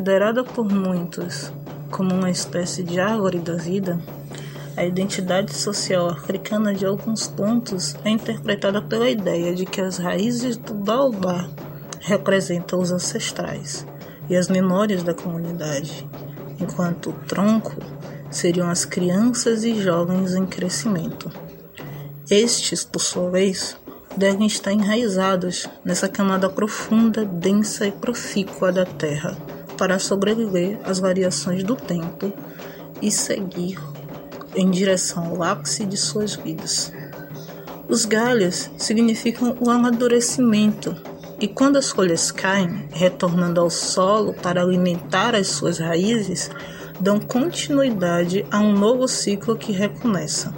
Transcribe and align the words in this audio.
considerada 0.00 0.42
por 0.42 0.66
muitos 0.66 1.52
como 1.90 2.14
uma 2.14 2.30
espécie 2.30 2.82
de 2.82 2.98
árvore 2.98 3.38
da 3.38 3.56
vida, 3.56 4.00
a 4.74 4.82
identidade 4.82 5.54
social 5.54 6.08
africana 6.08 6.72
de 6.72 6.86
alguns 6.86 7.28
pontos 7.28 7.94
é 8.02 8.08
interpretada 8.08 8.80
pela 8.80 9.10
ideia 9.10 9.54
de 9.54 9.66
que 9.66 9.78
as 9.78 9.98
raízes 9.98 10.56
do 10.56 10.72
baobá 10.72 11.50
representam 12.00 12.80
os 12.80 12.90
ancestrais 12.90 13.86
e 14.26 14.34
as 14.34 14.48
memórias 14.48 15.02
da 15.02 15.12
comunidade, 15.12 16.08
enquanto 16.58 17.10
o 17.10 17.12
tronco 17.28 17.76
seriam 18.30 18.70
as 18.70 18.86
crianças 18.86 19.64
e 19.64 19.82
jovens 19.82 20.34
em 20.34 20.46
crescimento. 20.46 21.30
Estes, 22.30 22.84
por 22.84 23.00
sua 23.00 23.30
vez, 23.30 23.76
devem 24.16 24.46
estar 24.46 24.72
enraizados 24.72 25.68
nessa 25.84 26.08
camada 26.08 26.48
profunda, 26.48 27.22
densa 27.22 27.86
e 27.86 27.92
profícua 27.92 28.72
da 28.72 28.86
Terra 28.86 29.49
para 29.80 29.98
sobreviver 29.98 30.78
às 30.84 30.98
variações 30.98 31.64
do 31.64 31.74
tempo 31.74 32.30
e 33.00 33.10
seguir 33.10 33.80
em 34.54 34.70
direção 34.70 35.24
ao 35.24 35.42
ápice 35.42 35.86
de 35.86 35.96
suas 35.96 36.34
vidas. 36.34 36.92
Os 37.88 38.04
galhos 38.04 38.70
significam 38.76 39.56
o 39.58 39.70
amadurecimento, 39.70 40.94
e 41.40 41.48
quando 41.48 41.78
as 41.78 41.88
folhas 41.88 42.30
caem, 42.30 42.90
retornando 42.92 43.58
ao 43.58 43.70
solo 43.70 44.34
para 44.34 44.60
alimentar 44.60 45.34
as 45.34 45.46
suas 45.46 45.78
raízes, 45.78 46.50
dão 47.00 47.18
continuidade 47.18 48.44
a 48.50 48.60
um 48.60 48.74
novo 48.74 49.08
ciclo 49.08 49.56
que 49.56 49.72
recomeça. 49.72 50.54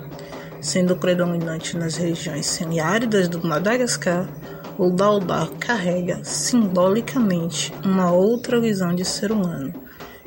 Sendo 0.61 0.97
predominante 0.97 1.77
nas 1.77 1.95
regiões 1.95 2.47
semiáridas 2.47 3.29
do 3.29 3.47
Madagascar, 3.47 4.29
o 4.78 4.91
baobá 4.91 5.48
carrega 5.59 6.25
simbolicamente 6.25 7.73
uma 7.84 8.11
outra 8.11 8.61
visão 8.61 8.95
de 8.95 9.05
ser 9.05 9.31
humano, 9.31 9.73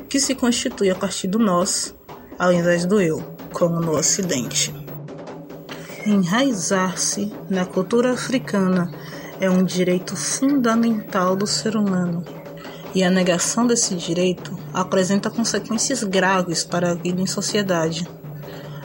que 0.08 0.20
se 0.20 0.34
constitui 0.34 0.90
a 0.90 0.94
partir 0.94 1.28
do 1.28 1.38
nós, 1.38 1.94
ao 2.38 2.52
invés 2.52 2.84
do 2.84 3.00
eu, 3.00 3.22
como 3.52 3.80
no 3.80 3.96
Ocidente. 3.96 4.74
Enraizar-se 6.06 7.32
na 7.50 7.66
cultura 7.66 8.12
africana 8.12 8.90
é 9.40 9.50
um 9.50 9.64
direito 9.64 10.14
fundamental 10.14 11.34
do 11.34 11.46
ser 11.46 11.76
humano, 11.76 12.24
e 12.94 13.02
a 13.02 13.10
negação 13.10 13.66
desse 13.66 13.94
direito 13.94 14.56
apresenta 14.72 15.28
consequências 15.28 16.02
graves 16.02 16.64
para 16.64 16.92
a 16.92 16.94
vida 16.94 17.20
em 17.20 17.26
sociedade. 17.26 18.08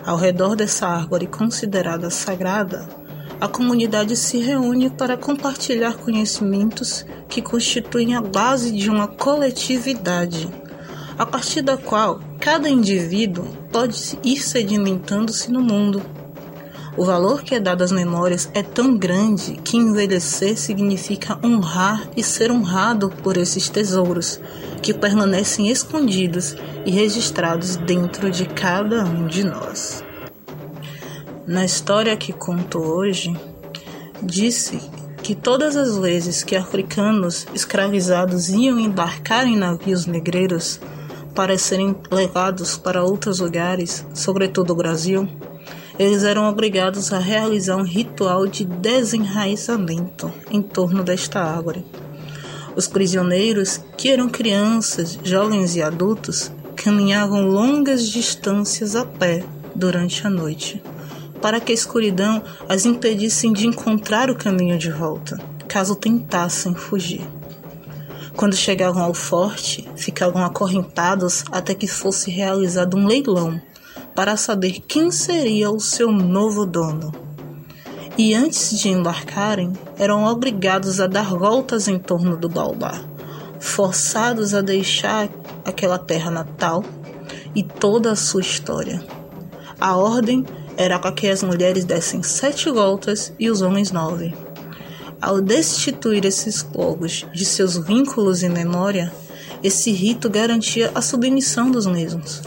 Ao 0.05 0.17
redor 0.17 0.55
dessa 0.55 0.87
árvore 0.87 1.27
considerada 1.27 2.09
sagrada, 2.09 2.89
a 3.41 3.47
comunidade 3.47 4.15
se 4.15 4.37
reúne 4.37 4.91
para 4.91 5.17
compartilhar 5.17 5.97
conhecimentos 5.97 7.03
que 7.27 7.41
constituem 7.41 8.13
a 8.13 8.21
base 8.21 8.71
de 8.71 8.87
uma 8.87 9.07
coletividade, 9.07 10.47
a 11.17 11.25
partir 11.25 11.63
da 11.63 11.75
qual 11.75 12.19
cada 12.39 12.69
indivíduo 12.69 13.47
pode 13.71 14.19
ir 14.23 14.37
sedimentando-se 14.37 15.51
no 15.51 15.59
mundo. 15.59 16.03
O 16.95 17.03
valor 17.03 17.41
que 17.41 17.55
é 17.55 17.59
dado 17.59 17.83
às 17.83 17.91
memórias 17.91 18.47
é 18.53 18.61
tão 18.61 18.95
grande 18.95 19.53
que 19.63 19.75
envelhecer 19.75 20.55
significa 20.55 21.39
honrar 21.43 22.07
e 22.15 22.21
ser 22.21 22.51
honrado 22.51 23.09
por 23.23 23.37
esses 23.37 23.69
tesouros 23.69 24.39
que 24.83 24.93
permanecem 24.93 25.67
escondidos 25.69 26.55
e 26.85 26.91
registrados 26.91 27.75
dentro 27.75 28.29
de 28.29 28.45
cada 28.45 29.03
um 29.03 29.25
de 29.25 29.43
nós. 29.43 30.10
Na 31.51 31.65
história 31.65 32.15
que 32.15 32.31
conto 32.31 32.79
hoje, 32.79 33.35
disse 34.23 34.79
que 35.21 35.35
todas 35.35 35.75
as 35.75 35.97
vezes 35.97 36.45
que 36.45 36.55
africanos 36.55 37.45
escravizados 37.53 38.47
iam 38.47 38.79
embarcar 38.79 39.45
em 39.45 39.57
navios 39.57 40.05
negreiros 40.05 40.79
para 41.35 41.57
serem 41.57 41.93
levados 42.09 42.77
para 42.77 43.03
outros 43.03 43.41
lugares, 43.41 44.05
sobretudo 44.13 44.71
o 44.71 44.77
Brasil, 44.77 45.27
eles 45.99 46.23
eram 46.23 46.47
obrigados 46.47 47.11
a 47.11 47.19
realizar 47.19 47.75
um 47.75 47.83
ritual 47.83 48.47
de 48.47 48.63
desenraizamento 48.63 50.31
em 50.49 50.61
torno 50.61 51.03
desta 51.03 51.41
árvore. 51.41 51.85
Os 52.77 52.87
prisioneiros, 52.87 53.81
que 53.97 54.09
eram 54.09 54.29
crianças, 54.29 55.19
jovens 55.21 55.75
e 55.75 55.81
adultos, 55.81 56.49
caminhavam 56.77 57.45
longas 57.45 58.07
distâncias 58.07 58.95
a 58.95 59.05
pé 59.05 59.43
durante 59.75 60.25
a 60.25 60.29
noite, 60.29 60.81
para 61.41 61.59
que 61.59 61.71
a 61.71 61.75
escuridão 61.75 62.41
as 62.69 62.85
impedisse 62.85 63.51
de 63.51 63.67
encontrar 63.67 64.29
o 64.29 64.35
caminho 64.35 64.77
de 64.77 64.91
volta, 64.91 65.37
caso 65.67 65.95
tentassem 65.95 66.73
fugir. 66.75 67.27
Quando 68.35 68.55
chegavam 68.55 69.03
ao 69.03 69.13
forte, 69.13 69.87
ficavam 69.95 70.43
acorrentados 70.43 71.43
até 71.51 71.75
que 71.75 71.87
fosse 71.87 72.31
realizado 72.31 72.97
um 72.97 73.05
leilão 73.05 73.61
para 74.15 74.37
saber 74.37 74.79
quem 74.87 75.11
seria 75.11 75.69
o 75.69 75.79
seu 75.79 76.11
novo 76.11 76.65
dono. 76.65 77.11
E 78.17 78.33
antes 78.33 78.79
de 78.79 78.89
embarcarem, 78.89 79.73
eram 79.97 80.25
obrigados 80.25 80.99
a 80.99 81.07
dar 81.07 81.35
voltas 81.35 81.87
em 81.87 81.97
torno 81.97 82.35
do 82.35 82.49
baobá, 82.49 83.01
forçados 83.59 84.53
a 84.53 84.61
deixar 84.61 85.29
aquela 85.65 85.97
terra 85.97 86.29
natal 86.29 86.83
e 87.55 87.63
toda 87.63 88.11
a 88.11 88.15
sua 88.15 88.41
história. 88.41 89.03
A 89.79 89.95
ordem 89.95 90.45
era 90.77 90.99
para 90.99 91.11
que 91.11 91.27
as 91.27 91.43
mulheres 91.43 91.85
dessem 91.85 92.23
sete 92.23 92.69
voltas 92.69 93.33
e 93.39 93.49
os 93.49 93.61
homens 93.61 93.91
nove. 93.91 94.33
Ao 95.21 95.39
destituir 95.41 96.25
esses 96.25 96.63
povos 96.63 97.25
de 97.33 97.45
seus 97.45 97.77
vínculos 97.77 98.43
e 98.43 98.49
memória, 98.49 99.11
esse 99.63 99.91
rito 99.91 100.29
garantia 100.29 100.91
a 100.95 101.01
submissão 101.01 101.69
dos 101.69 101.85
mesmos 101.85 102.41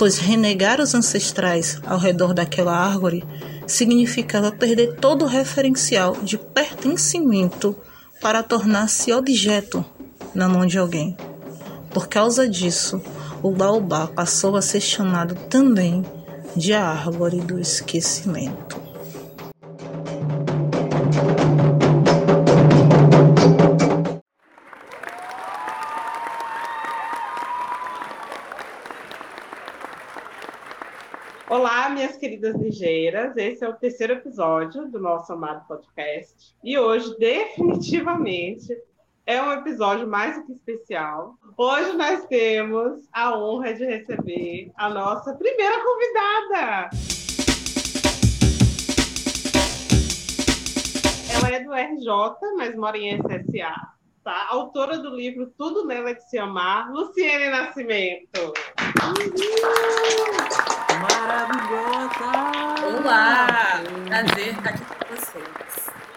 pois 0.00 0.16
renegar 0.16 0.80
os 0.80 0.94
ancestrais 0.94 1.78
ao 1.84 1.98
redor 1.98 2.32
daquela 2.32 2.74
árvore 2.74 3.22
significava 3.66 4.50
perder 4.50 4.94
todo 4.94 5.26
o 5.26 5.28
referencial 5.28 6.16
de 6.22 6.38
pertencimento 6.38 7.76
para 8.18 8.42
tornar-se 8.42 9.12
objeto 9.12 9.84
na 10.34 10.48
mão 10.48 10.64
de 10.64 10.78
alguém. 10.78 11.14
Por 11.90 12.08
causa 12.08 12.48
disso, 12.48 12.98
o 13.42 13.50
baobá 13.50 14.06
passou 14.06 14.56
a 14.56 14.62
ser 14.62 14.80
chamado 14.80 15.34
também 15.50 16.02
de 16.56 16.72
a 16.72 16.88
árvore 16.88 17.40
do 17.40 17.58
esquecimento. 17.58 18.90
minhas 32.00 32.16
queridas 32.16 32.56
ligeiras. 32.56 33.36
Esse 33.36 33.64
é 33.64 33.68
o 33.68 33.74
terceiro 33.74 34.14
episódio 34.14 34.88
do 34.88 34.98
nosso 34.98 35.32
amado 35.32 35.66
podcast. 35.66 36.54
E 36.64 36.78
hoje, 36.78 37.14
definitivamente, 37.18 38.74
é 39.30 39.40
um 39.40 39.52
episódio 39.52 40.08
mais 40.08 40.34
do 40.36 40.44
que 40.44 40.52
especial. 40.52 41.36
Hoje 41.56 41.92
nós 41.92 42.26
temos 42.26 43.08
a 43.12 43.38
honra 43.38 43.72
de 43.74 43.84
receber 43.84 44.72
a 44.76 44.88
nossa 44.88 45.32
primeira 45.34 45.76
convidada. 45.84 46.90
Ela 51.32 51.48
é 51.48 51.60
do 51.60 51.72
RJ, 51.72 52.56
mas 52.56 52.74
mora 52.74 52.98
em 52.98 53.20
SSA. 53.20 53.72
Tá? 54.24 54.48
Autora 54.48 54.98
do 54.98 55.14
livro 55.14 55.46
Tudo 55.56 55.86
Nela 55.86 56.12
que 56.12 56.22
Se 56.22 56.36
Amar, 56.36 56.90
Luciene 56.90 57.50
Nascimento. 57.50 58.52
Uhul! 59.00 59.30
Maravilhosa! 61.02 62.32
Olá! 62.98 63.46
Prazer 64.08 64.48
estar 64.48 64.70
aqui 64.70 64.84
com 64.84 65.14
vocês. 65.14 65.59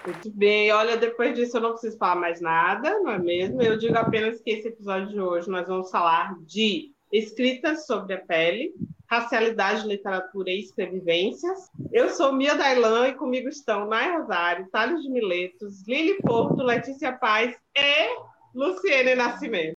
Muito 0.06 0.30
bem, 0.32 0.70
olha, 0.72 0.98
depois 0.98 1.34
disso 1.34 1.58
eu 1.58 1.62
não 1.62 1.72
preciso 1.72 1.98
falar 1.98 2.16
mais 2.16 2.42
nada, 2.42 3.00
não 3.00 3.12
é 3.12 3.20
mesmo? 3.20 3.62
Eu 3.62 3.78
digo 3.78 3.98
apenas 3.98 4.42
que 4.42 4.52
esse 4.52 4.68
episódio 4.68 5.08
de 5.08 5.20
hoje 5.20 5.50
nós 5.50 5.66
vamos 5.66 5.90
falar 5.90 6.36
de 6.42 6.92
escritas 7.10 7.86
sobre 7.86 8.16
a 8.16 8.18
pele, 8.20 8.74
racialidade, 9.10 9.88
literatura 9.88 10.50
e 10.50 10.60
escrevivências. 10.60 11.70
Eu 11.92 12.10
sou 12.10 12.34
Mia 12.34 12.56
Dailan 12.56 13.10
e 13.10 13.14
comigo 13.14 13.48
estão 13.48 13.88
Nai 13.88 14.18
Rosário, 14.18 14.68
Thales 14.72 15.02
de 15.04 15.10
Miletos, 15.10 15.88
Lili 15.88 16.18
Porto, 16.18 16.62
Letícia 16.64 17.14
Paz 17.14 17.56
e 17.78 18.18
Luciene 18.54 19.16
Nascimento. 19.16 19.73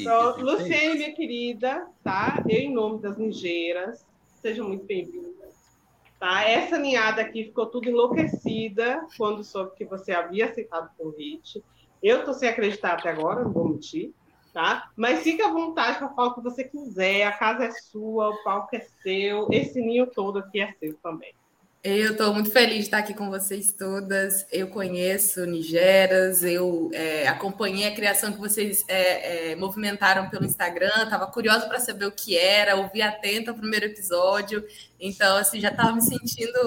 Então, 0.00 0.36
Luciene, 0.40 0.94
minha 0.94 1.12
querida, 1.14 1.86
tá? 2.04 2.42
Eu, 2.48 2.58
em 2.58 2.72
nome 2.72 3.00
das 3.00 3.16
Nigeiras, 3.16 4.04
sejam 4.42 4.68
muito 4.68 4.84
bem-vindas. 4.84 5.54
Tá? 6.18 6.44
Essa 6.48 6.78
ninhada 6.78 7.22
aqui 7.22 7.44
ficou 7.44 7.66
tudo 7.66 7.88
enlouquecida 7.88 9.06
quando 9.16 9.44
soube 9.44 9.74
que 9.76 9.84
você 9.84 10.12
havia 10.12 10.46
aceitado 10.46 10.90
o 10.98 11.04
convite. 11.04 11.62
Eu 12.02 12.20
estou 12.20 12.34
sem 12.34 12.48
acreditar 12.48 12.94
até 12.94 13.10
agora, 13.10 13.42
não 13.44 13.52
vou 13.52 13.68
mentir. 13.68 14.12
tá? 14.52 14.90
Mas 14.96 15.22
fique 15.22 15.42
à 15.42 15.50
vontade 15.50 15.98
para 15.98 16.08
falar 16.08 16.28
o 16.28 16.34
que 16.34 16.42
você 16.42 16.64
quiser, 16.64 17.24
a 17.24 17.32
casa 17.32 17.64
é 17.64 17.70
sua, 17.70 18.30
o 18.30 18.42
palco 18.42 18.74
é 18.74 18.80
seu, 18.80 19.48
esse 19.50 19.80
ninho 19.80 20.06
todo 20.06 20.38
aqui 20.38 20.60
é 20.60 20.72
seu 20.72 20.94
também. 21.02 21.34
Eu 21.88 22.10
estou 22.10 22.34
muito 22.34 22.50
feliz 22.50 22.78
de 22.78 22.82
estar 22.86 22.98
aqui 22.98 23.14
com 23.14 23.30
vocês 23.30 23.70
todas. 23.70 24.44
Eu 24.50 24.66
conheço 24.66 25.46
Nigeras, 25.46 26.42
eu 26.42 26.90
é, 26.92 27.28
acompanhei 27.28 27.86
a 27.86 27.94
criação 27.94 28.32
que 28.32 28.40
vocês 28.40 28.84
é, 28.88 29.52
é, 29.52 29.54
movimentaram 29.54 30.28
pelo 30.28 30.44
Instagram, 30.44 31.04
estava 31.04 31.28
curiosa 31.28 31.64
para 31.68 31.78
saber 31.78 32.06
o 32.06 32.10
que 32.10 32.36
era, 32.36 32.74
ouvi 32.74 33.02
atento 33.02 33.50
ao 33.50 33.56
primeiro 33.56 33.86
episódio, 33.86 34.66
então 34.98 35.36
assim 35.36 35.60
já 35.60 35.68
estava 35.68 35.92
me 35.92 36.02
sentindo, 36.02 36.58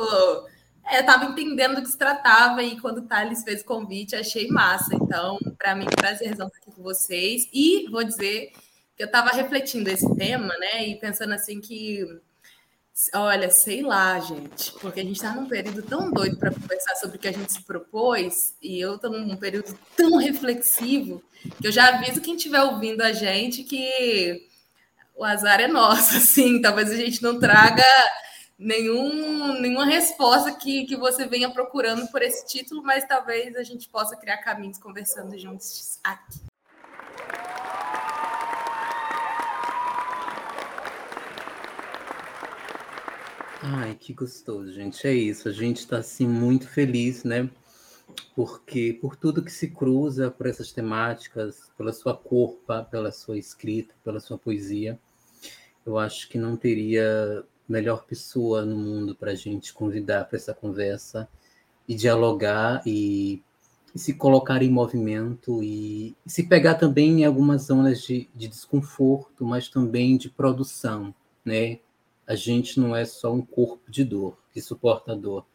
é, 0.88 1.02
estava 1.02 1.26
entendendo 1.26 1.76
do 1.76 1.82
que 1.82 1.90
se 1.90 1.98
tratava 1.98 2.64
e 2.64 2.80
quando 2.80 3.00
o 3.00 3.06
Thales 3.06 3.44
fez 3.44 3.60
o 3.60 3.66
convite 3.66 4.16
achei 4.16 4.48
massa. 4.48 4.96
Então, 4.96 5.38
para 5.58 5.76
mim, 5.76 5.86
prazerzão 5.98 6.48
estar 6.48 6.60
aqui 6.60 6.72
com 6.72 6.82
vocês 6.82 7.46
e 7.54 7.90
vou 7.92 8.06
dizer 8.06 8.54
que 8.96 9.04
eu 9.04 9.08
estava 9.08 9.32
refletindo 9.32 9.90
esse 9.90 10.16
tema, 10.16 10.58
né, 10.58 10.88
e 10.88 10.96
pensando 10.96 11.34
assim 11.34 11.60
que 11.60 12.08
Olha, 13.14 13.50
sei 13.50 13.82
lá, 13.82 14.20
gente, 14.20 14.74
porque 14.74 15.00
a 15.00 15.04
gente 15.04 15.16
está 15.16 15.34
num 15.34 15.48
período 15.48 15.82
tão 15.82 16.12
doido 16.12 16.38
para 16.38 16.52
conversar 16.52 16.96
sobre 16.96 17.16
o 17.16 17.20
que 17.20 17.30
a 17.30 17.32
gente 17.32 17.54
se 17.54 17.62
propôs, 17.62 18.54
e 18.62 18.78
eu 18.78 18.96
estou 18.96 19.10
num 19.10 19.38
período 19.38 19.74
tão 19.96 20.18
reflexivo, 20.18 21.24
que 21.62 21.68
eu 21.68 21.72
já 21.72 21.96
aviso 21.96 22.20
quem 22.20 22.36
estiver 22.36 22.62
ouvindo 22.62 23.02
a 23.02 23.14
gente 23.14 23.64
que 23.64 24.46
o 25.16 25.24
azar 25.24 25.62
é 25.62 25.68
nosso, 25.68 26.16
assim, 26.18 26.62
talvez 26.62 26.92
a 26.92 26.96
gente 26.96 27.24
não 27.24 27.40
traga 27.40 27.86
nenhum, 28.58 29.62
nenhuma 29.62 29.86
resposta 29.86 30.52
que, 30.52 30.86
que 30.86 30.98
você 30.98 31.26
venha 31.26 31.50
procurando 31.50 32.06
por 32.08 32.22
esse 32.22 32.46
título, 32.46 32.84
mas 32.84 33.08
talvez 33.08 33.56
a 33.56 33.64
gente 33.64 33.88
possa 33.88 34.18
criar 34.18 34.40
caminhos 34.40 34.78
conversando 34.78 35.38
juntos 35.38 36.00
aqui. 36.04 36.40
Ai, 43.62 43.94
que 43.96 44.14
gostoso, 44.14 44.72
gente. 44.72 45.06
É 45.06 45.14
isso. 45.14 45.50
A 45.50 45.52
gente 45.52 45.80
está 45.80 45.98
assim 45.98 46.26
muito 46.26 46.68
feliz, 46.68 47.26
né? 47.26 47.50
Porque 48.36 48.94
por 48.94 49.18
tudo 49.18 49.44
que 49.44 49.52
se 49.52 49.68
cruza 49.70 50.32
por 50.32 50.48
essas 50.48 50.72
temáticas, 50.72 51.70
pela 51.78 51.92
sua 51.92 52.16
corpa, 52.16 52.88
pela 52.90 53.12
sua 53.12 53.38
escrita, 53.38 53.94
pela 54.04 54.20
sua 54.22 54.38
poesia, 54.38 54.98
eu 55.86 55.98
acho 55.98 56.30
que 56.30 56.38
não 56.38 56.56
teria 56.56 57.44
melhor 57.68 58.06
pessoa 58.06 58.66
no 58.66 58.78
mundo 58.78 59.14
para 59.16 59.32
a 59.32 59.36
gente 59.36 59.74
convidar 59.74 60.26
para 60.26 60.38
essa 60.38 60.54
conversa 60.54 61.28
e 61.88 61.96
dialogar 61.96 62.82
e, 62.86 63.44
e, 63.94 64.00
se 64.00 64.14
colocar 64.14 64.64
em 64.64 64.72
movimento 64.72 65.62
e, 65.62 66.16
e, 66.26 66.30
se 66.30 66.44
pegar 66.44 66.76
também 66.76 67.22
em 67.22 67.26
algumas 67.26 67.64
zonas 67.64 68.02
de, 68.02 68.30
de 68.34 68.48
desconforto, 68.48 69.46
mas 69.46 69.68
também 69.68 70.18
de 70.18 70.30
produção, 70.30 71.14
né? 71.44 71.80
A 72.30 72.36
gente 72.36 72.80
não 72.80 72.96
é 72.96 73.06
só 73.06 73.34
um 73.34 73.42
corpo 73.42 73.90
de 73.90 74.04
dor 74.04 74.38
que 74.54 74.62
suporta 74.62 75.14
a 75.14 75.16
dor, 75.16 75.48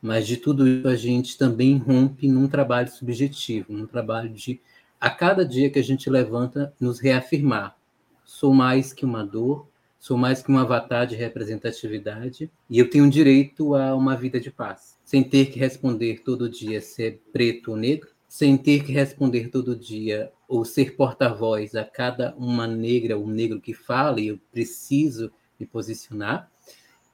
mas 0.00 0.26
de 0.26 0.38
tudo 0.38 0.66
isso 0.66 0.88
a 0.88 0.96
gente 0.96 1.36
também 1.36 1.76
rompe 1.76 2.28
num 2.28 2.48
trabalho 2.48 2.90
subjetivo, 2.90 3.74
num 3.74 3.86
trabalho 3.86 4.30
de 4.30 4.58
a 4.98 5.10
cada 5.10 5.44
dia 5.44 5.68
que 5.68 5.78
a 5.78 5.84
gente 5.84 6.08
levanta 6.08 6.72
nos 6.80 6.98
reafirmar. 6.98 7.76
Sou 8.24 8.54
mais 8.54 8.90
que 8.90 9.04
uma 9.04 9.22
dor, 9.22 9.68
sou 9.98 10.16
mais 10.16 10.42
que 10.42 10.50
um 10.50 10.56
avatar 10.56 11.06
de 11.06 11.14
representatividade 11.14 12.50
e 12.70 12.78
eu 12.78 12.88
tenho 12.88 13.10
direito 13.10 13.74
a 13.74 13.94
uma 13.94 14.16
vida 14.16 14.40
de 14.40 14.50
paz, 14.50 14.96
sem 15.04 15.22
ter 15.22 15.50
que 15.50 15.58
responder 15.58 16.22
todo 16.24 16.48
dia 16.48 16.80
se 16.80 17.04
é 17.04 17.18
preto 17.34 17.72
ou 17.72 17.76
negro, 17.76 18.08
sem 18.26 18.56
ter 18.56 18.82
que 18.82 18.92
responder 18.92 19.50
todo 19.50 19.76
dia 19.76 20.32
ou 20.48 20.64
ser 20.64 20.96
porta-voz 20.96 21.74
a 21.74 21.84
cada 21.84 22.34
uma 22.38 22.66
negra 22.66 23.14
ou 23.14 23.26
negro 23.26 23.60
que 23.60 23.74
fala 23.74 24.22
e 24.22 24.28
eu 24.28 24.40
preciso 24.50 25.30
me 25.58 25.66
posicionar, 25.66 26.50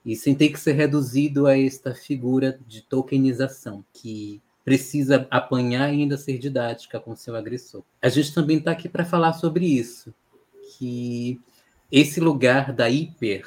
e 0.04 0.16
sem 0.16 0.34
ter 0.34 0.48
que 0.48 0.58
ser 0.58 0.72
reduzido 0.72 1.46
a 1.46 1.58
esta 1.58 1.94
figura 1.94 2.58
de 2.66 2.82
tokenização, 2.82 3.84
que 3.92 4.40
precisa 4.64 5.26
apanhar 5.31 5.92
e 5.92 6.02
ainda 6.02 6.16
ser 6.16 6.38
didática 6.38 7.00
com 7.00 7.16
seu 7.16 7.34
agressor. 7.34 7.82
A 8.00 8.08
gente 8.08 8.32
também 8.32 8.58
está 8.58 8.70
aqui 8.70 8.88
para 8.88 9.04
falar 9.04 9.32
sobre 9.32 9.66
isso, 9.66 10.14
que 10.78 11.40
esse 11.90 12.20
lugar 12.20 12.72
da 12.72 12.88
hiper 12.88 13.44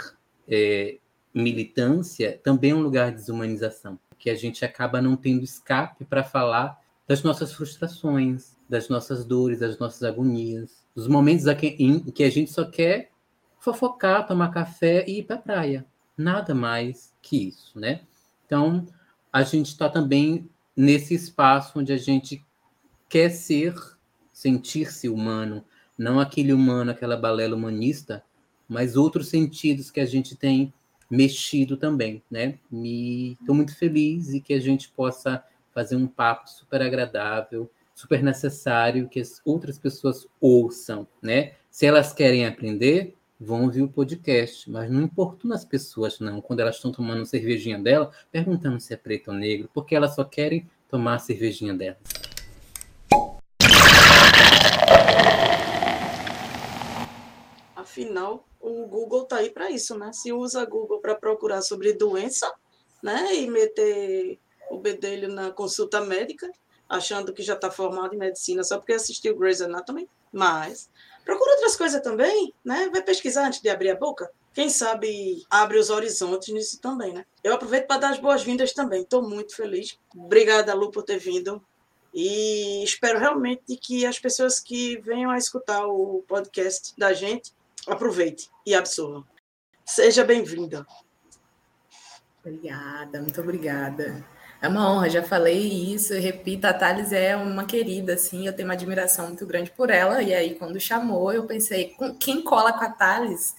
é, 0.48 0.98
militância 1.34 2.40
também 2.44 2.72
é 2.72 2.76
um 2.76 2.82
lugar 2.82 3.12
de 3.12 3.18
desumanização, 3.18 3.98
que 4.20 4.30
a 4.30 4.36
gente 4.36 4.66
acaba 4.66 5.02
não 5.02 5.16
tendo 5.16 5.44
escape 5.44 6.06
para 6.06 6.24
falar 6.24 6.80
das 7.08 7.24
nossas 7.24 7.54
frustrações, 7.54 8.56
das 8.68 8.90
nossas 8.90 9.26
dores, 9.26 9.60
das 9.60 9.78
nossas 9.78 10.04
agonias, 10.04 10.84
dos 10.96 11.08
momentos 11.08 11.46
em 11.62 12.00
que 12.00 12.24
a 12.24 12.30
gente 12.30 12.52
só 12.52 12.66
quer 12.66 13.13
fofocar, 13.64 14.28
tomar 14.28 14.50
café 14.50 15.06
e 15.08 15.20
ir 15.20 15.24
para 15.24 15.38
a 15.38 15.40
praia. 15.40 15.86
Nada 16.18 16.54
mais 16.54 17.14
que 17.22 17.48
isso, 17.48 17.80
né? 17.80 18.02
Então, 18.46 18.86
a 19.32 19.42
gente 19.42 19.68
está 19.68 19.88
também 19.88 20.50
nesse 20.76 21.16
espaço 21.16 21.80
onde 21.80 21.94
a 21.94 21.98
gente 21.98 22.46
quer 23.08 23.30
ser, 23.30 23.74
sentir-se 24.34 25.08
humano, 25.08 25.64
não 25.98 26.20
aquele 26.20 26.52
humano, 26.52 26.92
aquela 26.92 27.16
balela 27.16 27.56
humanista, 27.56 28.22
mas 28.68 28.98
outros 28.98 29.30
sentidos 29.30 29.90
que 29.90 30.02
a 30.02 30.06
gente 30.06 30.36
tem 30.36 30.74
mexido 31.10 31.78
também, 31.78 32.22
né? 32.30 32.60
Estou 32.70 33.56
muito 33.56 33.78
feliz 33.78 34.34
e 34.34 34.42
que 34.42 34.54
a 34.54 34.60
gente 34.60 34.90
possa 34.90 35.42
fazer 35.74 35.96
um 35.96 36.06
papo 36.08 36.50
super 36.50 36.82
agradável, 36.82 37.72
super 37.96 38.22
necessário 38.22 39.08
que 39.08 39.22
as 39.22 39.42
outras 39.46 39.80
pessoas 39.80 40.28
ouçam, 40.42 41.08
né? 41.22 41.54
Se 41.72 41.86
elas 41.86 42.12
querem 42.12 42.46
aprender, 42.46 43.16
vão 43.40 43.64
ouvir 43.64 43.82
o 43.82 43.90
podcast, 43.90 44.70
mas 44.70 44.90
não 44.90 45.02
importuna 45.02 45.56
as 45.56 45.66
pessoas, 45.66 46.20
não, 46.20 46.40
quando 46.42 46.62
elas 46.62 46.76
estão 46.76 46.92
tomando 46.92 47.26
cervejinha 47.26 47.80
dela, 47.80 48.12
perguntando 48.32 48.80
se 48.80 48.94
é 48.94 48.98
preto 48.98 49.30
ou 49.30 49.34
negro, 49.34 49.70
porque 49.74 49.96
elas 49.96 50.16
só 50.16 50.24
querem 50.24 50.70
tomar 50.90 51.16
a 51.16 51.20
cervejinha 51.20 51.74
delas. 51.74 51.98
Afinal, 57.76 58.46
o 58.60 58.88
Google 58.88 59.26
tá 59.26 59.38
aí 59.38 59.50
para 59.50 59.70
isso, 59.70 59.98
né? 59.98 60.12
Se 60.14 60.32
usa 60.32 60.66
Google 60.66 61.00
para 61.00 61.16
procurar 61.16 61.62
sobre 61.62 61.94
doença, 61.94 62.52
né, 63.04 63.36
e 63.36 63.50
meter 63.50 64.40
o 64.72 64.80
bedelho 64.80 65.28
na 65.28 65.52
consulta 65.52 66.00
médica, 66.00 66.50
achando 66.88 67.34
que 67.34 67.44
já 67.44 67.54
está 67.54 67.70
formado 67.70 68.16
em 68.16 68.18
medicina 68.18 68.64
só 68.64 68.78
porque 68.78 68.94
assistiu 68.94 69.36
Grey's 69.36 69.62
Anatomy, 69.62 70.08
mas 70.32 70.90
Procura 71.24 71.52
outras 71.54 71.76
coisas 71.76 72.02
também, 72.02 72.54
né? 72.64 72.90
Vai 72.92 73.02
pesquisar 73.02 73.48
antes 73.48 73.62
de 73.62 73.70
abrir 73.70 73.92
a 73.92 73.96
boca. 73.96 74.30
Quem 74.54 74.70
sabe 74.70 75.44
abre 75.50 75.80
os 75.80 75.90
horizontes 75.90 76.54
nisso 76.54 76.80
também, 76.80 77.14
né? 77.14 77.26
Eu 77.44 77.54
aproveito 77.54 77.88
para 77.88 78.00
dar 78.02 78.10
as 78.12 78.20
boas-vindas 78.20 78.74
também. 78.74 79.02
Estou 79.02 79.28
muito 79.28 79.56
feliz. 79.56 79.98
Obrigada, 80.16 80.74
Lu, 80.74 80.92
por 80.92 81.04
ter 81.04 81.18
vindo. 81.18 81.64
E 82.14 82.84
espero 82.84 83.18
realmente 83.18 83.76
que 83.78 84.06
as 84.06 84.20
pessoas 84.20 84.60
que 84.60 84.98
venham 85.02 85.32
a 85.32 85.38
escutar 85.38 85.88
o 85.88 86.24
podcast 86.28 86.94
da 86.98 87.12
gente 87.14 87.52
aproveitem 87.88 88.46
e 88.66 88.76
absorvam. 88.76 89.26
Seja 89.84 90.24
bem-vinda. 90.24 90.86
Obrigada, 92.46 93.22
muito 93.22 93.42
obrigada. 93.42 94.24
É 94.64 94.68
uma 94.70 94.90
honra, 94.90 95.10
já 95.10 95.22
falei 95.22 95.94
isso, 95.94 96.14
repito, 96.14 96.66
a 96.66 96.74
Thales 96.74 97.12
é 97.12 97.36
uma 97.36 97.66
querida, 97.66 98.14
assim, 98.14 98.48
eu 98.48 98.54
tenho 98.54 98.66
uma 98.66 98.76
admiração 98.76 99.28
muito 99.28 99.46
grande 99.46 99.70
por 99.70 99.90
ela, 99.90 100.24
e 100.24 100.34
aí 100.34 100.56
quando 100.56 100.80
chamou, 100.80 101.34
eu 101.34 101.46
pensei, 101.46 101.94
quem 102.18 102.42
cola 102.42 102.72
com 102.72 102.86
a 102.86 102.90
Thales 102.90 103.58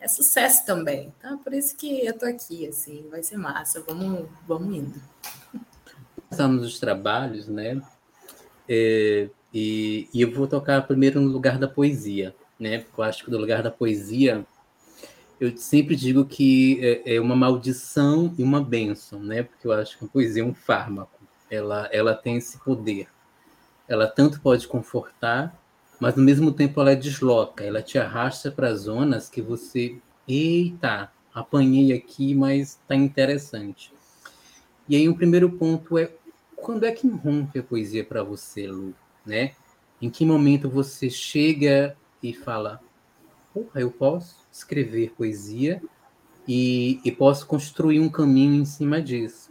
é 0.00 0.08
sucesso 0.08 0.66
também. 0.66 1.14
Então, 1.16 1.34
é 1.34 1.36
por 1.36 1.54
isso 1.54 1.76
que 1.76 2.04
eu 2.04 2.18
tô 2.18 2.26
aqui, 2.26 2.66
assim, 2.66 3.06
vai 3.08 3.22
ser 3.22 3.36
massa, 3.36 3.80
vamos, 3.86 4.28
vamos 4.44 4.76
indo. 4.76 5.00
Estamos 6.28 6.66
os 6.66 6.80
trabalhos, 6.80 7.46
né? 7.46 7.80
É, 8.68 9.28
e, 9.54 10.08
e 10.12 10.20
eu 10.20 10.34
vou 10.34 10.48
tocar 10.48 10.84
primeiro 10.84 11.20
no 11.20 11.30
lugar 11.30 11.60
da 11.60 11.68
poesia, 11.68 12.34
né? 12.58 12.78
Porque 12.78 13.00
eu 13.00 13.04
acho 13.04 13.24
que 13.24 13.30
do 13.30 13.38
lugar 13.38 13.62
da 13.62 13.70
poesia 13.70 14.44
eu 15.40 15.56
sempre 15.56 15.96
digo 15.96 16.26
que 16.26 16.78
é, 16.84 17.16
é 17.16 17.20
uma 17.20 17.34
maldição 17.34 18.34
e 18.36 18.42
uma 18.42 18.62
bênção, 18.62 19.18
né? 19.20 19.42
Porque 19.42 19.66
eu 19.66 19.72
acho 19.72 19.98
que 19.98 20.04
a 20.04 20.08
poesia 20.08 20.42
é 20.42 20.44
um 20.44 20.52
fármaco. 20.52 21.18
Ela, 21.50 21.88
ela 21.90 22.14
tem 22.14 22.36
esse 22.36 22.58
poder. 22.58 23.08
Ela 23.88 24.06
tanto 24.06 24.38
pode 24.42 24.68
confortar, 24.68 25.58
mas 25.98 26.14
no 26.14 26.22
mesmo 26.22 26.52
tempo 26.52 26.78
ela 26.78 26.94
desloca. 26.94 27.64
Ela 27.64 27.82
te 27.82 27.98
arrasta 27.98 28.52
para 28.52 28.74
zonas 28.74 29.30
que 29.30 29.40
você, 29.40 29.96
eita, 30.28 31.10
apanhei 31.34 31.94
aqui, 31.94 32.34
mas 32.34 32.72
está 32.72 32.94
interessante. 32.94 33.94
E 34.86 34.94
aí 34.94 35.08
o 35.08 35.12
um 35.12 35.16
primeiro 35.16 35.50
ponto 35.52 35.96
é 35.96 36.12
quando 36.54 36.84
é 36.84 36.92
que 36.92 37.08
rompe 37.08 37.60
a 37.60 37.62
poesia 37.62 38.04
para 38.04 38.22
você, 38.22 38.66
Lu, 38.66 38.94
né? 39.24 39.52
Em 40.02 40.10
que 40.10 40.26
momento 40.26 40.68
você 40.68 41.08
chega 41.08 41.96
e 42.22 42.34
fala, 42.34 42.78
porra, 43.54 43.80
eu 43.80 43.90
posso 43.90 44.39
escrever 44.52 45.12
poesia 45.16 45.82
e, 46.46 47.00
e 47.04 47.12
posso 47.12 47.46
construir 47.46 48.00
um 48.00 48.08
caminho 48.08 48.54
em 48.54 48.64
cima 48.64 49.00
disso. 49.00 49.50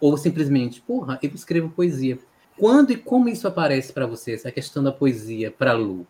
Ou 0.00 0.16
simplesmente, 0.16 0.80
porra, 0.80 1.18
eu 1.22 1.30
escrevo 1.34 1.70
poesia. 1.70 2.18
Quando 2.58 2.92
e 2.92 2.96
como 2.96 3.28
isso 3.28 3.46
aparece 3.46 3.92
para 3.92 4.06
você, 4.06 4.32
essa 4.32 4.50
questão 4.50 4.82
da 4.82 4.92
poesia 4.92 5.50
para 5.50 5.72
Lu? 5.72 6.06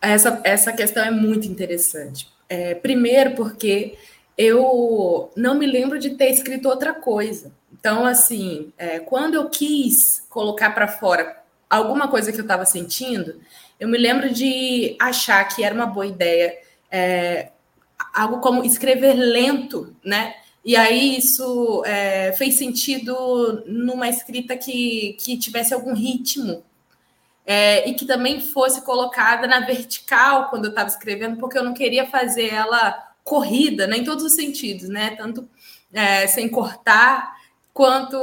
Essa, 0.00 0.40
essa 0.44 0.72
questão 0.72 1.04
é 1.04 1.10
muito 1.10 1.46
interessante. 1.46 2.28
É, 2.48 2.74
primeiro, 2.74 3.34
porque 3.34 3.96
eu 4.36 5.30
não 5.36 5.54
me 5.54 5.66
lembro 5.66 5.98
de 5.98 6.10
ter 6.10 6.30
escrito 6.30 6.68
outra 6.68 6.92
coisa. 6.92 7.52
Então, 7.72 8.04
assim, 8.04 8.72
é, 8.76 8.98
quando 9.00 9.34
eu 9.34 9.48
quis 9.48 10.26
colocar 10.28 10.70
para 10.70 10.88
fora 10.88 11.42
alguma 11.70 12.08
coisa 12.08 12.32
que 12.32 12.38
eu 12.38 12.44
estava 12.44 12.64
sentindo, 12.64 13.40
eu 13.78 13.88
me 13.88 13.98
lembro 13.98 14.32
de 14.32 14.96
achar 15.00 15.44
que 15.44 15.62
era 15.64 15.74
uma 15.74 15.86
boa 15.86 16.06
ideia 16.06 16.58
é, 16.90 17.50
algo 18.12 18.40
como 18.40 18.64
escrever 18.64 19.14
lento, 19.14 19.94
né? 20.04 20.34
E 20.64 20.76
aí 20.76 21.18
isso 21.18 21.82
é, 21.84 22.32
fez 22.32 22.54
sentido 22.54 23.62
numa 23.66 24.08
escrita 24.08 24.56
que, 24.56 25.14
que 25.20 25.36
tivesse 25.36 25.74
algum 25.74 25.94
ritmo 25.94 26.64
é, 27.46 27.88
e 27.88 27.94
que 27.94 28.06
também 28.06 28.40
fosse 28.40 28.82
colocada 28.82 29.46
na 29.46 29.60
vertical 29.60 30.48
quando 30.48 30.64
eu 30.64 30.70
estava 30.70 30.88
escrevendo, 30.88 31.36
porque 31.38 31.58
eu 31.58 31.64
não 31.64 31.74
queria 31.74 32.06
fazer 32.06 32.48
ela 32.48 33.12
corrida, 33.22 33.86
né, 33.86 33.98
em 33.98 34.04
todos 34.04 34.24
os 34.24 34.34
sentidos, 34.34 34.88
né? 34.88 35.14
Tanto 35.16 35.48
é, 35.92 36.26
sem 36.26 36.48
cortar 36.48 37.36
quanto 37.72 38.16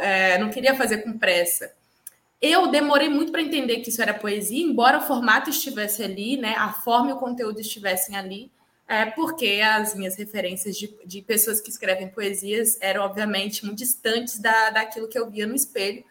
é, 0.00 0.38
não 0.38 0.50
queria 0.50 0.74
fazer 0.74 0.98
com 0.98 1.18
pressa. 1.18 1.72
Eu 2.40 2.68
demorei 2.68 3.08
muito 3.08 3.32
para 3.32 3.42
entender 3.42 3.78
que 3.78 3.88
isso 3.88 4.02
era 4.02 4.12
poesia, 4.12 4.62
embora 4.62 4.98
o 4.98 5.02
formato 5.02 5.50
estivesse 5.50 6.02
ali, 6.02 6.36
né? 6.36 6.54
A 6.56 6.72
forma 6.72 7.10
e 7.10 7.12
o 7.14 7.18
conteúdo 7.18 7.60
estivessem 7.60 8.16
ali, 8.16 8.50
é 8.88 9.06
porque 9.06 9.60
as 9.62 9.94
minhas 9.94 10.16
referências 10.16 10.76
de, 10.76 10.94
de 11.04 11.22
pessoas 11.22 11.60
que 11.60 11.70
escrevem 11.70 12.08
poesias 12.08 12.78
eram, 12.80 13.02
obviamente, 13.02 13.64
muito 13.64 13.78
distantes 13.78 14.38
da, 14.38 14.70
daquilo 14.70 15.08
que 15.08 15.18
eu 15.18 15.28
via 15.28 15.46
no 15.46 15.54
espelho. 15.54 16.04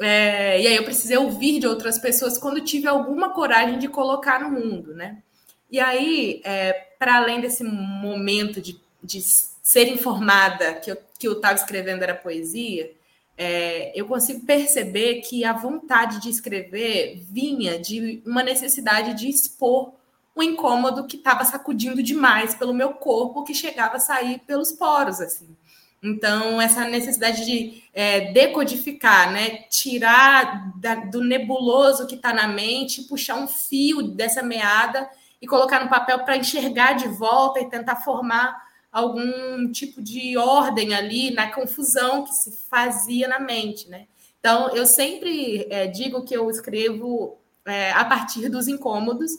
É, 0.00 0.60
e 0.60 0.66
aí 0.66 0.76
eu 0.76 0.84
precisei 0.84 1.16
ouvir 1.16 1.58
de 1.58 1.66
outras 1.66 1.98
pessoas 1.98 2.38
quando 2.38 2.60
tive 2.60 2.86
alguma 2.86 3.30
coragem 3.30 3.78
de 3.78 3.88
colocar 3.88 4.40
no 4.40 4.50
mundo, 4.50 4.94
né? 4.94 5.22
E 5.70 5.80
aí, 5.80 6.40
é, 6.44 6.72
para 6.98 7.16
além 7.16 7.40
desse 7.40 7.64
momento 7.64 8.60
de, 8.60 8.78
de 9.02 9.20
ser 9.20 9.88
informada 9.88 10.74
que 10.74 10.92
eu 10.92 10.98
que 11.18 11.26
eu 11.26 11.32
estava 11.32 11.54
escrevendo 11.54 12.02
era 12.02 12.14
poesia, 12.14 12.92
é, 13.36 13.92
eu 13.98 14.06
consigo 14.06 14.44
perceber 14.46 15.20
que 15.20 15.44
a 15.44 15.52
vontade 15.52 16.20
de 16.20 16.30
escrever 16.30 17.22
vinha 17.28 17.78
de 17.78 18.22
uma 18.24 18.42
necessidade 18.42 19.14
de 19.14 19.28
expor 19.28 19.92
um 20.36 20.42
incômodo 20.42 21.06
que 21.06 21.16
estava 21.16 21.44
sacudindo 21.44 22.02
demais 22.02 22.54
pelo 22.54 22.74
meu 22.74 22.92
corpo, 22.92 23.42
que 23.42 23.54
chegava 23.54 23.96
a 23.96 24.00
sair 24.00 24.40
pelos 24.40 24.70
poros, 24.70 25.20
assim. 25.20 25.56
Então, 26.02 26.60
essa 26.60 26.84
necessidade 26.84 27.44
de 27.44 27.82
é, 27.94 28.32
decodificar, 28.32 29.32
né? 29.32 29.62
tirar 29.70 30.72
da, 30.76 30.94
do 30.94 31.24
nebuloso 31.24 32.06
que 32.06 32.14
está 32.14 32.34
na 32.34 32.46
mente, 32.46 33.04
puxar 33.04 33.36
um 33.36 33.48
fio 33.48 34.02
dessa 34.02 34.42
meada 34.42 35.08
e 35.40 35.46
colocar 35.46 35.82
no 35.82 35.88
papel 35.88 36.20
para 36.20 36.36
enxergar 36.36 36.92
de 36.92 37.08
volta 37.08 37.60
e 37.60 37.70
tentar 37.70 37.96
formar 37.96 38.66
algum 38.92 39.70
tipo 39.72 40.00
de 40.02 40.36
ordem 40.36 40.94
ali 40.94 41.30
na 41.30 41.50
confusão 41.50 42.24
que 42.24 42.34
se 42.34 42.52
fazia 42.70 43.26
na 43.26 43.40
mente, 43.40 43.88
né? 43.88 44.06
Então, 44.38 44.68
eu 44.76 44.86
sempre 44.86 45.66
é, 45.70 45.86
digo 45.86 46.24
que 46.24 46.36
eu 46.36 46.48
escrevo 46.50 47.38
é, 47.64 47.90
a 47.92 48.04
partir 48.04 48.48
dos 48.48 48.68
incômodos 48.68 49.32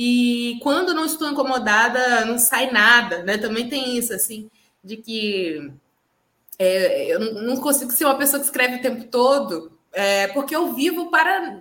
e 0.00 0.60
quando 0.62 0.94
não 0.94 1.04
estou 1.04 1.28
incomodada, 1.28 2.24
não 2.24 2.38
sai 2.38 2.70
nada, 2.70 3.24
né? 3.24 3.36
Também 3.36 3.68
tem 3.68 3.98
isso, 3.98 4.12
assim, 4.14 4.48
de 4.82 4.96
que 4.96 5.72
é, 6.56 7.12
eu 7.12 7.18
não 7.42 7.56
consigo 7.56 7.90
ser 7.90 8.04
uma 8.04 8.16
pessoa 8.16 8.38
que 8.38 8.46
escreve 8.46 8.76
o 8.76 8.80
tempo 8.80 9.06
todo, 9.06 9.72
é, 9.92 10.28
porque 10.28 10.54
eu 10.54 10.72
vivo 10.72 11.10
para 11.10 11.60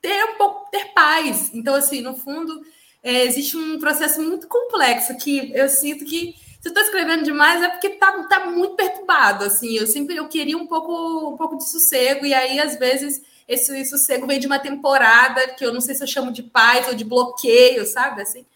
ter 0.00 0.24
um 0.24 0.38
pouco 0.38 0.70
ter 0.70 0.94
paz. 0.94 1.50
Então, 1.52 1.74
assim, 1.74 2.00
no 2.00 2.16
fundo, 2.16 2.62
é, 3.02 3.26
existe 3.26 3.54
um 3.54 3.78
processo 3.78 4.22
muito 4.22 4.48
complexo 4.48 5.18
que 5.18 5.52
eu 5.54 5.68
sinto 5.68 6.06
que 6.06 6.34
se 6.62 6.68
estou 6.68 6.82
escrevendo 6.82 7.22
demais 7.22 7.62
é 7.62 7.68
porque 7.68 7.90
tá, 7.90 8.22
tá 8.22 8.46
muito 8.46 8.76
perturbado, 8.76 9.44
assim, 9.44 9.76
eu 9.76 9.86
sempre 9.86 10.16
eu 10.16 10.26
queria 10.26 10.56
um 10.56 10.66
pouco, 10.66 11.34
um 11.34 11.36
pouco 11.36 11.58
de 11.58 11.68
sossego, 11.68 12.24
e 12.24 12.32
aí, 12.32 12.58
às 12.58 12.78
vezes, 12.78 13.20
esse 13.46 13.84
sossego 13.84 14.26
vem 14.26 14.40
de 14.40 14.46
uma 14.46 14.58
temporada 14.58 15.48
que 15.54 15.64
eu 15.64 15.72
não 15.72 15.80
sei 15.80 15.94
se 15.94 16.02
eu 16.02 16.08
chamo 16.08 16.32
de 16.32 16.42
paz 16.42 16.88
ou 16.88 16.94
de 16.94 17.04
bloqueio, 17.04 17.84
sabe, 17.86 18.22
assim, 18.22 18.46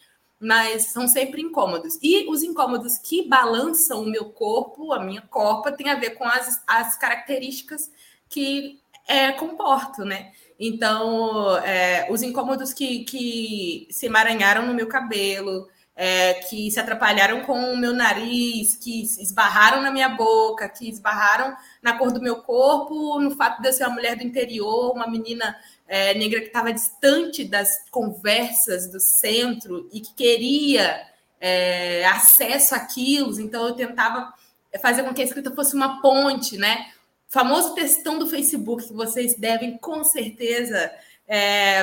mas 0.41 0.87
são 0.87 1.07
sempre 1.07 1.43
incômodos. 1.43 1.99
E 2.03 2.29
os 2.31 2.43
incômodos 2.43 2.99
que 2.99 3.29
balançam 3.29 4.03
o 4.03 4.11
meu 4.11 4.27
corpo, 4.27 4.93
a 4.93 5.01
minha 5.01 5.23
corpa, 5.23 5.73
tem 5.73 5.91
a 5.91 5.97
ver 5.97 6.11
com 6.11 6.25
as, 6.25 6.63
as 6.67 6.97
características 6.97 7.91
que 8.29 8.81
é, 9.07 9.33
comporto, 9.33 10.05
né? 10.05 10.33
Então, 10.61 11.57
é, 11.59 12.07
os 12.11 12.23
incômodos 12.23 12.73
que, 12.73 13.05
que 13.05 13.87
se 13.91 14.07
emaranharam 14.07 14.67
no 14.67 14.75
meu 14.75 14.87
cabelo, 14.87 15.69
é, 16.01 16.35
que 16.35 16.71
se 16.71 16.79
atrapalharam 16.79 17.41
com 17.41 17.59
o 17.73 17.77
meu 17.77 17.93
nariz, 17.93 18.77
que 18.77 19.03
esbarraram 19.03 19.83
na 19.83 19.91
minha 19.91 20.09
boca, 20.09 20.69
que 20.69 20.89
esbarraram 20.89 21.57
na 21.83 21.99
cor 21.99 22.13
do 22.13 22.23
meu 22.23 22.37
corpo, 22.37 23.19
no 23.19 23.33
fato 23.33 23.61
de 23.61 23.67
eu 23.67 23.73
ser 23.73 23.83
uma 23.83 23.97
mulher 23.97 24.15
do 24.15 24.23
interior, 24.23 24.93
uma 24.95 25.09
menina 25.09 25.59
é, 25.89 26.15
negra 26.15 26.39
que 26.39 26.47
estava 26.47 26.73
distante 26.73 27.45
das 27.45 27.91
conversas 27.91 28.89
do 28.89 29.01
centro 29.01 29.89
e 29.93 30.01
que 30.01 30.15
queria 30.15 31.05
é, 31.41 32.07
acesso 32.07 32.77
àquilo, 32.77 33.41
então 33.41 33.67
eu 33.67 33.75
tentava 33.75 34.33
fazer 34.81 35.03
com 35.03 35.13
que 35.13 35.21
a 35.21 35.25
escrita 35.25 35.51
fosse 35.51 35.75
uma 35.75 36.01
ponte, 36.01 36.57
né? 36.57 36.93
Famoso 37.27 37.75
textão 37.75 38.21
do 38.21 38.29
Facebook, 38.29 38.87
que 38.87 38.95
vocês 38.95 39.35
devem 39.37 39.77
com 39.79 40.05
certeza 40.05 40.93
é, 41.27 41.83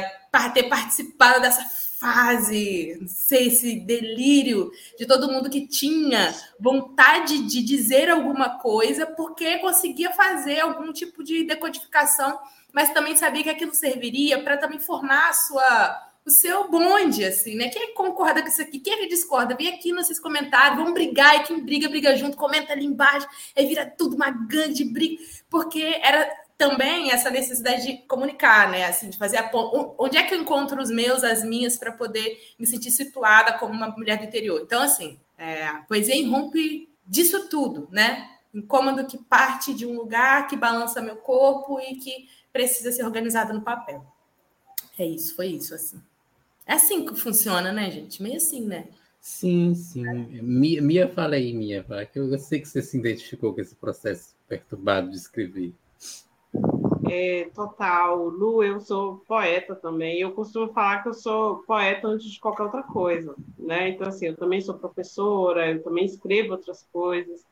ter 0.53 0.63
participado 0.69 1.41
dessa 1.41 1.65
fase, 1.99 2.97
não 2.99 3.07
sei, 3.07 3.47
esse 3.47 3.79
delírio 3.79 4.71
de 4.97 5.05
todo 5.05 5.31
mundo 5.31 5.49
que 5.49 5.67
tinha 5.67 6.33
vontade 6.59 7.43
de 7.47 7.61
dizer 7.61 8.09
alguma 8.09 8.59
coisa 8.59 9.05
porque 9.05 9.57
conseguia 9.59 10.11
fazer 10.11 10.59
algum 10.59 10.91
tipo 10.91 11.23
de 11.23 11.43
decodificação, 11.43 12.37
mas 12.73 12.93
também 12.93 13.15
sabia 13.15 13.43
que 13.43 13.49
aquilo 13.49 13.73
serviria 13.73 14.41
para 14.43 14.57
também 14.57 14.79
formar 14.79 15.33
sua 15.33 16.01
o 16.25 16.31
seu 16.31 16.67
bonde, 16.71 17.23
assim, 17.23 17.55
né? 17.55 17.69
Quem 17.69 17.83
é 17.83 17.87
concorda 17.93 18.41
com 18.41 18.47
isso 18.47 18.61
aqui? 18.61 18.79
Quem 18.79 19.03
é 19.03 19.07
discorda? 19.07 19.55
Vem 19.55 19.67
aqui 19.67 19.91
nos 19.91 20.19
comentários, 20.19 20.75
vamos 20.75 20.93
brigar, 20.93 21.35
e 21.35 21.43
quem 21.43 21.63
briga, 21.63 21.87
briga 21.87 22.17
junto, 22.17 22.35
comenta 22.35 22.73
ali 22.73 22.83
embaixo, 22.83 23.27
aí 23.55 23.67
vira 23.67 23.85
tudo 23.85 24.15
uma 24.15 24.31
grande 24.31 24.83
briga, 24.83 25.21
porque 25.51 25.83
era 26.01 26.27
também 26.57 27.11
essa 27.11 27.29
necessidade 27.29 27.85
de 27.85 27.97
comunicar, 28.07 28.69
né? 28.69 28.85
Assim, 28.85 29.09
de 29.09 29.17
fazer 29.17 29.37
a 29.37 29.49
onde 29.99 30.17
é 30.17 30.23
que 30.23 30.33
eu 30.33 30.41
encontro 30.41 30.81
os 30.81 30.89
meus, 30.89 31.23
as 31.23 31.43
minhas, 31.43 31.77
para 31.77 31.91
poder 31.91 32.39
me 32.57 32.65
sentir 32.65 32.91
situada 32.91 33.53
como 33.53 33.73
uma 33.73 33.89
mulher 33.89 34.17
do 34.17 34.25
interior. 34.25 34.61
Então, 34.61 34.81
assim, 34.81 35.19
é, 35.37 35.65
a 35.67 35.75
poesia 35.79 36.15
irrompe 36.15 36.89
disso 37.05 37.49
tudo, 37.49 37.87
né? 37.91 38.29
Incômodo 38.53 39.05
que 39.05 39.17
parte 39.17 39.73
de 39.73 39.85
um 39.85 39.95
lugar 39.95 40.47
que 40.47 40.55
balança 40.55 41.01
meu 41.01 41.17
corpo 41.17 41.79
e 41.79 41.95
que 41.95 42.29
precisa 42.53 42.91
ser 42.91 43.03
organizado 43.03 43.53
no 43.53 43.61
papel. 43.61 44.05
É 44.97 45.05
isso, 45.05 45.35
foi 45.35 45.47
isso, 45.47 45.75
assim. 45.75 46.01
É 46.65 46.73
assim 46.73 47.05
que 47.05 47.15
funciona, 47.15 47.71
né, 47.73 47.91
gente? 47.91 48.23
Meio 48.23 48.37
assim, 48.37 48.65
né? 48.65 48.87
Sim, 49.19 49.75
sim. 49.75 50.03
Mia, 50.41 51.09
fala 51.09 51.35
aí, 51.35 51.53
Mia, 51.53 51.85
que 52.11 52.17
eu 52.17 52.37
sei 52.39 52.61
que 52.61 52.67
você 52.67 52.81
se 52.81 52.97
identificou 52.97 53.53
com 53.53 53.59
esse 53.59 53.75
processo 53.75 54.35
perturbado 54.47 55.09
de 55.09 55.17
escrever. 55.17 55.73
É, 57.07 57.49
total. 57.53 58.29
Lu, 58.29 58.63
eu 58.63 58.79
sou 58.79 59.17
poeta 59.27 59.75
também. 59.75 60.19
Eu 60.19 60.31
costumo 60.31 60.73
falar 60.73 61.03
que 61.03 61.09
eu 61.09 61.13
sou 61.13 61.57
poeta 61.63 62.07
antes 62.07 62.31
de 62.31 62.39
qualquer 62.39 62.63
outra 62.63 62.83
coisa, 62.83 63.35
né? 63.57 63.89
Então, 63.89 64.07
assim, 64.07 64.27
eu 64.27 64.35
também 64.35 64.61
sou 64.61 64.75
professora, 64.75 65.71
eu 65.71 65.83
também 65.83 66.05
escrevo 66.05 66.53
outras 66.53 66.87
coisas, 66.91 67.45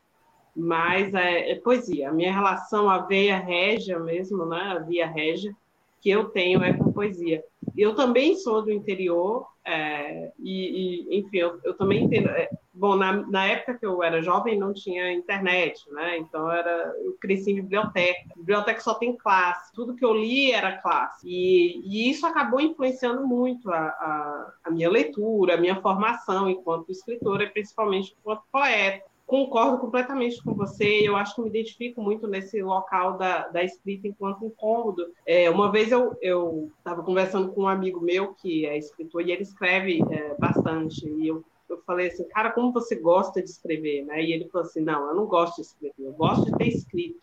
mas 0.56 1.14
é, 1.14 1.52
é 1.52 1.56
poesia. 1.56 2.10
A 2.10 2.14
minha 2.14 2.34
relação, 2.34 2.90
a 2.90 3.00
veia 3.00 3.38
régia 3.38 4.00
mesmo, 4.00 4.46
né? 4.46 4.60
A 4.60 4.80
via 4.80 5.08
régia 5.08 5.56
que 6.02 6.10
eu 6.10 6.26
tenho 6.30 6.64
é 6.64 6.74
com 6.74 6.92
poesia. 6.92 7.44
Eu 7.78 7.96
também 7.96 8.36
sou 8.36 8.62
do 8.62 8.72
interior, 8.72 9.48
é, 9.66 10.32
e, 10.40 11.08
e, 11.10 11.20
enfim, 11.20 11.38
eu, 11.38 11.60
eu 11.64 11.74
também 11.76 12.04
entendo. 12.04 12.28
É, 12.30 12.50
bom, 12.74 12.96
na, 12.96 13.14
na, 13.28 13.46
época 13.46 13.78
que 13.78 13.86
eu 13.86 14.04
era 14.04 14.22
jovem 14.22 14.60
não 14.60 14.74
tinha 14.74 15.14
internet, 15.14 15.90
né? 15.92 16.18
Então 16.18 16.52
era, 16.52 16.94
eu 17.04 17.14
cresci 17.20 17.52
em 17.52 17.56
biblioteca. 17.56 18.20
Biblioteca 18.36 18.82
só 18.82 18.96
tem 18.96 19.16
classe. 19.16 19.72
Tudo 19.74 19.96
que 19.96 20.04
eu 20.04 20.14
li 20.14 20.52
era 20.52 20.78
classe. 20.78 21.28
E, 21.28 21.82
e 21.86 22.10
isso 22.10 22.26
acabou 22.26 22.60
influenciando 22.60 23.26
muito 23.26 23.72
a, 23.72 23.78
a, 23.78 24.54
a, 24.66 24.72
minha 24.72 24.90
leitura, 24.90 25.54
a 25.54 25.58
minha 25.58 25.82
formação 25.82 26.50
enquanto 26.50 26.92
escritora, 26.92 27.50
principalmente 27.50 28.16
enquanto 28.20 28.44
poeta 28.52 29.13
concordo 29.34 29.80
completamente 29.80 30.44
com 30.44 30.54
você. 30.54 30.86
Eu 30.86 31.16
acho 31.16 31.34
que 31.34 31.42
me 31.42 31.50
identifico 31.50 32.00
muito 32.00 32.28
nesse 32.28 32.62
local 32.62 33.18
da, 33.18 33.48
da 33.48 33.64
escrita 33.64 34.08
enquanto 34.08 34.46
incômodo. 34.46 35.08
É, 35.26 35.50
uma 35.50 35.72
vez 35.72 35.92
eu 35.92 36.70
estava 36.78 37.02
conversando 37.02 37.52
com 37.52 37.64
um 37.64 37.68
amigo 37.68 38.00
meu 38.00 38.36
que 38.36 38.68
é 38.68 38.78
escritor 38.78 39.24
e 39.28 39.32
ele 39.32 39.42
escreve 39.42 40.04
é, 40.12 40.36
bastante. 40.38 41.10
E 41.10 41.28
eu, 41.28 41.44
eu 41.68 41.82
falei 41.84 42.10
assim, 42.10 42.26
cara, 42.26 42.52
como 42.52 42.72
você 42.72 42.96
gosta 42.96 43.42
de 43.42 43.50
escrever? 43.50 44.06
Né? 44.06 44.24
E 44.24 44.34
ele 44.34 44.48
falou 44.50 44.68
assim, 44.68 44.82
não, 44.82 45.08
eu 45.08 45.16
não 45.16 45.26
gosto 45.26 45.56
de 45.56 45.62
escrever, 45.64 45.96
eu 45.98 46.14
gosto 46.14 46.46
de 46.46 46.56
ter 46.56 46.68
escrito. 46.68 47.20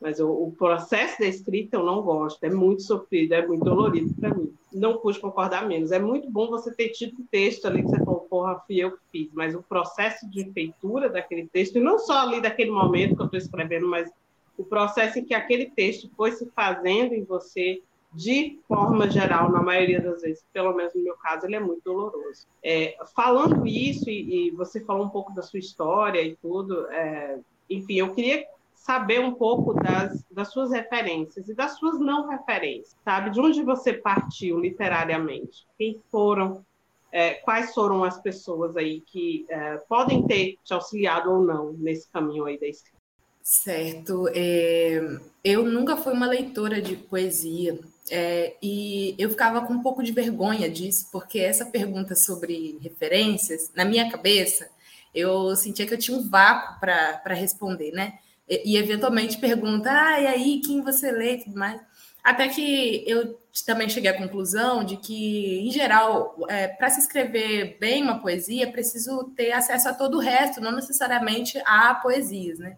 Mas 0.00 0.18
o, 0.18 0.28
o, 0.28 0.52
processo 0.52 1.20
da 1.20 1.26
escrita 1.26 1.76
eu 1.76 1.84
não 1.84 2.02
gosto, 2.02 2.42
é 2.42 2.50
muito 2.50 2.82
sofrido, 2.82 3.32
é 3.34 3.46
muito 3.46 3.64
dolorido 3.64 4.12
para 4.14 4.34
mim. 4.34 4.52
Não 4.72 4.98
pude 4.98 5.20
concordar 5.20 5.66
menos. 5.66 5.92
É 5.92 5.98
muito 5.98 6.28
bom 6.28 6.48
você 6.48 6.74
ter 6.74 6.88
tido 6.88 7.14
um 7.20 7.26
texto 7.30 7.66
ali 7.66 7.82
que 7.82 7.88
você 7.88 8.04
porra, 8.36 8.62
fui 8.66 8.76
eu 8.76 8.92
que 8.92 8.98
fiz, 9.10 9.30
mas 9.32 9.54
o 9.54 9.62
processo 9.62 10.28
de 10.28 10.44
feitura 10.52 11.08
daquele 11.08 11.46
texto, 11.46 11.76
e 11.76 11.80
não 11.80 11.98
só 11.98 12.20
ali 12.20 12.38
daquele 12.38 12.70
momento 12.70 13.16
que 13.16 13.22
eu 13.22 13.24
estou 13.24 13.38
escrevendo, 13.38 13.88
mas 13.88 14.10
o 14.58 14.64
processo 14.64 15.18
em 15.18 15.24
que 15.24 15.32
aquele 15.32 15.70
texto 15.70 16.10
foi 16.14 16.32
se 16.32 16.46
fazendo 16.54 17.14
em 17.14 17.24
você, 17.24 17.80
de 18.12 18.58
forma 18.68 19.08
geral, 19.08 19.50
na 19.50 19.62
maioria 19.62 20.02
das 20.02 20.20
vezes, 20.20 20.44
pelo 20.52 20.74
menos 20.74 20.94
no 20.94 21.02
meu 21.02 21.16
caso, 21.16 21.46
ele 21.46 21.56
é 21.56 21.60
muito 21.60 21.80
doloroso. 21.82 22.46
É, 22.62 22.94
falando 23.14 23.66
isso, 23.66 24.10
e, 24.10 24.48
e, 24.48 24.50
você 24.50 24.80
falou 24.80 25.06
um 25.06 25.10
pouco 25.10 25.34
da 25.34 25.40
sua 25.40 25.58
história 25.58 26.20
e 26.20 26.36
tudo, 26.36 26.86
é, 26.88 27.38
enfim, 27.70 27.94
eu 27.94 28.12
queria 28.12 28.46
saber 28.74 29.18
um 29.18 29.32
pouco 29.32 29.72
das, 29.72 30.22
das 30.30 30.52
suas 30.52 30.72
referências 30.72 31.48
e 31.48 31.54
das 31.54 31.78
suas 31.78 31.98
não 31.98 32.28
referências, 32.28 32.94
sabe? 33.02 33.30
De 33.30 33.40
onde 33.40 33.62
você 33.62 33.94
partiu 33.94 34.60
literariamente? 34.60 35.66
Quem 35.78 36.02
foram, 36.10 36.64
é, 37.12 37.34
quais 37.34 37.72
foram 37.72 38.04
as 38.04 38.20
pessoas 38.20 38.76
aí 38.76 39.00
que 39.00 39.46
é, 39.48 39.76
podem 39.88 40.26
ter 40.26 40.58
te 40.62 40.74
auxiliado 40.74 41.30
ou 41.30 41.42
não 41.42 41.72
nesse 41.72 42.10
caminho 42.10 42.44
aí 42.44 42.58
da 42.58 42.66
escrita? 42.66 42.96
Certo. 43.42 44.28
É, 44.34 45.00
eu 45.44 45.64
nunca 45.64 45.96
fui 45.96 46.12
uma 46.12 46.26
leitora 46.26 46.82
de 46.82 46.96
poesia 46.96 47.78
é, 48.10 48.56
e 48.62 49.14
eu 49.18 49.30
ficava 49.30 49.64
com 49.64 49.74
um 49.74 49.82
pouco 49.82 50.02
de 50.02 50.12
vergonha 50.12 50.68
disso, 50.68 51.08
porque 51.12 51.38
essa 51.38 51.64
pergunta 51.64 52.14
sobre 52.14 52.78
referências, 52.82 53.70
na 53.74 53.84
minha 53.84 54.10
cabeça, 54.10 54.68
eu 55.14 55.54
sentia 55.56 55.86
que 55.86 55.94
eu 55.94 55.98
tinha 55.98 56.16
um 56.16 56.28
vácuo 56.28 56.80
para 56.80 57.34
responder, 57.34 57.92
né? 57.92 58.18
E, 58.48 58.72
e, 58.74 58.76
eventualmente 58.76 59.38
pergunta, 59.38 59.90
ah, 59.90 60.20
e 60.20 60.26
aí, 60.26 60.60
quem 60.60 60.82
você 60.82 61.10
lê 61.10 61.34
e 61.34 61.44
tudo 61.44 61.56
mais. 61.58 61.80
Até 62.22 62.48
que 62.48 63.04
eu 63.06 63.38
também 63.64 63.88
cheguei 63.88 64.10
à 64.10 64.16
conclusão 64.16 64.84
de 64.84 64.96
que, 64.96 65.60
em 65.60 65.70
geral, 65.70 66.36
é, 66.48 66.68
para 66.68 66.90
se 66.90 67.00
escrever 67.00 67.76
bem 67.80 68.02
uma 68.02 68.18
poesia, 68.18 68.64
é 68.64 68.70
preciso 68.70 69.24
ter 69.36 69.52
acesso 69.52 69.88
a 69.88 69.94
todo 69.94 70.16
o 70.18 70.20
resto, 70.20 70.60
não 70.60 70.72
necessariamente 70.72 71.60
a 71.64 71.94
poesias, 71.94 72.58
né? 72.58 72.76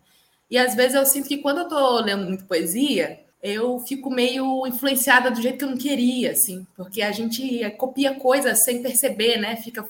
E 0.50 0.56
às 0.56 0.74
vezes 0.74 0.94
eu 0.94 1.04
sinto 1.04 1.28
que 1.28 1.38
quando 1.38 1.58
eu 1.58 1.64
estou 1.64 2.00
lendo 2.00 2.24
muito 2.26 2.44
poesia, 2.46 3.20
eu 3.42 3.78
fico 3.80 4.10
meio 4.10 4.66
influenciada 4.66 5.30
do 5.30 5.40
jeito 5.40 5.58
que 5.58 5.64
eu 5.64 5.70
não 5.70 5.76
queria, 5.76 6.32
assim, 6.32 6.66
porque 6.76 7.02
a 7.02 7.12
gente 7.12 7.68
copia 7.72 8.14
coisas 8.14 8.60
sem 8.60 8.82
perceber, 8.82 9.38
né? 9.38 9.56
Fica 9.56 9.88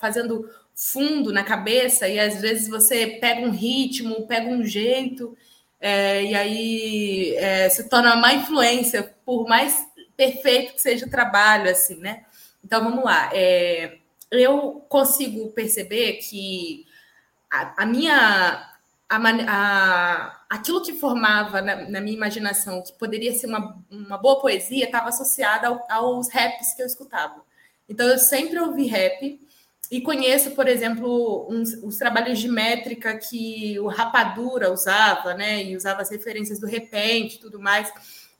fazendo 0.00 0.48
fundo 0.74 1.32
na 1.32 1.44
cabeça 1.44 2.08
e 2.08 2.18
às 2.18 2.40
vezes 2.40 2.68
você 2.68 3.06
pega 3.20 3.46
um 3.46 3.50
ritmo, 3.50 4.26
pega 4.26 4.48
um 4.48 4.64
jeito 4.64 5.36
é, 5.80 6.24
e 6.24 6.34
aí 6.34 7.34
é, 7.36 7.68
se 7.68 7.88
torna 7.88 8.14
uma 8.14 8.32
influência, 8.32 9.14
por 9.24 9.48
mais 9.48 9.84
perfeito 10.26 10.74
que 10.74 10.82
seja 10.82 11.06
o 11.06 11.10
trabalho, 11.10 11.70
assim, 11.70 11.96
né? 11.96 12.24
Então 12.64 12.82
vamos 12.84 13.04
lá. 13.04 13.30
É, 13.32 13.98
eu 14.30 14.84
consigo 14.88 15.50
perceber 15.50 16.14
que 16.14 16.86
a, 17.50 17.82
a 17.82 17.86
minha 17.86 18.68
a, 19.08 19.18
a, 19.18 20.40
aquilo 20.48 20.82
que 20.82 20.94
formava 20.94 21.60
na, 21.60 21.88
na, 21.88 22.00
minha 22.00 22.16
imaginação 22.16 22.82
que 22.82 22.92
poderia 22.94 23.32
ser 23.34 23.46
uma, 23.46 23.78
uma 23.90 24.16
boa 24.16 24.40
poesia 24.40 24.86
estava 24.86 25.08
associada 25.08 25.68
ao, 25.68 25.84
aos 25.90 26.30
raps 26.30 26.74
que 26.74 26.82
eu 26.82 26.86
escutava. 26.86 27.42
Então 27.88 28.08
eu 28.08 28.18
sempre 28.18 28.58
ouvi 28.58 28.86
rap 28.86 29.40
e 29.90 30.00
conheço, 30.00 30.52
por 30.52 30.66
exemplo, 30.66 31.46
uns, 31.50 31.74
os 31.82 31.98
trabalhos 31.98 32.38
de 32.38 32.48
métrica 32.48 33.14
que 33.18 33.78
o 33.80 33.88
Rapadura 33.88 34.72
usava, 34.72 35.34
né? 35.34 35.62
E 35.62 35.76
usava 35.76 36.00
as 36.00 36.10
referências 36.10 36.58
do 36.58 36.66
repente 36.66 37.38
tudo 37.38 37.60
mais. 37.60 37.92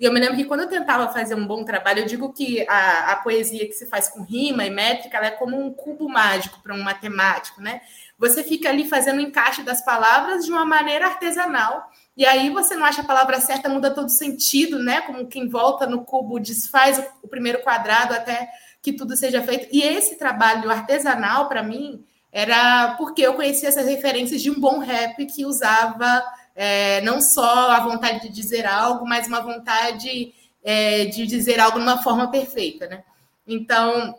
E 0.03 0.05
eu 0.05 0.12
me 0.12 0.19
lembro 0.19 0.35
que 0.35 0.45
quando 0.45 0.62
eu 0.62 0.69
tentava 0.69 1.12
fazer 1.12 1.37
um 1.37 1.47
bom 1.47 1.62
trabalho, 1.65 2.01
eu 2.01 2.07
digo 2.07 2.33
que 2.33 2.67
a, 2.69 3.12
a 3.12 3.17
poesia 3.19 3.69
que 3.69 3.73
se 3.73 3.87
faz 3.87 4.09
com 4.09 4.25
rima 4.25 4.67
e 4.67 4.71
métrica 4.71 5.19
é 5.19 5.31
como 5.31 5.57
um 5.57 5.73
cubo 5.73 6.09
mágico 6.09 6.61
para 6.61 6.75
um 6.75 6.83
matemático, 6.83 7.61
né? 7.61 7.83
Você 8.19 8.43
fica 8.43 8.69
ali 8.69 8.85
fazendo 8.88 9.19
o 9.19 9.21
encaixe 9.21 9.62
das 9.62 9.85
palavras 9.85 10.45
de 10.45 10.51
uma 10.51 10.65
maneira 10.65 11.07
artesanal. 11.07 11.88
E 12.17 12.27
aí 12.27 12.51
você 12.51 12.75
não 12.75 12.85
acha 12.85 13.03
a 13.03 13.05
palavra 13.05 13.38
certa, 13.38 13.69
muda 13.69 13.95
todo 13.95 14.09
sentido, 14.09 14.77
né? 14.81 15.03
Como 15.03 15.29
quem 15.29 15.49
volta 15.49 15.87
no 15.87 16.05
cubo 16.05 16.41
desfaz 16.41 16.99
o, 16.99 17.05
o 17.23 17.29
primeiro 17.29 17.62
quadrado 17.62 18.12
até 18.12 18.49
que 18.83 18.93
tudo 18.93 19.17
seja 19.17 19.41
feito. 19.41 19.69
E 19.71 19.85
esse 19.85 20.17
trabalho 20.17 20.69
artesanal, 20.69 21.49
para 21.49 21.62
mim, 21.62 22.05
era 22.33 22.97
porque 22.97 23.23
eu 23.23 23.35
conhecia 23.35 23.69
essas 23.69 23.87
referências 23.87 24.43
de 24.43 24.51
um 24.51 24.59
bom 24.59 24.81
rap 24.81 25.25
que 25.27 25.47
usava 25.47 26.25
é, 26.55 27.01
não 27.01 27.21
só 27.21 27.71
a 27.71 27.81
vontade 27.81 28.21
de 28.23 28.29
dizer 28.29 28.67
algo, 28.67 29.07
mas 29.07 29.27
uma 29.27 29.41
vontade 29.41 30.35
é, 30.62 31.07
de 31.07 31.27
dizer 31.27 31.59
algo 31.59 31.79
de 31.79 31.85
uma 31.85 32.03
forma 32.03 32.31
perfeita, 32.31 32.87
né? 32.87 33.05
Então, 33.47 34.15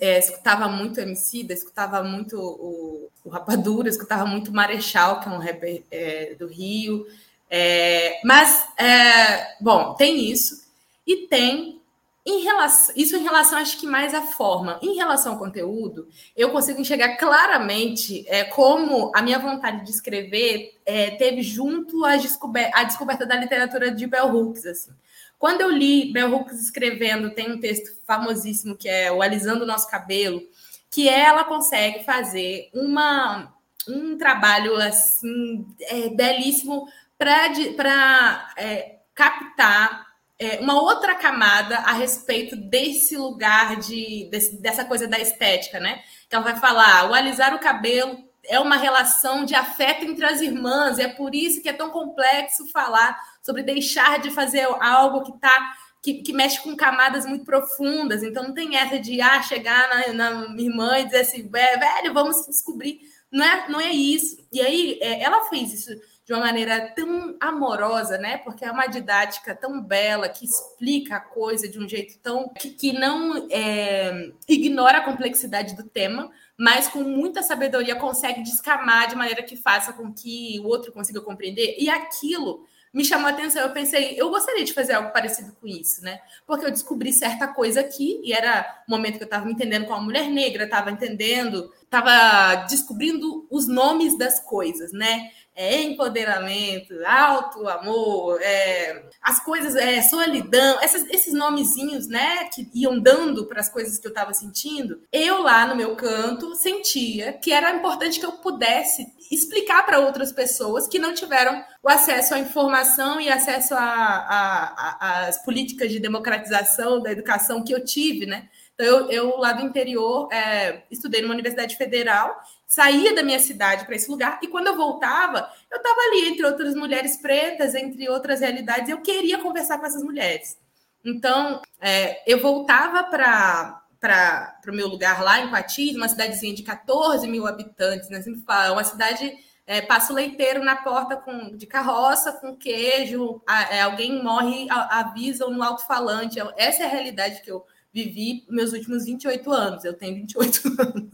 é, 0.00 0.18
escutava 0.18 0.68
muito 0.68 1.00
MC, 1.00 1.46
escutava 1.50 2.02
muito 2.02 2.38
o, 2.38 3.10
o 3.24 3.28
Rapadura, 3.28 3.88
escutava 3.88 4.24
muito 4.24 4.52
Marechal, 4.52 5.20
que 5.20 5.28
é 5.28 5.32
um 5.32 5.38
rapper 5.38 5.82
é, 5.90 6.34
do 6.34 6.46
Rio. 6.46 7.06
É, 7.50 8.20
mas, 8.24 8.66
é, 8.78 9.56
bom, 9.60 9.94
tem 9.94 10.30
isso. 10.30 10.62
E 11.06 11.26
tem 11.26 11.81
em 12.24 12.40
relação, 12.42 12.94
isso 12.96 13.16
em 13.16 13.22
relação, 13.22 13.58
acho 13.58 13.78
que 13.78 13.86
mais 13.86 14.14
à 14.14 14.22
forma. 14.22 14.78
Em 14.80 14.94
relação 14.94 15.32
ao 15.32 15.38
conteúdo, 15.38 16.06
eu 16.36 16.50
consigo 16.50 16.80
enxergar 16.80 17.16
claramente 17.16 18.24
é, 18.28 18.44
como 18.44 19.10
a 19.14 19.20
minha 19.20 19.40
vontade 19.40 19.84
de 19.84 19.90
escrever 19.90 20.78
é, 20.86 21.10
teve 21.12 21.42
junto 21.42 22.04
a, 22.04 22.16
descober 22.16 22.70
a 22.74 22.84
descoberta 22.84 23.26
da 23.26 23.34
literatura 23.34 23.90
de 23.90 24.06
Bell 24.06 24.32
Hooks. 24.32 24.64
Assim. 24.66 24.92
Quando 25.36 25.62
eu 25.62 25.70
li 25.70 26.12
Bell 26.12 26.32
Hooks 26.32 26.60
escrevendo, 26.60 27.34
tem 27.34 27.50
um 27.50 27.58
texto 27.58 27.90
famosíssimo 28.06 28.76
que 28.76 28.88
é 28.88 29.10
o 29.10 29.20
Alisando 29.20 29.64
o 29.64 29.66
Nosso 29.66 29.90
Cabelo, 29.90 30.40
que 30.88 31.08
ela 31.08 31.42
consegue 31.42 32.04
fazer 32.04 32.70
uma, 32.72 33.52
um 33.88 34.16
trabalho 34.16 34.76
assim 34.76 35.66
é, 35.80 36.08
belíssimo 36.10 36.86
para 37.18 38.52
é, 38.56 38.98
captar 39.12 40.11
é, 40.42 40.58
uma 40.60 40.80
outra 40.80 41.14
camada 41.14 41.76
a 41.78 41.92
respeito 41.92 42.56
desse 42.56 43.16
lugar 43.16 43.76
de 43.76 44.28
desse, 44.28 44.60
dessa 44.60 44.84
coisa 44.84 45.06
da 45.06 45.20
estética, 45.20 45.78
né? 45.78 46.02
Que 46.28 46.34
ela 46.34 46.44
vai 46.44 46.58
falar, 46.58 47.08
o 47.08 47.14
alisar 47.14 47.54
o 47.54 47.60
cabelo 47.60 48.18
é 48.44 48.58
uma 48.58 48.76
relação 48.76 49.44
de 49.44 49.54
afeto 49.54 50.04
entre 50.04 50.24
as 50.24 50.40
irmãs, 50.40 50.98
é 50.98 51.06
por 51.06 51.32
isso 51.32 51.62
que 51.62 51.68
é 51.68 51.72
tão 51.72 51.90
complexo 51.90 52.68
falar 52.72 53.16
sobre 53.40 53.62
deixar 53.62 54.18
de 54.18 54.32
fazer 54.32 54.66
algo 54.80 55.22
que 55.22 55.38
tá 55.38 55.74
que, 56.02 56.14
que, 56.14 56.32
mexe 56.32 56.60
com 56.60 56.74
camadas 56.74 57.24
muito 57.24 57.44
profundas. 57.44 58.24
Então 58.24 58.42
não 58.42 58.52
tem 58.52 58.76
essa 58.76 58.98
de 58.98 59.20
ah, 59.20 59.40
chegar 59.40 59.88
na, 60.12 60.32
na 60.32 60.60
irmã 60.60 60.98
e 60.98 61.04
dizer 61.04 61.20
assim, 61.20 61.48
velho, 61.48 62.12
vamos 62.12 62.44
descobrir. 62.46 62.98
Não 63.30 63.44
é, 63.44 63.68
não 63.68 63.80
é 63.80 63.92
isso. 63.92 64.36
E 64.52 64.60
aí 64.60 64.98
é, 65.00 65.22
ela 65.22 65.48
fez 65.48 65.72
isso 65.72 65.92
de 66.24 66.32
uma 66.32 66.42
maneira 66.42 66.92
tão 66.94 67.36
amorosa, 67.40 68.16
né? 68.16 68.38
Porque 68.38 68.64
é 68.64 68.70
uma 68.70 68.86
didática 68.86 69.54
tão 69.54 69.82
bela 69.82 70.28
que 70.28 70.44
explica 70.44 71.16
a 71.16 71.20
coisa 71.20 71.68
de 71.68 71.78
um 71.78 71.88
jeito 71.88 72.18
tão 72.20 72.48
que, 72.48 72.70
que 72.70 72.92
não 72.92 73.48
é, 73.50 74.30
ignora 74.48 74.98
a 74.98 75.04
complexidade 75.04 75.74
do 75.74 75.82
tema, 75.82 76.30
mas 76.56 76.86
com 76.86 77.02
muita 77.02 77.42
sabedoria 77.42 77.96
consegue 77.96 78.42
descamar 78.42 79.08
de 79.08 79.16
maneira 79.16 79.42
que 79.42 79.56
faça 79.56 79.92
com 79.92 80.12
que 80.12 80.60
o 80.60 80.68
outro 80.68 80.92
consiga 80.92 81.20
compreender. 81.20 81.76
E 81.78 81.90
aquilo 81.90 82.64
me 82.92 83.04
chamou 83.04 83.26
a 83.26 83.30
atenção. 83.30 83.62
Eu 83.62 83.70
pensei, 83.70 84.14
eu 84.16 84.28
gostaria 84.28 84.64
de 84.64 84.72
fazer 84.72 84.92
algo 84.92 85.12
parecido 85.12 85.52
com 85.60 85.66
isso, 85.66 86.02
né? 86.02 86.20
Porque 86.46 86.66
eu 86.66 86.70
descobri 86.70 87.12
certa 87.12 87.48
coisa 87.48 87.80
aqui, 87.80 88.20
e 88.22 88.32
era 88.32 88.82
o 88.86 88.90
momento 88.90 89.16
que 89.16 89.22
eu 89.22 89.26
estava 89.26 89.46
me 89.46 89.52
entendendo 89.52 89.86
com 89.86 89.94
a 89.94 90.00
mulher 90.00 90.28
negra, 90.28 90.64
estava 90.64 90.90
entendendo, 90.90 91.72
estava 91.82 92.66
descobrindo 92.66 93.46
os 93.50 93.66
nomes 93.66 94.16
das 94.18 94.40
coisas, 94.40 94.92
né? 94.92 95.30
É, 95.54 95.82
empoderamento, 95.82 96.94
alto 97.04 97.68
amor, 97.68 98.40
é, 98.40 99.04
as 99.20 99.44
coisas, 99.44 99.76
é, 99.76 100.00
solidão, 100.02 100.78
essas, 100.80 101.08
esses 101.10 101.34
nomezinhos, 101.34 102.08
né, 102.08 102.44
que 102.44 102.68
iam 102.74 102.98
dando 102.98 103.46
para 103.46 103.60
as 103.60 103.68
coisas 103.68 103.98
que 103.98 104.06
eu 104.06 104.10
estava 104.10 104.32
sentindo, 104.32 105.00
eu 105.12 105.42
lá 105.42 105.66
no 105.66 105.76
meu 105.76 105.94
canto 105.94 106.54
sentia 106.54 107.34
que 107.34 107.52
era 107.52 107.74
importante 107.74 108.18
que 108.18 108.26
eu 108.26 108.32
pudesse 108.32 109.06
explicar 109.30 109.84
para 109.84 110.00
outras 110.00 110.32
pessoas 110.32 110.86
que 110.86 110.98
não 110.98 111.14
tiveram 111.14 111.64
o 111.82 111.88
acesso 111.88 112.34
à 112.34 112.38
informação 112.38 113.20
e 113.20 113.28
acesso 113.28 113.74
às 113.76 115.42
políticas 115.44 115.90
de 115.90 115.98
democratização 115.98 117.00
da 117.00 117.10
educação 117.10 117.64
que 117.64 117.74
eu 117.74 117.84
tive, 117.84 118.26
né? 118.26 118.48
Então, 118.74 118.86
eu, 118.86 119.10
eu 119.10 119.36
lá 119.38 119.52
do 119.52 119.64
interior, 119.64 120.28
é, 120.32 120.82
estudei 120.90 121.22
numa 121.22 121.34
universidade 121.34 121.76
federal 121.76 122.34
saía 122.72 123.14
da 123.14 123.22
minha 123.22 123.38
cidade 123.38 123.84
para 123.84 123.94
esse 123.94 124.10
lugar 124.10 124.40
e 124.42 124.48
quando 124.48 124.68
eu 124.68 124.74
voltava, 124.74 125.46
eu 125.70 125.76
estava 125.76 126.00
ali 126.06 126.28
entre 126.28 126.46
outras 126.46 126.74
mulheres 126.74 127.18
pretas, 127.18 127.74
entre 127.74 128.08
outras 128.08 128.40
realidades, 128.40 128.88
eu 128.88 129.02
queria 129.02 129.36
conversar 129.36 129.78
com 129.78 129.84
essas 129.84 130.02
mulheres. 130.02 130.56
Então, 131.04 131.60
é, 131.78 132.22
eu 132.26 132.40
voltava 132.40 133.04
para 133.04 133.78
para 134.00 134.58
o 134.66 134.74
meu 134.74 134.88
lugar 134.88 135.22
lá 135.22 135.38
em 135.38 135.48
Coatis, 135.48 135.94
uma 135.94 136.08
cidadezinha 136.08 136.52
de 136.52 136.64
14 136.64 137.28
mil 137.28 137.46
habitantes, 137.46 138.08
né? 138.08 138.20
Sempre 138.20 138.40
falo, 138.40 138.70
é 138.70 138.72
uma 138.72 138.82
cidade 138.82 139.32
é, 139.64 139.86
leiteiro 140.10 140.64
na 140.64 140.74
porta 140.74 141.14
com, 141.14 141.56
de 141.56 141.66
carroça 141.68 142.32
com 142.32 142.56
queijo, 142.56 143.40
a, 143.46 143.74
é, 143.74 143.82
alguém 143.82 144.20
morre, 144.20 144.66
a, 144.70 145.00
avisam 145.00 145.50
no 145.50 145.62
alto-falante. 145.62 146.40
Essa 146.56 146.82
é 146.82 146.86
a 146.86 146.88
realidade 146.88 147.42
que 147.42 147.52
eu 147.52 147.64
vivi 147.92 148.44
meus 148.48 148.72
últimos 148.72 149.04
28 149.04 149.52
anos. 149.52 149.84
Eu 149.84 149.94
tenho 149.94 150.16
28 150.16 150.62
anos, 150.82 151.10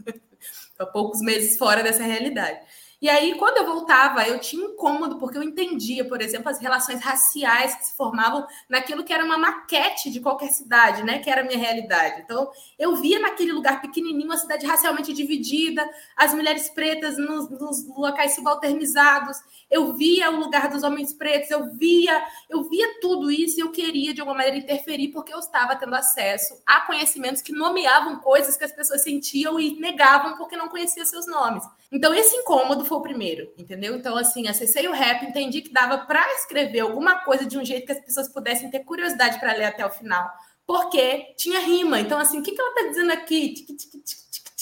estou 0.79 0.87
poucos 0.87 1.21
meses 1.21 1.57
fora 1.57 1.83
dessa 1.83 2.03
realidade. 2.03 2.59
E 3.01 3.07
aí, 3.09 3.35
quando 3.35 3.57
eu 3.57 3.65
voltava, 3.65 4.27
eu 4.27 4.39
tinha 4.39 4.65
incômodo, 4.65 5.17
porque 5.17 5.37
eu 5.37 5.43
entendia, 5.43 6.03
por 6.03 6.21
exemplo, 6.21 6.49
as 6.49 6.59
relações 6.59 7.01
raciais 7.01 7.73
que 7.75 7.85
se 7.85 7.95
formavam 7.95 8.45
naquilo 8.67 9.05
que 9.05 9.13
era 9.13 9.23
uma 9.23 9.37
maquete 9.37 10.09
de 10.09 10.19
qualquer 10.19 10.49
cidade, 10.49 11.01
né? 11.03 11.19
Que 11.19 11.29
era 11.29 11.39
a 11.39 11.43
minha 11.45 11.57
realidade. 11.57 12.21
Então, 12.21 12.51
eu 12.77 12.97
via 12.97 13.17
naquele 13.19 13.53
lugar 13.53 13.81
pequenininho 13.81 14.25
uma 14.25 14.37
cidade 14.37 14.65
racialmente 14.65 15.13
dividida, 15.13 15.89
as 16.15 16.33
mulheres 16.33 16.69
pretas 16.69 17.17
nos, 17.17 17.49
nos 17.49 17.87
locais 17.87 18.35
subalternizados, 18.35 19.37
eu 19.71 19.93
via 19.93 20.29
o 20.29 20.37
lugar 20.37 20.67
dos 20.69 20.83
homens 20.83 21.13
pretos, 21.13 21.51
eu 21.51 21.71
via, 21.75 22.21
eu 22.49 22.63
via 22.67 22.99
tudo 22.99 23.31
isso 23.31 23.59
e 23.59 23.61
eu 23.61 23.71
queria, 23.71 24.13
de 24.13 24.19
alguma 24.19 24.37
maneira, 24.37 24.57
interferir, 24.57 25.09
porque 25.09 25.33
eu 25.33 25.39
estava 25.39 25.75
tendo 25.75 25.95
acesso 25.95 26.61
a 26.65 26.81
conhecimentos 26.81 27.41
que 27.41 27.53
nomeavam 27.53 28.17
coisas 28.19 28.57
que 28.57 28.63
as 28.65 28.73
pessoas 28.73 29.03
sentiam 29.03 29.57
e 29.57 29.79
negavam 29.79 30.35
porque 30.35 30.57
não 30.57 30.67
conheciam 30.67 31.05
seus 31.05 31.25
nomes. 31.27 31.63
Então, 31.91 32.13
esse 32.13 32.35
incômodo 32.35 32.85
foi 32.89 32.97
o 32.97 33.01
primeiro, 33.01 33.53
entendeu? 33.57 33.95
Então, 33.95 34.17
assim, 34.17 34.47
acessei 34.47 34.87
o 34.87 34.91
rap, 34.91 35.23
entendi 35.23 35.61
que 35.61 35.71
dava 35.71 35.99
para 35.99 36.33
escrever 36.33 36.81
alguma 36.81 37.19
coisa 37.19 37.45
de 37.45 37.57
um 37.57 37.63
jeito 37.63 37.85
que 37.85 37.91
as 37.91 38.03
pessoas 38.03 38.27
pudessem 38.27 38.69
ter 38.69 38.79
curiosidade 38.79 39.39
para 39.39 39.53
ler 39.53 39.65
até 39.65 39.85
o 39.85 39.89
final, 39.89 40.29
porque 40.65 41.33
tinha 41.37 41.59
rima. 41.59 41.99
Então, 41.99 42.17
assim, 42.17 42.39
o 42.39 42.43
que, 42.43 42.51
que 42.51 42.59
ela 42.59 42.71
está 42.71 42.89
dizendo 42.89 43.13
aqui? 43.13 43.65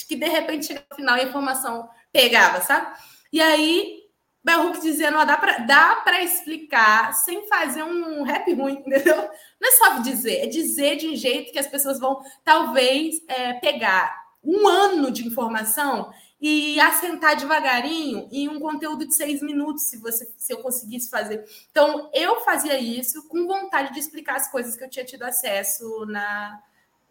Que 0.06 0.16
de 0.16 0.28
repente 0.28 0.66
chega 0.66 0.84
no 0.90 0.96
final 0.96 1.16
e 1.16 1.20
a 1.20 1.24
informação 1.24 1.88
pegava, 2.12 2.60
sabe? 2.60 2.96
E 3.32 3.40
aí, 3.40 4.04
Bell 4.44 4.72
dizendo, 4.72 5.18
ó, 5.18 5.24
dá 5.24 5.36
para 5.36 5.58
dá 5.58 6.22
explicar 6.22 7.12
sem 7.12 7.46
fazer 7.48 7.82
um 7.82 8.22
rap 8.22 8.52
ruim, 8.54 8.82
entendeu? 8.86 9.16
Não 9.60 9.68
é 9.68 9.72
só 9.72 9.98
dizer, 9.98 10.44
é 10.44 10.46
dizer 10.46 10.96
de 10.96 11.08
um 11.08 11.16
jeito 11.16 11.52
que 11.52 11.58
as 11.58 11.66
pessoas 11.66 11.98
vão, 11.98 12.20
talvez, 12.44 13.16
é, 13.28 13.54
pegar 13.54 14.28
um 14.42 14.66
ano 14.66 15.10
de 15.10 15.26
informação 15.26 16.10
e 16.40 16.78
assentar 16.80 17.36
devagarinho 17.36 18.28
em 18.30 18.48
um 18.48 18.60
conteúdo 18.60 19.06
de 19.06 19.14
seis 19.14 19.42
minutos, 19.42 19.84
se 19.84 19.96
você 19.96 20.30
se 20.36 20.52
eu 20.52 20.58
conseguisse 20.58 21.10
fazer. 21.10 21.44
Então, 21.70 22.08
eu 22.14 22.40
fazia 22.42 22.78
isso 22.78 23.26
com 23.28 23.46
vontade 23.46 23.92
de 23.92 23.98
explicar 23.98 24.36
as 24.36 24.50
coisas 24.50 24.76
que 24.76 24.84
eu 24.84 24.90
tinha 24.90 25.04
tido 25.04 25.24
acesso 25.24 26.06
na, 26.06 26.60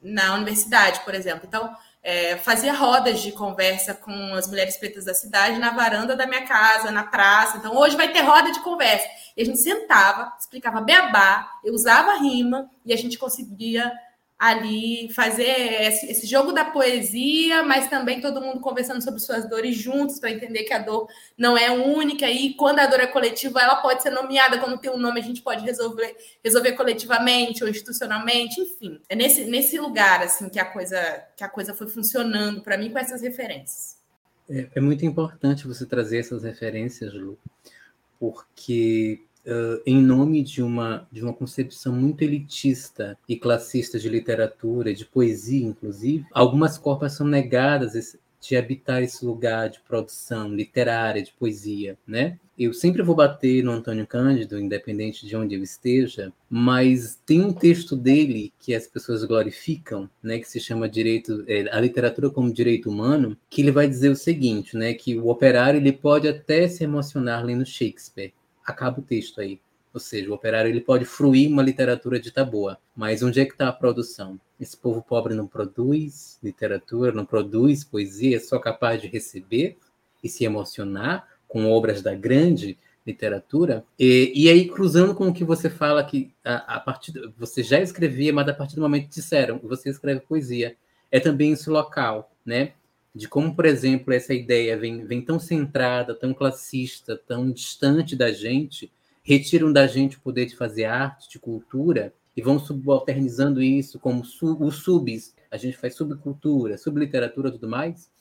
na 0.02 0.34
universidade, 0.36 1.02
por 1.02 1.14
exemplo. 1.14 1.46
Então, 1.46 1.76
é, 2.02 2.38
fazia 2.38 2.74
rodas 2.74 3.20
de 3.20 3.34
conversa 3.34 3.94
com 3.94 4.34
as 4.34 4.48
mulheres 4.48 4.78
pretas 4.78 5.04
da 5.04 5.14
cidade 5.14 5.60
na 5.60 5.72
varanda 5.72 6.16
da 6.16 6.26
minha 6.26 6.46
casa, 6.46 6.90
na 6.90 7.04
praça. 7.04 7.58
Então, 7.58 7.76
hoje 7.76 7.98
vai 7.98 8.14
ter 8.14 8.22
roda 8.22 8.50
de 8.54 8.62
conversa. 8.62 9.06
E 9.36 9.42
a 9.42 9.46
gente 9.46 9.60
sentava, 9.60 10.34
explicava 10.40 10.80
beabá, 10.80 11.52
eu 11.66 11.74
usava 11.74 12.16
rima 12.16 12.70
e 12.86 12.94
a 12.94 12.98
gente 12.98 13.18
conseguia 13.18 13.92
ali 14.40 15.12
fazer 15.14 15.82
esse, 16.10 16.28
jogo 16.28 16.52
da 16.52 16.66
poesia, 16.66 17.64
mas 17.64 17.90
também 17.90 18.22
todo 18.22 18.42
mundo 18.42 18.60
conversando 18.60 19.04
sobre 19.04 19.20
suas 19.20 19.50
dores 19.50 19.76
juntos 19.76 20.20
para 20.20 20.32
entender 20.32 20.64
que 20.64 20.74
a 20.74 20.80
dor 20.80 21.08
não 21.36 21.58
é 21.58 21.72
única 21.72 22.30
e 22.30 22.54
quando 22.54 22.80
a 22.80 22.86
dor 22.86 23.00
é 23.00 23.08
coletiva, 23.08 23.60
ela 23.60 23.78
pode 23.78 24.04
ser 24.04 24.12
nomeada, 24.12 24.60
quando 24.60 24.78
tem 24.78 24.92
um 24.92 24.98
nome 24.98 25.20
a 25.20 25.24
gente 25.24 25.42
pode 25.42 25.66
resolver 25.66 26.16
resolver 26.44 26.74
coletivamente 26.74 27.64
ou 27.64 27.70
institucionalmente, 27.70 28.62
enfim. 28.62 29.02
É 29.10 29.16
nesse, 29.16 29.46
nesse 29.46 29.80
lugar 29.80 30.22
assim 30.22 30.50
que 30.50 30.60
a 30.60 30.66
coisa 30.66 31.24
que 31.36 31.44
a 31.44 31.50
coisa 31.50 31.74
foi 31.74 31.88
funcionando 31.88 32.62
para 32.62 32.78
mim 32.78 32.92
com 32.92 33.00
essas 33.00 33.22
referências. 33.22 33.98
É, 34.50 34.68
é 34.76 34.82
muito 34.82 35.04
importante 35.04 35.68
você 35.68 35.86
trazer 35.86 36.20
essas 36.20 36.44
referências, 36.44 37.14
Lu, 37.14 37.38
porque 38.20 39.27
uh, 39.48 39.82
em 39.86 40.02
nome 40.02 40.44
de 40.44 40.62
uma, 40.62 41.08
de 41.12 41.24
uma 41.24 41.34
concepção 41.34 41.94
muito 41.94 42.22
elitista 42.22 43.18
e 43.28 43.38
classista 43.38 43.98
de 43.98 44.10
literatura, 44.10 44.94
de 44.94 45.06
poesia, 45.06 45.66
inclusive, 45.66 46.26
algumas 46.32 46.78
corpas 46.78 47.14
são 47.14 47.26
negadas 47.26 48.18
de 48.40 48.56
habitar 48.56 49.02
esse 49.02 49.26
lugar 49.26 49.70
de 49.70 49.80
produção 49.80 50.54
literária, 50.54 51.24
de 51.24 51.34
poesia, 51.34 51.98
né? 52.06 52.38
Eu 52.58 52.74
sempre 52.74 53.04
vou 53.04 53.16
bater 53.16 53.64
no 53.64 53.72
Antônio 53.72 54.08
Cândido, 54.08 54.60
independente 54.60 55.28
de 55.28 55.36
onde 55.36 55.54
eu 55.54 55.62
esteja, 55.62 56.34
mas 56.50 57.20
tem 57.24 57.42
um 57.42 57.54
texto 57.54 57.96
dele 57.96 58.52
que 58.60 58.74
as 58.74 58.88
pessoas 58.88 59.24
glorificam, 59.24 60.10
né, 60.24 60.40
que 60.40 60.50
se 60.50 60.60
chama 60.60 60.90
direito, 60.90 61.44
é, 61.48 61.70
a 61.72 61.80
literatura 61.80 62.32
como 62.32 62.52
direito 62.52 62.90
humano, 62.90 63.38
que 63.48 63.62
ele 63.62 63.70
vai 63.70 63.88
dizer 63.88 64.10
o 64.10 64.16
seguinte, 64.16 64.76
né, 64.76 64.96
que 64.96 65.16
o 65.20 65.28
operário 65.28 65.80
ele 65.80 65.92
pode 65.92 66.28
até 66.28 66.68
se 66.68 66.84
emocionar 66.84 67.46
lendo 67.46 67.64
Shakespeare, 67.64 68.34
acaba 68.68 69.00
o 69.00 69.04
texto 69.04 69.40
aí. 69.40 69.60
Ou 69.94 70.00
seja, 70.00 70.30
o 70.30 70.34
operário 70.34 70.70
ele 70.70 70.82
pode 70.82 71.06
fruir 71.06 71.50
uma 71.50 71.64
literatura 71.64 72.20
dita 72.20 72.46
boa, 72.46 72.78
mas 72.96 73.24
onde 73.24 73.40
é 73.40 73.46
que 73.46 73.54
está 73.54 73.70
a 73.70 73.74
produção? 73.74 74.40
Esse 74.60 74.76
povo 74.76 75.02
pobre 75.02 75.34
não 75.34 75.48
produz 75.48 76.38
literatura, 76.44 77.12
não 77.12 77.26
produz 77.26 77.84
poesia, 77.84 78.38
é 78.38 78.40
só 78.40 78.60
capaz 78.60 79.02
de 79.02 79.08
receber 79.08 79.78
e 80.24 80.30
se 80.30 80.44
emocionar 80.44 81.28
com 81.48 81.72
obras 81.72 82.02
da 82.02 82.14
grande 82.14 82.78
literatura. 83.06 83.86
E, 83.98 84.34
e 84.36 84.50
aí, 84.50 84.68
cruzando 84.68 85.16
com 85.16 85.30
o 85.30 85.34
que 85.34 85.46
você 85.46 85.70
fala 85.70 86.04
que 86.04 86.32
a, 86.44 86.76
a 86.76 86.80
partir 86.80 87.14
você 87.38 87.64
já 87.64 87.80
escrevia, 87.80 88.34
mas 88.34 88.48
a 88.50 88.54
partir 88.54 88.76
do 88.76 88.82
momento 88.82 89.04
que 89.04 89.16
disseram 89.16 89.60
você 89.64 89.90
escreve 89.90 90.20
poesia, 90.20 90.76
é 91.10 91.20
também 91.20 91.54
esse 91.54 91.70
local, 91.70 92.32
né? 92.46 92.74
De 93.18 93.28
como, 93.28 93.56
por 93.56 93.66
exemplo, 93.66 94.14
essa 94.14 94.34
ideia 94.34 94.78
vem, 94.78 95.04
vem 95.04 95.22
tão 95.22 95.40
centrada, 95.40 96.14
tão 96.14 96.34
classista, 96.34 97.20
tão 97.28 97.52
distante 97.52 98.16
da 98.16 98.32
gente, 98.32 98.92
retiram 99.24 99.74
da 99.74 99.88
gente 99.88 100.18
o 100.18 100.22
poder 100.22 100.46
de 100.46 100.56
fazer 100.56 100.86
arte, 100.86 101.28
de 101.30 101.40
cultura, 101.40 102.14
e 102.36 102.42
vão 102.42 102.60
subalternizando 102.60 103.62
isso 103.64 104.00
como 104.00 104.22
os 104.22 104.76
subs, 104.78 105.36
a 105.50 105.58
gente 105.58 105.76
faz 105.76 105.96
subcultura, 105.96 106.78
subliteratura 106.78 107.52
tudo 107.52 107.68
mais, 107.68 108.12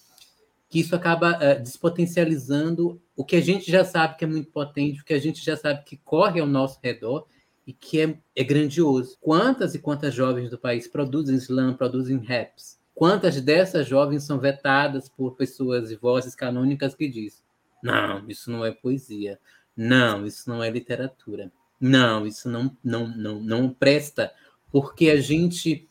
que 0.71 0.81
isso 0.81 0.97
acaba 0.97 1.37
uh, 1.37 1.63
despotencializando 1.63 3.01
o 3.15 3.25
que 3.25 3.37
a 3.37 3.41
gente 3.43 3.71
já 3.71 3.85
sabe 3.85 4.17
que 4.17 4.25
é 4.25 4.29
muito 4.29 4.51
potente, 4.51 5.03
o 5.03 5.05
que 5.05 5.13
a 5.13 5.21
gente 5.21 5.45
já 5.45 5.57
sabe 5.57 5.85
que 5.85 5.99
corre 5.99 6.41
ao 6.41 6.47
nosso 6.47 6.81
redor 6.83 7.27
e 7.67 7.73
que 7.73 8.01
é, 8.01 8.19
é 8.35 8.43
grandioso. 8.43 9.19
Quantas 9.21 9.75
e 9.75 9.79
quantas 9.79 10.15
jovens 10.15 10.49
do 10.49 10.59
país 10.59 10.89
produzem 10.89 11.37
slam, 11.37 11.75
produzem 11.75 12.17
raps, 12.25 12.79
Quantas 12.97 13.39
dessas 13.43 13.87
jovens 13.87 14.23
são 14.23 14.39
vetadas 14.41 15.07
por 15.07 15.37
pessoas 15.37 15.91
e 15.91 15.97
vozes 15.97 16.35
canônicas 16.35 16.95
que 16.95 17.07
dizem: 17.07 17.45
não, 17.83 18.27
isso 18.27 18.51
não 18.51 18.65
é 18.65 18.73
poesia, 18.73 19.39
não, 19.77 20.25
isso 20.25 20.49
não 20.49 20.65
é 20.65 20.71
literatura, 20.71 21.53
não, 21.79 22.27
isso 22.27 22.49
não, 22.49 22.75
não, 22.83 23.07
não, 23.07 23.39
não 23.39 23.69
presta, 23.69 24.33
porque 24.73 25.11
a 25.11 25.21
gente 25.21 25.87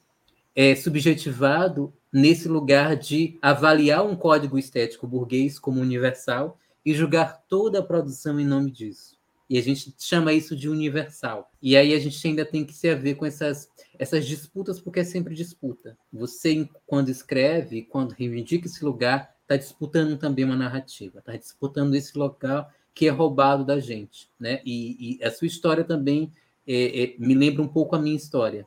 é 0.56 0.74
subjetivado 0.74 1.94
nesse 2.12 2.48
lugar 2.48 2.96
de 2.96 3.38
avaliar 3.40 4.04
um 4.04 4.16
código 4.16 4.58
estético 4.58 5.06
burguês 5.06 5.60
como 5.60 5.82
universal 5.82 6.58
e 6.84 6.92
julgar 6.92 7.44
toda 7.48 7.80
a 7.80 7.84
produção 7.84 8.40
em 8.40 8.46
nome 8.46 8.72
disso. 8.72 9.15
E 9.50 9.58
a 9.58 9.62
gente 9.62 9.94
chama 10.00 10.34
isso 10.34 10.56
de 10.56 10.68
universal. 10.68 11.52
E 11.62 11.78
aí 11.78 11.94
a 11.94 12.00
gente 12.00 12.28
ainda 12.28 12.44
tem 12.44 12.66
que 12.66 12.74
se 12.74 12.90
haver 12.90 13.16
com 13.16 13.26
essas, 13.26 13.70
essas 13.98 14.26
disputas, 14.26 14.80
porque 14.80 15.02
é 15.02 15.04
sempre 15.04 15.36
disputa. 15.36 15.98
Você, 16.12 16.68
quando 16.86 17.10
escreve, 17.10 17.84
quando 17.84 18.14
reivindica 18.14 18.66
esse 18.66 18.84
lugar, 18.84 19.36
está 19.44 19.56
disputando 19.56 20.18
também 20.18 20.44
uma 20.44 20.56
narrativa, 20.56 21.20
está 21.20 21.36
disputando 21.36 21.94
esse 21.94 22.18
local 22.18 22.70
que 22.94 23.08
é 23.08 23.12
roubado 23.12 23.64
da 23.64 23.80
gente. 23.80 24.30
Né? 24.40 24.62
E, 24.66 25.18
e 25.20 25.24
a 25.24 25.30
sua 25.30 25.46
história 25.46 25.84
também 25.84 26.32
é, 26.68 27.04
é, 27.04 27.16
me 27.20 27.36
lembra 27.36 27.62
um 27.62 27.68
pouco 27.68 27.96
a 27.96 28.00
minha 28.00 28.16
história. 28.16 28.66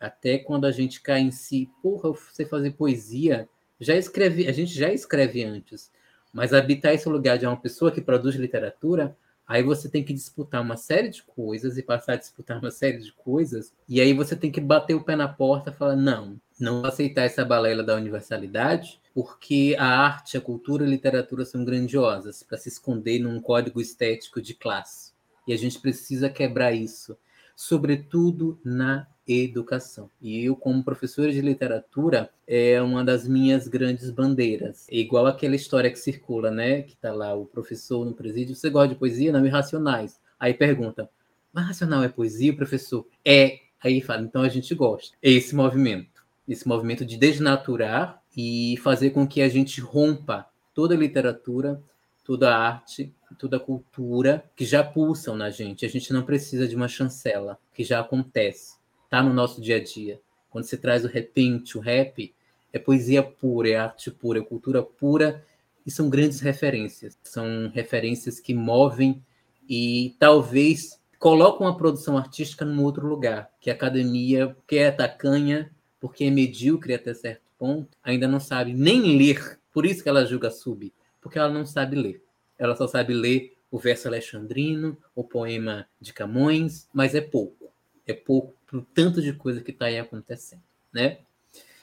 Até 0.00 0.38
quando 0.38 0.66
a 0.66 0.72
gente 0.72 1.00
cai 1.00 1.20
em 1.20 1.30
si, 1.30 1.70
porra, 1.82 2.10
você 2.10 2.44
fazer 2.44 2.72
poesia, 2.72 3.48
já 3.78 3.94
escreve, 3.94 4.48
a 4.48 4.52
gente 4.52 4.72
já 4.72 4.92
escreve 4.92 5.44
antes, 5.44 5.90
mas 6.32 6.52
habitar 6.52 6.94
esse 6.94 7.08
lugar 7.08 7.38
de 7.38 7.46
uma 7.46 7.56
pessoa 7.56 7.92
que 7.92 8.00
produz 8.00 8.34
literatura 8.34 9.16
Aí 9.46 9.62
você 9.62 9.88
tem 9.88 10.02
que 10.02 10.12
disputar 10.12 10.60
uma 10.60 10.76
série 10.76 11.08
de 11.08 11.22
coisas 11.22 11.78
e 11.78 11.82
passar 11.82 12.14
a 12.14 12.16
disputar 12.16 12.58
uma 12.58 12.70
série 12.70 12.98
de 12.98 13.12
coisas, 13.12 13.72
e 13.88 14.00
aí 14.00 14.12
você 14.12 14.34
tem 14.34 14.50
que 14.50 14.60
bater 14.60 14.94
o 14.94 15.04
pé 15.04 15.14
na 15.14 15.28
porta 15.28 15.70
e 15.70 15.74
falar: 15.74 15.96
não, 15.96 16.40
não 16.58 16.80
vou 16.80 16.86
aceitar 16.86 17.22
essa 17.22 17.44
balela 17.44 17.82
da 17.82 17.94
universalidade, 17.94 19.00
porque 19.14 19.76
a 19.78 19.86
arte, 19.86 20.36
a 20.36 20.40
cultura 20.40 20.84
e 20.84 20.86
a 20.86 20.90
literatura 20.90 21.44
são 21.44 21.64
grandiosas 21.64 22.42
para 22.42 22.58
se 22.58 22.68
esconder 22.68 23.20
num 23.20 23.40
código 23.40 23.80
estético 23.80 24.42
de 24.42 24.54
classe. 24.54 25.12
E 25.46 25.52
a 25.52 25.56
gente 25.56 25.78
precisa 25.78 26.28
quebrar 26.28 26.72
isso, 26.72 27.16
sobretudo 27.56 28.60
na 28.62 29.08
educação. 29.26 30.08
E 30.20 30.44
eu, 30.44 30.54
como 30.54 30.84
professora 30.84 31.32
de 31.32 31.40
literatura, 31.40 32.30
é 32.46 32.80
uma 32.80 33.02
das 33.02 33.26
minhas 33.26 33.66
grandes 33.66 34.10
bandeiras. 34.10 34.86
É 34.88 34.98
igual 34.98 35.26
aquela 35.26 35.56
história 35.56 35.90
que 35.90 35.98
circula, 35.98 36.50
né? 36.50 36.82
Que 36.82 36.96
tá 36.96 37.12
lá 37.12 37.34
o 37.34 37.46
professor 37.46 38.04
no 38.04 38.12
presídio. 38.12 38.54
Você 38.54 38.70
gosta 38.70 38.90
de 38.90 38.94
poesia? 38.94 39.32
Não, 39.32 39.44
irracionais. 39.44 40.20
Aí 40.38 40.54
pergunta, 40.54 41.10
mas 41.52 41.66
racional 41.66 42.04
é 42.04 42.08
poesia, 42.08 42.54
professor? 42.54 43.06
É. 43.24 43.60
Aí 43.82 44.00
fala, 44.00 44.22
então 44.22 44.42
a 44.42 44.48
gente 44.48 44.74
gosta. 44.74 45.16
É 45.22 45.30
esse 45.30 45.56
movimento. 45.56 46.24
Esse 46.46 46.68
movimento 46.68 47.04
de 47.04 47.16
desnaturar 47.16 48.22
e 48.36 48.76
fazer 48.82 49.10
com 49.10 49.26
que 49.26 49.40
a 49.40 49.48
gente 49.48 49.80
rompa 49.80 50.46
toda 50.74 50.94
a 50.94 50.98
literatura, 50.98 51.82
toda 52.24 52.54
a 52.54 52.58
arte 52.58 53.12
toda 53.34 53.56
a 53.56 53.60
cultura 53.60 54.44
que 54.54 54.64
já 54.64 54.84
pulsam 54.84 55.36
na 55.36 55.50
gente. 55.50 55.84
A 55.84 55.88
gente 55.88 56.12
não 56.12 56.22
precisa 56.22 56.68
de 56.68 56.76
uma 56.76 56.88
chancela, 56.88 57.58
que 57.74 57.84
já 57.84 58.00
acontece, 58.00 58.76
tá 59.10 59.22
no 59.22 59.32
nosso 59.32 59.60
dia 59.60 59.76
a 59.76 59.82
dia. 59.82 60.20
Quando 60.50 60.64
você 60.64 60.76
traz 60.76 61.04
o 61.04 61.08
repente, 61.08 61.76
o 61.76 61.80
rap, 61.80 62.34
é 62.72 62.78
poesia 62.78 63.22
pura, 63.22 63.68
é 63.68 63.76
arte 63.76 64.10
pura, 64.10 64.38
é 64.38 64.42
cultura 64.42 64.82
pura, 64.82 65.44
e 65.84 65.90
são 65.90 66.10
grandes 66.10 66.40
referências. 66.40 67.18
São 67.22 67.70
referências 67.72 68.40
que 68.40 68.54
movem 68.54 69.22
e 69.68 70.14
talvez 70.18 71.00
colocam 71.18 71.66
a 71.66 71.74
produção 71.74 72.16
artística 72.16 72.64
num 72.64 72.82
outro 72.82 73.06
lugar, 73.06 73.50
que 73.60 73.70
a 73.70 73.72
academia 73.72 74.56
quer 74.66 74.96
tacanha, 74.96 75.70
porque 76.00 76.24
é 76.24 76.30
medíocre 76.30 76.94
até 76.94 77.14
certo 77.14 77.42
ponto, 77.58 77.96
ainda 78.02 78.28
não 78.28 78.40
sabe 78.40 78.72
nem 78.72 79.16
ler. 79.16 79.58
Por 79.72 79.86
isso 79.86 80.02
que 80.02 80.08
ela 80.08 80.24
julga 80.24 80.50
sub, 80.50 80.92
porque 81.20 81.38
ela 81.38 81.52
não 81.52 81.64
sabe 81.64 81.96
ler. 81.96 82.22
Ela 82.58 82.74
só 82.76 82.86
sabe 82.86 83.14
ler 83.14 83.56
o 83.70 83.78
verso 83.78 84.08
alexandrino, 84.08 84.96
o 85.14 85.24
poema 85.24 85.86
de 86.00 86.12
Camões, 86.12 86.88
mas 86.92 87.14
é 87.14 87.20
pouco. 87.20 87.70
É 88.06 88.12
pouco 88.12 88.54
para 88.66 88.78
o 88.78 88.82
tanto 88.82 89.20
de 89.20 89.32
coisa 89.32 89.60
que 89.60 89.70
está 89.70 89.86
aí 89.86 89.98
acontecendo, 89.98 90.62
né? 90.92 91.18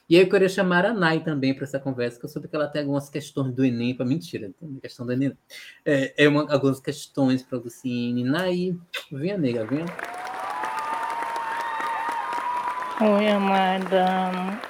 E 0.09 0.17
aí 0.17 0.23
eu 0.23 0.29
queria 0.29 0.49
chamar 0.49 0.85
a 0.85 0.93
Nai 0.93 1.23
também 1.23 1.53
para 1.53 1.63
essa 1.63 1.79
conversa, 1.79 2.19
que 2.19 2.25
eu 2.25 2.29
soube 2.29 2.47
que 2.47 2.55
ela 2.55 2.67
tem 2.67 2.81
algumas 2.81 3.09
questões 3.09 3.53
do 3.53 3.63
Enem, 3.63 3.95
para 3.95 4.05
mentira, 4.05 4.51
tem 4.59 4.75
questão 4.79 5.05
do 5.05 5.13
Enem. 5.13 5.37
É, 5.85 6.25
é 6.25 6.27
uma, 6.27 6.51
algumas 6.51 6.79
questões 6.79 7.41
para 7.41 7.57
o 7.57 7.61
Lucine. 7.61 8.23
Nai, 8.23 8.75
venha, 9.11 9.37
nega, 9.37 9.65
venha. 9.65 9.85
Oi, 13.01 13.27
amada. 13.27 14.61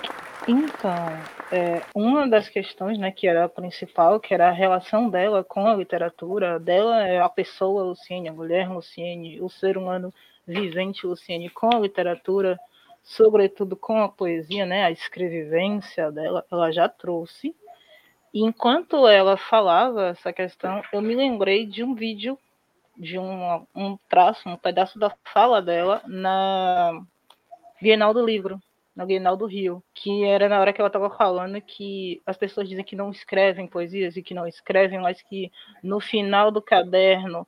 Então, 0.47 1.42
é, 1.53 1.83
uma 1.93 2.27
das 2.27 2.49
questões, 2.49 2.97
né, 2.97 3.11
que 3.11 3.27
era 3.27 3.45
a 3.45 3.49
principal, 3.49 4.19
que 4.19 4.33
era 4.33 4.49
a 4.49 4.51
relação 4.51 5.07
dela 5.07 5.43
com 5.43 5.67
a 5.67 5.75
literatura, 5.75 6.59
dela 6.59 7.07
é 7.07 7.19
a 7.19 7.29
pessoa 7.29 7.83
Luciene, 7.83 8.27
a 8.27 8.33
mulher 8.33 8.67
Luciene, 8.67 9.39
o 9.39 9.47
ser 9.47 9.77
humano 9.77 10.11
vivente 10.47 11.05
Luciene 11.05 11.51
com 11.51 11.69
a 11.71 11.79
literatura, 11.79 12.59
sobretudo 13.03 13.75
com 13.75 14.01
a 14.01 14.09
poesia, 14.09 14.65
né, 14.65 14.83
a 14.83 14.89
escrevivência 14.89 16.11
dela, 16.11 16.43
ela 16.51 16.71
já 16.71 16.89
trouxe. 16.89 17.55
E 18.33 18.41
enquanto 18.41 19.07
ela 19.07 19.37
falava 19.37 20.07
essa 20.07 20.33
questão, 20.33 20.81
eu 20.91 21.03
me 21.03 21.13
lembrei 21.13 21.67
de 21.67 21.83
um 21.83 21.93
vídeo, 21.93 22.35
de 22.97 23.19
um, 23.19 23.63
um 23.75 23.95
traço, 24.09 24.49
um 24.49 24.57
pedaço 24.57 24.97
da 24.97 25.15
fala 25.31 25.61
dela 25.61 26.01
na 26.07 26.99
Bienal 27.79 28.11
do 28.11 28.25
Livro, 28.25 28.59
na 28.95 29.05
Bienal 29.05 29.35
do 29.35 29.45
Rio, 29.45 29.83
que 29.93 30.23
era 30.23 30.47
na 30.47 30.59
hora 30.59 30.71
que 30.71 30.79
ela 30.79 30.87
estava 30.87 31.09
falando 31.09 31.59
que 31.61 32.21
as 32.25 32.37
pessoas 32.37 32.69
dizem 32.69 32.83
que 32.83 32.95
não 32.95 33.09
escrevem 33.09 33.67
poesias 33.67 34.15
e 34.15 34.23
que 34.23 34.33
não 34.33 34.47
escrevem, 34.47 34.99
mas 34.99 35.21
que 35.21 35.51
no 35.81 35.99
final 35.99 36.51
do 36.51 36.61
caderno 36.61 37.47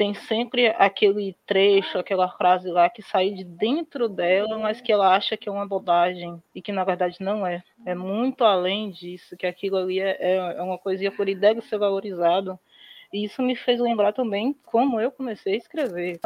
tem 0.00 0.14
sempre 0.14 0.68
aquele 0.78 1.36
trecho, 1.46 1.98
aquela 1.98 2.26
frase 2.30 2.70
lá 2.70 2.88
que 2.88 3.02
sai 3.02 3.32
de 3.32 3.44
dentro 3.44 4.08
dela, 4.08 4.58
mas 4.58 4.80
que 4.80 4.90
ela 4.90 5.14
acha 5.14 5.36
que 5.36 5.46
é 5.46 5.52
uma 5.52 5.68
bobagem 5.68 6.42
e 6.54 6.62
que 6.62 6.72
na 6.72 6.84
verdade 6.84 7.18
não 7.20 7.46
é. 7.46 7.62
É 7.84 7.94
muito 7.94 8.42
além 8.42 8.90
disso, 8.90 9.36
que 9.36 9.46
aquilo 9.46 9.76
ali 9.76 10.00
é, 10.00 10.16
é, 10.18 10.36
é 10.56 10.62
uma 10.62 10.78
poesia 10.78 11.12
por 11.12 11.26
deve 11.26 11.60
ser 11.60 11.78
valorizado. 11.78 12.58
E 13.12 13.24
isso 13.24 13.42
me 13.42 13.54
fez 13.54 13.78
lembrar 13.78 14.14
também 14.14 14.56
como 14.64 14.98
eu 14.98 15.10
comecei 15.10 15.52
a 15.52 15.58
escrever. 15.58 16.20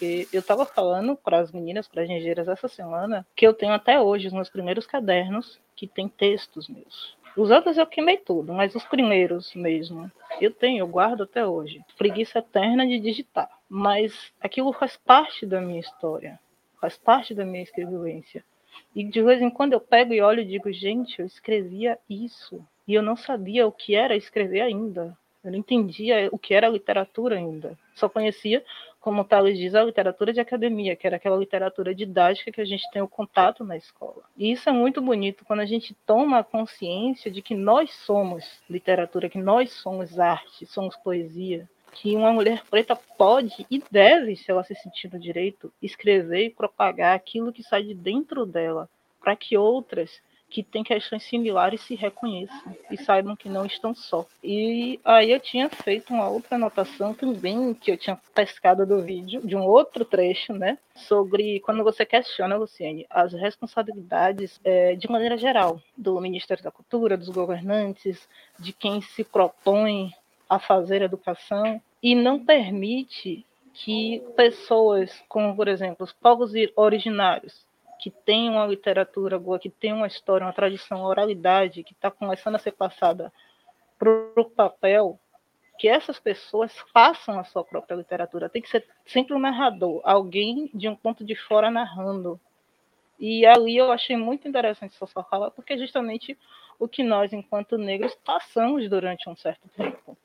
Porque 0.00 0.26
eu 0.32 0.40
estava 0.40 0.64
falando 0.64 1.14
para 1.14 1.40
as 1.40 1.52
meninas, 1.52 1.86
para 1.86 2.00
as 2.00 2.08
gengeiras 2.08 2.48
essa 2.48 2.66
semana, 2.66 3.26
que 3.36 3.46
eu 3.46 3.52
tenho 3.52 3.74
até 3.74 4.00
hoje 4.00 4.28
os 4.28 4.32
meus 4.32 4.48
primeiros 4.48 4.86
cadernos 4.86 5.60
que 5.76 5.86
tem 5.86 6.08
textos 6.08 6.70
meus. 6.70 7.14
Os 7.36 7.50
outros 7.50 7.76
eu 7.76 7.86
queimei 7.86 8.16
tudo, 8.16 8.54
mas 8.54 8.74
os 8.74 8.82
primeiros 8.86 9.54
mesmo, 9.54 10.10
eu 10.40 10.50
tenho, 10.50 10.78
eu 10.78 10.88
guardo 10.88 11.24
até 11.24 11.46
hoje. 11.46 11.84
Preguiça 11.98 12.38
eterna 12.38 12.86
de 12.86 12.98
digitar. 12.98 13.50
Mas 13.68 14.32
aquilo 14.40 14.72
faz 14.72 14.96
parte 14.96 15.44
da 15.44 15.60
minha 15.60 15.80
história, 15.80 16.40
faz 16.80 16.96
parte 16.96 17.34
da 17.34 17.44
minha 17.44 17.62
escrevivência. 17.62 18.42
E 18.96 19.04
de 19.04 19.22
vez 19.22 19.42
em 19.42 19.50
quando 19.50 19.74
eu 19.74 19.80
pego 19.80 20.14
e 20.14 20.22
olho 20.22 20.40
e 20.40 20.46
digo, 20.46 20.72
gente, 20.72 21.20
eu 21.20 21.26
escrevia 21.26 21.98
isso. 22.08 22.64
E 22.88 22.94
eu 22.94 23.02
não 23.02 23.16
sabia 23.16 23.66
o 23.66 23.72
que 23.72 23.94
era 23.94 24.16
escrever 24.16 24.62
ainda. 24.62 25.14
Eu 25.44 25.52
não 25.52 25.58
entendia 25.58 26.28
o 26.32 26.38
que 26.38 26.54
era 26.54 26.68
literatura 26.68 27.36
ainda. 27.36 27.78
Só 27.94 28.08
conhecia, 28.08 28.64
como 29.00 29.24
Thales 29.24 29.58
diz, 29.58 29.74
a 29.74 29.82
literatura 29.82 30.32
de 30.32 30.40
academia, 30.40 30.94
que 30.94 31.06
era 31.06 31.16
aquela 31.16 31.36
literatura 31.36 31.94
didática 31.94 32.52
que 32.52 32.60
a 32.60 32.64
gente 32.66 32.88
tem 32.90 33.00
o 33.00 33.08
contato 33.08 33.64
na 33.64 33.76
escola. 33.76 34.22
E 34.36 34.52
isso 34.52 34.68
é 34.68 34.72
muito 34.72 35.00
bonito 35.00 35.44
quando 35.44 35.60
a 35.60 35.66
gente 35.66 35.96
toma 36.06 36.38
a 36.38 36.44
consciência 36.44 37.30
de 37.30 37.40
que 37.40 37.54
nós 37.54 37.92
somos 37.94 38.60
literatura, 38.68 39.30
que 39.30 39.38
nós 39.38 39.72
somos 39.72 40.18
arte, 40.18 40.66
somos 40.66 40.96
poesia, 40.96 41.68
que 41.92 42.14
uma 42.14 42.32
mulher 42.32 42.62
preta 42.70 42.94
pode 42.94 43.66
e 43.70 43.82
deve, 43.90 44.36
se 44.36 44.50
ela 44.50 44.62
se 44.62 44.74
sentir 44.74 45.10
no 45.12 45.18
direito, 45.18 45.72
escrever 45.80 46.44
e 46.44 46.50
propagar 46.50 47.16
aquilo 47.16 47.52
que 47.52 47.62
sai 47.62 47.82
de 47.82 47.94
dentro 47.94 48.44
dela, 48.44 48.88
para 49.18 49.34
que 49.34 49.56
outras 49.56 50.20
que 50.50 50.62
têm 50.62 50.82
questões 50.82 51.22
similares 51.22 51.80
se 51.80 51.94
reconheçam 51.94 52.76
e 52.90 52.96
saibam 52.96 53.36
que 53.36 53.48
não 53.48 53.64
estão 53.64 53.94
só. 53.94 54.26
E 54.42 54.98
aí 55.04 55.30
eu 55.30 55.38
tinha 55.38 55.68
feito 55.68 56.12
uma 56.12 56.28
outra 56.28 56.56
anotação 56.56 57.14
também, 57.14 57.72
que 57.72 57.90
eu 57.90 57.96
tinha 57.96 58.20
pescado 58.34 58.84
do 58.84 59.00
vídeo, 59.00 59.40
de 59.42 59.54
um 59.54 59.64
outro 59.64 60.04
trecho, 60.04 60.52
né? 60.52 60.76
Sobre 60.94 61.60
quando 61.60 61.84
você 61.84 62.04
questiona, 62.04 62.56
Luciene, 62.56 63.06
as 63.08 63.32
responsabilidades 63.32 64.60
é, 64.64 64.96
de 64.96 65.10
maneira 65.10 65.38
geral 65.38 65.80
do 65.96 66.20
Ministério 66.20 66.64
da 66.64 66.70
Cultura, 66.70 67.16
dos 67.16 67.28
governantes, 67.28 68.28
de 68.58 68.72
quem 68.72 69.00
se 69.00 69.22
propõe 69.22 70.12
a 70.48 70.58
fazer 70.58 71.00
educação 71.00 71.80
e 72.02 72.14
não 72.14 72.44
permite 72.44 73.46
que 73.72 74.20
pessoas 74.36 75.22
como, 75.28 75.54
por 75.54 75.68
exemplo, 75.68 76.04
os 76.04 76.12
povos 76.12 76.52
originários, 76.76 77.64
que 78.00 78.10
tem 78.10 78.48
uma 78.48 78.66
literatura 78.66 79.38
boa, 79.38 79.58
que 79.58 79.68
tem 79.68 79.92
uma 79.92 80.06
história, 80.06 80.46
uma 80.46 80.52
tradição, 80.52 80.98
uma 80.98 81.08
oralidade, 81.08 81.84
que 81.84 81.92
está 81.92 82.10
começando 82.10 82.54
a 82.54 82.58
ser 82.58 82.72
passada 82.72 83.32
para 83.98 84.10
o 84.36 84.44
papel, 84.44 85.18
que 85.78 85.88
essas 85.88 86.18
pessoas 86.18 86.72
façam 86.92 87.38
a 87.38 87.44
sua 87.44 87.62
própria 87.62 87.94
literatura. 87.94 88.48
Tem 88.48 88.62
que 88.62 88.70
ser 88.70 88.86
sempre 89.04 89.34
um 89.34 89.38
narrador, 89.38 90.00
alguém 90.04 90.70
de 90.72 90.88
um 90.88 90.96
ponto 90.96 91.24
de 91.24 91.34
fora 91.34 91.70
narrando. 91.70 92.40
E 93.18 93.44
ali 93.44 93.76
eu 93.76 93.92
achei 93.92 94.16
muito 94.16 94.48
interessante 94.48 94.94
essa 94.94 95.06
sua 95.06 95.22
fala, 95.22 95.50
porque 95.50 95.74
é 95.74 95.78
justamente 95.78 96.38
o 96.78 96.88
que 96.88 97.02
nós, 97.02 97.32
enquanto 97.32 97.76
negros, 97.76 98.14
passamos 98.24 98.88
durante 98.88 99.28
um 99.28 99.36
certo 99.36 99.68
tempo 99.76 100.16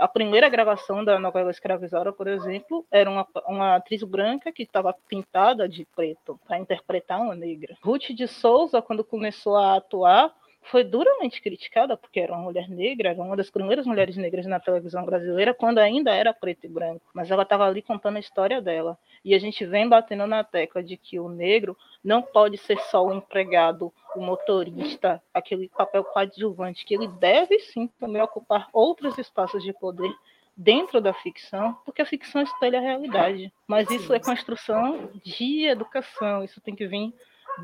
a 0.00 0.08
primeira 0.08 0.48
gravação 0.48 1.04
da 1.04 1.18
novela 1.18 1.50
Escravizada, 1.50 2.12
por 2.12 2.26
exemplo, 2.26 2.86
era 2.90 3.10
uma, 3.10 3.26
uma 3.46 3.76
atriz 3.76 4.02
branca 4.02 4.50
que 4.50 4.62
estava 4.62 4.94
pintada 5.08 5.68
de 5.68 5.86
preto 5.94 6.40
para 6.46 6.58
interpretar 6.58 7.20
uma 7.20 7.34
negra. 7.34 7.76
Ruth 7.82 8.10
de 8.10 8.26
Souza, 8.26 8.80
quando 8.80 9.04
começou 9.04 9.56
a 9.56 9.76
atuar, 9.76 10.34
foi 10.62 10.84
duramente 10.84 11.40
criticada 11.40 11.96
porque 11.96 12.20
era 12.20 12.32
uma 12.32 12.42
mulher 12.42 12.68
negra, 12.68 13.10
era 13.10 13.22
uma 13.22 13.36
das 13.36 13.50
primeiras 13.50 13.86
mulheres 13.86 14.16
negras 14.16 14.46
na 14.46 14.60
televisão 14.60 15.04
brasileira, 15.04 15.54
quando 15.54 15.78
ainda 15.78 16.14
era 16.14 16.32
preto 16.32 16.64
e 16.64 16.68
branco. 16.68 17.06
Mas 17.14 17.30
ela 17.30 17.42
estava 17.42 17.66
ali 17.66 17.82
contando 17.82 18.16
a 18.16 18.20
história 18.20 18.60
dela. 18.60 18.98
E 19.24 19.34
a 19.34 19.38
gente 19.38 19.64
vem 19.64 19.88
batendo 19.88 20.26
na 20.26 20.44
tecla 20.44 20.82
de 20.82 20.96
que 20.96 21.18
o 21.18 21.28
negro 21.28 21.76
não 22.02 22.22
pode 22.22 22.56
ser 22.58 22.78
só 22.82 23.04
o 23.04 23.12
empregado, 23.12 23.92
o 24.14 24.20
motorista, 24.20 25.22
aquele 25.32 25.68
papel 25.68 26.04
coadjuvante, 26.04 26.84
que 26.84 26.94
ele 26.94 27.08
deve 27.08 27.58
sim 27.60 27.88
também 27.98 28.22
ocupar 28.22 28.68
outros 28.72 29.18
espaços 29.18 29.62
de 29.62 29.72
poder 29.72 30.12
dentro 30.56 31.00
da 31.00 31.14
ficção, 31.14 31.74
porque 31.84 32.02
a 32.02 32.06
ficção 32.06 32.42
espelha 32.42 32.78
a 32.78 32.82
realidade. 32.82 33.52
Mas 33.66 33.90
isso 33.90 34.12
é 34.12 34.20
construção 34.20 35.10
de 35.24 35.64
educação, 35.64 36.44
isso 36.44 36.60
tem 36.60 36.76
que 36.76 36.86
vir 36.86 37.14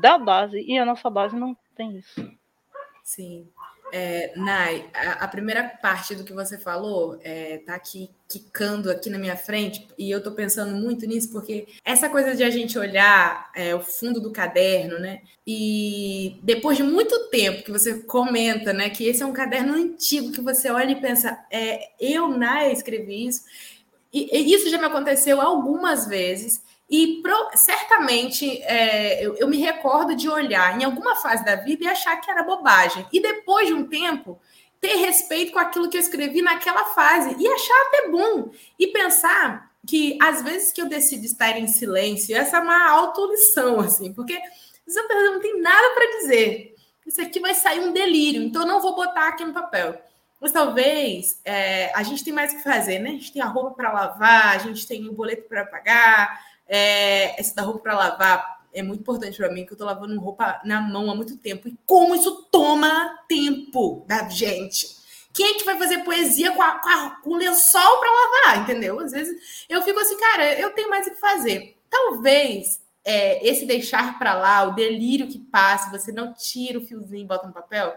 da 0.01 0.17
base, 0.17 0.59
e 0.59 0.77
a 0.77 0.85
nossa 0.85 1.09
base 1.09 1.35
não 1.35 1.55
tem 1.75 1.95
isso. 1.95 2.27
Sim. 3.07 3.47
É, 3.93 4.33
Nai, 4.35 4.85
a, 4.93 5.25
primeira 5.29 5.63
parte 5.63 6.13
do 6.13 6.25
que 6.25 6.33
você 6.33 6.57
falou 6.57 7.17
é, 7.23 7.59
tá 7.59 7.73
aqui 7.73 8.09
quicando 8.27 8.91
aqui 8.91 9.09
na 9.09 9.17
minha 9.17 9.37
frente 9.37 9.87
e 9.97 10.11
eu 10.11 10.17
estou 10.17 10.33
pensando 10.33 10.75
muito 10.75 11.05
nisso 11.05 11.31
porque 11.31 11.69
essa 11.85 12.09
coisa 12.09 12.35
de 12.35 12.43
a 12.43 12.49
gente 12.49 12.77
olhar 12.77 13.49
é, 13.55 13.73
o 13.73 13.79
fundo 13.79 14.19
do 14.19 14.33
caderno, 14.33 14.99
né? 14.99 15.21
E 15.47 16.37
depois 16.43 16.75
de 16.75 16.83
muito 16.83 17.29
tempo 17.29 17.63
que 17.63 17.71
você 17.71 17.99
comenta, 18.03 18.73
né, 18.73 18.89
que 18.89 19.05
esse 19.05 19.23
é 19.23 19.25
um 19.25 19.31
caderno 19.31 19.73
antigo 19.73 20.33
que 20.33 20.41
você 20.41 20.69
olha 20.69 20.91
e 20.91 20.99
pensa, 20.99 21.39
é, 21.49 21.91
eu, 21.97 22.27
Nai, 22.27 22.73
escrevi 22.73 23.25
isso. 23.27 23.45
E, 24.11 24.37
e 24.37 24.53
isso 24.53 24.69
já 24.69 24.77
me 24.77 24.85
aconteceu 24.85 25.39
algumas 25.39 26.07
vezes. 26.07 26.61
E 26.89 27.21
pro, 27.21 27.49
certamente 27.55 28.61
é, 28.63 29.25
eu, 29.25 29.35
eu, 29.35 29.47
me 29.47 29.57
recordo 29.57 30.15
de 30.15 30.29
olhar 30.29 30.79
em 30.79 30.85
alguma 30.85 31.17
fase 31.17 31.43
da 31.43 31.55
vida 31.55 31.83
e 31.83 31.87
achar 31.87 32.15
que 32.17 32.31
era 32.31 32.43
bobagem. 32.43 33.05
E 33.11 33.21
depois 33.21 33.67
de 33.67 33.73
um 33.73 33.87
tempo, 33.87 34.39
ter 34.79 34.95
respeito 34.95 35.51
com 35.51 35.59
aquilo 35.59 35.89
que 35.89 35.97
eu 35.97 36.01
escrevi 36.01 36.41
naquela 36.41 36.85
fase 36.85 37.35
e 37.37 37.47
achar 37.47 37.81
até 37.87 38.09
bom. 38.09 38.51
E 38.79 38.87
pensar 38.87 39.69
que 39.85 40.17
às 40.21 40.41
vezes 40.41 40.71
que 40.71 40.81
eu 40.81 40.87
decido 40.87 41.25
estar 41.25 41.57
em 41.57 41.67
silêncio, 41.67 42.35
essa 42.35 42.57
é 42.57 42.59
uma 42.59 42.89
autolição, 42.89 43.79
assim, 43.79 44.13
porque 44.13 44.33
essa 44.87 45.03
pessoa 45.03 45.31
não 45.31 45.41
tem 45.41 45.61
nada 45.61 45.93
para 45.93 46.19
dizer. 46.19 46.75
isso 47.05 47.21
aqui 47.21 47.39
vai 47.39 47.53
sair 47.53 47.81
um 47.81 47.91
delírio, 47.91 48.43
então 48.43 48.61
eu 48.61 48.67
não 48.67 48.81
vou 48.81 48.95
botar 48.95 49.29
aqui 49.29 49.43
no 49.43 49.53
papel. 49.53 49.99
Mas 50.39 50.51
talvez 50.51 51.41
é, 51.43 51.91
a 51.95 52.03
gente 52.03 52.23
tem 52.23 52.31
mais 52.31 52.53
o 52.53 52.57
que 52.57 52.63
fazer, 52.63 52.99
né? 52.99 53.09
A 53.09 53.13
gente 53.13 53.33
tem 53.33 53.41
a 53.41 53.47
roupa 53.47 53.71
para 53.71 53.91
lavar, 53.91 54.55
a 54.55 54.59
gente 54.59 54.85
tem 54.87 55.07
o 55.07 55.13
boleto 55.13 55.47
para 55.49 55.65
pagar, 55.65 56.39
é, 56.67 57.39
esse 57.39 57.55
da 57.55 57.61
roupa 57.61 57.79
para 57.79 57.97
lavar 57.97 58.57
é 58.73 58.83
muito 58.83 59.01
importante 59.01 59.37
para 59.37 59.51
mim, 59.51 59.65
que 59.65 59.73
eu 59.73 59.77
tô 59.77 59.85
lavando 59.85 60.19
roupa 60.19 60.61
na 60.63 60.79
mão 60.81 61.09
há 61.09 61.15
muito 61.15 61.37
tempo. 61.37 61.67
E 61.67 61.77
como 61.85 62.15
isso 62.15 62.47
toma 62.51 63.23
tempo 63.27 64.05
da 64.07 64.29
gente. 64.29 64.95
Quem 65.33 65.51
é 65.51 65.53
que 65.55 65.65
vai 65.65 65.77
fazer 65.77 66.03
poesia 66.03 66.51
com, 66.51 66.61
a, 66.61 66.79
com, 66.79 66.89
a, 66.89 67.09
com 67.23 67.29
o 67.31 67.37
lençol 67.37 67.99
para 67.99 68.11
lavar, 68.11 68.63
entendeu? 68.63 68.99
Às 68.99 69.11
vezes 69.11 69.65
eu 69.69 69.81
fico 69.81 69.99
assim, 69.99 70.17
cara, 70.19 70.59
eu 70.59 70.71
tenho 70.73 70.89
mais 70.89 71.07
o 71.07 71.11
que 71.11 71.15
fazer. 71.19 71.77
Talvez 71.89 72.81
é, 73.03 73.47
esse 73.47 73.65
deixar 73.65 74.19
para 74.19 74.33
lá, 74.33 74.63
o 74.63 74.75
delírio 74.75 75.27
que 75.27 75.39
passa, 75.39 75.89
você 75.89 76.11
não 76.11 76.33
tira 76.33 76.77
o 76.77 76.85
fiozinho 76.85 77.23
e 77.23 77.27
bota 77.27 77.47
no 77.47 77.53
papel, 77.53 77.95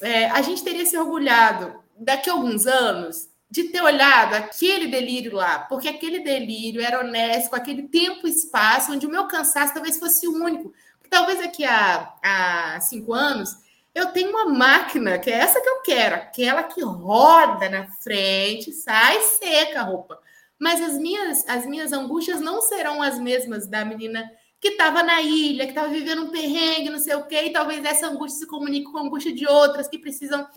é, 0.00 0.30
a 0.30 0.40
gente 0.42 0.64
teria 0.64 0.86
se 0.86 0.96
orgulhado 0.96 1.74
daqui 1.98 2.30
a 2.30 2.32
alguns 2.32 2.66
anos 2.66 3.28
de 3.50 3.64
ter 3.64 3.82
olhado 3.82 4.34
aquele 4.34 4.88
delírio 4.88 5.34
lá, 5.34 5.60
porque 5.60 5.88
aquele 5.88 6.20
delírio 6.20 6.80
era 6.80 7.00
honesto, 7.00 7.54
aquele 7.54 7.84
tempo 7.84 8.26
e 8.26 8.30
espaço 8.30 8.92
onde 8.92 9.06
o 9.06 9.10
meu 9.10 9.26
cansaço 9.26 9.74
talvez 9.74 9.98
fosse 9.98 10.26
o 10.26 10.34
único. 10.34 10.72
Talvez 11.08 11.38
daqui 11.38 11.64
a, 11.64 12.14
a 12.22 12.80
cinco 12.80 13.12
anos 13.12 13.56
eu 13.94 14.06
tenho 14.06 14.30
uma 14.30 14.46
máquina, 14.46 15.18
que 15.18 15.30
é 15.30 15.34
essa 15.34 15.60
que 15.60 15.68
eu 15.68 15.82
quero, 15.82 16.16
aquela 16.16 16.64
que 16.64 16.82
roda 16.82 17.68
na 17.68 17.86
frente, 17.86 18.72
sai 18.72 19.20
seca 19.20 19.80
a 19.80 19.84
roupa. 19.84 20.18
Mas 20.58 20.80
as 20.80 20.98
minhas, 20.98 21.48
as 21.48 21.64
minhas 21.64 21.92
angústias 21.92 22.40
não 22.40 22.60
serão 22.60 23.00
as 23.00 23.18
mesmas 23.20 23.68
da 23.68 23.84
menina 23.84 24.28
que 24.60 24.68
estava 24.68 25.02
na 25.02 25.20
ilha, 25.20 25.64
que 25.64 25.70
estava 25.70 25.88
vivendo 25.88 26.24
um 26.24 26.30
perrengue, 26.30 26.90
não 26.90 26.98
sei 26.98 27.14
o 27.14 27.26
quê, 27.26 27.42
e 27.44 27.52
talvez 27.52 27.84
essa 27.84 28.08
angústia 28.08 28.40
se 28.40 28.46
comunique 28.46 28.90
com 28.90 28.98
a 28.98 29.02
angústia 29.02 29.32
de 29.32 29.46
outras 29.46 29.86
que 29.86 29.98
precisam 29.98 30.48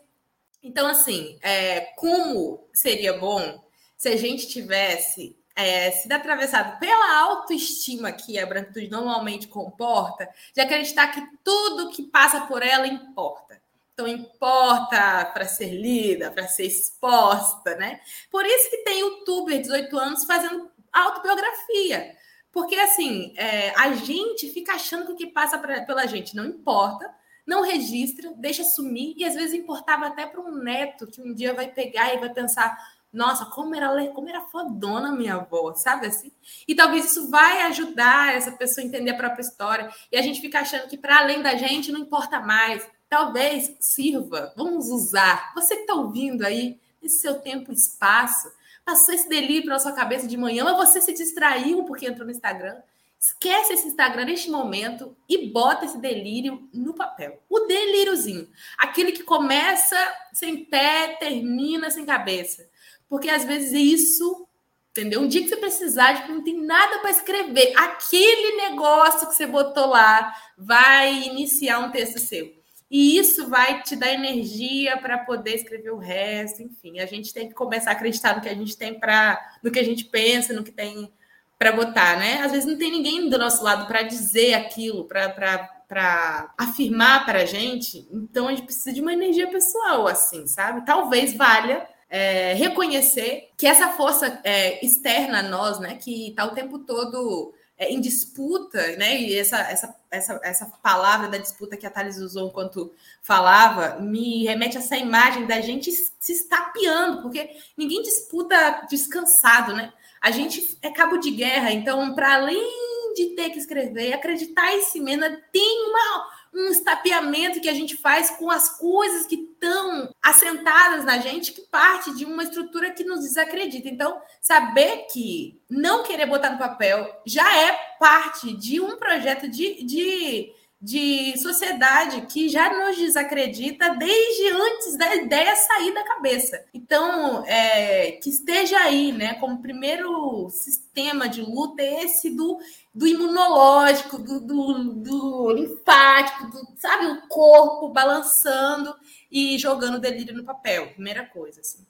então, 0.68 0.86
assim, 0.88 1.40
é, 1.42 1.80
como 1.96 2.68
seria 2.74 3.14
bom 3.14 3.66
se 3.96 4.10
a 4.10 4.18
gente 4.18 4.48
tivesse 4.48 5.38
é, 5.56 5.90
sido 5.92 6.12
atravessado 6.12 6.78
pela 6.78 7.20
autoestima 7.20 8.12
que 8.12 8.38
a 8.38 8.46
branquitude 8.46 8.90
normalmente 8.90 9.48
comporta, 9.48 10.30
de 10.54 10.60
acreditar 10.62 11.08
que 11.08 11.26
tudo 11.44 11.90
que 11.90 12.04
passa 12.04 12.42
por 12.42 12.62
ela 12.62 12.86
importa. 12.86 13.60
Então, 13.94 14.08
importa 14.08 15.26
para 15.34 15.48
ser 15.48 15.72
lida, 15.72 16.30
para 16.30 16.48
ser 16.48 16.66
exposta, 16.66 17.76
né? 17.76 18.02
Por 18.30 18.46
isso 18.46 18.70
que 18.70 18.84
tem 18.84 19.00
youtuber 19.00 19.56
de 19.56 19.64
18 19.64 19.98
anos 19.98 20.26
fazendo 20.26 20.70
autobiografia. 20.92 22.16
Porque, 22.52 22.76
assim, 22.76 23.34
é, 23.38 23.72
a 23.76 23.94
gente 23.94 24.52
fica 24.52 24.74
achando 24.74 25.06
que 25.08 25.12
o 25.14 25.16
que 25.16 25.28
passa 25.28 25.58
pra, 25.58 25.82
pela 25.84 26.06
gente 26.06 26.36
não 26.36 26.46
importa, 26.46 27.10
não 27.48 27.62
registra, 27.62 28.34
deixa 28.36 28.64
sumir 28.66 29.14
e 29.16 29.24
às 29.24 29.34
vezes 29.34 29.54
importava 29.54 30.08
até 30.08 30.26
para 30.26 30.42
um 30.42 30.58
neto 30.58 31.08
que 31.08 31.22
um 31.22 31.34
dia 31.34 31.54
vai 31.54 31.70
pegar 31.70 32.14
e 32.14 32.18
vai 32.18 32.30
pensar: 32.30 32.78
nossa, 33.12 33.46
como 33.46 33.74
era, 33.74 33.90
como 34.10 34.28
era 34.28 34.42
fodona 34.42 35.14
minha 35.14 35.36
avó, 35.36 35.74
sabe 35.74 36.08
assim? 36.08 36.32
E 36.68 36.76
talvez 36.76 37.06
isso 37.06 37.30
vai 37.30 37.62
ajudar 37.64 38.36
essa 38.36 38.52
pessoa 38.52 38.84
a 38.84 38.88
entender 38.88 39.12
a 39.12 39.18
própria 39.18 39.42
história 39.42 39.90
e 40.12 40.18
a 40.18 40.22
gente 40.22 40.42
fica 40.42 40.60
achando 40.60 40.90
que 40.90 40.98
para 40.98 41.20
além 41.20 41.42
da 41.42 41.56
gente 41.56 41.92
não 41.92 42.02
importa 42.02 42.42
mais. 42.42 42.86
Talvez 43.10 43.74
sirva, 43.80 44.54
vamos 44.58 44.90
usar. 44.90 45.54
Você 45.56 45.76
que 45.78 45.82
está 45.84 45.94
ouvindo 45.94 46.46
aí, 46.46 46.78
nesse 47.02 47.20
seu 47.20 47.36
tempo 47.36 47.72
e 47.72 47.76
espaço, 47.76 48.52
passou 48.84 49.16
esse 49.16 49.30
delírio 49.30 49.64
pela 49.64 49.80
sua 49.80 49.94
cabeça 49.94 50.28
de 50.28 50.36
manhã, 50.36 50.66
ou 50.66 50.76
você 50.76 51.00
se 51.00 51.14
distraiu 51.14 51.86
porque 51.86 52.06
entrou 52.06 52.26
no 52.26 52.32
Instagram. 52.32 52.76
Esquece 53.20 53.74
esse 53.74 53.88
Instagram 53.88 54.26
neste 54.26 54.50
momento 54.50 55.18
e 55.28 55.48
bota 55.50 55.86
esse 55.86 55.98
delírio 55.98 56.70
no 56.72 56.94
papel. 56.94 57.42
O 57.50 57.62
delíriozinho. 57.62 58.48
Aquele 58.78 59.12
que 59.12 59.24
começa 59.24 59.98
sem 60.34 60.66
pé, 60.66 61.18
termina 61.20 61.90
sem 61.90 62.06
cabeça. 62.06 62.70
Porque 63.10 63.30
às 63.30 63.44
vezes 63.44 63.74
isso, 63.74 64.48
entendeu? 64.92 65.22
Um 65.22 65.28
dia 65.28 65.42
que 65.42 65.50
você 65.50 65.58
precisar 65.58 66.14
de 66.14 66.32
não 66.32 66.44
tem 66.44 66.62
nada 66.62 67.00
para 67.00 67.10
escrever, 67.10 67.74
aquele 67.76 68.58
negócio 68.58 69.28
que 69.28 69.36
você 69.36 69.48
botou 69.48 69.88
lá 69.88 70.36
vai 70.58 71.12
iniciar 71.24 71.80
um 71.80 71.92
texto 71.92 72.20
seu. 72.20 72.56
E 72.90 73.18
isso 73.18 73.50
vai 73.50 73.82
te 73.84 73.96
dar 73.96 74.14
energia 74.14 74.98
para 74.98 75.18
poder 75.18 75.56
escrever 75.56 75.92
o 75.92 75.98
resto, 75.98 76.62
enfim. 76.62 77.00
A 77.00 77.06
gente 77.06 77.34
tem 77.34 77.50
que 77.50 77.54
começar 77.54 77.90
a 77.90 77.94
acreditar 77.94 78.36
no 78.36 78.42
que 78.42 78.48
a 78.48 78.56
gente 78.56 78.78
tem 78.78 78.98
para, 78.98 79.58
no 79.62 79.72
que 79.72 79.80
a 79.80 79.84
gente 79.84 80.06
pensa, 80.06 80.54
no 80.54 80.64
que 80.64 80.72
tem 80.72 81.12
para 81.58 81.72
botar, 81.72 82.18
né? 82.18 82.42
Às 82.42 82.52
vezes 82.52 82.66
não 82.66 82.78
tem 82.78 82.92
ninguém 82.92 83.30
do 83.30 83.38
nosso 83.38 83.64
lado 83.64 83.88
para 83.88 84.04
dizer 84.04 84.54
aquilo, 84.54 85.06
para 85.06 86.54
afirmar 86.58 87.26
para 87.26 87.42
a 87.42 87.46
gente. 87.46 88.08
Então 88.12 88.48
a 88.48 88.52
gente 88.52 88.64
precisa 88.64 88.94
de 88.94 89.02
uma 89.02 89.14
energia 89.14 89.48
pessoal, 89.48 90.08
assim, 90.08 90.46
sabe? 90.46 90.86
Talvez 90.86 91.34
valha 91.34 91.88
é, 92.10 92.54
reconhecer 92.54 93.50
que 93.58 93.68
essa 93.68 93.90
força 93.90 94.40
é, 94.44 94.84
externa 94.86 95.40
a 95.40 95.44
nós, 95.44 95.80
né, 95.80 95.96
que 95.96 96.30
está 96.30 96.46
o 96.46 96.54
tempo 96.54 96.80
todo 96.80 97.54
é, 97.78 97.92
em 97.92 98.02
disputa, 98.02 98.96
né? 98.98 99.20
E 99.22 99.38
essa, 99.38 99.58
essa, 99.60 99.96
essa, 100.10 100.40
essa 100.44 100.66
palavra 100.82 101.28
da 101.28 101.38
disputa 101.38 101.78
que 101.78 101.86
a 101.86 101.90
Thales 101.92 102.18
usou 102.18 102.48
enquanto 102.48 102.92
falava 103.22 104.00
me 104.00 104.46
remete 104.46 104.78
a 104.78 104.80
essa 104.80 104.98
imagem 104.98 105.46
da 105.46 105.62
gente 105.62 105.92
se 105.92 106.32
estapeando, 106.32 107.22
porque 107.22 107.50
ninguém 107.78 108.02
disputa 108.02 108.86
descansado, 108.90 109.76
né? 109.76 109.94
A 110.28 110.32
gente 110.32 110.78
é 110.82 110.90
cabo 110.90 111.16
de 111.16 111.32
guerra, 111.32 111.72
então, 111.72 112.14
para 112.14 112.34
além 112.36 113.14
de 113.16 113.28
ter 113.28 113.50
que 113.50 113.60
escrever, 113.60 114.12
acreditar 114.12 114.76
em 114.76 114.82
si 114.82 115.00
mesmo, 115.00 115.24
tem 115.54 115.90
uma, 115.90 116.30
um 116.54 116.70
estapeamento 116.70 117.62
que 117.62 117.70
a 117.70 117.74
gente 117.74 117.96
faz 117.96 118.32
com 118.32 118.52
as 118.52 118.78
coisas 118.78 119.26
que 119.26 119.36
estão 119.36 120.14
assentadas 120.22 121.06
na 121.06 121.20
gente, 121.20 121.54
que 121.54 121.62
parte 121.62 122.14
de 122.14 122.26
uma 122.26 122.44
estrutura 122.44 122.92
que 122.92 123.06
nos 123.06 123.22
desacredita. 123.22 123.88
Então, 123.88 124.22
saber 124.42 125.08
que 125.14 125.62
não 125.70 126.04
querer 126.04 126.26
botar 126.26 126.50
no 126.50 126.60
papel 126.60 127.10
já 127.26 127.50
é 127.64 127.72
parte 127.98 128.52
de 128.52 128.82
um 128.82 128.98
projeto 128.98 129.48
de, 129.48 129.82
de 129.86 130.52
de 130.80 131.36
sociedade 131.40 132.28
que 132.28 132.48
já 132.48 132.72
nos 132.72 132.98
desacredita 132.98 133.96
desde 133.96 134.48
antes 134.50 134.98
da 134.98 135.16
ideia 135.16 135.56
sair 135.56 135.94
da 135.94 136.04
cabeça. 136.04 136.64
Então, 136.72 137.44
é, 137.48 138.12
que 138.12 138.30
esteja 138.30 138.78
aí, 138.80 139.12
né, 139.12 139.34
como 139.36 139.62
primeiro 139.62 140.50
sistema 140.52 141.28
de 141.28 141.42
luta 141.42 141.82
esse 141.82 142.30
do, 142.30 142.60
do 142.94 143.08
imunológico, 143.08 144.20
do, 144.20 144.40
do, 144.40 144.94
do 144.94 145.52
linfático, 145.52 146.52
do, 146.52 146.80
sabe, 146.80 147.08
o 147.08 147.28
corpo 147.28 147.90
balançando 147.90 148.96
e 149.32 149.58
jogando 149.58 150.00
delírio 150.00 150.36
no 150.36 150.44
papel, 150.44 150.94
primeira 150.94 151.26
coisa, 151.26 151.62
assim. 151.62 151.87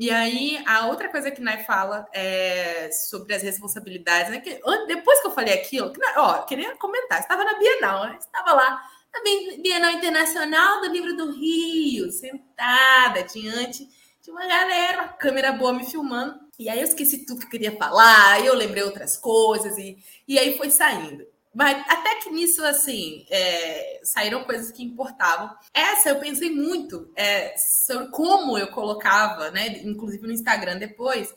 E 0.00 0.10
aí, 0.10 0.58
a 0.66 0.86
outra 0.86 1.10
coisa 1.10 1.30
que 1.30 1.42
Nai 1.42 1.62
fala 1.62 2.08
é 2.14 2.90
sobre 2.90 3.34
as 3.34 3.42
responsabilidades, 3.42 4.30
né? 4.30 4.40
Que, 4.40 4.58
depois 4.86 5.20
que 5.20 5.26
eu 5.26 5.30
falei 5.30 5.52
aquilo, 5.52 5.92
que, 5.92 6.00
ó, 6.16 6.40
queria 6.44 6.74
comentar, 6.76 7.20
estava 7.20 7.44
na 7.44 7.58
Bienal, 7.58 8.06
né? 8.06 8.16
Estava 8.18 8.54
lá 8.54 8.82
na 9.12 9.20
Bienal 9.62 9.90
Internacional 9.90 10.80
do 10.80 10.86
Livro 10.86 11.14
do 11.14 11.32
Rio, 11.32 12.10
sentada 12.10 13.24
diante 13.24 13.86
de 14.22 14.30
uma 14.30 14.46
galera, 14.46 15.02
uma 15.02 15.08
câmera 15.08 15.52
boa 15.52 15.74
me 15.74 15.84
filmando. 15.84 16.40
E 16.58 16.70
aí 16.70 16.78
eu 16.78 16.84
esqueci 16.84 17.26
tudo 17.26 17.40
que 17.40 17.46
eu 17.48 17.50
queria 17.50 17.76
falar, 17.76 18.42
eu 18.42 18.54
lembrei 18.54 18.82
outras 18.82 19.18
coisas, 19.18 19.76
e, 19.76 19.98
e 20.26 20.38
aí 20.38 20.56
foi 20.56 20.70
saindo. 20.70 21.26
Mas 21.52 21.82
até 21.88 22.16
que 22.16 22.30
nisso, 22.30 22.64
assim, 22.64 23.26
é, 23.28 24.00
saíram 24.04 24.44
coisas 24.44 24.70
que 24.70 24.84
importavam. 24.84 25.50
Essa 25.74 26.10
eu 26.10 26.20
pensei 26.20 26.50
muito 26.50 27.10
é, 27.16 27.56
sobre 27.56 28.08
como 28.08 28.56
eu 28.56 28.68
colocava, 28.68 29.50
né? 29.50 29.80
Inclusive 29.84 30.26
no 30.26 30.32
Instagram 30.32 30.78
depois, 30.78 31.34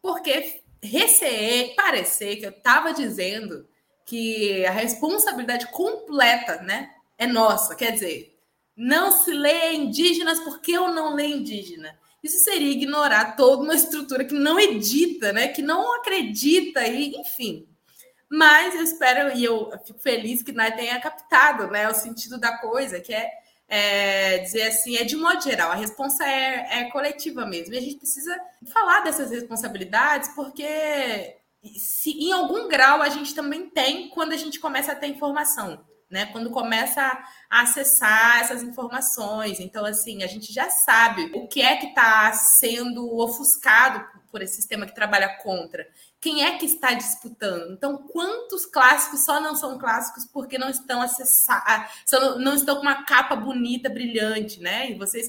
porque 0.00 0.62
receei 0.82 1.74
parecer 1.74 2.36
que 2.36 2.46
eu 2.46 2.50
estava 2.50 2.92
dizendo 2.92 3.66
que 4.04 4.66
a 4.66 4.72
responsabilidade 4.72 5.70
completa, 5.70 6.60
né, 6.62 6.90
é 7.16 7.26
nossa. 7.26 7.74
Quer 7.76 7.92
dizer, 7.92 8.36
não 8.76 9.12
se 9.12 9.32
lê 9.32 9.74
indígenas 9.74 10.40
porque 10.40 10.72
eu 10.72 10.92
não 10.92 11.14
leio 11.14 11.36
indígena. 11.36 11.96
Isso 12.22 12.38
seria 12.38 12.70
ignorar 12.70 13.36
toda 13.36 13.62
uma 13.62 13.74
estrutura 13.74 14.24
que 14.24 14.34
não 14.34 14.58
edita, 14.58 15.32
né, 15.32 15.48
que 15.48 15.62
não 15.62 15.96
acredita 15.96 16.86
e, 16.86 17.14
enfim, 17.16 17.68
mas 18.32 18.74
eu 18.74 18.82
espero 18.82 19.36
e 19.36 19.44
eu 19.44 19.70
fico 19.84 19.98
feliz 19.98 20.42
que 20.42 20.52
nós 20.52 20.74
tenha 20.74 20.98
captado 20.98 21.66
né, 21.66 21.86
o 21.86 21.92
sentido 21.94 22.40
da 22.40 22.56
coisa, 22.56 22.98
que 22.98 23.12
é, 23.12 23.30
é 23.68 24.38
dizer 24.38 24.68
assim, 24.68 24.96
é 24.96 25.04
de 25.04 25.16
modo 25.16 25.42
geral, 25.42 25.70
a 25.70 25.74
responsa 25.74 26.24
é, 26.24 26.80
é 26.80 26.90
coletiva 26.90 27.44
mesmo. 27.44 27.74
E 27.74 27.76
a 27.76 27.80
gente 27.82 27.98
precisa 27.98 28.34
falar 28.72 29.00
dessas 29.00 29.30
responsabilidades, 29.30 30.30
porque 30.34 31.36
se 31.76 32.10
em 32.12 32.32
algum 32.32 32.68
grau 32.68 33.02
a 33.02 33.10
gente 33.10 33.34
também 33.34 33.68
tem 33.68 34.08
quando 34.08 34.32
a 34.32 34.38
gente 34.38 34.58
começa 34.58 34.92
a 34.92 34.96
ter 34.96 35.08
informação. 35.08 35.84
né? 36.10 36.24
Quando 36.26 36.50
começa 36.50 37.02
a 37.50 37.62
acessar 37.62 38.40
essas 38.40 38.62
informações. 38.62 39.60
Então, 39.60 39.84
assim, 39.84 40.22
a 40.22 40.26
gente 40.26 40.52
já 40.52 40.70
sabe 40.70 41.30
o 41.34 41.48
que 41.48 41.60
é 41.60 41.76
que 41.76 41.88
está 41.88 42.32
sendo 42.32 43.14
ofuscado 43.18 44.06
por 44.30 44.40
esse 44.40 44.56
sistema 44.56 44.86
que 44.86 44.94
trabalha 44.94 45.36
contra. 45.42 45.86
Quem 46.22 46.44
é 46.44 46.56
que 46.56 46.64
está 46.64 46.94
disputando? 46.94 47.72
Então, 47.72 47.98
quantos 47.98 48.64
clássicos 48.64 49.24
só 49.24 49.40
não 49.40 49.56
são 49.56 49.76
clássicos 49.76 50.24
porque 50.24 50.56
não 50.56 50.70
estão 50.70 51.02
acessados, 51.02 51.90
não 52.38 52.54
estão 52.54 52.76
com 52.76 52.82
uma 52.82 53.04
capa 53.04 53.36
bonita, 53.36 53.90
brilhante, 53.90 54.60
né? 54.60 54.90
E 54.90 54.94
vocês 54.94 55.28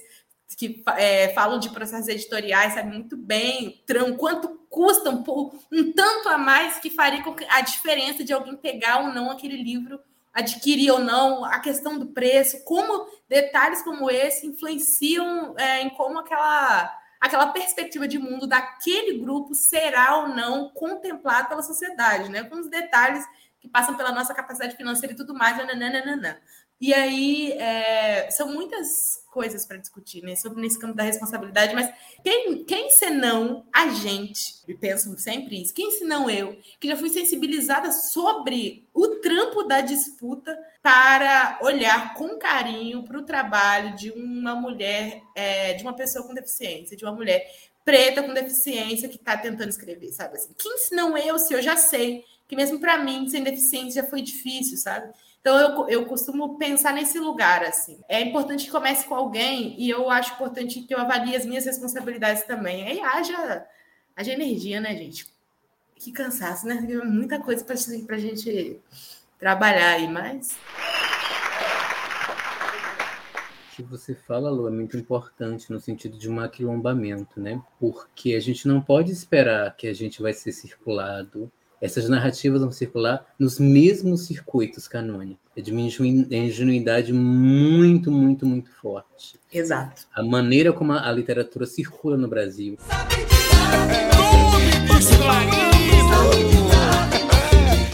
que 0.55 0.83
é, 0.95 1.33
falam 1.33 1.57
de 1.57 1.71
processos 1.71 2.07
editoriais 2.07 2.75
sabem 2.75 2.93
muito 2.93 3.17
bem 3.17 3.83
quanto 4.19 4.49
custa 4.69 5.09
um, 5.09 5.23
um 5.71 5.91
tanto 5.91 6.29
a 6.29 6.37
mais 6.37 6.77
que 6.77 6.91
faria 6.91 7.23
a 7.49 7.61
diferença 7.61 8.23
de 8.23 8.31
alguém 8.31 8.55
pegar 8.55 8.99
ou 9.01 9.07
não 9.11 9.31
aquele 9.31 9.57
livro 9.57 9.99
adquirir 10.33 10.91
ou 10.91 10.99
não, 10.99 11.45
a 11.45 11.59
questão 11.59 11.99
do 11.99 12.07
preço, 12.07 12.63
como 12.63 13.07
detalhes 13.29 13.83
como 13.83 14.09
esse 14.09 14.47
influenciam 14.47 15.53
é, 15.57 15.81
em 15.81 15.89
como 15.91 16.19
aquela, 16.19 16.91
aquela 17.24 17.47
perspectiva 17.47 18.05
de 18.05 18.19
mundo 18.19 18.45
daquele 18.45 19.17
grupo 19.17 19.55
será 19.55 20.17
ou 20.17 20.28
não 20.28 20.69
contemplado 20.71 21.47
pela 21.47 21.63
sociedade, 21.63 22.28
né? 22.28 22.43
Com 22.43 22.59
os 22.59 22.69
detalhes 22.69 23.26
que 23.61 23.69
passam 23.69 23.95
pela 23.95 24.11
nossa 24.11 24.34
capacidade 24.34 24.76
financeira 24.76 25.13
e 25.13 25.15
tudo 25.15 25.34
mais, 25.34 25.55
nananana. 25.55 26.41
E 26.80 26.93
aí 26.93 27.51
é, 27.53 28.30
são 28.32 28.53
muitas 28.53 28.88
coisas 29.32 29.65
para 29.65 29.78
discutir 29.78 30.21
né, 30.21 30.36
sobre 30.36 30.61
nesse 30.61 30.78
campo 30.78 30.93
da 30.93 31.03
responsabilidade, 31.03 31.74
mas 31.74 31.91
quem, 32.24 32.63
quem 32.65 32.89
senão 32.91 33.65
a 33.74 33.89
gente, 33.89 34.61
e 34.67 34.74
penso 34.76 35.17
sempre 35.17 35.61
isso, 35.61 35.74
quem 35.74 35.89
senão 35.91 36.30
eu, 36.30 36.55
que 36.80 36.88
já 36.88 36.95
fui 36.95 37.09
sensibilizada 37.09 37.91
sobre 37.91 38.88
o 38.93 39.07
trampo 39.21 39.63
da 39.63 39.82
disputa 39.82 40.55
para 40.82 41.57
olhar 41.63 42.13
com 42.13 42.38
carinho 42.38 43.03
para 43.03 43.17
o 43.17 43.24
trabalho 43.24 43.95
de 43.95 44.11
uma 44.11 44.53
mulher, 44.53 45.24
é, 45.36 45.74
de 45.74 45.84
uma 45.84 45.93
pessoa 45.93 46.28
com 46.28 46.34
deficiência, 46.34 46.95
de 46.95 47.03
uma 47.03 47.13
mulher 47.13 47.49
preta 47.84 48.21
com 48.21 48.34
deficiência 48.34 49.09
que 49.09 49.15
está 49.15 49.36
tentando 49.36 49.69
escrever, 49.69 50.11
sabe? 50.13 50.36
Assim, 50.36 50.53
quem 50.57 50.78
senão 50.78 51.17
eu, 51.17 51.39
se 51.39 51.53
eu 51.53 51.61
já 51.61 51.76
sei 51.76 52.24
que 52.47 52.55
mesmo 52.55 52.80
para 52.80 52.97
mim, 52.97 53.28
sem 53.28 53.43
deficiência, 53.43 54.03
já 54.03 54.09
foi 54.09 54.21
difícil, 54.21 54.78
sabe? 54.78 55.11
Então, 55.43 55.59
eu, 55.59 55.89
eu 55.89 56.05
costumo 56.05 56.57
pensar 56.57 56.93
nesse 56.93 57.19
lugar, 57.19 57.63
assim. 57.63 57.99
É 58.07 58.21
importante 58.21 58.63
que 58.63 58.71
comece 58.71 59.05
com 59.05 59.13
alguém 59.13 59.75
e 59.77 59.89
eu 59.89 60.09
acho 60.09 60.35
importante 60.35 60.79
que 60.83 60.95
eu 60.95 60.99
avalie 60.99 61.35
as 61.35 61.45
minhas 61.45 61.65
responsabilidades 61.65 62.43
também. 62.43 62.87
Aí 62.87 63.01
haja, 63.01 63.67
haja 64.15 64.31
energia, 64.31 64.79
né, 64.79 64.95
gente? 64.95 65.27
Que 65.97 66.13
cansaço, 66.13 66.65
né? 66.65 66.75
Muita 67.03 67.41
coisa 67.41 67.61
para 67.65 67.75
a 68.15 68.19
gente 68.19 68.79
trabalhar 69.37 69.89
aí, 69.89 70.07
mas... 70.07 70.57
Que 73.75 73.83
você 73.83 74.15
fala, 74.15 74.49
Lu, 74.49 74.69
é 74.69 74.71
muito 74.71 74.95
importante 74.95 75.69
no 75.73 75.79
sentido 75.81 76.17
de 76.17 76.29
um 76.29 76.39
aquilombamento, 76.39 77.41
né? 77.41 77.61
Porque 77.81 78.33
a 78.33 78.39
gente 78.39 78.65
não 78.65 78.79
pode 78.79 79.11
esperar 79.11 79.75
que 79.75 79.89
a 79.89 79.93
gente 79.93 80.21
vai 80.21 80.31
ser 80.31 80.53
circulado 80.53 81.51
essas 81.84 82.07
narrativas 82.07 82.61
vão 82.61 82.71
circular 82.71 83.25
nos 83.38 83.59
mesmos 83.59 84.25
circuitos 84.25 84.88
canônicos. 84.88 85.43
É 85.53 85.59
de 85.59 85.69
uma 85.69 85.81
ingenuidade 85.81 87.11
muito, 87.11 88.09
muito, 88.09 88.45
muito 88.45 88.71
forte. 88.71 89.38
Exato. 89.53 90.03
A 90.15 90.23
maneira 90.23 90.71
como 90.71 90.93
a 90.93 91.11
literatura 91.11 91.65
circula 91.65 92.15
no 92.15 92.29
Brasil. 92.29 92.77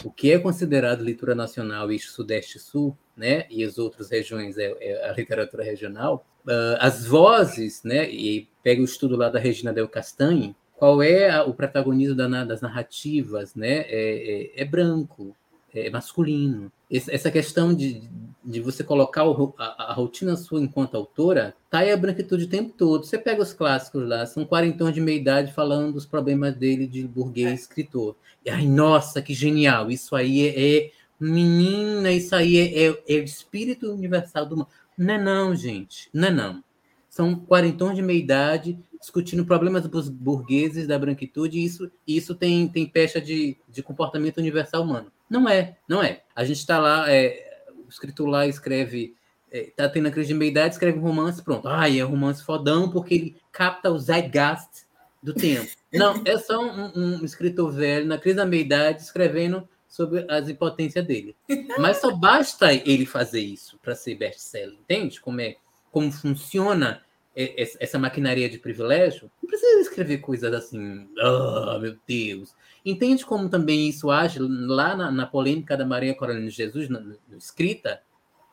O 0.04 0.12
que 0.12 0.32
é 0.34 0.38
considerado 0.38 1.02
leitura 1.02 1.34
nacional, 1.34 1.92
eixo 1.92 2.12
sudeste-sul, 2.12 2.96
né, 3.18 3.48
e 3.50 3.64
as 3.64 3.80
outras 3.80 4.12
regiões 4.12 4.56
é, 4.60 4.72
é 4.80 5.10
a 5.10 5.14
literatura 5.14 5.64
regional, 5.64 6.28
uh, 6.46 6.78
as 6.80 7.08
vozes, 7.08 7.82
né, 7.84 8.08
e 8.08 8.48
pega 8.62 8.82
o 8.82 8.86
estudo 8.86 9.16
lá 9.18 9.30
da 9.30 9.40
Regina 9.40 9.74
Del 9.74 9.90
Castanhe, 9.90 10.56
qual 10.80 11.04
é 11.04 11.42
o 11.44 11.54
protagonismo 11.54 12.16
das 12.16 12.62
narrativas, 12.62 13.54
né? 13.54 13.82
É, 13.82 14.52
é, 14.56 14.62
é 14.62 14.66
branco, 14.66 15.36
é 15.76 15.90
masculino. 15.90 16.72
Essa 16.90 17.30
questão 17.30 17.74
de, 17.74 18.02
de 18.44 18.62
você 18.62 18.82
colocar 18.82 19.24
a, 19.24 19.92
a, 19.92 19.94
rotina 19.94 20.38
sua 20.38 20.62
enquanto 20.62 20.96
autora, 20.96 21.54
tá 21.70 21.80
aí 21.80 21.92
a 21.92 21.98
branquitude 21.98 22.46
o 22.46 22.50
tempo 22.50 22.74
todo. 22.76 23.06
Você 23.06 23.18
pega 23.18 23.42
os 23.42 23.52
clássicos 23.52 24.08
lá, 24.08 24.26
são 24.26 24.46
quarentões 24.46 24.96
de 24.96 25.02
meia 25.02 25.18
idade 25.18 25.52
falando 25.52 25.94
dos 25.94 26.06
problemas 26.06 26.56
dele 26.56 26.88
de 26.88 27.06
burguês 27.06 27.52
é. 27.52 27.54
escritor. 27.56 28.16
E, 28.46 28.50
ai, 28.50 28.66
nossa, 28.66 29.22
que 29.22 29.34
genial! 29.34 29.92
Isso 29.92 30.16
aí 30.16 30.48
é, 30.48 30.78
é 30.78 30.92
menina, 31.20 32.10
isso 32.10 32.34
aí 32.34 32.58
é, 32.58 32.86
é, 32.86 33.04
é 33.06 33.20
o 33.20 33.24
espírito 33.26 33.92
universal 33.92 34.46
do 34.46 34.56
mundo. 34.56 34.70
Não 34.98 35.14
é 35.14 35.22
não, 35.22 35.54
gente. 35.54 36.10
Não 36.14 36.30
é 36.30 36.32
não. 36.32 36.64
São 37.10 37.36
quarentões 37.36 37.98
de 37.98 38.02
meia 38.02 38.18
idade 38.18 38.80
discutindo 39.00 39.46
problemas 39.46 39.88
dos 39.88 40.10
burgueses 40.10 40.88
da 40.88 41.00
branquitude, 41.00 41.58
e 41.58 41.64
isso, 41.64 41.92
isso 42.06 42.36
tem, 42.36 42.68
tem 42.68 42.86
pecha 42.86 43.22
de, 43.22 43.58
de 43.68 43.82
comportamento 43.82 44.38
universal 44.38 44.84
humano. 44.84 45.12
Não 45.30 45.48
é, 45.48 45.78
não 45.88 46.04
é. 46.04 46.24
A 46.36 46.44
gente 46.44 46.58
está 46.58 46.80
lá, 46.80 47.10
é, 47.10 47.64
o 47.86 47.90
escritor 47.90 48.28
lá 48.28 48.46
escreve, 48.46 49.16
está 49.52 49.84
é, 49.86 49.88
tendo 49.88 50.08
a 50.08 50.12
crise 50.12 50.30
de 50.30 50.34
meia-idade, 50.34 50.74
escreve 50.74 51.00
um 51.00 51.04
romance, 51.04 51.42
pronto. 51.42 51.68
Ai, 51.68 52.00
é 52.00 52.06
um 52.06 52.10
romance 52.10 52.44
fodão, 52.44 52.90
porque 52.90 53.14
ele 53.14 53.36
capta 53.52 53.90
o 53.90 53.98
zeitgeist 53.98 54.86
do 55.24 55.34
tempo. 55.34 55.70
Não, 55.94 56.22
é 56.26 56.38
só 56.38 56.62
um, 56.62 56.92
um 56.96 57.26
escritor 57.26 57.72
velho, 57.72 58.06
na 58.06 58.18
crise 58.18 58.38
da 58.38 58.46
meia-idade, 58.46 59.02
escrevendo 59.02 59.68
sobre 59.88 60.26
as 60.30 60.48
impotências 60.50 61.06
dele. 61.06 61.36
Mas 61.80 61.98
só 61.98 62.16
basta 62.16 62.74
ele 62.74 63.06
fazer 63.06 63.42
isso 63.42 63.80
para 63.82 63.96
ser 63.96 64.16
best-seller, 64.16 64.78
entende? 64.80 65.20
Como, 65.20 65.42
é, 65.42 65.56
como 65.92 66.12
funciona 66.12 67.02
essa 67.36 67.98
maquinaria 67.98 68.50
de 68.50 68.58
privilégio, 68.58 69.32
não 69.42 69.48
precisa 69.48 69.82
escrever 69.82 70.18
coisas 70.18 70.54
assim, 70.54 71.08
oh, 71.22 71.80
meu 71.80 71.96
Deus. 72.08 72.56
Entende 72.86 73.26
como 73.26 73.50
também 73.50 73.88
isso 73.88 74.10
age 74.10 74.40
lá 74.40 74.96
na, 74.96 75.12
na 75.12 75.26
polêmica 75.26 75.78
da 75.78 75.86
Maria 75.86 76.16
Coralina 76.16 76.48
de 76.48 76.56
Jesus, 76.56 76.90
na, 76.90 77.00
na, 77.00 77.16
escrita, 77.38 78.02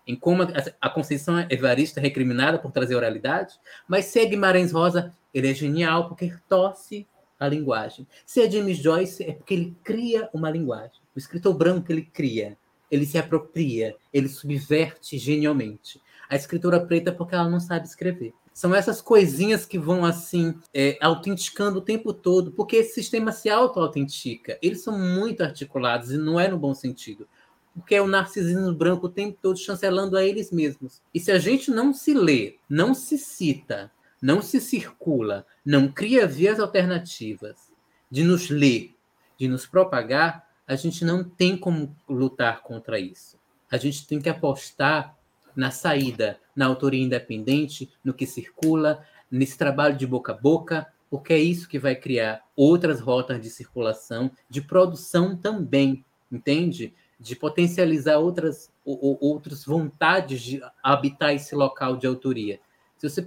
em 0.06 0.14
como 0.14 0.42
a, 0.42 0.48
a 0.80 0.90
Conceição 0.90 1.46
Evarista 1.50 2.00
é 2.00 2.02
recriminada 2.02 2.58
por 2.58 2.70
trazer 2.70 2.94
oralidade, 2.94 3.58
mas 3.88 4.04
se 4.04 4.20
é 4.20 4.26
Guimarães 4.26 4.72
Rosa, 4.72 5.12
ele 5.34 5.50
é 5.50 5.54
genial 5.54 6.08
porque 6.08 6.32
torce 6.48 7.06
a 7.38 7.48
linguagem. 7.48 8.06
Se 8.24 8.40
é 8.40 8.50
James 8.50 8.78
Joyce, 8.78 9.24
é 9.24 9.32
porque 9.32 9.54
ele 9.54 9.76
cria 9.82 10.28
uma 10.32 10.50
linguagem. 10.50 11.00
O 11.14 11.18
escritor 11.18 11.54
branco, 11.54 11.90
ele 11.90 12.02
cria, 12.02 12.56
ele 12.90 13.04
se 13.04 13.18
apropria, 13.18 13.96
ele 14.12 14.28
subverte 14.28 15.18
genialmente. 15.18 16.00
A 16.28 16.36
escritora 16.36 16.80
preta, 16.80 17.12
porque 17.12 17.34
ela 17.34 17.48
não 17.48 17.60
sabe 17.60 17.86
escrever. 17.86 18.32
São 18.56 18.74
essas 18.74 19.02
coisinhas 19.02 19.66
que 19.66 19.78
vão 19.78 20.02
assim 20.02 20.58
é, 20.72 20.96
autenticando 21.02 21.78
o 21.78 21.82
tempo 21.82 22.14
todo, 22.14 22.52
porque 22.52 22.76
esse 22.76 22.94
sistema 22.94 23.30
se 23.30 23.50
auto-autentica. 23.50 24.58
Eles 24.62 24.80
são 24.82 24.98
muito 24.98 25.42
articulados 25.42 26.10
e 26.10 26.16
não 26.16 26.40
é 26.40 26.48
no 26.48 26.56
bom 26.56 26.72
sentido. 26.72 27.28
Porque 27.74 27.94
é 27.94 28.00
o 28.00 28.06
narcisismo 28.08 28.72
branco 28.72 29.08
o 29.08 29.10
tempo 29.10 29.36
todo 29.42 29.58
chancelando 29.58 30.16
a 30.16 30.24
eles 30.24 30.50
mesmos. 30.50 31.02
E 31.12 31.20
se 31.20 31.30
a 31.30 31.38
gente 31.38 31.70
não 31.70 31.92
se 31.92 32.14
lê, 32.14 32.56
não 32.66 32.94
se 32.94 33.18
cita, 33.18 33.92
não 34.22 34.40
se 34.40 34.58
circula, 34.58 35.44
não 35.62 35.86
cria 35.92 36.26
vias 36.26 36.58
alternativas 36.58 37.70
de 38.10 38.24
nos 38.24 38.48
ler, 38.48 38.94
de 39.38 39.48
nos 39.48 39.66
propagar, 39.66 40.48
a 40.66 40.74
gente 40.76 41.04
não 41.04 41.22
tem 41.22 41.58
como 41.58 41.94
lutar 42.08 42.62
contra 42.62 42.98
isso. 42.98 43.38
A 43.70 43.76
gente 43.76 44.06
tem 44.06 44.18
que 44.18 44.30
apostar 44.30 45.14
na 45.54 45.70
saída, 45.70 46.40
na 46.56 46.66
autoria 46.66 47.04
independente, 47.04 47.90
no 48.02 48.14
que 48.14 48.26
circula, 48.26 49.04
nesse 49.30 49.58
trabalho 49.58 49.96
de 49.96 50.06
boca 50.06 50.32
a 50.32 50.36
boca, 50.36 50.86
porque 51.10 51.32
é 51.32 51.38
isso 51.38 51.68
que 51.68 51.78
vai 51.78 51.94
criar 51.94 52.42
outras 52.56 53.00
rotas 53.00 53.40
de 53.40 53.50
circulação, 53.50 54.30
de 54.48 54.60
produção 54.60 55.36
também, 55.36 56.04
entende? 56.32 56.94
De 57.20 57.36
potencializar 57.36 58.18
outras, 58.18 58.72
ou, 58.84 59.18
outras 59.20 59.64
vontades 59.64 60.40
de 60.40 60.60
habitar 60.82 61.34
esse 61.34 61.54
local 61.54 61.96
de 61.96 62.06
autoria. 62.06 62.58
Se 62.96 63.08
você 63.08 63.22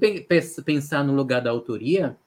pensar 0.65 1.03
no 1.03 1.13
lugar 1.13 1.41
da 1.41 1.51
autoria, 1.51 2.17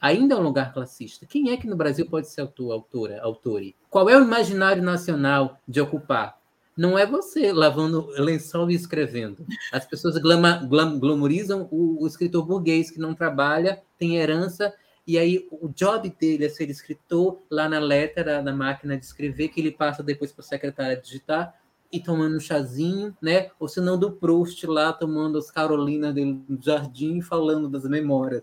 ainda 0.00 0.34
é 0.34 0.38
um 0.38 0.42
lugar 0.42 0.72
classista. 0.72 1.26
Quem 1.26 1.50
é 1.50 1.56
que 1.56 1.66
no 1.66 1.76
Brasil 1.76 2.06
pode 2.08 2.28
ser 2.28 2.40
autor, 2.40 2.72
autora, 2.72 3.20
autor? 3.22 3.62
Qual 3.90 4.08
é 4.08 4.16
o 4.16 4.22
imaginário 4.22 4.82
nacional 4.82 5.60
de 5.66 5.80
ocupar? 5.80 6.41
Não 6.76 6.98
é 6.98 7.06
você 7.06 7.52
lavando 7.52 8.08
lençol 8.18 8.70
e 8.70 8.74
escrevendo. 8.74 9.46
As 9.72 9.84
pessoas 9.84 10.16
glama, 10.18 10.64
glam, 10.68 10.98
glamorizam 10.98 11.68
o, 11.70 12.02
o, 12.02 12.06
escritor 12.06 12.44
burguês 12.46 12.90
que 12.90 12.98
não 12.98 13.14
trabalha, 13.14 13.82
tem 13.98 14.16
herança, 14.16 14.72
e 15.06 15.18
aí 15.18 15.46
o 15.50 15.68
job 15.68 16.08
dele 16.18 16.46
é 16.46 16.48
ser 16.48 16.70
escritor 16.70 17.42
lá 17.50 17.68
na 17.68 17.78
letra, 17.78 18.40
na 18.40 18.54
máquina 18.54 18.96
de 18.96 19.04
escrever, 19.04 19.48
que 19.48 19.60
ele 19.60 19.72
passa 19.72 20.02
depois 20.02 20.32
para 20.32 20.44
a 20.44 20.48
secretária 20.48 20.96
digitar 20.96 21.54
e 21.92 22.00
tomando 22.00 22.36
um 22.36 22.40
chazinho, 22.40 23.14
né? 23.20 23.50
Ou 23.60 23.68
se 23.68 23.80
não 23.80 23.98
do 23.98 24.12
Proust 24.12 24.66
lá 24.66 24.92
tomando 24.92 25.36
as 25.36 25.50
Carolinas 25.50 26.14
no 26.14 26.58
jardim 26.60 27.20
falando 27.20 27.68
das 27.68 27.84
memórias. 27.84 28.42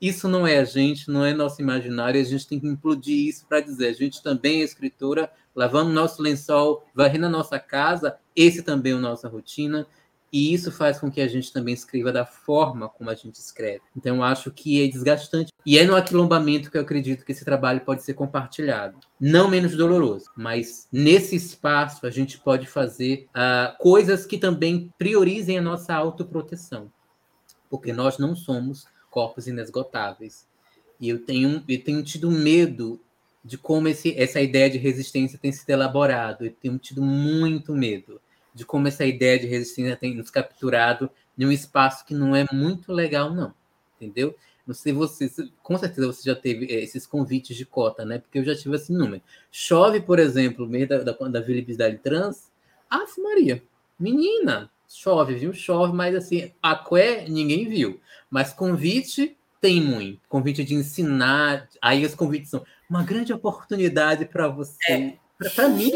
Isso 0.00 0.26
não 0.26 0.46
é 0.46 0.58
a 0.58 0.64
gente, 0.64 1.10
não 1.10 1.24
é 1.24 1.34
nosso 1.34 1.60
imaginário, 1.60 2.20
a 2.20 2.24
gente 2.24 2.46
tem 2.46 2.58
que 2.58 2.66
implodir 2.66 3.28
isso 3.28 3.46
para 3.46 3.60
dizer, 3.60 3.88
a 3.88 3.92
gente 3.92 4.22
também 4.22 4.62
é 4.62 4.64
escritora, 4.64 5.30
lavando 5.54 5.90
nosso 5.90 6.22
lençol, 6.22 6.86
varrendo 6.94 7.26
a 7.26 7.30
nossa 7.30 7.58
casa, 7.58 8.16
esse 8.34 8.62
também 8.62 8.92
é 8.92 8.96
a 8.96 8.98
nossa 8.98 9.28
rotina, 9.28 9.86
e 10.32 10.54
isso 10.54 10.70
faz 10.70 10.98
com 10.98 11.10
que 11.10 11.20
a 11.20 11.26
gente 11.26 11.52
também 11.52 11.74
escreva 11.74 12.12
da 12.12 12.24
forma 12.24 12.88
como 12.88 13.10
a 13.10 13.14
gente 13.14 13.34
escreve. 13.36 13.80
Então, 13.96 14.22
acho 14.22 14.50
que 14.50 14.82
é 14.82 14.86
desgastante. 14.86 15.52
E 15.66 15.76
é 15.76 15.84
no 15.84 15.96
aquilombamento 15.96 16.70
que 16.70 16.76
eu 16.76 16.82
acredito 16.82 17.24
que 17.24 17.32
esse 17.32 17.44
trabalho 17.44 17.80
pode 17.80 18.02
ser 18.02 18.14
compartilhado. 18.14 18.98
Não 19.20 19.50
menos 19.50 19.76
doloroso, 19.76 20.30
mas 20.36 20.86
nesse 20.92 21.34
espaço 21.34 22.06
a 22.06 22.10
gente 22.10 22.38
pode 22.38 22.66
fazer 22.66 23.26
uh, 23.30 23.76
coisas 23.78 24.24
que 24.24 24.38
também 24.38 24.92
priorizem 24.96 25.58
a 25.58 25.62
nossa 25.62 25.94
autoproteção. 25.94 26.90
Porque 27.68 27.92
nós 27.92 28.18
não 28.18 28.36
somos 28.36 28.86
corpos 29.10 29.46
inesgotáveis. 29.46 30.46
E 30.98 31.08
eu 31.08 31.18
tenho, 31.24 31.62
eu 31.68 31.82
tenho 31.82 32.02
tido 32.02 32.30
medo 32.30 33.00
de 33.44 33.56
como 33.56 33.88
esse, 33.88 34.14
essa 34.18 34.40
ideia 34.40 34.70
de 34.70 34.78
resistência 34.78 35.38
tem 35.38 35.50
sido 35.50 35.70
elaborado. 35.70 36.44
Eu 36.44 36.52
tenho 36.52 36.78
tido 36.78 37.02
muito 37.02 37.74
medo 37.74 38.20
de 38.54 38.64
como 38.64 38.88
essa 38.88 39.04
ideia 39.04 39.38
de 39.38 39.46
resistência 39.46 39.96
tem 39.96 40.14
nos 40.14 40.30
capturado 40.30 41.10
em 41.38 41.46
um 41.46 41.52
espaço 41.52 42.04
que 42.04 42.14
não 42.14 42.36
é 42.36 42.44
muito 42.52 42.92
legal, 42.92 43.32
não. 43.32 43.54
Entendeu? 43.96 44.34
Não 44.66 44.74
sei 44.74 44.92
você, 44.92 45.30
com 45.62 45.76
certeza 45.78 46.06
você 46.06 46.22
já 46.22 46.34
teve 46.36 46.66
eh, 46.66 46.82
esses 46.82 47.06
convites 47.06 47.56
de 47.56 47.64
cota, 47.64 48.04
né? 48.04 48.18
Porque 48.18 48.38
eu 48.38 48.44
já 48.44 48.54
tive 48.54 48.76
esse 48.76 48.92
número. 48.92 49.22
Chove, 49.50 50.00
por 50.00 50.18
exemplo, 50.18 50.64
no 50.64 50.70
meio 50.70 50.86
da, 50.86 50.98
da, 50.98 51.12
da 51.12 51.40
visibilidade 51.40 51.98
trans. 51.98 52.50
Ah, 52.88 53.04
Maria, 53.18 53.62
menina, 53.98 54.70
chove, 54.90 55.34
viu? 55.34 55.52
Chove, 55.52 55.94
mas 55.94 56.14
assim, 56.14 56.52
a 56.62 56.74
qué 56.76 57.24
ninguém 57.28 57.68
viu. 57.68 58.00
Mas 58.28 58.52
convite 58.52 59.36
tem 59.60 59.80
muito. 59.80 60.20
Convite 60.28 60.64
de 60.64 60.74
ensinar. 60.74 61.68
Aí 61.80 62.04
os 62.04 62.14
convites 62.14 62.50
são 62.50 62.64
uma 62.88 63.02
grande 63.02 63.32
oportunidade 63.32 64.24
para 64.26 64.48
você. 64.48 64.92
É. 64.92 65.18
Para 65.54 65.68
mim, 65.68 65.92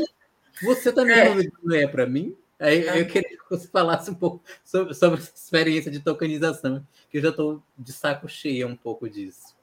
você 0.63 0.93
também 0.93 1.19
é. 1.19 1.51
não 1.63 1.77
é 1.77 1.87
para 1.87 2.07
mim? 2.07 2.37
Aí 2.59 2.87
eu 3.01 3.07
queria 3.07 3.37
que 3.37 3.51
você 3.51 3.67
falasse 3.67 4.11
um 4.11 4.15
pouco 4.15 4.43
sobre, 4.65 4.95
sobre 4.95 5.21
essa 5.21 5.33
experiência 5.35 5.91
de 5.91 6.01
tokenização, 6.01 6.87
que 7.11 7.19
eu 7.19 7.23
já 7.23 7.31
estou 7.31 7.63
de 7.77 7.93
saco 7.93 8.29
cheio 8.29 8.69
um 8.69 8.77
pouco 8.77 9.09
disso. 9.11 9.55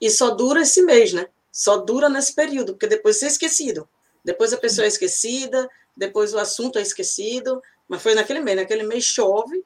E 0.00 0.08
só 0.08 0.30
dura 0.30 0.62
esse 0.62 0.82
mês, 0.82 1.12
né? 1.12 1.26
Só 1.52 1.78
dura 1.78 2.08
nesse 2.08 2.34
período, 2.34 2.72
porque 2.72 2.86
depois 2.86 3.16
você 3.16 3.26
é 3.26 3.28
esquecido. 3.28 3.88
Depois 4.24 4.52
a 4.52 4.56
pessoa 4.56 4.84
é 4.84 4.88
esquecida, 4.88 5.68
depois 5.96 6.32
o 6.32 6.38
assunto 6.38 6.78
é 6.78 6.82
esquecido, 6.82 7.60
mas 7.90 8.02
foi 8.02 8.14
naquele 8.14 8.40
mês. 8.40 8.56
Naquele 8.56 8.84
mês 8.84 9.04
chove, 9.04 9.62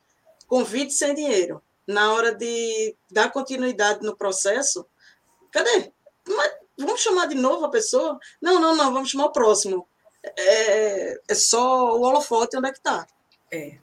convite 0.49 0.93
sem 0.93 1.15
dinheiro. 1.15 1.63
Na 1.87 2.13
hora 2.13 2.35
de 2.35 2.97
dar 3.11 3.31
continuidade 3.31 4.03
no 4.03 4.17
processo, 4.17 4.85
cadê? 5.53 5.93
Mas 6.27 6.53
vamos 6.77 7.03
chamar 7.03 7.27
de 7.27 7.37
novo 7.37 7.67
a 7.67 7.71
pessoa? 7.71 8.19
Não, 8.43 8.59
não, 8.59 8.75
não, 8.75 8.93
vamos 8.93 9.11
chamar 9.11 9.27
o 9.27 9.33
próximo 9.33 9.87
é, 10.37 11.21
é 11.29 11.35
só 11.35 11.97
o 11.97 12.03
holofote 12.03 12.57
onde 12.57 12.69
é 12.69 12.73
que 12.73 12.79
está. 12.79 13.07
É. 13.53 13.75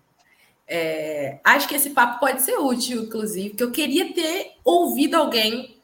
É, 0.73 1.39
acho 1.43 1.67
que 1.67 1.75
esse 1.75 1.89
papo 1.89 2.19
pode 2.19 2.41
ser 2.41 2.57
útil, 2.57 3.03
inclusive, 3.03 3.49
porque 3.49 3.63
eu 3.63 3.71
queria 3.71 4.13
ter 4.13 4.53
ouvido 4.63 5.15
alguém 5.15 5.81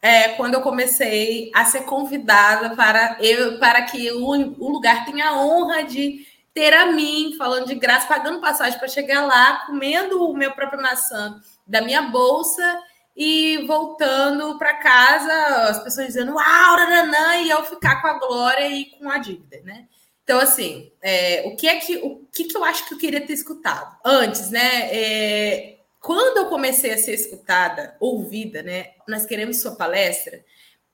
é, 0.00 0.30
quando 0.30 0.54
eu 0.54 0.62
comecei 0.62 1.50
a 1.54 1.66
ser 1.66 1.82
convidada 1.82 2.74
para 2.74 3.18
eu 3.20 3.58
para 3.58 3.82
que 3.82 4.10
o, 4.12 4.26
o, 4.26 4.70
lugar 4.70 5.04
tenha 5.04 5.28
a 5.28 5.44
honra 5.44 5.82
de 5.82 6.26
ter 6.52 6.72
a 6.72 6.86
mim 6.86 7.34
falando 7.38 7.66
de 7.66 7.74
graça, 7.74 8.08
pagando 8.08 8.40
passagem 8.40 8.78
para 8.78 8.88
chegar 8.88 9.24
lá, 9.24 9.64
comendo 9.66 10.24
o 10.28 10.36
meu 10.36 10.52
próprio 10.52 10.82
maçã 10.82 11.40
da 11.66 11.80
minha 11.80 12.02
bolsa 12.02 12.80
e 13.16 13.64
voltando 13.66 14.58
para 14.58 14.74
casa, 14.74 15.32
as 15.68 15.82
pessoas 15.82 16.08
dizendo 16.08 16.34
uau, 16.34 16.76
nananã, 16.76 17.36
e 17.36 17.50
eu 17.50 17.64
ficar 17.64 18.00
com 18.00 18.08
a 18.08 18.18
glória 18.18 18.68
e 18.68 18.86
com 18.86 19.08
a 19.08 19.18
dívida, 19.18 19.60
né? 19.64 19.86
Então, 20.24 20.38
assim, 20.38 20.92
é, 21.02 21.42
o 21.46 21.56
que 21.56 21.66
é 21.66 21.76
que 21.76 21.96
o 21.96 22.24
que, 22.32 22.44
que 22.44 22.56
eu 22.56 22.64
acho 22.64 22.86
que 22.86 22.94
eu 22.94 22.98
queria 22.98 23.20
ter 23.26 23.32
escutado 23.32 23.96
antes, 24.04 24.50
né? 24.50 24.88
É, 24.94 25.78
quando 26.00 26.38
eu 26.38 26.46
comecei 26.46 26.92
a 26.92 26.98
ser 26.98 27.14
escutada, 27.14 27.96
ouvida, 28.00 28.62
né? 28.62 28.92
Nós 29.08 29.26
queremos 29.26 29.60
sua 29.60 29.76
palestra. 29.76 30.44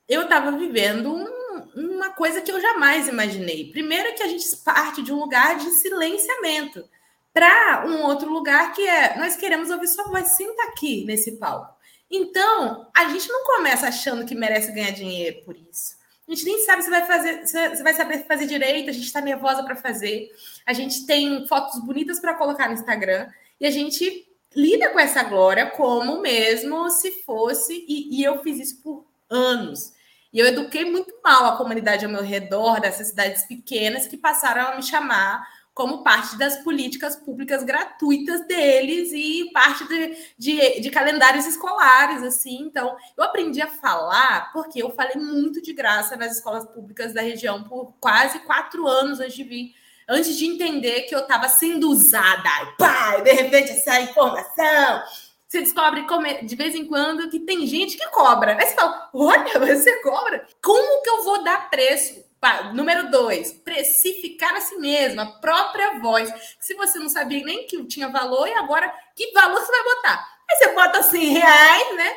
Eu 0.09 0.23
estava 0.23 0.53
vivendo 0.53 1.15
um, 1.15 1.46
uma 1.75 2.11
coisa 2.11 2.41
que 2.41 2.51
eu 2.51 2.61
jamais 2.61 3.09
imaginei. 3.09 3.71
Primeiro 3.71 4.15
que 4.15 4.23
a 4.23 4.29
gente 4.29 4.45
parte 4.59 5.03
de 5.03 5.13
um 5.13 5.21
lugar 5.21 5.59
de 5.59 5.71
silenciamento 5.71 6.85
para 7.33 7.85
um 7.87 8.03
outro 8.03 8.31
lugar 8.31 8.73
que 8.73 8.87
é 8.87 9.19
nós 9.19 9.37
queremos 9.37 9.71
ouvir 9.71 9.89
sua 9.89 10.05
voz, 10.05 10.29
senta 10.29 10.63
aqui 10.65 11.05
nesse 11.05 11.33
palco. 11.33 11.75
Então, 12.11 12.89
a 12.97 13.09
gente 13.09 13.29
não 13.29 13.45
começa 13.45 13.89
achando 13.89 14.25
que 14.25 14.35
merece 14.35 14.73
ganhar 14.73 14.93
dinheiro 14.93 15.43
por 15.45 15.57
isso. 15.57 15.97
A 16.27 16.35
gente 16.35 16.45
nem 16.45 16.65
sabe 16.65 16.83
se 16.83 16.91
vai 16.91 17.07
fazer, 17.07 17.47
se 17.47 17.83
vai 17.83 17.95
saber 17.95 18.27
fazer 18.27 18.47
direito, 18.47 18.91
a 18.91 18.93
gente 18.93 19.05
está 19.05 19.21
nervosa 19.21 19.63
para 19.63 19.77
fazer. 19.77 20.29
A 20.65 20.73
gente 20.73 21.07
tem 21.07 21.47
fotos 21.47 21.81
bonitas 21.85 22.19
para 22.19 22.35
colocar 22.35 22.69
no 22.69 22.75
Instagram 22.75 23.29
e 23.61 23.67
a 23.67 23.71
gente 23.71 24.27
lida 24.55 24.91
com 24.91 24.99
essa 24.99 25.23
glória 25.23 25.71
como 25.71 26.21
mesmo 26.21 26.89
se 26.91 27.23
fosse, 27.23 27.85
e, 27.87 28.19
e 28.19 28.25
eu 28.25 28.43
fiz 28.43 28.59
isso 28.59 28.83
por 28.83 29.05
anos. 29.29 29.93
E 30.33 30.39
eu 30.39 30.47
eduquei 30.47 30.85
muito 30.85 31.13
mal 31.23 31.47
a 31.47 31.57
comunidade 31.57 32.05
ao 32.05 32.11
meu 32.11 32.23
redor, 32.23 32.81
dessas 32.81 33.09
cidades 33.09 33.45
pequenas, 33.45 34.07
que 34.07 34.17
passaram 34.17 34.73
a 34.73 34.77
me 34.77 34.83
chamar 34.83 35.47
como 35.77 36.03
parte 36.03 36.39
das 36.39 36.57
políticas 36.65 37.17
públicas 37.17 37.63
gratuitas 37.63 38.47
deles 38.47 39.13
e 39.13 39.51
parte 39.53 39.87
de, 39.87 40.17
de, 40.39 40.81
de, 40.81 40.91
calendários 40.91 41.45
escolares, 41.45 42.23
assim. 42.23 42.63
Então, 42.63 42.97
eu 43.15 43.23
aprendi 43.23 43.61
a 43.61 43.67
falar 43.67 44.51
porque 44.55 44.83
eu 44.83 44.89
falei 44.93 45.17
muito 45.17 45.61
de 45.61 45.75
graça 45.75 46.17
nas 46.17 46.37
escolas 46.37 46.65
públicas 46.65 47.13
da 47.13 47.21
região 47.21 47.63
por 47.63 47.93
quase 48.01 48.39
quatro 48.39 48.89
anos 48.89 49.21
antes 49.21 49.35
de 49.35 49.45
vir, 49.45 49.75
antes 50.09 50.39
de 50.39 50.47
entender 50.47 51.03
que 51.03 51.15
eu 51.15 51.21
estava 51.21 51.47
sendo 51.47 51.91
usada. 51.91 52.49
Pá, 52.79 53.19
de 53.19 53.33
repente, 53.33 53.73
essa 53.73 54.01
informação. 54.01 55.03
Você 55.49 55.61
descobre 55.61 56.05
de 56.43 56.57
vez 56.57 56.75
em 56.75 56.87
quando 56.87 57.31
que 57.31 57.41
tem 57.41 57.67
gente 57.67 57.97
que 57.97 58.09
cobra. 58.09 58.57
Aí 58.59 58.67
você 58.67 58.75
fala: 58.75 59.11
olha, 59.13 59.59
você 59.61 60.01
cobra? 60.03 60.47
Como 60.63 61.03
que 61.03 61.11
eu 61.11 61.23
vou 61.23 61.45
dar 61.45 61.71
preço 61.71 62.27
Número 62.75 63.11
dois, 63.11 63.53
precificar 63.53 64.55
a 64.55 64.61
si 64.61 64.77
mesma, 64.77 65.23
a 65.23 65.33
própria 65.41 65.99
voz. 65.99 66.31
Se 66.61 66.75
você 66.75 66.99
não 66.99 67.09
sabia 67.09 67.45
nem 67.45 67.67
que 67.67 67.85
tinha 67.87 68.09
valor, 68.09 68.47
e 68.47 68.53
agora 68.53 68.93
que 69.17 69.33
valor 69.33 69.59
você 69.59 69.73
vai 69.73 69.83
botar? 69.83 70.37
Aí 70.49 70.57
você 70.57 70.73
bota 70.73 71.03
100 71.03 71.33
reais, 71.33 71.97
né? 71.97 72.17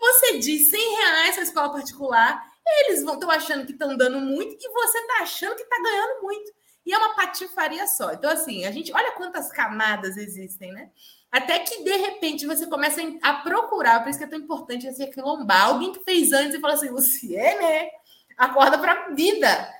Você 0.00 0.38
diz 0.38 0.70
100 0.70 0.96
reais 0.96 1.36
na 1.36 1.42
escola 1.42 1.72
particular, 1.72 2.42
eles 2.66 3.02
vão 3.02 3.14
estão 3.14 3.30
achando 3.30 3.66
que 3.66 3.72
estão 3.72 3.96
dando 3.96 4.18
muito 4.20 4.56
e 4.58 4.72
você 4.72 4.98
está 4.98 5.22
achando 5.22 5.56
que 5.56 5.62
está 5.62 5.76
ganhando 5.82 6.22
muito. 6.22 6.52
E 6.84 6.94
é 6.94 6.98
uma 6.98 7.14
patifaria 7.14 7.86
só. 7.86 8.12
Então, 8.12 8.30
assim, 8.30 8.64
a 8.64 8.70
gente 8.70 8.92
olha 8.92 9.12
quantas 9.12 9.50
camadas 9.50 10.16
existem, 10.16 10.72
né? 10.72 10.90
Até 11.30 11.58
que 11.58 11.82
de 11.82 11.96
repente 11.96 12.46
você 12.46 12.66
começa 12.66 13.00
a 13.22 13.34
procurar, 13.34 14.00
por 14.00 14.08
isso 14.08 14.18
que 14.18 14.24
é 14.24 14.28
tão 14.28 14.38
importante 14.38 14.86
esse 14.86 15.02
aquilombar, 15.02 15.66
alguém 15.66 15.92
que 15.92 16.04
fez 16.04 16.32
antes 16.32 16.54
e 16.54 16.60
fala 16.60 16.74
assim: 16.74 16.88
Luciene, 16.88 17.58
né? 17.58 17.88
acorda 18.36 18.78
para 18.78 19.10
vida. 19.14 19.74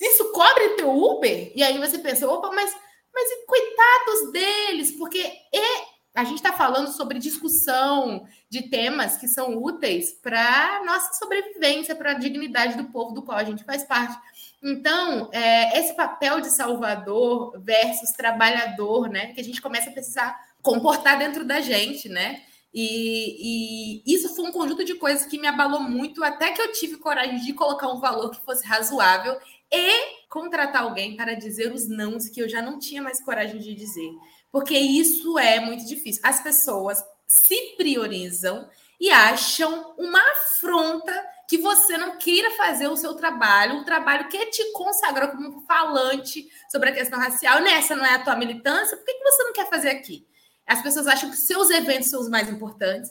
Isso 0.00 0.32
cobre 0.32 0.70
teu 0.70 0.90
Uber? 0.90 1.52
E 1.54 1.62
aí 1.62 1.78
você 1.78 1.98
pensa, 1.98 2.28
opa, 2.28 2.50
mas, 2.52 2.74
mas 3.12 3.28
coitados 3.46 4.32
deles, 4.32 4.92
porque 4.92 5.20
é, 5.20 5.94
a 6.14 6.24
gente 6.24 6.36
está 6.36 6.52
falando 6.52 6.92
sobre 6.92 7.18
discussão 7.18 8.26
de 8.48 8.68
temas 8.68 9.16
que 9.16 9.28
são 9.28 9.56
úteis 9.56 10.12
para 10.12 10.82
nossa 10.84 11.14
sobrevivência, 11.14 11.94
para 11.94 12.12
a 12.12 12.18
dignidade 12.18 12.76
do 12.76 12.90
povo 12.90 13.12
do 13.12 13.22
qual 13.22 13.38
a 13.38 13.44
gente 13.44 13.64
faz 13.64 13.84
parte. 13.84 14.16
Então, 14.62 15.28
é, 15.32 15.78
esse 15.78 15.94
papel 15.94 16.40
de 16.40 16.50
salvador 16.50 17.52
versus 17.60 18.12
trabalhador, 18.12 19.08
né, 19.08 19.32
que 19.32 19.40
a 19.40 19.44
gente 19.44 19.60
começa 19.60 19.90
a 19.90 19.92
precisar 19.92 20.38
comportar 20.64 21.18
dentro 21.18 21.44
da 21.44 21.60
gente, 21.60 22.08
né? 22.08 22.42
E, 22.72 24.00
e, 24.02 24.14
isso 24.14 24.34
foi 24.34 24.46
um 24.46 24.50
conjunto 24.50 24.84
de 24.84 24.94
coisas 24.94 25.24
que 25.26 25.38
me 25.38 25.46
abalou 25.46 25.80
muito, 25.80 26.24
até 26.24 26.50
que 26.50 26.60
eu 26.60 26.72
tive 26.72 26.96
coragem 26.96 27.38
de 27.38 27.52
colocar 27.52 27.86
um 27.86 28.00
valor 28.00 28.30
que 28.30 28.44
fosse 28.44 28.66
razoável 28.66 29.38
e 29.70 30.26
contratar 30.28 30.82
alguém 30.82 31.16
para 31.16 31.34
dizer 31.34 31.72
os 31.72 31.88
nãos 31.88 32.28
que 32.28 32.42
eu 32.42 32.48
já 32.48 32.60
não 32.60 32.80
tinha 32.80 33.00
mais 33.00 33.22
coragem 33.22 33.60
de 33.60 33.74
dizer. 33.74 34.10
Porque 34.50 34.76
isso 34.76 35.38
é 35.38 35.60
muito 35.60 35.84
difícil. 35.86 36.20
As 36.24 36.42
pessoas 36.42 36.98
se 37.28 37.74
priorizam 37.76 38.68
e 39.00 39.10
acham 39.10 39.94
uma 39.98 40.20
afronta 40.32 41.12
que 41.48 41.58
você 41.58 41.96
não 41.96 42.16
queira 42.16 42.50
fazer 42.52 42.88
o 42.88 42.96
seu 42.96 43.14
trabalho, 43.14 43.74
um 43.74 43.84
trabalho 43.84 44.28
que 44.28 44.46
te 44.46 44.72
consagrou 44.72 45.28
como 45.28 45.60
falante 45.66 46.48
sobre 46.70 46.88
a 46.88 46.94
questão 46.94 47.18
racial. 47.18 47.60
Nessa 47.60 47.94
não 47.94 48.04
é 48.04 48.14
a 48.14 48.24
tua 48.24 48.34
militância, 48.34 48.96
por 48.96 49.04
que, 49.04 49.14
que 49.14 49.24
você 49.24 49.44
não 49.44 49.52
quer 49.52 49.68
fazer 49.68 49.90
aqui? 49.90 50.26
As 50.66 50.82
pessoas 50.82 51.06
acham 51.06 51.30
que 51.30 51.36
seus 51.36 51.70
eventos 51.70 52.10
são 52.10 52.20
os 52.20 52.28
mais 52.28 52.48
importantes, 52.48 53.10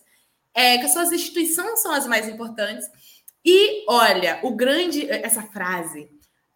é, 0.54 0.78
que 0.78 0.86
as 0.86 0.94
suas 0.94 1.12
instituições 1.12 1.82
são 1.82 1.92
as 1.92 2.08
mais 2.08 2.28
importantes. 2.28 2.86
E 3.46 3.86
olha, 3.88 4.40
o 4.44 4.56
grande 4.56 5.10
essa 5.10 5.44
frase, 5.44 6.10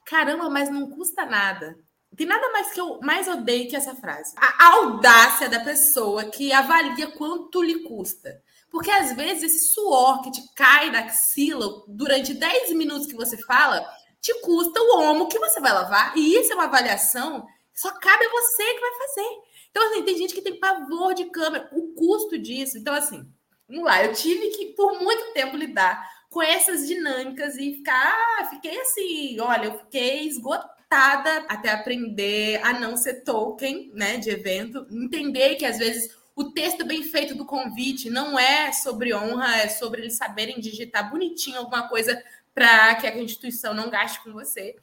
caramba, 0.06 0.50
mas 0.50 0.70
não 0.70 0.90
custa 0.90 1.26
nada. 1.26 1.78
Tem 2.16 2.26
nada 2.26 2.50
mais 2.52 2.72
que 2.72 2.80
eu 2.80 3.00
mais 3.02 3.28
odeio 3.28 3.70
que 3.70 3.76
essa 3.76 3.96
frase. 3.96 4.34
A 4.38 4.68
audácia 4.74 5.50
da 5.50 5.60
pessoa 5.60 6.26
que 6.26 6.52
avalia 6.52 7.12
quanto 7.12 7.62
lhe 7.62 7.84
custa. 7.84 8.42
Porque 8.72 8.90
às 8.90 9.14
vezes 9.16 9.44
esse 9.44 9.74
suor 9.74 10.22
que 10.22 10.32
te 10.32 10.42
cai 10.56 10.92
da 10.92 11.00
axila 11.00 11.84
durante 11.88 12.34
10 12.34 12.74
minutos 12.74 13.08
que 13.08 13.16
você 13.16 13.38
fala 13.38 13.86
te 14.22 14.34
custa 14.42 14.82
o 14.82 15.00
omo 15.02 15.28
que 15.28 15.40
você 15.40 15.60
vai 15.60 15.72
lavar. 15.72 16.18
E 16.18 16.36
isso 16.36 16.52
é 16.52 16.56
uma 16.56 16.66
avaliação 16.66 17.46
só 17.78 17.92
cabe 17.92 18.26
a 18.26 18.30
você 18.32 18.74
que 18.74 18.80
vai 18.80 18.92
fazer. 19.08 19.30
Então, 19.78 19.92
assim, 19.92 20.02
tem 20.02 20.18
gente 20.18 20.34
que 20.34 20.42
tem 20.42 20.60
pavor 20.60 21.14
de 21.14 21.26
câmera, 21.26 21.70
o 21.72 21.94
custo 21.94 22.36
disso. 22.36 22.80
Então, 22.80 22.96
assim, 22.96 23.24
vamos 23.70 23.86
lá, 23.86 24.04
eu 24.04 24.12
tive 24.12 24.48
que, 24.50 24.74
por 24.74 25.00
muito 25.00 25.34
tempo, 25.34 25.56
lidar 25.56 26.04
com 26.32 26.42
essas 26.42 26.88
dinâmicas 26.88 27.56
e 27.58 27.76
ficar, 27.76 28.12
ah, 28.40 28.46
fiquei 28.46 28.76
assim, 28.82 29.40
olha, 29.40 29.68
eu 29.68 29.78
fiquei 29.78 30.28
esgotada 30.28 31.46
até 31.48 31.70
aprender 31.70 32.60
a 32.64 32.74
não 32.74 32.98
ser 32.98 33.24
token, 33.24 33.92
né, 33.94 34.18
de 34.18 34.32
evento, 34.32 34.88
entender 34.90 35.56
que 35.58 35.66
às 35.66 35.78
vezes 35.78 36.18
o 36.36 36.52
texto 36.52 36.84
bem 36.84 37.04
feito 37.04 37.36
do 37.36 37.46
convite 37.46 38.10
não 38.10 38.38
é 38.38 38.72
sobre 38.72 39.14
honra, 39.14 39.58
é 39.58 39.70
sobre 39.70 40.02
eles 40.02 40.18
saberem 40.18 40.60
digitar 40.60 41.08
bonitinho 41.08 41.60
alguma 41.60 41.88
coisa 41.88 42.20
para 42.52 42.96
que 42.96 43.06
a 43.06 43.16
instituição 43.16 43.76
não 43.76 43.92
gaste 43.92 44.24
com 44.24 44.34
você. 44.34 44.76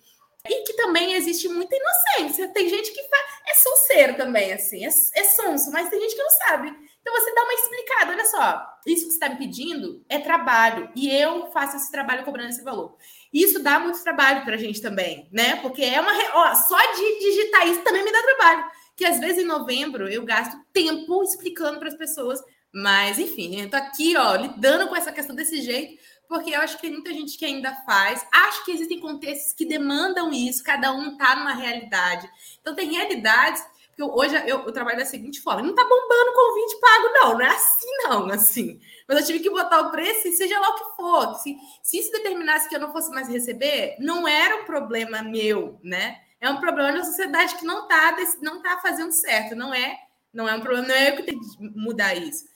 E 0.47 0.63
que 0.65 0.75
também 0.75 1.15
existe 1.15 1.49
muita 1.49 1.75
inocência. 1.75 2.49
Tem 2.49 2.69
gente 2.69 2.93
que 2.93 3.03
faz, 3.09 3.23
é 3.49 3.55
sonseiro 3.55 4.17
também, 4.17 4.53
assim, 4.53 4.85
é, 4.85 4.89
é 4.89 5.25
sonso, 5.25 5.71
mas 5.71 5.89
tem 5.89 6.01
gente 6.01 6.15
que 6.15 6.23
não 6.23 6.31
sabe. 6.31 6.69
Então 7.01 7.13
você 7.15 7.35
dá 7.35 7.43
uma 7.43 7.55
explicada, 7.55 8.13
olha 8.13 8.25
só, 8.27 8.67
isso 8.87 9.05
que 9.05 9.11
você 9.13 9.17
está 9.17 9.29
me 9.29 9.37
pedindo 9.37 10.05
é 10.09 10.19
trabalho, 10.19 10.91
e 10.95 11.11
eu 11.11 11.51
faço 11.51 11.77
esse 11.77 11.91
trabalho 11.91 12.25
cobrando 12.25 12.51
esse 12.51 12.63
valor. 12.63 12.97
Isso 13.33 13.63
dá 13.63 13.79
muito 13.79 14.03
trabalho 14.03 14.45
para 14.45 14.55
a 14.55 14.59
gente 14.59 14.81
também, 14.81 15.29
né? 15.33 15.57
Porque 15.57 15.83
é 15.83 16.01
uma. 16.01 16.13
Ó, 16.35 16.55
só 16.55 16.79
de 16.93 17.19
digitar 17.19 17.67
isso 17.69 17.83
também 17.83 18.05
me 18.05 18.13
dá 18.13 18.23
trabalho. 18.23 18.65
Que 18.97 19.05
às 19.05 19.19
vezes 19.19 19.43
em 19.43 19.47
novembro 19.47 20.09
eu 20.09 20.25
gasto 20.25 20.57
tempo 20.73 21.23
explicando 21.23 21.79
para 21.79 21.89
as 21.89 21.97
pessoas. 21.97 22.41
Mas, 22.73 23.21
enfim, 23.21 23.61
eu 23.61 23.71
tô 23.71 23.77
aqui, 23.77 24.17
ó, 24.17 24.35
lidando 24.35 24.89
com 24.89 24.97
essa 24.97 25.13
questão 25.13 25.35
desse 25.37 25.63
jeito, 25.63 25.97
porque 26.29 26.51
eu 26.51 26.61
acho 26.61 26.77
que 26.77 26.83
tem 26.83 26.93
muita 26.93 27.12
gente 27.12 27.37
que 27.39 27.45
ainda 27.45 27.75
faz. 27.87 28.27
Acho 28.33 28.64
que 28.64 28.72
existem 28.72 29.01
contextos 29.01 29.53
que 29.53 29.64
demandam 29.64 30.33
isso, 30.33 30.62
cada 30.62 30.93
um 30.93 31.12
está 31.12 31.37
numa 31.37 31.55
realidade. 31.55 32.29
Então, 32.61 32.75
tem 32.75 32.93
realidades. 32.93 33.64
Porque 33.97 34.03
hoje 34.03 34.35
eu, 34.49 34.64
eu, 34.64 34.72
trabalho 34.72 34.99
da 34.99 35.05
seguinte 35.05 35.41
forma: 35.41 35.62
não 35.62 35.70
está 35.70 35.85
bombando 35.85 36.33
convite 36.35 36.81
pago, 36.81 37.12
não, 37.12 37.35
não 37.35 37.41
é 37.41 37.49
assim, 37.49 37.91
não, 38.03 38.31
assim. 38.31 38.81
Mas 39.07 39.20
eu 39.20 39.27
tive 39.27 39.39
que 39.41 39.51
botar 39.51 39.83
o 39.83 39.91
preço, 39.91 40.37
seja 40.37 40.59
lá 40.59 40.70
o 40.70 40.75
que 40.75 40.97
for. 40.97 41.35
Se, 41.37 41.57
se 41.83 41.99
isso 41.99 42.11
determinasse 42.11 42.68
que 42.68 42.75
eu 42.75 42.81
não 42.81 42.93
fosse 42.93 43.11
mais 43.11 43.29
receber, 43.29 43.97
não 44.01 44.27
era 44.27 44.62
um 44.62 44.64
problema 44.64 45.22
meu, 45.22 45.79
né? 45.83 46.20
É 46.41 46.51
um 46.51 46.59
problema 46.59 46.93
da 46.93 47.05
sociedade 47.05 47.55
que 47.55 47.64
não 47.64 47.85
está 47.85 48.16
não 48.43 48.61
tá 48.61 48.79
fazendo 48.83 49.12
certo. 49.12 49.55
Não 49.55 49.72
é, 49.72 49.97
não 50.33 50.49
é 50.49 50.55
um 50.55 50.61
problema, 50.61 50.89
não 50.89 50.95
é 50.95 51.11
eu 51.11 51.16
que 51.16 51.22
tenho 51.22 51.41
que 51.41 51.79
mudar 51.79 52.14
isso. 52.14 52.47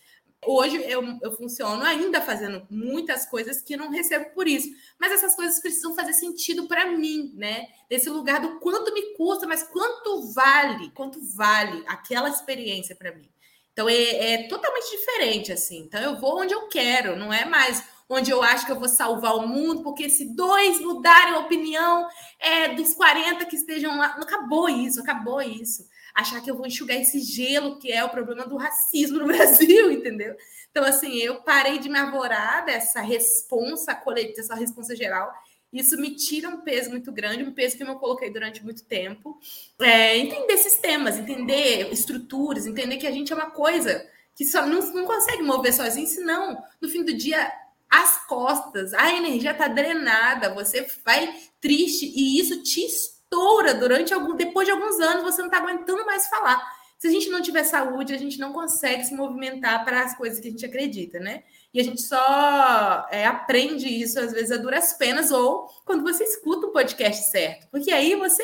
Hoje 0.46 0.76
eu, 0.88 1.02
eu 1.20 1.32
funciono 1.32 1.82
ainda 1.84 2.20
fazendo 2.20 2.64
muitas 2.70 3.26
coisas 3.26 3.60
que 3.60 3.76
não 3.76 3.90
recebo 3.90 4.30
por 4.30 4.46
isso, 4.46 4.68
mas 4.98 5.12
essas 5.12 5.34
coisas 5.34 5.60
precisam 5.60 5.94
fazer 5.94 6.12
sentido 6.12 6.68
para 6.68 6.86
mim, 6.86 7.32
né? 7.36 7.66
Desse 7.90 8.08
lugar 8.08 8.40
do 8.40 8.60
quanto 8.60 8.94
me 8.94 9.14
custa, 9.14 9.46
mas 9.46 9.64
quanto 9.64 10.32
vale, 10.32 10.90
quanto 10.90 11.20
vale 11.34 11.82
aquela 11.88 12.28
experiência 12.28 12.94
para 12.94 13.12
mim. 13.12 13.28
Então 13.72 13.88
é, 13.88 14.32
é, 14.32 14.48
totalmente 14.48 14.90
diferente 14.90 15.52
assim. 15.52 15.80
Então 15.80 16.00
eu 16.00 16.20
vou 16.20 16.40
onde 16.40 16.54
eu 16.54 16.68
quero, 16.68 17.16
não 17.16 17.32
é 17.32 17.44
mais 17.44 17.82
onde 18.08 18.30
eu 18.30 18.42
acho 18.42 18.64
que 18.64 18.72
eu 18.72 18.78
vou 18.78 18.88
salvar 18.88 19.36
o 19.36 19.46
mundo, 19.46 19.82
porque 19.82 20.08
se 20.08 20.34
dois 20.34 20.80
mudarem 20.80 21.34
a 21.34 21.40
opinião 21.40 22.08
é, 22.38 22.74
dos 22.74 22.94
40 22.94 23.44
que 23.44 23.56
estejam 23.56 23.98
lá, 23.98 24.06
acabou 24.06 24.68
isso, 24.68 25.00
acabou 25.00 25.42
isso 25.42 25.86
achar 26.18 26.42
que 26.42 26.50
eu 26.50 26.56
vou 26.56 26.66
enxugar 26.66 26.96
esse 26.96 27.20
gelo 27.20 27.78
que 27.78 27.92
é 27.92 28.02
o 28.04 28.08
problema 28.08 28.44
do 28.44 28.56
racismo 28.56 29.20
no 29.20 29.26
Brasil, 29.28 29.92
entendeu? 29.92 30.36
Então, 30.70 30.84
assim, 30.84 31.16
eu 31.18 31.42
parei 31.42 31.78
de 31.78 31.88
me 31.88 31.98
arvorar 31.98 32.64
dessa 32.64 33.00
responsa 33.00 33.94
coletiva, 33.94 34.36
dessa 34.36 34.54
responsa 34.54 34.96
geral. 34.96 35.32
Isso 35.72 35.96
me 36.00 36.16
tira 36.16 36.48
um 36.48 36.62
peso 36.62 36.90
muito 36.90 37.12
grande, 37.12 37.44
um 37.44 37.52
peso 37.52 37.76
que 37.76 37.82
eu 37.84 37.94
coloquei 37.96 38.30
durante 38.30 38.64
muito 38.64 38.84
tempo. 38.84 39.38
É, 39.80 40.16
entender 40.18 40.56
sistemas, 40.56 41.18
entender 41.18 41.92
estruturas, 41.92 42.66
entender 42.66 42.96
que 42.96 43.06
a 43.06 43.12
gente 43.12 43.32
é 43.32 43.36
uma 43.36 43.50
coisa 43.50 44.04
que 44.34 44.44
só 44.44 44.66
não, 44.66 44.80
não 44.92 45.04
consegue 45.04 45.42
mover 45.42 45.72
sozinho, 45.72 46.06
senão, 46.06 46.62
no 46.80 46.88
fim 46.88 47.04
do 47.04 47.12
dia, 47.12 47.52
as 47.88 48.26
costas, 48.26 48.92
a 48.94 49.12
energia 49.12 49.52
está 49.52 49.68
drenada, 49.68 50.54
você 50.54 50.86
vai 51.04 51.32
triste 51.60 52.06
e 52.06 52.38
isso 52.40 52.62
te 52.62 52.86
estoura 53.28 53.74
durante 53.74 54.12
algum, 54.14 54.34
depois 54.34 54.66
de 54.66 54.72
alguns 54.72 54.98
anos, 54.98 55.22
você 55.22 55.42
não 55.42 55.48
está 55.48 55.58
aguentando 55.58 56.04
mais 56.06 56.26
falar. 56.28 56.60
Se 56.98 57.06
a 57.06 57.10
gente 57.10 57.28
não 57.28 57.40
tiver 57.40 57.62
saúde, 57.62 58.12
a 58.12 58.18
gente 58.18 58.40
não 58.40 58.52
consegue 58.52 59.04
se 59.04 59.14
movimentar 59.14 59.84
para 59.84 60.02
as 60.02 60.16
coisas 60.16 60.40
que 60.40 60.48
a 60.48 60.50
gente 60.50 60.66
acredita, 60.66 61.20
né? 61.20 61.44
E 61.72 61.80
a 61.80 61.84
gente 61.84 62.02
só 62.02 63.06
é, 63.10 63.24
aprende 63.24 63.86
isso, 63.86 64.18
às 64.18 64.32
vezes, 64.32 64.50
a 64.50 64.56
duras 64.56 64.94
penas, 64.94 65.30
ou 65.30 65.68
quando 65.84 66.02
você 66.02 66.24
escuta 66.24 66.66
o 66.66 66.72
podcast 66.72 67.30
certo. 67.30 67.68
Porque 67.70 67.92
aí 67.92 68.16
você 68.16 68.42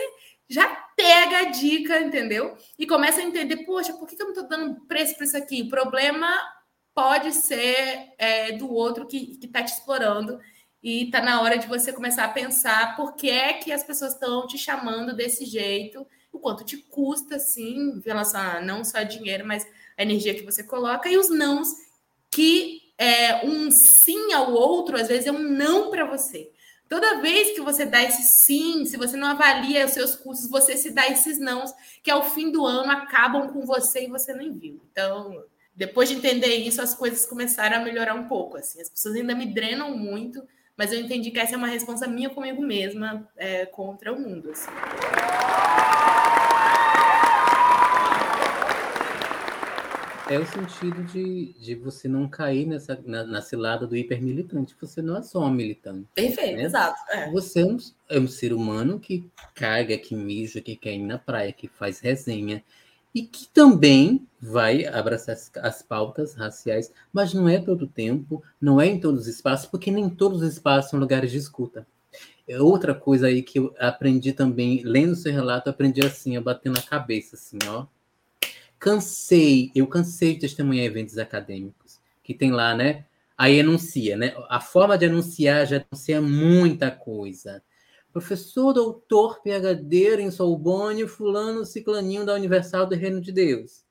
já 0.48 0.68
pega 0.96 1.38
a 1.38 1.44
dica, 1.50 2.00
entendeu? 2.00 2.56
E 2.78 2.86
começa 2.86 3.20
a 3.20 3.24
entender, 3.24 3.64
poxa, 3.64 3.92
por 3.94 4.06
que 4.06 4.14
eu 4.14 4.26
não 4.26 4.34
estou 4.34 4.46
dando 4.46 4.86
preço 4.86 5.16
para 5.16 5.26
isso 5.26 5.36
aqui? 5.36 5.62
O 5.62 5.68
problema 5.68 6.28
pode 6.94 7.32
ser 7.32 8.12
é, 8.18 8.52
do 8.52 8.72
outro 8.72 9.04
que 9.08 9.36
está 9.42 9.64
te 9.64 9.72
explorando 9.72 10.38
e 10.84 11.10
tá 11.10 11.22
na 11.22 11.40
hora 11.40 11.56
de 11.56 11.66
você 11.66 11.94
começar 11.94 12.26
a 12.26 12.28
pensar 12.28 12.94
por 12.94 13.14
que 13.14 13.30
é 13.30 13.54
que 13.54 13.72
as 13.72 13.82
pessoas 13.82 14.12
estão 14.12 14.46
te 14.46 14.58
chamando 14.58 15.16
desse 15.16 15.46
jeito, 15.46 16.06
o 16.30 16.38
quanto 16.38 16.62
te 16.62 16.76
custa, 16.76 17.38
sim, 17.38 17.94
em 17.96 18.00
relação 18.04 18.38
a 18.38 18.60
não 18.60 18.84
só 18.84 19.02
dinheiro, 19.02 19.46
mas 19.46 19.66
a 19.96 20.02
energia 20.02 20.34
que 20.34 20.44
você 20.44 20.62
coloca, 20.62 21.08
e 21.08 21.16
os 21.16 21.30
nãos 21.30 21.68
que 22.30 22.82
é, 22.98 23.46
um 23.46 23.70
sim 23.70 24.34
ao 24.34 24.52
outro, 24.52 25.00
às 25.00 25.08
vezes, 25.08 25.26
é 25.26 25.32
um 25.32 25.38
não 25.38 25.90
para 25.90 26.04
você. 26.04 26.50
Toda 26.86 27.22
vez 27.22 27.52
que 27.54 27.62
você 27.62 27.86
dá 27.86 28.02
esse 28.02 28.44
sim, 28.44 28.84
se 28.84 28.98
você 28.98 29.16
não 29.16 29.28
avalia 29.28 29.86
os 29.86 29.92
seus 29.92 30.14
custos, 30.14 30.50
você 30.50 30.76
se 30.76 30.90
dá 30.90 31.08
esses 31.08 31.38
nãos, 31.38 31.72
que 32.02 32.10
ao 32.10 32.22
fim 32.22 32.52
do 32.52 32.66
ano 32.66 32.90
acabam 32.90 33.48
com 33.48 33.64
você 33.64 34.04
e 34.04 34.10
você 34.10 34.34
nem 34.34 34.52
viu. 34.52 34.82
Então, 34.92 35.42
depois 35.74 36.10
de 36.10 36.16
entender 36.16 36.56
isso, 36.56 36.82
as 36.82 36.94
coisas 36.94 37.24
começaram 37.24 37.78
a 37.78 37.80
melhorar 37.80 38.14
um 38.14 38.28
pouco. 38.28 38.58
Assim, 38.58 38.82
as 38.82 38.90
pessoas 38.90 39.16
ainda 39.16 39.34
me 39.34 39.46
drenam 39.46 39.96
muito, 39.96 40.46
mas 40.76 40.92
eu 40.92 41.00
entendi 41.00 41.30
que 41.30 41.38
essa 41.38 41.54
é 41.54 41.56
uma 41.56 41.68
resposta 41.68 42.06
minha 42.06 42.30
comigo 42.30 42.60
mesma 42.62 43.28
é, 43.36 43.66
contra 43.66 44.12
o 44.12 44.20
mundo. 44.20 44.50
Assim. 44.50 44.70
É 50.28 50.38
o 50.38 50.46
sentido 50.46 51.04
de, 51.04 51.52
de 51.60 51.74
você 51.74 52.08
não 52.08 52.26
cair 52.26 52.66
nessa, 52.66 52.98
na, 53.04 53.24
na 53.24 53.42
cilada 53.42 53.86
do 53.86 53.94
hipermilitante. 53.94 54.74
Você 54.80 55.02
não 55.02 55.18
é 55.18 55.22
só 55.22 55.40
um 55.40 55.50
militante. 55.50 56.08
Perfeito, 56.14 56.56
né? 56.56 56.62
exato. 56.62 56.98
É. 57.10 57.30
Você 57.30 57.60
é 57.60 57.64
um, 57.66 57.76
é 58.08 58.18
um 58.18 58.26
ser 58.26 58.54
humano 58.54 58.98
que 58.98 59.30
caga, 59.54 59.98
que 59.98 60.16
mija, 60.16 60.62
que 60.62 60.76
quer 60.76 60.94
ir 60.94 61.02
na 61.02 61.18
praia, 61.18 61.52
que 61.52 61.68
faz 61.68 62.00
resenha, 62.00 62.64
e 63.14 63.22
que 63.22 63.46
também 63.48 64.26
vai 64.40 64.84
abraçar 64.84 65.34
as, 65.34 65.50
as, 65.62 65.82
pautas 65.82 66.34
raciais, 66.34 66.92
mas 67.12 67.32
não 67.32 67.48
é 67.48 67.58
todo 67.58 67.86
tempo, 67.86 68.42
não 68.60 68.80
é 68.80 68.86
em 68.86 68.98
todos 68.98 69.22
os 69.22 69.26
espaços, 69.28 69.66
porque 69.66 69.90
nem 69.90 70.10
todos 70.10 70.42
os 70.42 70.52
espaços 70.52 70.90
são 70.90 70.98
lugares 70.98 71.30
de 71.30 71.38
escuta. 71.38 71.86
É 72.46 72.60
outra 72.60 72.94
coisa 72.94 73.28
aí 73.28 73.42
que 73.42 73.58
eu 73.58 73.74
aprendi 73.78 74.32
também, 74.32 74.82
lendo 74.82 75.14
seu 75.14 75.32
relato, 75.32 75.70
aprendi 75.70 76.04
assim, 76.04 76.36
a 76.36 76.40
bater 76.40 76.70
na 76.70 76.82
cabeça, 76.82 77.36
assim, 77.36 77.56
ó. 77.66 77.86
Cansei, 78.78 79.70
eu 79.74 79.86
cansei 79.86 80.34
de 80.34 80.40
testemunhar 80.40 80.84
eventos 80.84 81.16
acadêmicos, 81.16 82.00
que 82.22 82.34
tem 82.34 82.50
lá, 82.50 82.74
né? 82.74 83.06
Aí 83.38 83.60
anuncia, 83.60 84.16
né? 84.16 84.34
A 84.50 84.60
forma 84.60 84.98
de 84.98 85.06
anunciar 85.06 85.66
já 85.66 85.82
anuncia 85.90 86.20
muita 86.20 86.90
coisa 86.90 87.62
professor 88.14 88.72
doutor 88.72 89.42
PhD 89.42 90.20
em 90.20 90.30
Sorbonne, 90.30 91.08
fulano 91.08 91.64
ciclaninho 91.64 92.24
da 92.24 92.34
Universal 92.34 92.86
do 92.86 92.94
Reino 92.94 93.20
de 93.20 93.32
Deus. 93.32 93.84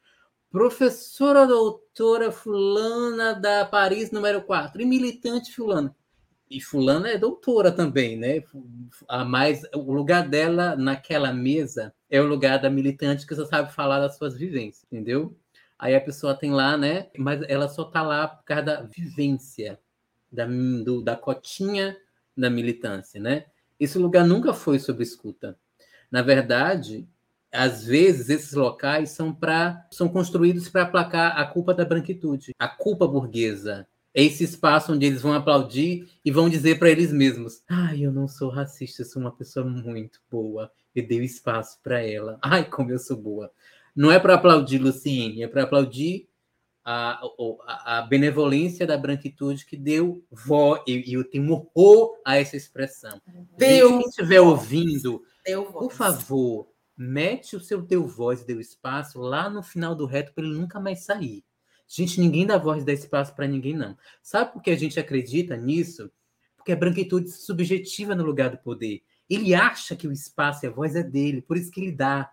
Professora 0.50 1.46
doutora 1.46 2.32
fulana 2.32 3.34
da 3.34 3.66
Paris 3.66 4.12
número 4.12 4.42
4 4.42 4.82
e 4.82 4.86
militante 4.86 5.54
fulana. 5.54 5.94
E 6.50 6.62
fulana 6.62 7.10
é 7.10 7.18
doutora 7.18 7.70
também, 7.70 8.16
né? 8.16 8.42
A 9.10 9.26
mais 9.26 9.64
o 9.76 9.92
lugar 9.92 10.30
dela 10.30 10.74
naquela 10.78 11.34
mesa 11.34 11.94
é 12.10 12.22
o 12.22 12.26
lugar 12.26 12.62
da 12.62 12.70
militante 12.70 13.28
que 13.28 13.36
só 13.36 13.46
sabe 13.46 13.74
falar 13.74 14.00
das 14.00 14.16
suas 14.16 14.38
vivências, 14.38 14.86
entendeu? 14.86 15.38
Aí 15.78 15.94
a 15.96 16.02
pessoa 16.02 16.34
tem 16.34 16.54
lá, 16.54 16.78
né? 16.78 17.10
Mas 17.18 17.42
ela 17.50 17.68
só 17.68 17.84
tá 17.84 18.02
lá 18.02 18.30
por 18.30 18.46
causa 18.46 18.64
da 18.64 18.82
vivência, 18.84 19.78
da, 20.32 20.46
do, 20.46 21.02
da 21.02 21.18
cotinha 21.18 21.98
da 22.38 22.50
militância, 22.50 23.20
né? 23.20 23.48
Esse 23.84 23.98
lugar 23.98 24.26
nunca 24.26 24.54
foi 24.54 24.80
sob 24.80 25.04
escuta. 25.04 25.58
Na 26.10 26.22
verdade, 26.22 27.06
às 27.52 27.84
vezes 27.86 28.30
esses 28.30 28.54
locais 28.54 29.10
são 29.12 29.34
para 29.34 29.86
são 29.92 30.08
construídos 30.08 30.70
para 30.70 30.84
aplacar 30.84 31.38
a 31.38 31.46
culpa 31.46 31.74
da 31.74 31.84
branquitude, 31.84 32.54
a 32.58 32.68
culpa 32.68 33.06
burguesa. 33.08 33.86
É 34.14 34.24
esse 34.24 34.44
espaço 34.46 34.94
onde 34.94 35.06
eles 35.06 35.22
vão 35.22 35.34
aplaudir 35.34 36.08
e 36.24 36.32
vão 36.32 36.50
dizer 36.50 36.80
para 36.80 36.90
eles 36.90 37.12
mesmos: 37.12 37.62
"Ai, 37.70 38.06
eu 38.06 38.12
não 38.14 38.26
sou 38.26 38.50
racista, 38.50 39.04
sou 39.04 39.22
uma 39.22 39.32
pessoa 39.36 39.66
muito 39.66 40.22
boa. 40.32 40.72
Eu 40.96 41.06
dei 41.06 41.20
espaço 41.20 41.78
para 41.84 42.02
ela. 42.02 42.40
Ai, 42.42 42.64
como 42.70 42.90
eu 42.92 43.00
sou 43.00 43.18
boa." 43.18 43.52
Não 43.94 44.12
é 44.12 44.18
para 44.18 44.36
aplaudir 44.36 44.80
Luciene, 44.80 45.44
é 45.44 45.48
para 45.48 45.64
aplaudir 45.64 46.30
a, 46.84 47.22
a, 47.66 48.00
a 48.00 48.02
benevolência 48.02 48.86
da 48.86 48.98
branquitude 48.98 49.66
que 49.66 49.78
deu 49.78 50.24
voz, 50.30 50.82
e, 50.88 51.12
e 51.12 51.14
eu 51.14 51.24
tenho 51.24 51.52
horror 51.52 52.20
a 52.26 52.38
essa 52.38 52.58
expressão. 52.58 53.22
Deu 53.58 53.90
Gente, 53.90 54.00
quem 54.00 54.10
estiver 54.10 54.42
ouvindo, 54.42 55.24
por 55.72 55.92
favor, 55.92 56.68
mete 56.98 57.56
o 57.56 57.60
seu 57.60 57.82
deu 57.82 58.06
voz 58.06 58.42
e 58.42 58.48
deu 58.48 58.60
espaço 58.60 59.20
lá 59.20 59.50
no 59.50 59.64
final 59.64 59.96
do 59.96 60.06
reto 60.06 60.34
para 60.34 60.44
ele 60.44 60.56
nunca 60.56 60.80
mais 60.80 61.06
sair. 61.06 61.44
Gente, 61.88 62.20
ninguém 62.20 62.46
dá 62.46 62.58
voz 62.58 62.82
e 62.82 62.86
dá 62.86 62.94
espaço 62.94 63.36
para 63.36 63.48
ninguém, 63.48 63.76
não. 63.76 63.98
Sabe 64.22 64.52
por 64.52 64.62
que 64.62 64.72
a 64.72 64.76
gente 64.76 65.00
acredita 65.00 65.56
nisso? 65.56 66.12
Porque 66.56 66.72
a 66.72 66.76
branquitude 66.76 67.30
se 67.30 67.46
subjetiva 67.46 68.16
no 68.16 68.24
lugar 68.24 68.50
do 68.50 68.58
poder. 68.58 69.04
Ele 69.30 69.54
acha 69.54 69.96
que 69.96 70.08
o 70.08 70.12
espaço 70.12 70.66
e 70.66 70.68
a 70.68 70.72
voz 70.72 70.96
é 70.96 71.04
dele, 71.04 71.42
por 71.42 71.58
isso 71.58 71.72
que 71.72 71.82
ele 71.82 71.92
dá. 71.92 72.30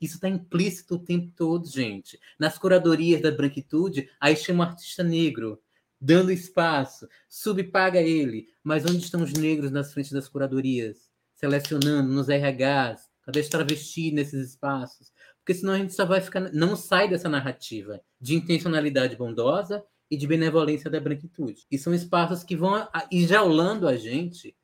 Isso 0.00 0.14
está 0.14 0.28
implícito 0.28 0.94
o 0.94 0.98
tempo 0.98 1.32
todo, 1.36 1.68
gente. 1.68 2.18
Nas 2.38 2.58
curadorias 2.58 3.20
da 3.20 3.30
branquitude, 3.30 4.08
aí 4.20 4.34
chama 4.34 4.64
o 4.64 4.68
artista 4.68 5.02
negro, 5.02 5.60
dando 6.00 6.32
espaço, 6.32 7.06
subpaga 7.28 8.00
ele. 8.00 8.48
Mas 8.62 8.84
onde 8.84 8.98
estão 8.98 9.22
os 9.22 9.32
negros 9.32 9.70
nas 9.70 9.92
frentes 9.92 10.12
das 10.12 10.28
curadorias? 10.28 11.10
Selecionando 11.34 12.12
nos 12.12 12.28
RHs, 12.28 13.08
cadê 13.22 13.40
os 13.40 13.48
travestis 13.48 14.12
nesses 14.12 14.50
espaços? 14.50 15.12
Porque 15.38 15.54
senão 15.54 15.72
a 15.74 15.78
gente 15.78 15.94
só 15.94 16.04
vai 16.04 16.20
ficar. 16.20 16.52
Não 16.52 16.76
sai 16.76 17.08
dessa 17.08 17.28
narrativa 17.28 18.00
de 18.20 18.34
intencionalidade 18.34 19.16
bondosa 19.16 19.84
e 20.10 20.16
de 20.16 20.26
benevolência 20.26 20.90
da 20.90 21.00
branquitude. 21.00 21.66
E 21.70 21.78
são 21.78 21.94
espaços 21.94 22.42
que 22.42 22.56
vão 22.56 22.88
enjaulando 23.10 23.86
a 23.86 23.96
gente 23.96 24.56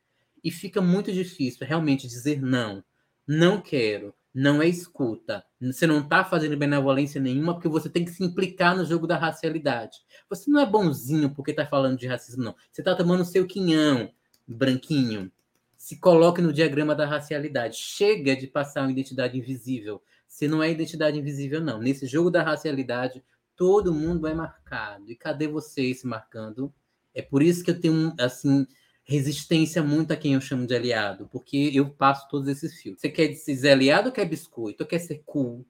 e 0.43 0.51
fica 0.51 0.81
muito 0.81 1.13
difícil 1.13 1.67
realmente 1.67 2.07
dizer 2.07 2.43
não. 2.43 2.85
Não 3.27 3.61
quero, 3.61 4.15
não 4.37 4.61
é 4.61 4.69
escuta. 4.69 5.43
Você 5.59 5.87
não 5.87 6.01
está 6.01 6.23
fazendo 6.23 6.59
benevolência 6.59 7.19
nenhuma 7.19 7.55
porque 7.55 7.71
você 7.71 7.89
tem 7.89 8.05
que 8.05 8.11
se 8.11 8.23
implicar 8.23 8.77
no 8.77 8.85
jogo 8.85 9.07
da 9.07 9.17
racialidade. 9.17 9.97
Você 10.29 10.51
não 10.51 10.61
é 10.61 10.67
bonzinho 10.67 11.31
porque 11.31 11.53
está 11.53 11.65
falando 11.65 11.97
de 11.97 12.07
racismo, 12.07 12.45
não. 12.45 12.55
Você 12.71 12.83
está 12.83 12.95
tomando 12.95 13.25
seu 13.25 13.47
quinhão, 13.47 14.13
branquinho. 14.47 15.33
Se 15.79 15.99
coloque 15.99 16.43
no 16.43 16.53
diagrama 16.53 16.95
da 16.95 17.07
racialidade. 17.07 17.79
Chega 17.79 18.37
de 18.37 18.47
passar 18.47 18.83
uma 18.83 18.93
identidade 18.93 19.39
invisível. 19.39 20.03
Você 20.29 20.47
não 20.47 20.63
é 20.63 20.71
identidade 20.71 21.19
invisível, 21.19 21.63
não. 21.63 21.81
Nesse 21.81 22.05
jogo 22.05 22.31
da 22.31 22.43
racialidade, 22.43 23.25
todo 23.57 23.95
mundo 23.95 24.27
é 24.27 24.35
marcado. 24.35 25.11
E 25.11 25.17
cadê 25.17 25.49
você 25.49 25.95
se 25.95 26.07
marcando? 26.07 26.71
É 27.15 27.23
por 27.23 27.43
isso 27.43 27.65
que 27.65 27.71
eu 27.71 27.81
tenho, 27.81 28.13
assim, 28.21 28.67
resistência 29.07 29.83
muito 29.83 30.13
a 30.13 30.17
quem 30.17 30.35
eu 30.35 30.41
chamo 30.41 30.67
de 30.67 30.75
aliado, 30.75 31.29
porque 31.31 31.71
eu 31.73 31.89
passo 31.89 32.29
todos 32.29 32.49
esses 32.49 32.75
fios. 32.81 33.01
Você 33.01 33.09
quer 33.09 33.33
ser 33.35 33.69
aliado 33.71 34.09
ou 34.09 34.13
quer 34.13 34.25
biscoito? 34.25 34.83
Ou 34.83 34.89
quer 34.89 34.99
ser 34.99 35.23
cool? 35.25 35.65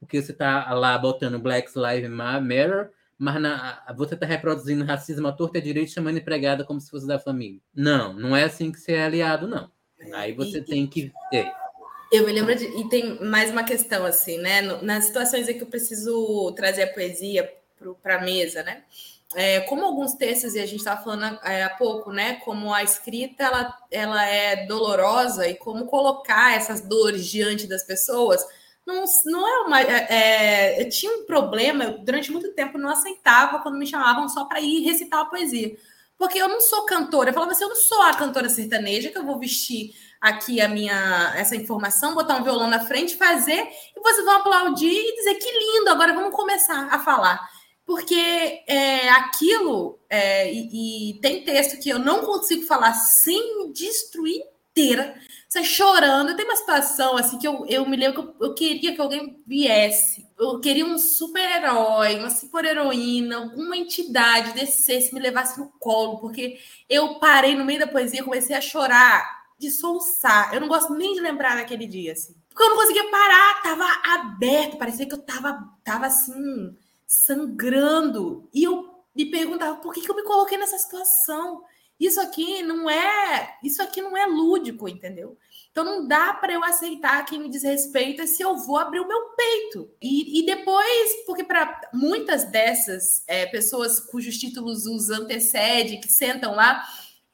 Porque 0.00 0.20
você 0.20 0.32
tá 0.32 0.72
lá 0.72 0.96
botando 0.96 1.38
Black 1.38 1.70
Lives 1.76 2.10
Matter, 2.10 2.90
mas 3.18 3.40
na, 3.42 3.84
você 3.96 4.16
tá 4.16 4.24
reproduzindo 4.24 4.84
racismo 4.84 5.28
à 5.28 5.32
torta 5.32 5.58
e 5.58 5.60
direito, 5.60 5.90
chamando 5.90 6.18
empregada 6.18 6.64
como 6.64 6.80
se 6.80 6.90
fosse 6.90 7.06
da 7.06 7.18
família. 7.18 7.60
Não, 7.74 8.14
não 8.14 8.34
é 8.34 8.44
assim 8.44 8.72
que 8.72 8.80
você 8.80 8.92
é 8.92 9.04
aliado, 9.04 9.46
não. 9.46 9.70
Aí 10.14 10.32
você 10.32 10.58
e, 10.58 10.64
tem 10.64 10.86
que. 10.86 11.12
É. 11.32 11.52
Eu 12.10 12.24
me 12.24 12.32
lembro 12.32 12.54
de. 12.54 12.64
E 12.64 12.88
tem 12.88 13.22
mais 13.22 13.50
uma 13.50 13.64
questão, 13.64 14.06
assim, 14.06 14.38
né? 14.38 14.62
Nas 14.80 15.04
situações 15.04 15.48
em 15.48 15.58
que 15.58 15.64
eu 15.64 15.68
preciso 15.68 16.52
trazer 16.52 16.84
a 16.84 16.94
poesia 16.94 17.52
para 18.02 18.16
a 18.16 18.22
mesa, 18.22 18.62
né? 18.62 18.84
É, 19.34 19.60
como 19.60 19.84
alguns 19.84 20.14
textos, 20.14 20.54
e 20.54 20.60
a 20.60 20.66
gente 20.66 20.78
estava 20.78 21.02
falando 21.02 21.38
é, 21.44 21.62
há 21.62 21.70
pouco, 21.70 22.10
né? 22.10 22.36
Como 22.44 22.72
a 22.72 22.82
escrita 22.82 23.44
ela, 23.44 23.76
ela 23.90 24.24
é 24.24 24.66
dolorosa 24.66 25.46
e 25.46 25.54
como 25.54 25.86
colocar 25.86 26.54
essas 26.56 26.80
dores 26.80 27.26
diante 27.26 27.66
das 27.66 27.82
pessoas 27.82 28.44
não, 28.88 29.04
não 29.26 29.46
é 29.46 29.60
uma. 29.66 29.80
É, 29.82 30.06
é 30.08 30.82
eu 30.82 30.88
tinha 30.88 31.12
um 31.12 31.26
problema, 31.26 31.84
eu, 31.84 31.98
durante 31.98 32.32
muito 32.32 32.54
tempo 32.54 32.78
não 32.78 32.88
aceitava 32.88 33.58
quando 33.58 33.76
me 33.78 33.86
chamavam 33.86 34.28
só 34.30 34.46
para 34.46 34.60
ir 34.60 34.80
recitar 34.82 35.20
a 35.20 35.26
poesia. 35.26 35.76
Porque 36.16 36.40
eu 36.40 36.48
não 36.48 36.60
sou 36.60 36.86
cantora. 36.86 37.30
Eu 37.30 37.34
falava 37.34 37.52
assim, 37.52 37.64
eu 37.64 37.68
não 37.68 37.76
sou 37.76 38.00
a 38.02 38.14
cantora 38.14 38.48
sertaneja 38.48 39.10
que 39.10 39.18
eu 39.18 39.26
vou 39.26 39.38
vestir 39.38 39.94
aqui 40.20 40.60
a 40.60 40.68
minha 40.68 41.32
essa 41.36 41.54
informação, 41.54 42.14
botar 42.14 42.36
um 42.36 42.42
violão 42.42 42.68
na 42.68 42.80
frente, 42.80 43.16
fazer, 43.16 43.68
e 43.94 44.00
vocês 44.00 44.24
vão 44.24 44.36
aplaudir 44.36 44.90
e 44.90 45.14
dizer 45.16 45.34
que 45.34 45.46
lindo, 45.46 45.90
agora 45.90 46.12
vamos 46.12 46.34
começar 46.34 46.88
a 46.90 46.98
falar 46.98 47.38
porque 47.88 48.64
é, 48.66 49.08
aquilo, 49.08 49.98
é, 50.10 50.52
e, 50.52 51.12
e, 51.12 51.20
tem 51.22 51.42
texto 51.42 51.80
que 51.80 51.88
eu 51.88 51.98
não 51.98 52.22
consigo 52.22 52.66
falar 52.66 52.92
sem 52.92 53.56
me 53.56 53.72
destruir 53.72 54.42
inteira, 54.70 55.18
você 55.48 55.64
chorando. 55.64 56.36
Tem 56.36 56.44
uma 56.44 56.54
situação 56.54 57.16
assim 57.16 57.38
que 57.38 57.48
eu, 57.48 57.64
eu 57.66 57.88
me 57.88 57.96
lembro 57.96 58.34
que 58.34 58.44
eu, 58.44 58.48
eu 58.48 58.54
queria 58.54 58.94
que 58.94 59.00
alguém 59.00 59.42
viesse. 59.46 60.28
Eu 60.38 60.60
queria 60.60 60.84
um 60.84 60.98
super-herói, 60.98 62.18
uma 62.18 62.28
super-heroína, 62.28 63.38
alguma 63.38 63.74
entidade 63.74 64.52
descesse, 64.52 65.14
me 65.14 65.20
levasse 65.20 65.58
no 65.58 65.72
colo, 65.80 66.18
porque 66.18 66.60
eu 66.90 67.18
parei 67.18 67.56
no 67.56 67.64
meio 67.64 67.80
da 67.80 67.86
poesia, 67.86 68.22
comecei 68.22 68.54
a 68.54 68.60
chorar, 68.60 69.46
de 69.58 69.70
soluçar. 69.70 70.52
Eu 70.52 70.60
não 70.60 70.68
gosto 70.68 70.92
nem 70.92 71.14
de 71.14 71.22
lembrar 71.22 71.56
daquele 71.56 71.86
dia, 71.86 72.12
assim. 72.12 72.36
Porque 72.50 72.64
eu 72.64 72.68
não 72.68 72.76
conseguia 72.76 73.10
parar, 73.10 73.62
tava 73.62 73.86
aberto, 74.14 74.76
parecia 74.76 75.06
que 75.06 75.14
eu 75.14 75.22
tava, 75.22 75.58
tava 75.82 76.04
assim 76.04 76.76
sangrando. 77.08 78.48
E 78.52 78.62
eu 78.62 79.02
me 79.16 79.30
perguntava 79.30 79.78
por 79.78 79.94
que, 79.94 80.02
que 80.02 80.10
eu 80.10 80.14
me 80.14 80.22
coloquei 80.22 80.58
nessa 80.58 80.76
situação. 80.76 81.64
Isso 81.98 82.20
aqui 82.20 82.62
não 82.62 82.88
é, 82.88 83.58
isso 83.64 83.82
aqui 83.82 84.00
não 84.00 84.16
é 84.16 84.24
lúdico, 84.26 84.88
entendeu? 84.88 85.36
Então 85.72 85.84
não 85.84 86.06
dá 86.06 86.32
para 86.34 86.52
eu 86.52 86.62
aceitar 86.62 87.24
quem 87.24 87.40
me 87.40 87.48
desrespeita 87.48 88.24
se 88.26 88.40
eu 88.40 88.56
vou 88.56 88.78
abrir 88.78 89.00
o 89.00 89.08
meu 89.08 89.30
peito. 89.30 89.90
E, 90.00 90.40
e 90.40 90.46
depois, 90.46 91.24
porque 91.26 91.42
para 91.42 91.80
muitas 91.92 92.44
dessas 92.44 93.24
é, 93.26 93.46
pessoas 93.46 93.98
cujos 93.98 94.38
títulos 94.38 94.86
os 94.86 95.10
antecede, 95.10 95.98
que 95.98 96.12
sentam 96.12 96.54
lá, 96.54 96.86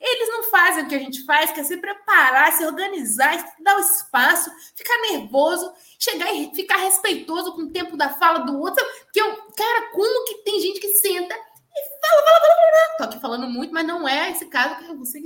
eles 0.04 0.28
não 0.28 0.44
fazem 0.44 0.84
o 0.84 0.88
que 0.88 0.94
a 0.94 0.98
gente 0.98 1.24
faz, 1.24 1.50
que 1.50 1.60
é 1.60 1.64
se 1.64 1.78
preparar, 1.78 2.52
se 2.52 2.64
organizar, 2.66 3.54
dar 3.58 3.76
o 3.76 3.80
espaço, 3.80 4.50
ficar 4.76 4.96
nervoso, 5.10 5.72
chegar 5.98 6.32
e 6.34 6.54
ficar 6.54 6.76
respeitoso 6.76 7.54
com 7.54 7.62
o 7.62 7.70
tempo 7.70 7.96
da 7.96 8.10
fala 8.10 8.40
do 8.40 8.60
outro. 8.60 8.84
Que 9.12 9.20
eu, 9.20 9.34
cara, 9.56 9.90
como 9.92 10.26
que 10.26 10.42
tem 10.44 10.60
gente 10.60 10.78
que 10.78 10.88
senta 10.88 11.34
e 11.34 12.00
fala, 12.00 12.22
fala, 12.22 12.40
fala, 12.40 12.54
fala. 12.54 12.96
Tô 12.98 13.04
aqui 13.04 13.20
falando 13.20 13.48
muito, 13.48 13.72
mas 13.72 13.86
não 13.86 14.06
é 14.06 14.30
esse 14.30 14.46
caso 14.46 14.76
que 14.76 14.94
você. 14.94 15.20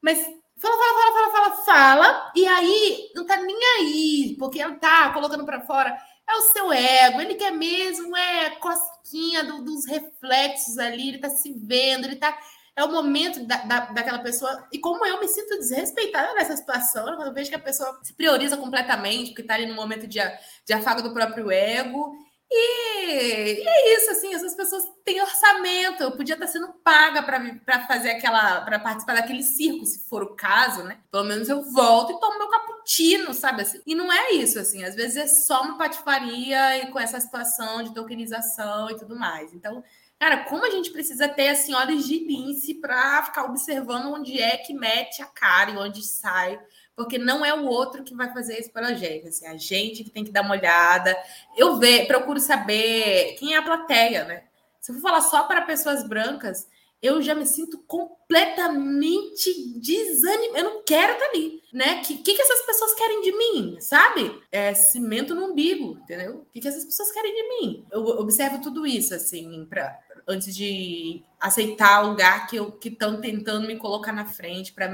Mas 0.00 0.18
fala, 0.58 0.76
fala, 0.78 0.94
fala, 0.94 1.12
fala, 1.12 1.30
fala, 1.30 1.64
fala, 1.64 2.32
e 2.34 2.46
aí 2.46 3.10
não 3.14 3.26
tá 3.26 3.36
nem 3.36 3.58
aí, 3.78 4.36
porque 4.38 4.60
ela 4.60 4.74
tá 4.76 5.12
colocando 5.12 5.44
para 5.44 5.60
fora. 5.60 5.96
É 6.26 6.36
o 6.36 6.40
seu 6.40 6.72
ego, 6.72 7.20
ele 7.20 7.34
quer 7.34 7.50
mesmo, 7.50 8.16
é 8.16 8.50
cosquinha 8.56 9.44
do, 9.44 9.62
dos 9.62 9.84
reflexos 9.84 10.78
ali, 10.78 11.10
ele 11.10 11.18
tá 11.18 11.28
se 11.28 11.52
vendo, 11.52 12.06
ele 12.06 12.16
tá 12.16 12.36
é 12.76 12.84
o 12.84 12.90
momento 12.90 13.44
da, 13.46 13.58
da, 13.58 13.80
daquela 13.86 14.18
pessoa. 14.18 14.66
E 14.72 14.78
como 14.78 15.06
eu 15.06 15.20
me 15.20 15.28
sinto 15.28 15.58
desrespeitada 15.58 16.34
nessa 16.34 16.56
situação, 16.56 17.04
quando 17.04 17.28
eu 17.28 17.34
vejo 17.34 17.48
que 17.48 17.56
a 17.56 17.60
pessoa 17.60 18.00
se 18.02 18.12
prioriza 18.14 18.56
completamente, 18.56 19.28
porque 19.28 19.42
está 19.42 19.54
ali 19.54 19.66
no 19.66 19.74
momento 19.74 20.06
de, 20.06 20.18
de 20.66 20.72
afago 20.72 21.02
do 21.02 21.12
próprio 21.12 21.50
ego. 21.50 22.16
E, 22.50 23.62
e, 23.62 23.66
é 23.66 23.96
isso, 23.96 24.10
assim, 24.10 24.34
essas 24.34 24.54
pessoas 24.54 24.84
têm 25.04 25.20
orçamento. 25.20 26.02
Eu 26.02 26.12
podia 26.12 26.34
estar 26.34 26.46
sendo 26.46 26.72
paga 26.84 27.22
para 27.22 27.86
fazer 27.86 28.10
aquela, 28.10 28.60
para 28.62 28.78
participar 28.78 29.14
daquele 29.14 29.42
circo, 29.42 29.84
se 29.86 30.08
for 30.08 30.22
o 30.22 30.34
caso, 30.34 30.82
né? 30.82 30.98
Pelo 31.10 31.24
menos 31.24 31.48
eu 31.48 31.62
volto 31.70 32.12
e 32.12 32.20
tomo 32.20 32.38
meu 32.38 32.48
cappuccino, 32.48 33.32
sabe? 33.34 33.62
Assim? 33.62 33.80
E 33.86 33.94
não 33.94 34.12
é 34.12 34.32
isso, 34.32 34.58
assim, 34.58 34.84
às 34.84 34.94
vezes 34.94 35.16
é 35.16 35.26
só 35.26 35.62
uma 35.62 35.78
patifaria 35.78 36.78
e 36.78 36.90
com 36.90 36.98
essa 36.98 37.18
situação 37.18 37.82
de 37.82 37.94
tokenização 37.94 38.90
e 38.90 38.96
tudo 38.96 39.16
mais. 39.16 39.52
Então, 39.52 39.82
Cara, 40.24 40.38
como 40.44 40.64
a 40.64 40.70
gente 40.70 40.90
precisa 40.90 41.28
ter 41.28 41.48
assim 41.48 41.74
olhos 41.74 42.08
de 42.08 42.18
lince 42.18 42.72
para 42.72 43.22
ficar 43.24 43.44
observando 43.44 44.06
onde 44.06 44.40
é 44.40 44.56
que 44.56 44.72
mete 44.72 45.20
a 45.20 45.26
cara 45.26 45.70
e 45.72 45.76
onde 45.76 46.02
sai, 46.02 46.58
porque 46.96 47.18
não 47.18 47.44
é 47.44 47.52
o 47.52 47.66
outro 47.66 48.02
que 48.02 48.14
vai 48.14 48.32
fazer 48.32 48.58
isso 48.58 48.72
pela 48.72 48.94
gente, 48.94 49.28
assim, 49.28 49.46
a 49.46 49.54
gente 49.58 50.02
que 50.02 50.08
tem 50.08 50.24
que 50.24 50.32
dar 50.32 50.40
uma 50.40 50.54
olhada. 50.54 51.14
Eu 51.54 51.76
ve, 51.76 52.06
procuro 52.06 52.40
saber 52.40 53.36
quem 53.38 53.52
é 53.52 53.58
a 53.58 53.62
plateia, 53.62 54.24
né? 54.24 54.44
Se 54.80 54.92
eu 54.92 54.94
for 54.94 55.02
falar 55.02 55.20
só 55.20 55.42
para 55.42 55.60
pessoas 55.60 56.02
brancas, 56.08 56.70
eu 57.04 57.20
já 57.20 57.34
me 57.34 57.44
sinto 57.44 57.76
completamente 57.86 59.78
desanimada. 59.78 60.58
Eu 60.58 60.64
não 60.64 60.82
quero 60.82 61.12
estar 61.12 61.26
ali, 61.26 61.62
né? 61.70 61.98
O 61.98 62.00
que, 62.00 62.16
que, 62.16 62.34
que, 62.34 62.40
essas 62.40 62.64
pessoas 62.64 62.94
querem 62.94 63.20
de 63.20 63.36
mim, 63.36 63.76
sabe? 63.78 64.40
É 64.50 64.72
cimento 64.72 65.34
no 65.34 65.50
umbigo, 65.50 65.98
entendeu? 66.02 66.36
O 66.36 66.46
que, 66.50 66.62
que 66.62 66.68
essas 66.68 66.86
pessoas 66.86 67.12
querem 67.12 67.34
de 67.34 67.48
mim? 67.48 67.84
Eu 67.92 68.02
observo 68.06 68.62
tudo 68.62 68.86
isso, 68.86 69.14
assim, 69.14 69.66
pra, 69.66 69.98
antes 70.26 70.56
de 70.56 71.22
aceitar 71.38 72.02
o 72.02 72.08
lugar 72.08 72.46
que 72.46 72.88
estão 72.88 73.20
tentando 73.20 73.66
me 73.66 73.76
colocar 73.76 74.12
na 74.12 74.24
frente 74.24 74.72
para 74.72 74.90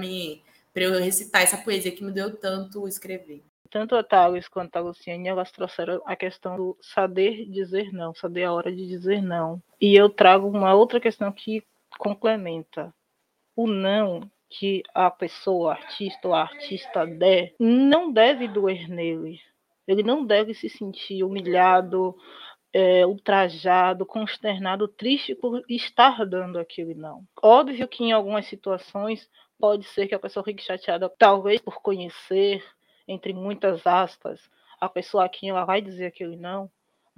para 0.73 0.83
eu 0.83 0.99
recitar 0.99 1.43
essa 1.43 1.59
poesia 1.59 1.93
que 1.93 2.03
me 2.03 2.11
deu 2.11 2.37
tanto 2.37 2.89
escrever. 2.89 3.45
Tanto 3.71 3.95
a 3.95 4.03
Thales 4.03 4.49
quanto 4.49 4.75
a 4.75 4.81
Luciane, 4.81 5.29
elas 5.29 5.53
trouxeram 5.53 6.03
a 6.05 6.17
questão 6.17 6.57
do 6.57 6.77
saber 6.81 7.47
dizer 7.49 7.93
não, 7.93 8.13
saber 8.13 8.45
a 8.45 8.53
hora 8.53 8.75
de 8.75 8.85
dizer 8.87 9.23
não. 9.23 9.63
E 9.81 9.95
eu 9.95 10.09
trago 10.09 10.49
uma 10.49 10.75
outra 10.75 10.99
questão 10.99 11.31
que 11.31 11.63
complementa. 12.01 12.95
O 13.55 13.67
não 13.67 14.23
que 14.49 14.83
a 14.95 15.11
pessoa, 15.11 15.73
artista 15.73 16.29
ou 16.29 16.35
artista 16.35 17.07
der, 17.07 17.55
não 17.61 18.11
deve 18.11 18.49
doer 18.49 18.89
nele. 18.89 19.39
Ele 19.87 20.03
não 20.03 20.25
deve 20.25 20.55
se 20.55 20.69
sentir 20.69 21.23
humilhado 21.23 22.17
é, 22.73 23.05
ultrajado, 23.05 24.07
consternado, 24.07 24.89
triste 24.89 25.35
por 25.35 25.63
estar 25.69 26.25
dando 26.25 26.59
aquele 26.59 26.95
não. 26.95 27.25
Óbvio 27.43 27.87
que 27.87 28.03
em 28.03 28.13
algumas 28.13 28.47
situações 28.47 29.29
pode 29.59 29.85
ser 29.85 30.09
que 30.09 30.15
a 30.15 30.19
pessoa 30.19 30.43
fique 30.43 30.63
chateada, 30.63 31.13
talvez 31.19 31.61
por 31.61 31.83
conhecer, 31.83 32.65
entre 33.07 33.35
muitas 33.35 33.87
aspas, 33.87 34.41
a 34.81 34.89
pessoa 34.89 35.27
a 35.27 35.29
quem 35.29 35.51
ela 35.51 35.65
vai 35.65 35.83
dizer 35.83 36.07
aquele 36.07 36.37
não. 36.37 36.71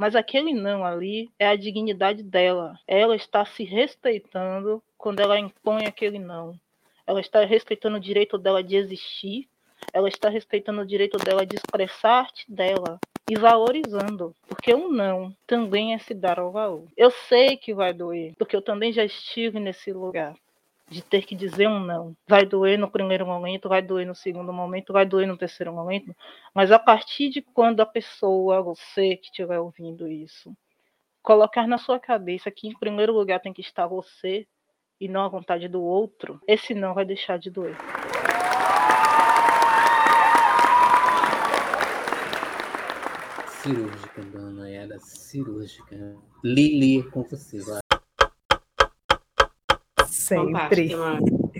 Mas 0.03 0.17
aquele 0.17 0.53
não 0.53 0.85
ali 0.85 1.31
é 1.39 1.47
a 1.47 1.55
dignidade 1.55 2.25
dela. 2.25 2.77
Ela 2.89 3.15
está 3.15 3.45
se 3.45 3.63
respeitando 3.63 4.83
quando 4.99 5.21
ela 5.21 5.39
impõe 5.39 5.87
aquele 5.87 6.19
não. 6.19 6.59
Ela 7.07 7.21
está 7.21 7.45
respeitando 7.45 7.99
o 7.99 8.01
direito 8.01 8.37
dela 8.37 8.65
de 8.65 8.75
existir. 8.75 9.49
Ela 9.93 10.09
está 10.09 10.29
respeitando 10.29 10.81
o 10.81 10.85
direito 10.85 11.17
dela 11.19 11.47
de 11.47 11.55
expressar 11.55 12.11
a 12.11 12.19
arte 12.19 12.51
dela 12.51 12.99
e 13.31 13.37
valorizando, 13.37 14.35
porque 14.49 14.75
um 14.75 14.91
não 14.91 15.33
também 15.47 15.95
é 15.95 15.99
se 16.01 16.15
dar 16.15 16.41
ao 16.41 16.51
valor. 16.51 16.89
Eu 16.97 17.13
sei 17.13 17.57
que 17.57 17.73
vai 17.73 17.93
doer, 17.93 18.35
porque 18.37 18.57
eu 18.57 18.63
também 18.63 18.93
já 18.93 19.05
estive 19.05 19.61
nesse 19.61 19.93
lugar 19.93 20.35
de 20.93 21.03
ter 21.03 21.25
que 21.25 21.35
dizer 21.35 21.69
um 21.69 21.81
não. 21.81 22.15
Vai 22.29 22.45
doer 22.45 22.79
no 22.79 22.91
primeiro 22.91 23.27
momento, 23.27 23.69
vai 23.69 23.81
doer 23.81 24.07
no 24.07 24.15
segundo 24.15 24.53
momento, 24.53 24.93
vai 24.93 25.07
doer 25.07 25.27
no 25.27 25.37
terceiro 25.37 25.73
momento, 25.73 26.15
mas 26.55 26.71
a 26.71 26.79
partir 26.79 27.31
de 27.31 27.41
quando 27.41 27.81
a 27.81 27.87
pessoa, 27.87 28.63
você 28.63 29.17
que 29.17 29.27
estiver 29.27 29.59
ouvindo 29.59 30.07
isso, 30.07 30.55
colocar 31.23 31.67
na 31.67 31.79
sua 31.79 31.99
cabeça 31.99 32.51
que 32.51 32.69
em 32.69 32.79
primeiro 32.79 33.13
lugar 33.13 33.41
tem 33.41 33.53
que 33.53 33.63
estar 33.63 33.87
você 33.87 34.47
e 35.01 35.09
não 35.09 35.23
a 35.23 35.29
vontade 35.29 35.67
do 35.67 35.83
outro, 35.83 36.41
esse 36.47 36.75
não 36.75 36.95
vai 36.95 37.05
deixar 37.05 37.39
de 37.39 37.51
doer. 37.51 37.77
Cirúrgica, 43.63 44.23
dona, 44.23 44.69
era 44.69 44.99
cirúrgica. 44.99 46.17
Lili, 46.45 47.09
com 47.11 47.23
você, 47.23 47.61
vai. 47.61 47.82
Sempre. 50.37 50.91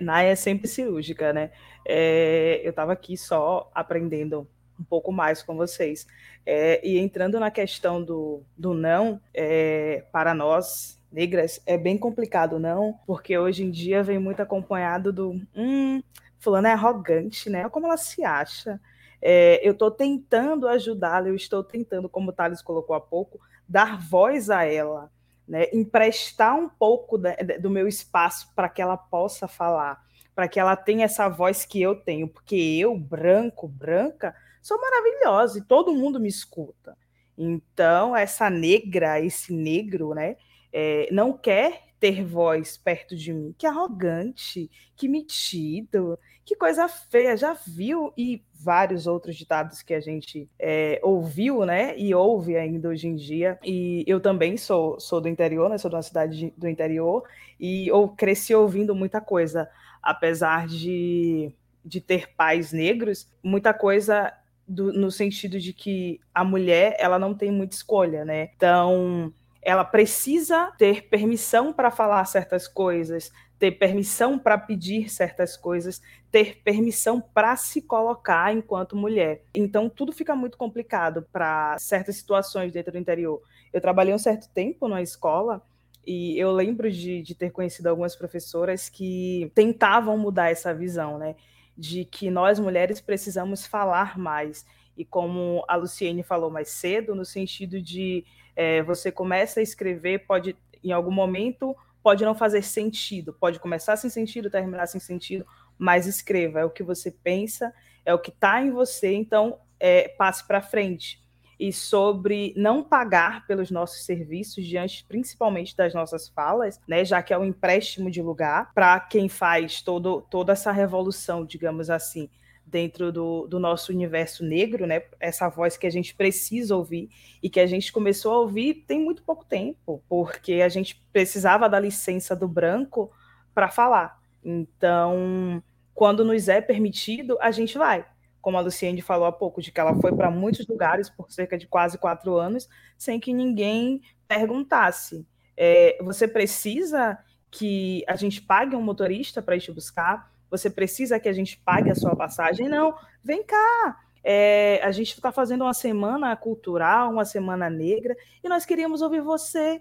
Nai 0.00 0.28
é 0.28 0.34
sempre 0.34 0.68
cirúrgica, 0.68 1.32
né? 1.32 1.50
É, 1.86 2.60
eu 2.62 2.70
estava 2.70 2.92
aqui 2.92 3.16
só 3.16 3.70
aprendendo 3.74 4.46
um 4.78 4.84
pouco 4.84 5.10
mais 5.10 5.42
com 5.42 5.56
vocês. 5.56 6.06
É, 6.44 6.86
e 6.86 6.98
entrando 6.98 7.40
na 7.40 7.50
questão 7.50 8.02
do, 8.02 8.42
do 8.56 8.74
não, 8.74 9.20
é, 9.32 10.04
para 10.12 10.34
nós 10.34 11.00
negras, 11.10 11.60
é 11.64 11.78
bem 11.78 11.96
complicado, 11.96 12.58
não, 12.58 12.98
porque 13.06 13.38
hoje 13.38 13.64
em 13.64 13.70
dia 13.70 14.02
vem 14.02 14.18
muito 14.18 14.42
acompanhado 14.42 15.12
do 15.12 15.40
hum, 15.54 16.02
fulano 16.38 16.66
é 16.66 16.72
arrogante, 16.72 17.48
né? 17.48 17.68
Como 17.68 17.86
ela 17.86 17.96
se 17.96 18.22
acha. 18.22 18.78
É, 19.22 19.66
eu 19.66 19.72
estou 19.72 19.90
tentando 19.90 20.68
ajudá-la, 20.68 21.28
eu 21.28 21.34
estou 21.34 21.64
tentando, 21.64 22.08
como 22.08 22.30
o 22.30 22.32
Thales 22.32 22.60
colocou 22.60 22.94
há 22.94 23.00
pouco, 23.00 23.40
dar 23.66 23.98
voz 23.98 24.50
a 24.50 24.64
ela 24.64 25.10
né, 25.46 25.66
emprestar 25.72 26.56
um 26.56 26.68
pouco 26.68 27.16
da, 27.16 27.34
do 27.60 27.70
meu 27.70 27.86
espaço 27.86 28.52
para 28.54 28.68
que 28.68 28.82
ela 28.82 28.96
possa 28.96 29.46
falar, 29.46 30.04
para 30.34 30.48
que 30.48 30.58
ela 30.58 30.76
tenha 30.76 31.04
essa 31.04 31.28
voz 31.28 31.64
que 31.64 31.80
eu 31.80 31.94
tenho, 31.94 32.28
porque 32.28 32.56
eu, 32.56 32.96
branco, 32.96 33.68
branca, 33.68 34.34
sou 34.60 34.80
maravilhosa 34.80 35.58
e 35.58 35.62
todo 35.62 35.94
mundo 35.94 36.18
me 36.18 36.28
escuta. 36.28 36.96
Então, 37.38 38.16
essa 38.16 38.50
negra, 38.50 39.20
esse 39.20 39.52
negro, 39.52 40.14
né, 40.14 40.36
é, 40.72 41.08
não 41.12 41.32
quer 41.32 41.85
ter 41.98 42.24
voz 42.24 42.76
perto 42.76 43.16
de 43.16 43.32
mim. 43.32 43.54
Que 43.56 43.66
arrogante, 43.66 44.70
que 44.96 45.08
metido, 45.08 46.18
que 46.44 46.54
coisa 46.54 46.88
feia. 46.88 47.36
Já 47.36 47.54
viu 47.54 48.12
e 48.16 48.42
vários 48.54 49.06
outros 49.06 49.36
ditados 49.36 49.82
que 49.82 49.94
a 49.94 50.00
gente 50.00 50.48
é, 50.58 51.00
ouviu, 51.02 51.64
né? 51.64 51.96
E 51.98 52.14
ouve 52.14 52.56
ainda 52.56 52.88
hoje 52.88 53.08
em 53.08 53.16
dia. 53.16 53.58
E 53.64 54.04
eu 54.06 54.20
também 54.20 54.56
sou, 54.56 54.98
sou 55.00 55.20
do 55.20 55.28
interior, 55.28 55.68
né? 55.68 55.78
Sou 55.78 55.88
de 55.88 55.96
uma 55.96 56.02
cidade 56.02 56.52
do 56.56 56.68
interior 56.68 57.24
e 57.58 57.88
eu 57.88 58.08
cresci 58.08 58.54
ouvindo 58.54 58.94
muita 58.94 59.20
coisa, 59.20 59.68
apesar 60.02 60.66
de, 60.66 61.52
de 61.84 62.00
ter 62.00 62.34
pais 62.34 62.72
negros, 62.72 63.28
muita 63.42 63.72
coisa 63.72 64.32
do, 64.68 64.92
no 64.92 65.10
sentido 65.10 65.58
de 65.58 65.72
que 65.72 66.20
a 66.34 66.44
mulher 66.44 66.96
ela 66.98 67.18
não 67.18 67.34
tem 67.34 67.50
muita 67.50 67.74
escolha, 67.74 68.24
né? 68.24 68.50
Então 68.56 69.32
ela 69.66 69.84
precisa 69.84 70.72
ter 70.78 71.08
permissão 71.08 71.72
para 71.72 71.90
falar 71.90 72.24
certas 72.24 72.68
coisas, 72.68 73.32
ter 73.58 73.72
permissão 73.72 74.38
para 74.38 74.56
pedir 74.56 75.10
certas 75.10 75.56
coisas, 75.56 76.00
ter 76.30 76.62
permissão 76.62 77.20
para 77.20 77.56
se 77.56 77.82
colocar 77.82 78.54
enquanto 78.54 78.94
mulher. 78.94 79.42
Então, 79.56 79.88
tudo 79.88 80.12
fica 80.12 80.36
muito 80.36 80.56
complicado 80.56 81.26
para 81.32 81.76
certas 81.80 82.14
situações 82.14 82.70
dentro 82.70 82.92
do 82.92 82.98
interior. 82.98 83.42
Eu 83.72 83.80
trabalhei 83.80 84.14
um 84.14 84.18
certo 84.18 84.48
tempo 84.54 84.86
na 84.86 85.02
escola 85.02 85.60
e 86.06 86.38
eu 86.38 86.52
lembro 86.52 86.88
de, 86.88 87.20
de 87.20 87.34
ter 87.34 87.50
conhecido 87.50 87.88
algumas 87.88 88.14
professoras 88.14 88.88
que 88.88 89.50
tentavam 89.52 90.16
mudar 90.16 90.48
essa 90.48 90.72
visão, 90.72 91.18
né? 91.18 91.34
De 91.76 92.04
que 92.04 92.30
nós 92.30 92.60
mulheres 92.60 93.00
precisamos 93.00 93.66
falar 93.66 94.16
mais. 94.16 94.64
E 94.96 95.04
como 95.04 95.64
a 95.66 95.74
Luciene 95.74 96.22
falou 96.22 96.52
mais 96.52 96.68
cedo, 96.68 97.16
no 97.16 97.24
sentido 97.24 97.82
de 97.82 98.24
é, 98.56 98.82
você 98.82 99.12
começa 99.12 99.60
a 99.60 99.62
escrever, 99.62 100.26
pode, 100.26 100.56
em 100.82 100.90
algum 100.90 101.12
momento, 101.12 101.76
pode 102.02 102.24
não 102.24 102.34
fazer 102.34 102.62
sentido, 102.62 103.32
pode 103.32 103.60
começar 103.60 103.96
sem 103.96 104.08
sentido, 104.08 104.50
terminar 104.50 104.86
sem 104.86 105.00
sentido, 105.00 105.46
mas 105.78 106.06
escreva, 106.06 106.60
é 106.60 106.64
o 106.64 106.70
que 106.70 106.82
você 106.82 107.10
pensa, 107.10 107.72
é 108.04 108.14
o 108.14 108.18
que 108.18 108.30
está 108.30 108.62
em 108.62 108.70
você, 108.70 109.12
então 109.12 109.58
é, 109.78 110.08
passe 110.08 110.46
para 110.46 110.62
frente. 110.62 111.20
E 111.58 111.72
sobre 111.72 112.52
não 112.56 112.82
pagar 112.82 113.46
pelos 113.46 113.70
nossos 113.70 114.04
serviços 114.04 114.64
diante, 114.64 115.04
principalmente 115.08 115.74
das 115.74 115.94
nossas 115.94 116.28
falas, 116.28 116.80
né, 116.86 117.04
já 117.04 117.22
que 117.22 117.32
é 117.32 117.38
um 117.38 117.44
empréstimo 117.44 118.10
de 118.10 118.20
lugar 118.20 118.72
para 118.74 119.00
quem 119.00 119.28
faz 119.28 119.80
todo, 119.80 120.20
toda 120.30 120.52
essa 120.52 120.70
revolução, 120.70 121.44
digamos 121.44 121.88
assim, 121.88 122.28
dentro 122.76 123.10
do, 123.10 123.46
do, 123.46 123.58
nosso 123.58 123.90
universo 123.90 124.44
negro, 124.44 124.86
né? 124.86 125.00
Essa 125.18 125.48
voz 125.48 125.78
que 125.78 125.86
a 125.86 125.90
gente 125.90 126.14
precisa 126.14 126.76
ouvir 126.76 127.08
e 127.42 127.48
que 127.48 127.58
a 127.58 127.66
gente 127.66 127.90
começou 127.90 128.34
a 128.34 128.40
ouvir 128.40 128.84
tem 128.86 129.00
muito 129.00 129.22
pouco 129.22 129.46
tempo, 129.46 130.04
porque 130.06 130.60
a 130.60 130.68
gente 130.68 131.02
precisava 131.10 131.70
da 131.70 131.80
licença 131.80 132.36
do 132.36 132.46
branco 132.46 133.10
para 133.54 133.70
falar. 133.70 134.20
Então, 134.44 135.62
quando 135.94 136.22
nos 136.22 136.50
é 136.50 136.60
permitido, 136.60 137.38
a 137.40 137.50
gente 137.50 137.78
vai. 137.78 138.04
Como 138.42 138.58
a 138.58 138.60
Luciene 138.60 139.00
falou 139.00 139.26
há 139.26 139.32
pouco, 139.32 139.62
de 139.62 139.72
que 139.72 139.80
ela 139.80 139.98
foi 139.98 140.14
para 140.14 140.30
muitos 140.30 140.66
lugares 140.66 141.08
por 141.08 141.32
cerca 141.32 141.56
de 141.56 141.66
quase 141.66 141.96
quatro 141.96 142.36
anos, 142.36 142.68
sem 142.98 143.18
que 143.18 143.32
ninguém 143.32 144.02
perguntasse. 144.28 145.26
É, 145.56 145.96
você 146.02 146.28
precisa 146.28 147.18
que 147.50 148.04
a 148.06 148.16
gente 148.16 148.42
pague 148.42 148.76
um 148.76 148.82
motorista 148.82 149.40
para 149.40 149.56
ir 149.56 149.62
te 149.62 149.72
buscar? 149.72 150.30
Você 150.50 150.70
precisa 150.70 151.18
que 151.18 151.28
a 151.28 151.32
gente 151.32 151.58
pague 151.64 151.90
a 151.90 151.94
sua 151.94 152.14
passagem. 152.14 152.68
Não, 152.68 152.94
vem 153.22 153.42
cá. 153.42 154.00
É, 154.22 154.80
a 154.82 154.90
gente 154.90 155.12
está 155.12 155.30
fazendo 155.30 155.62
uma 155.62 155.74
semana 155.74 156.34
cultural, 156.36 157.12
uma 157.12 157.24
semana 157.24 157.70
negra, 157.70 158.16
e 158.42 158.48
nós 158.48 158.66
queríamos 158.66 159.02
ouvir 159.02 159.20
você. 159.20 159.80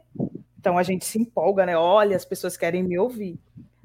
Então 0.59 0.78
a 0.78 0.84
gente 0.84 1.05
se 1.05 1.20
empolga, 1.20 1.66
né? 1.66 1.78
Olha, 1.78 2.16
as 2.16 2.26
pessoas 2.26 2.55
querem 2.55 2.84
me 2.84 2.97
ouvir. 2.97 3.39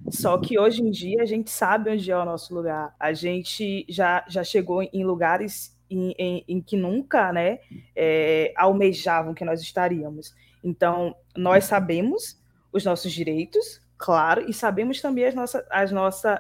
Só 0.09 0.39
que 0.39 0.59
hoje 0.59 0.83
em 0.83 0.91
dia 0.91 1.23
a 1.23 1.27
gente 1.27 1.51
sabe 1.51 1.91
onde 1.91 2.11
é 2.11 2.17
o 2.17 2.25
nosso 2.25 2.55
lugar. 2.55 2.95
A 2.99 3.13
gente 3.13 3.85
já, 3.89 4.25
já 4.29 4.43
chegou 4.43 4.83
em 4.83 5.05
lugares 5.05 5.77
em, 5.91 6.15
em, 6.19 6.45
em 6.49 6.61
que 6.61 6.77
nunca 6.77 7.33
né, 7.33 7.59
é, 7.95 8.53
almejavam 8.57 9.35
que 9.35 9.45
nós 9.45 9.61
estaríamos. 9.61 10.35
Então, 10.63 11.15
nós 11.37 11.65
sabemos 11.65 12.41
os 12.73 12.85
nossos 12.85 13.13
direitos, 13.13 13.81
claro, 14.01 14.49
e 14.49 14.55
sabemos 14.55 14.99
também 15.03 15.27
as 15.27 15.35
nossas, 15.35 15.63
as 15.69 15.93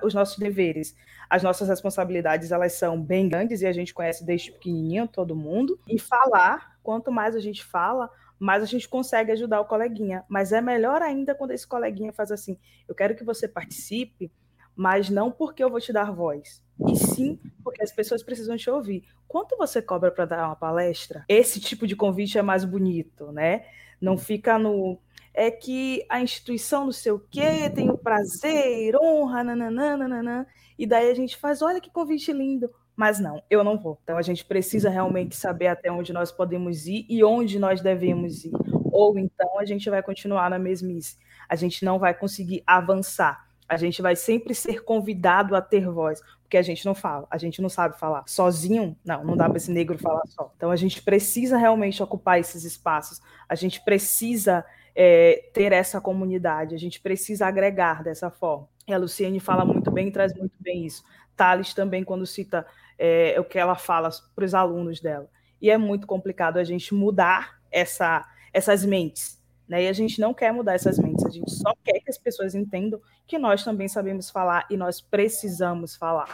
os 0.02 0.14
nossos 0.14 0.38
deveres. 0.38 0.96
As 1.28 1.42
nossas 1.42 1.68
responsabilidades, 1.68 2.50
elas 2.50 2.72
são 2.72 3.00
bem 3.00 3.28
grandes 3.28 3.60
e 3.60 3.66
a 3.66 3.72
gente 3.72 3.92
conhece 3.92 4.24
desde 4.24 4.50
pequenininho 4.50 5.06
todo 5.06 5.36
mundo. 5.36 5.78
E 5.86 5.98
falar, 5.98 6.76
quanto 6.82 7.12
mais 7.12 7.36
a 7.36 7.38
gente 7.38 7.62
fala, 7.62 8.10
mais 8.38 8.62
a 8.62 8.66
gente 8.66 8.88
consegue 8.88 9.30
ajudar 9.30 9.60
o 9.60 9.66
coleguinha. 9.66 10.24
Mas 10.26 10.52
é 10.52 10.60
melhor 10.62 11.02
ainda 11.02 11.34
quando 11.34 11.50
esse 11.50 11.66
coleguinha 11.66 12.14
faz 12.14 12.32
assim: 12.32 12.58
eu 12.88 12.94
quero 12.94 13.14
que 13.14 13.22
você 13.22 13.46
participe, 13.46 14.32
mas 14.74 15.10
não 15.10 15.30
porque 15.30 15.62
eu 15.62 15.68
vou 15.68 15.80
te 15.80 15.92
dar 15.92 16.10
voz, 16.10 16.64
e 16.88 16.96
sim 16.96 17.38
porque 17.62 17.82
as 17.82 17.92
pessoas 17.92 18.22
precisam 18.22 18.56
te 18.56 18.70
ouvir. 18.70 19.04
Quanto 19.28 19.56
você 19.56 19.82
cobra 19.82 20.10
para 20.10 20.24
dar 20.24 20.46
uma 20.46 20.56
palestra? 20.56 21.26
Esse 21.28 21.60
tipo 21.60 21.86
de 21.86 21.94
convite 21.94 22.38
é 22.38 22.42
mais 22.42 22.64
bonito, 22.64 23.30
né? 23.30 23.66
Não 24.00 24.16
fica 24.16 24.58
no 24.58 24.98
é 25.32 25.50
que 25.50 26.04
a 26.08 26.20
instituição 26.20 26.86
não 26.86 26.92
sei 26.92 27.12
o 27.12 27.18
quê, 27.18 27.70
tem 27.74 27.90
o 27.90 27.98
prazer, 27.98 28.96
honra, 28.96 29.44
nananana, 29.44 30.46
e 30.78 30.86
daí 30.86 31.10
a 31.10 31.14
gente 31.14 31.36
faz, 31.36 31.62
olha 31.62 31.80
que 31.80 31.90
convite 31.90 32.32
lindo, 32.32 32.70
mas 32.96 33.18
não, 33.18 33.42
eu 33.48 33.62
não 33.62 33.78
vou. 33.78 33.98
Então 34.02 34.18
a 34.18 34.22
gente 34.22 34.44
precisa 34.44 34.90
realmente 34.90 35.36
saber 35.36 35.68
até 35.68 35.90
onde 35.90 36.12
nós 36.12 36.32
podemos 36.32 36.86
ir 36.86 37.06
e 37.08 37.22
onde 37.24 37.58
nós 37.58 37.80
devemos 37.80 38.44
ir, 38.44 38.52
ou 38.92 39.18
então 39.18 39.58
a 39.58 39.64
gente 39.64 39.88
vai 39.88 40.02
continuar 40.02 40.50
na 40.50 40.58
mesmice, 40.58 41.16
a 41.48 41.56
gente 41.56 41.84
não 41.84 41.98
vai 41.98 42.12
conseguir 42.12 42.62
avançar, 42.66 43.48
A 43.70 43.76
gente 43.76 44.02
vai 44.02 44.16
sempre 44.16 44.52
ser 44.52 44.82
convidado 44.82 45.54
a 45.54 45.62
ter 45.62 45.88
voz, 45.88 46.20
porque 46.42 46.56
a 46.56 46.62
gente 46.62 46.84
não 46.84 46.92
fala, 46.92 47.28
a 47.30 47.38
gente 47.38 47.62
não 47.62 47.68
sabe 47.68 47.96
falar. 47.96 48.24
Sozinho, 48.26 48.96
não, 49.04 49.24
não 49.24 49.36
dá 49.36 49.48
para 49.48 49.58
esse 49.58 49.70
negro 49.70 49.96
falar 49.96 50.26
só. 50.26 50.52
Então 50.56 50.72
a 50.72 50.76
gente 50.76 51.00
precisa 51.00 51.56
realmente 51.56 52.02
ocupar 52.02 52.40
esses 52.40 52.64
espaços, 52.64 53.20
a 53.48 53.54
gente 53.54 53.80
precisa 53.84 54.64
é, 54.94 55.48
ter 55.52 55.72
essa 55.72 56.00
comunidade, 56.00 56.74
a 56.74 56.78
gente 56.78 57.00
precisa 57.00 57.46
agregar 57.46 58.02
dessa 58.02 58.30
forma. 58.30 58.68
E 58.86 58.92
a 58.92 58.98
Luciene 58.98 59.40
fala 59.40 59.64
muito 59.64 59.90
bem, 59.90 60.10
traz 60.10 60.34
muito 60.34 60.54
bem 60.58 60.84
isso. 60.84 61.04
Thales 61.36 61.72
também, 61.72 62.04
quando 62.04 62.26
cita 62.26 62.66
é, 62.98 63.38
o 63.38 63.44
que 63.44 63.58
ela 63.58 63.76
fala 63.76 64.10
para 64.34 64.44
os 64.44 64.54
alunos 64.54 65.00
dela. 65.00 65.28
E 65.60 65.70
é 65.70 65.78
muito 65.78 66.06
complicado 66.06 66.58
a 66.58 66.64
gente 66.64 66.94
mudar 66.94 67.58
essa, 67.70 68.26
essas 68.52 68.84
mentes. 68.84 69.40
Né? 69.68 69.84
E 69.84 69.88
a 69.88 69.92
gente 69.92 70.20
não 70.20 70.34
quer 70.34 70.52
mudar 70.52 70.74
essas 70.74 70.98
mentes, 70.98 71.24
a 71.24 71.30
gente 71.30 71.50
só 71.50 71.72
quer 71.84 72.00
que 72.00 72.10
as 72.10 72.18
pessoas 72.18 72.54
entendam 72.54 73.00
que 73.26 73.38
nós 73.38 73.62
também 73.62 73.86
sabemos 73.86 74.28
falar 74.28 74.66
e 74.68 74.76
nós 74.76 75.00
precisamos 75.00 75.94
falar. 75.94 76.26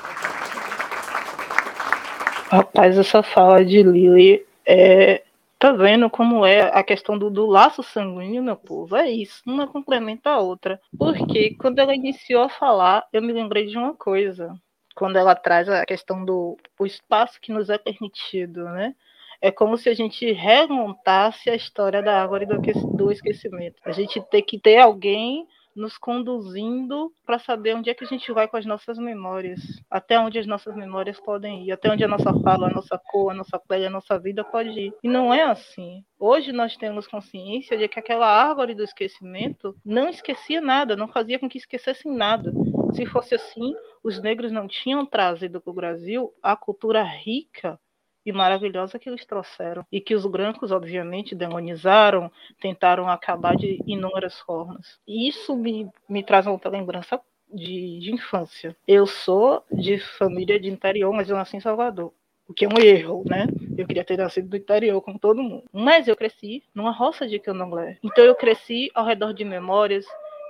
Rapaz, 2.49 2.97
essa 2.97 3.23
fala 3.23 3.65
de 3.65 3.83
Lili 3.83 4.47
é, 4.65 5.23
Tá 5.59 5.73
vendo 5.73 6.11
como 6.11 6.45
é 6.45 6.61
a 6.63 6.85
questão 6.85 7.19
do, 7.19 7.31
do, 7.31 7.47
laço 7.47 7.83
sanguíneo, 7.83 8.43
meu 8.43 8.57
povo? 8.57 8.95
É 8.95 9.11
isso, 9.11 9.43
uma 9.47 9.67
complementa 9.67 10.31
a 10.31 10.39
outra. 10.39 10.79
Porque 10.99 11.55
quando 11.57 11.79
ela 11.79 11.95
iniciou 11.95 12.43
a 12.43 12.49
falar, 12.51 13.07
eu 13.11 13.23
me 13.23 13.33
lembrei 13.33 13.67
de 13.67 13.77
uma 13.77 13.95
coisa. 13.95 14.55
Quando 14.95 15.17
ela 15.17 15.35
traz 15.35 15.69
a 15.69 15.85
questão 15.87 16.25
do 16.25 16.59
o 16.79 16.87
espaço 16.87 17.41
que 17.41 17.53
nos 17.53 17.71
é 17.71 17.79
permitido, 17.79 18.65
né? 18.65 18.95
É 19.41 19.51
como 19.51 19.79
se 19.79 19.89
a 19.89 19.95
gente 19.95 20.31
remontasse 20.33 21.49
a 21.49 21.55
história 21.55 22.03
da 22.03 22.23
água 22.23 22.43
e 22.43 22.47
do, 22.47 22.59
do 22.95 23.13
esquecimento. 23.13 23.77
A 23.85 23.93
gente 23.93 24.21
tem 24.31 24.43
que 24.43 24.59
ter 24.59 24.79
alguém 24.79 25.47
nos 25.77 25.99
conduzindo 25.99 27.13
para 27.25 27.39
saber 27.39 27.77
onde 27.77 27.91
é 27.91 27.95
que 27.95 28.05
a 28.05 28.07
gente 28.07 28.33
vai 28.33 28.49
com 28.49 28.57
as 28.57 28.65
nossas 28.65 28.99
memórias, 28.99 29.61
até 29.91 30.19
onde 30.19 30.39
as 30.39 30.47
nossas 30.47 30.75
memórias 30.75 31.21
podem 31.21 31.67
ir, 31.67 31.73
até 31.73 31.91
onde 31.91 32.03
a 32.03 32.09
nossa 32.09 32.33
fala, 32.41 32.69
a 32.69 32.73
nossa 32.73 32.99
cor, 32.99 33.31
a 33.31 33.35
nossa 33.35 33.59
pele, 33.59 33.87
a 33.87 33.91
nossa 33.91 34.19
vida 34.19 34.43
pode 34.43 34.71
ir. 34.71 34.95
E 35.03 35.09
não 35.09 35.33
é 35.33 35.43
assim. 35.43 36.03
Hoje 36.19 36.51
nós 36.51 36.77
temos 36.77 37.07
consciência 37.07 37.77
de 37.77 37.87
que 37.87 37.99
aquela 37.99 38.27
árvore 38.27 38.75
do 38.75 38.83
esquecimento 38.83 39.77
não 39.85 40.09
esquecia 40.09 40.61
nada, 40.61 40.97
não 40.97 41.09
fazia 41.09 41.39
com 41.39 41.49
que 41.49 41.59
esquecessem 41.59 42.11
nada. 42.11 42.53
Se 42.95 43.05
fosse 43.05 43.35
assim, 43.35 43.75
os 44.03 44.21
negros 44.23 44.51
não 44.51 44.67
tinham 44.67 45.05
trazido 45.05 45.61
para 45.61 45.71
o 45.71 45.75
Brasil 45.75 46.33
a 46.43 46.57
cultura 46.57 47.03
rica 47.03 47.79
e 48.27 48.33
maravilhosa 48.33 48.99
que 48.99 49.09
eles 49.09 49.25
trouxeram. 49.25 49.87
E 49.91 50.01
que 50.01 50.17
os 50.17 50.27
brancos, 50.27 50.73
obviamente, 50.73 51.35
demonizaram, 51.35 52.31
tentaram 52.61 53.09
acabar 53.09 53.57
de 53.57 53.81
inúmeras 53.87 54.39
formas. 54.41 54.99
E 55.07 55.29
isso 55.29 55.55
me, 55.55 55.89
me 56.09 56.25
traz 56.25 56.49
outra 56.49 56.69
lembrança 56.69 57.21
de, 57.49 58.01
de 58.01 58.13
infância. 58.13 58.77
Eu 58.87 59.07
sou 59.07 59.63
de 59.71 59.99
família 60.19 60.59
de 60.59 60.69
interior, 60.69 61.13
mas 61.15 61.31
eu 61.31 61.37
nasci 61.37 61.57
em 61.57 61.61
Salvador 61.61 62.13
o 62.49 62.55
que 62.55 62.65
é 62.65 62.69
um 62.69 62.79
erro, 62.81 63.25
né? 63.27 63.49
Eu 63.77 63.87
queria 63.87 64.05
ter 64.05 64.17
nascido 64.17 64.49
do 64.49 64.57
interior, 64.57 65.01
como 65.03 65.19
todo 65.19 65.43
mundo. 65.43 65.65
Mas 65.73 66.07
eu 66.07 66.17
cresci 66.17 66.63
numa 66.73 66.93
roça 66.93 67.27
de 67.27 67.41
candomblé. 67.41 67.99
Então 68.05 68.25
eu 68.25 68.37
cresci 68.37 68.89
ao 68.95 69.05
redor 69.05 69.33
de 69.33 69.45
memórias, 69.45 70.07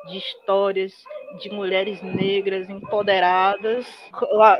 de 0.06 0.18
histórias, 0.18 0.92
de 1.40 1.48
mulheres 1.48 2.02
negras 2.02 2.68
empoderadas. 2.68 3.86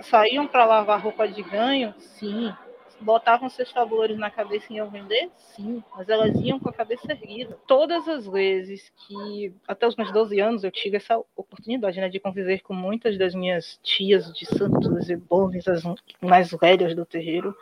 Saíam 0.04 0.46
para 0.46 0.64
lavar 0.64 1.00
roupa 1.00 1.28
de 1.28 1.42
ganho? 1.42 1.94
Sim 1.98 2.52
botavam 3.01 3.49
seus 3.49 3.72
tabuleiros 3.72 4.18
na 4.18 4.30
cabeça 4.30 4.72
e 4.72 4.76
iam 4.76 4.90
vender? 4.90 5.30
Sim, 5.36 5.82
mas 5.94 6.09
elas 6.09 6.34
iam 6.40 6.59
com 6.59 6.68
a 6.68 6.72
cabeça 6.72 7.12
erguida. 7.12 7.59
Todas 7.66 8.09
as 8.09 8.26
vezes 8.26 8.92
que, 8.97 9.53
até 9.66 9.86
os 9.86 9.97
meus 9.97 10.12
12 10.12 10.40
anos, 10.40 10.64
eu 10.64 10.70
tive 10.70 10.97
essa 10.97 11.18
oportunidade 11.36 12.01
né, 12.01 12.09
de 12.09 12.20
conviver 12.20 12.61
com 12.61 12.74
muitas 12.74 13.18
das 13.18 13.34
minhas 13.34 13.78
tias 13.82 14.32
de 14.32 14.47
Santos 14.47 15.09
e 15.11 15.16
Bones, 15.16 15.68
as 15.68 15.82
mais 16.20 16.51
velhas 16.51 16.94
do 16.94 17.05
terreiro, 17.05 17.55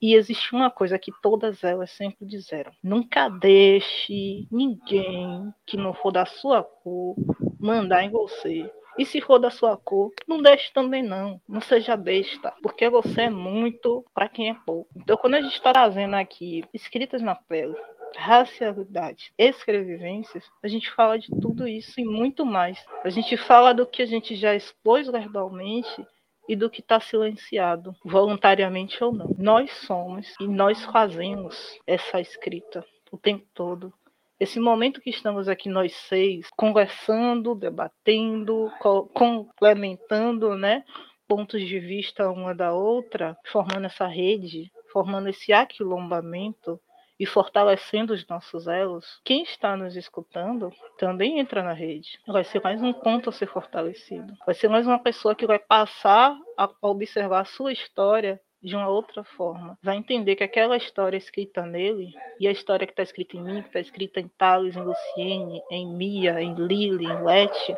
e 0.00 0.14
existe 0.14 0.54
uma 0.54 0.70
coisa 0.70 0.98
que 0.98 1.12
todas 1.20 1.62
elas 1.62 1.90
sempre 1.90 2.24
disseram: 2.24 2.72
nunca 2.82 3.28
deixe 3.28 4.46
ninguém 4.50 5.52
que 5.66 5.76
não 5.76 5.92
for 5.92 6.10
da 6.10 6.24
sua 6.24 6.62
cor 6.62 7.14
mandar 7.58 8.02
em 8.02 8.10
você. 8.10 8.70
E 9.00 9.06
se 9.06 9.18
for 9.18 9.38
da 9.38 9.48
sua 9.48 9.78
cor, 9.78 10.12
não 10.28 10.42
deixe 10.42 10.70
também 10.74 11.02
não. 11.02 11.40
Não 11.48 11.62
seja 11.62 11.96
besta, 11.96 12.52
porque 12.62 12.86
você 12.90 13.22
é 13.22 13.30
muito 13.30 14.04
para 14.12 14.28
quem 14.28 14.50
é 14.50 14.56
pouco. 14.66 14.90
Então, 14.94 15.16
quando 15.16 15.36
a 15.36 15.40
gente 15.40 15.54
está 15.54 15.72
trazendo 15.72 16.16
aqui 16.16 16.62
escritas 16.74 17.22
na 17.22 17.34
pele, 17.34 17.74
racialidade, 18.14 19.32
escrevivências, 19.38 20.44
a 20.62 20.68
gente 20.68 20.90
fala 20.90 21.18
de 21.18 21.30
tudo 21.40 21.66
isso 21.66 21.98
e 21.98 22.04
muito 22.04 22.44
mais. 22.44 22.84
A 23.02 23.08
gente 23.08 23.38
fala 23.38 23.72
do 23.72 23.86
que 23.86 24.02
a 24.02 24.06
gente 24.06 24.36
já 24.36 24.54
expôs 24.54 25.06
verbalmente 25.06 26.06
e 26.46 26.54
do 26.54 26.68
que 26.68 26.82
está 26.82 27.00
silenciado, 27.00 27.96
voluntariamente 28.04 29.02
ou 29.02 29.12
não. 29.12 29.34
Nós 29.38 29.70
somos 29.86 30.34
e 30.38 30.46
nós 30.46 30.84
fazemos 30.84 31.80
essa 31.86 32.20
escrita 32.20 32.84
o 33.10 33.16
tempo 33.16 33.46
todo 33.54 33.94
esse 34.40 34.58
momento 34.58 35.02
que 35.02 35.10
estamos 35.10 35.48
aqui 35.48 35.68
nós 35.68 35.94
seis 36.08 36.48
conversando, 36.56 37.54
debatendo, 37.54 38.72
complementando, 39.12 40.54
né, 40.54 40.82
pontos 41.28 41.60
de 41.60 41.78
vista 41.78 42.30
uma 42.30 42.54
da 42.54 42.72
outra, 42.72 43.36
formando 43.52 43.84
essa 43.84 44.06
rede, 44.06 44.72
formando 44.90 45.28
esse 45.28 45.52
aquilombamento 45.52 46.80
e 47.20 47.26
fortalecendo 47.26 48.14
os 48.14 48.26
nossos 48.26 48.66
elos, 48.66 49.20
quem 49.22 49.42
está 49.42 49.76
nos 49.76 49.94
escutando 49.94 50.72
também 50.98 51.38
entra 51.38 51.62
na 51.62 51.74
rede. 51.74 52.18
Vai 52.26 52.42
ser 52.42 52.62
mais 52.62 52.82
um 52.82 52.94
ponto 52.94 53.28
a 53.28 53.32
ser 53.32 53.46
fortalecido. 53.46 54.32
Vai 54.46 54.54
ser 54.54 54.68
mais 54.68 54.86
uma 54.86 54.98
pessoa 54.98 55.34
que 55.34 55.46
vai 55.46 55.58
passar 55.58 56.34
a 56.56 56.70
observar 56.80 57.40
a 57.40 57.44
sua 57.44 57.72
história 57.72 58.40
de 58.62 58.76
uma 58.76 58.88
outra 58.88 59.24
forma. 59.24 59.78
Vai 59.82 59.96
entender 59.96 60.36
que 60.36 60.44
aquela 60.44 60.76
história 60.76 61.16
escrita 61.16 61.64
nele 61.64 62.14
e 62.38 62.46
a 62.46 62.52
história 62.52 62.86
que 62.86 62.92
está 62.92 63.02
escrita 63.02 63.36
em 63.36 63.42
mim, 63.42 63.62
que 63.62 63.68
está 63.68 63.80
escrita 63.80 64.20
em 64.20 64.28
Thales, 64.28 64.76
em 64.76 64.82
Luciene, 64.82 65.62
em 65.70 65.86
Mia, 65.86 66.40
em 66.40 66.54
Lily, 66.54 67.06
em 67.06 67.24
Leti, 67.24 67.76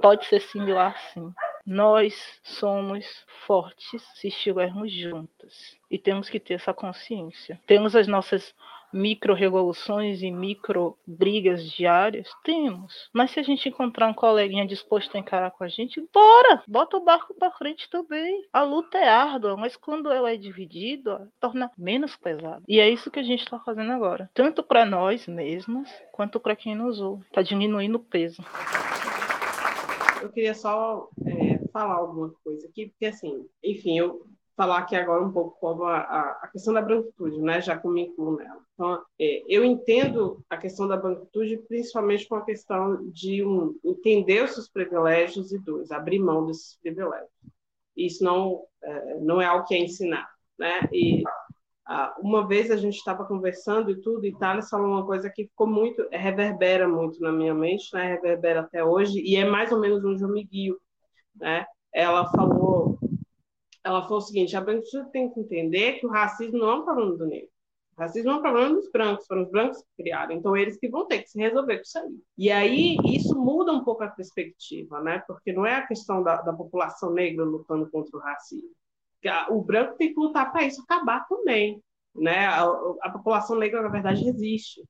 pode 0.00 0.24
ser 0.26 0.40
similar 0.40 0.98
sim. 1.12 1.32
Nós 1.64 2.40
somos 2.42 3.24
fortes 3.46 4.02
se 4.14 4.28
estivermos 4.28 4.92
juntas. 4.92 5.76
E 5.88 5.96
temos 5.96 6.28
que 6.28 6.40
ter 6.40 6.54
essa 6.54 6.74
consciência. 6.74 7.60
Temos 7.66 7.94
as 7.94 8.08
nossas 8.08 8.52
micro-revoluções 8.92 10.22
e 10.22 10.30
micro-brigas 10.30 11.64
diárias? 11.70 12.28
Temos. 12.44 13.10
Mas 13.12 13.30
se 13.30 13.40
a 13.40 13.42
gente 13.42 13.68
encontrar 13.68 14.08
um 14.08 14.14
coleguinha 14.14 14.66
disposto 14.66 15.14
a 15.14 15.18
encarar 15.18 15.50
com 15.50 15.64
a 15.64 15.68
gente, 15.68 16.00
bora! 16.12 16.62
Bota 16.66 16.96
o 16.96 17.04
barco 17.04 17.34
para 17.34 17.50
frente 17.50 17.88
também. 17.90 18.46
A 18.52 18.62
luta 18.62 18.98
é 18.98 19.08
árdua, 19.08 19.56
mas 19.56 19.76
quando 19.76 20.10
ela 20.10 20.30
é 20.30 20.36
dividida, 20.36 21.28
torna 21.40 21.70
menos 21.76 22.16
pesada. 22.16 22.62
E 22.68 22.80
é 22.80 22.88
isso 22.88 23.10
que 23.10 23.20
a 23.20 23.24
gente 23.24 23.40
está 23.40 23.58
fazendo 23.58 23.92
agora. 23.92 24.30
Tanto 24.34 24.62
para 24.62 24.84
nós 24.84 25.26
mesmos, 25.26 25.88
quanto 26.12 26.38
para 26.38 26.56
quem 26.56 26.74
nos 26.74 27.00
ouve. 27.00 27.24
Está 27.26 27.42
diminuindo 27.42 27.96
o 27.96 28.04
peso. 28.04 28.42
Eu 30.20 30.30
queria 30.30 30.54
só 30.54 31.08
é, 31.26 31.58
falar 31.72 31.94
alguma 31.94 32.32
coisa 32.44 32.68
aqui, 32.68 32.86
porque 32.86 33.06
assim, 33.06 33.44
enfim, 33.62 33.98
eu 33.98 34.24
falar 34.56 34.78
aqui 34.78 34.94
agora 34.94 35.24
um 35.24 35.32
pouco 35.32 35.58
como 35.58 35.84
a, 35.84 35.98
a, 36.42 36.48
questão 36.48 36.74
da 36.74 36.82
branquitude, 36.82 37.40
né? 37.40 37.60
já 37.60 37.78
que 37.78 37.86
eu 37.86 37.90
me 37.90 38.02
incluo 38.02 38.36
nela. 38.36 38.60
Então, 38.74 39.02
é, 39.18 39.42
eu 39.48 39.64
entendo 39.64 40.44
a 40.48 40.56
questão 40.56 40.86
da 40.86 40.96
branquitude 40.96 41.58
principalmente 41.68 42.28
com 42.28 42.36
a 42.36 42.44
questão 42.44 43.08
de 43.10 43.44
um, 43.44 43.78
entender 43.84 44.44
os 44.44 44.52
seus 44.52 44.68
privilégios 44.68 45.52
e 45.52 45.58
dois, 45.58 45.90
abrir 45.90 46.18
mão 46.18 46.46
desses 46.46 46.78
privilégios. 46.80 47.30
Isso 47.96 48.22
não 48.24 48.64
é, 48.82 49.20
não 49.20 49.40
é 49.40 49.46
algo 49.46 49.66
que 49.66 49.74
é 49.74 49.78
ensinado. 49.78 50.28
Né? 50.58 50.88
E 50.92 51.22
uma 52.18 52.46
vez 52.46 52.70
a 52.70 52.76
gente 52.76 52.96
estava 52.96 53.24
conversando 53.24 53.90
e 53.90 54.00
tudo, 54.00 54.24
e 54.24 54.36
Thales 54.38 54.68
falou 54.68 54.88
uma 54.88 55.04
coisa 55.04 55.28
que 55.28 55.44
ficou 55.44 55.66
muito, 55.66 56.06
reverbera 56.10 56.88
muito 56.88 57.20
na 57.20 57.32
minha 57.32 57.54
mente, 57.54 57.92
né? 57.92 58.14
reverbera 58.14 58.60
até 58.60 58.84
hoje, 58.84 59.20
e 59.20 59.36
é 59.36 59.44
mais 59.44 59.72
ou 59.72 59.80
menos 59.80 60.04
onde 60.04 60.22
eu 60.22 60.28
me 60.28 60.44
guio. 60.44 60.78
Né? 61.34 61.64
Ela 61.92 62.30
falou 62.30 62.98
ela 63.84 64.02
falou 64.02 64.18
o 64.18 64.22
seguinte: 64.22 64.56
a 64.56 64.60
branquitude 64.60 65.10
tem 65.10 65.30
que 65.30 65.40
entender 65.40 65.94
que 65.94 66.06
o 66.06 66.10
racismo 66.10 66.58
não 66.58 66.70
é 66.70 66.74
um 66.74 66.84
problema 66.84 67.16
do 67.16 67.26
negro. 67.26 67.50
O 67.96 68.00
racismo 68.00 68.30
é 68.30 68.34
um 68.34 68.40
problema 68.40 68.74
dos 68.74 68.90
brancos, 68.90 69.26
foram 69.26 69.42
os 69.42 69.50
brancos 69.50 69.78
que 69.78 70.02
criaram, 70.02 70.34
então 70.34 70.56
eles 70.56 70.78
que 70.78 70.88
vão 70.88 71.06
ter 71.06 71.22
que 71.22 71.28
se 71.28 71.38
resolver 71.38 71.76
com 71.76 71.82
isso 71.82 71.98
aí. 71.98 72.18
E 72.38 72.50
aí 72.50 72.96
isso 73.04 73.38
muda 73.38 73.72
um 73.72 73.84
pouco 73.84 74.02
a 74.02 74.08
perspectiva, 74.08 75.00
né? 75.02 75.22
Porque 75.26 75.52
não 75.52 75.66
é 75.66 75.74
a 75.74 75.86
questão 75.86 76.22
da, 76.22 76.40
da 76.40 76.52
população 76.52 77.12
negra 77.12 77.44
lutando 77.44 77.88
contra 77.90 78.16
o 78.16 78.20
racismo. 78.20 78.70
O 79.50 79.62
branco 79.62 79.96
tem 79.96 80.12
que 80.12 80.18
lutar 80.18 80.50
para 80.50 80.64
isso 80.64 80.82
acabar 80.82 81.28
também, 81.28 81.82
né? 82.14 82.46
A, 82.46 82.64
a, 83.02 83.10
população 83.10 83.56
negra 83.56 83.82
na 83.82 83.88
verdade 83.88 84.26
existe, 84.26 84.82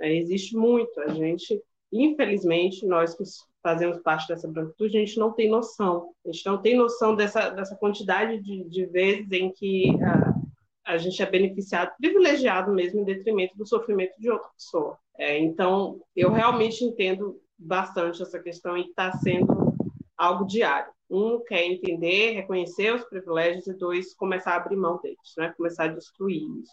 né? 0.00 0.14
existe 0.14 0.56
muito. 0.56 0.98
A 1.00 1.08
gente, 1.08 1.62
infelizmente, 1.92 2.86
nós 2.86 3.14
que 3.14 3.24
fazemos 3.66 3.98
parte 3.98 4.28
dessa 4.28 4.46
branquitude, 4.46 4.96
a 4.96 5.00
gente 5.00 5.18
não 5.18 5.32
tem 5.32 5.50
noção. 5.50 6.12
A 6.24 6.30
gente 6.30 6.46
não 6.46 6.62
tem 6.62 6.76
noção 6.76 7.16
dessa, 7.16 7.50
dessa 7.50 7.74
quantidade 7.74 8.40
de, 8.40 8.62
de 8.62 8.86
vezes 8.86 9.26
em 9.32 9.50
que 9.50 9.90
a, 10.00 10.92
a 10.92 10.96
gente 10.96 11.20
é 11.20 11.26
beneficiado, 11.26 11.92
privilegiado 11.98 12.72
mesmo, 12.72 13.00
em 13.00 13.04
detrimento 13.04 13.56
do 13.56 13.66
sofrimento 13.66 14.14
de 14.20 14.30
outra 14.30 14.48
pessoa. 14.50 14.96
É, 15.18 15.36
então, 15.36 16.00
eu 16.14 16.30
realmente 16.30 16.84
entendo 16.84 17.40
bastante 17.58 18.22
essa 18.22 18.38
questão 18.38 18.76
e 18.76 18.82
está 18.82 19.10
sendo 19.18 19.74
algo 20.16 20.46
diário. 20.46 20.92
Um 21.10 21.42
quer 21.42 21.64
entender, 21.64 22.34
reconhecer 22.34 22.94
os 22.94 23.04
privilégios, 23.04 23.66
e 23.66 23.74
dois, 23.74 24.14
começar 24.14 24.52
a 24.52 24.56
abrir 24.58 24.76
mão 24.76 25.00
deles, 25.02 25.34
né? 25.36 25.52
começar 25.56 25.84
a 25.84 25.88
destruir 25.88 26.40
isso. 26.62 26.72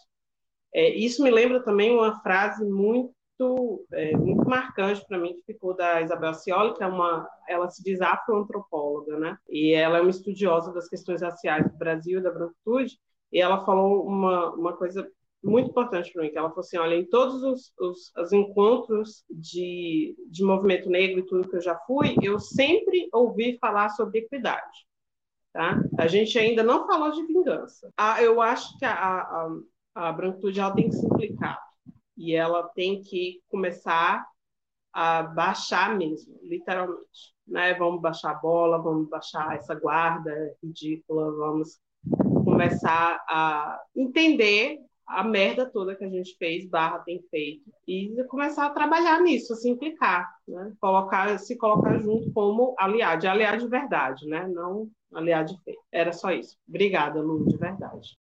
É, 0.72 0.90
isso 0.90 1.24
me 1.24 1.30
lembra 1.30 1.60
também 1.60 1.92
uma 1.92 2.20
frase 2.20 2.64
muito 2.64 3.12
é, 3.92 4.16
muito 4.16 4.48
marcante 4.48 5.04
para 5.06 5.18
mim 5.18 5.34
que 5.34 5.52
ficou 5.52 5.74
da 5.74 6.00
Isabel 6.00 6.34
Cioli, 6.34 6.74
que 6.74 6.82
é 6.82 6.86
uma, 6.86 7.28
ela 7.48 7.68
se 7.68 7.82
diz 7.82 8.00
afroantropóloga, 8.00 9.18
né? 9.18 9.36
E 9.48 9.72
ela 9.72 9.98
é 9.98 10.00
uma 10.00 10.10
estudiosa 10.10 10.72
das 10.72 10.88
questões 10.88 11.22
raciais 11.22 11.68
do 11.70 11.76
Brasil 11.76 12.22
da 12.22 12.30
branquitude. 12.30 12.98
E 13.32 13.40
ela 13.40 13.64
falou 13.64 14.06
uma, 14.06 14.52
uma 14.54 14.76
coisa 14.76 15.08
muito 15.42 15.70
importante 15.70 16.12
para 16.12 16.22
mim, 16.22 16.30
que 16.30 16.38
ela 16.38 16.48
falou 16.48 16.60
assim, 16.60 16.78
olha, 16.78 16.94
em 16.94 17.04
todos 17.04 17.42
os, 17.42 17.72
os, 17.78 18.12
os, 18.16 18.32
encontros 18.32 19.24
de, 19.28 20.16
de 20.30 20.42
movimento 20.42 20.88
negro 20.88 21.18
e 21.18 21.26
tudo 21.26 21.48
que 21.48 21.56
eu 21.56 21.60
já 21.60 21.76
fui, 21.86 22.16
eu 22.22 22.38
sempre 22.38 23.08
ouvi 23.12 23.58
falar 23.58 23.90
sobre 23.90 24.20
equidade. 24.20 24.86
Tá? 25.52 25.82
A 25.98 26.06
gente 26.06 26.38
ainda 26.38 26.62
não 26.62 26.86
falou 26.86 27.10
de 27.10 27.26
vingança. 27.26 27.92
Ah, 27.96 28.22
eu 28.22 28.40
acho 28.40 28.78
que 28.78 28.84
a, 28.84 28.92
a, 28.94 29.48
a 29.94 30.12
branquitude 30.12 30.60
ela 30.60 30.74
tem 30.74 30.88
que 30.88 30.94
se 30.94 31.04
implicar 31.04 31.60
e 32.16 32.34
ela 32.34 32.62
tem 32.68 33.02
que 33.02 33.40
começar 33.48 34.26
a 34.92 35.22
baixar 35.22 35.96
mesmo, 35.96 36.38
literalmente. 36.42 37.34
Né? 37.46 37.74
Vamos 37.74 38.00
baixar 38.00 38.30
a 38.30 38.34
bola, 38.34 38.78
vamos 38.78 39.08
baixar 39.08 39.56
essa 39.56 39.74
guarda 39.74 40.54
ridícula, 40.62 41.32
vamos 41.32 41.78
começar 42.44 43.22
a 43.28 43.80
entender 43.94 44.78
a 45.06 45.22
merda 45.22 45.66
toda 45.66 45.94
que 45.94 46.04
a 46.04 46.08
gente 46.08 46.34
fez, 46.38 46.66
barra 46.66 47.00
tem 47.00 47.22
feito, 47.30 47.70
e 47.86 48.16
começar 48.28 48.66
a 48.66 48.70
trabalhar 48.70 49.20
nisso, 49.20 49.52
a 49.52 49.56
se 49.56 49.68
implicar, 49.68 50.34
né? 50.48 50.72
Colocar, 50.80 51.38
se 51.38 51.56
colocar 51.56 51.98
junto 51.98 52.32
como 52.32 52.74
aliado, 52.78 53.28
aliado 53.28 53.58
de 53.58 53.68
verdade, 53.68 54.26
né? 54.26 54.48
Não 54.48 54.88
aliado 55.12 55.52
de 55.52 55.62
feito. 55.62 55.82
Era 55.92 56.12
só 56.12 56.30
isso. 56.32 56.56
Obrigada, 56.66 57.20
Lu, 57.20 57.46
de 57.46 57.56
verdade. 57.56 58.16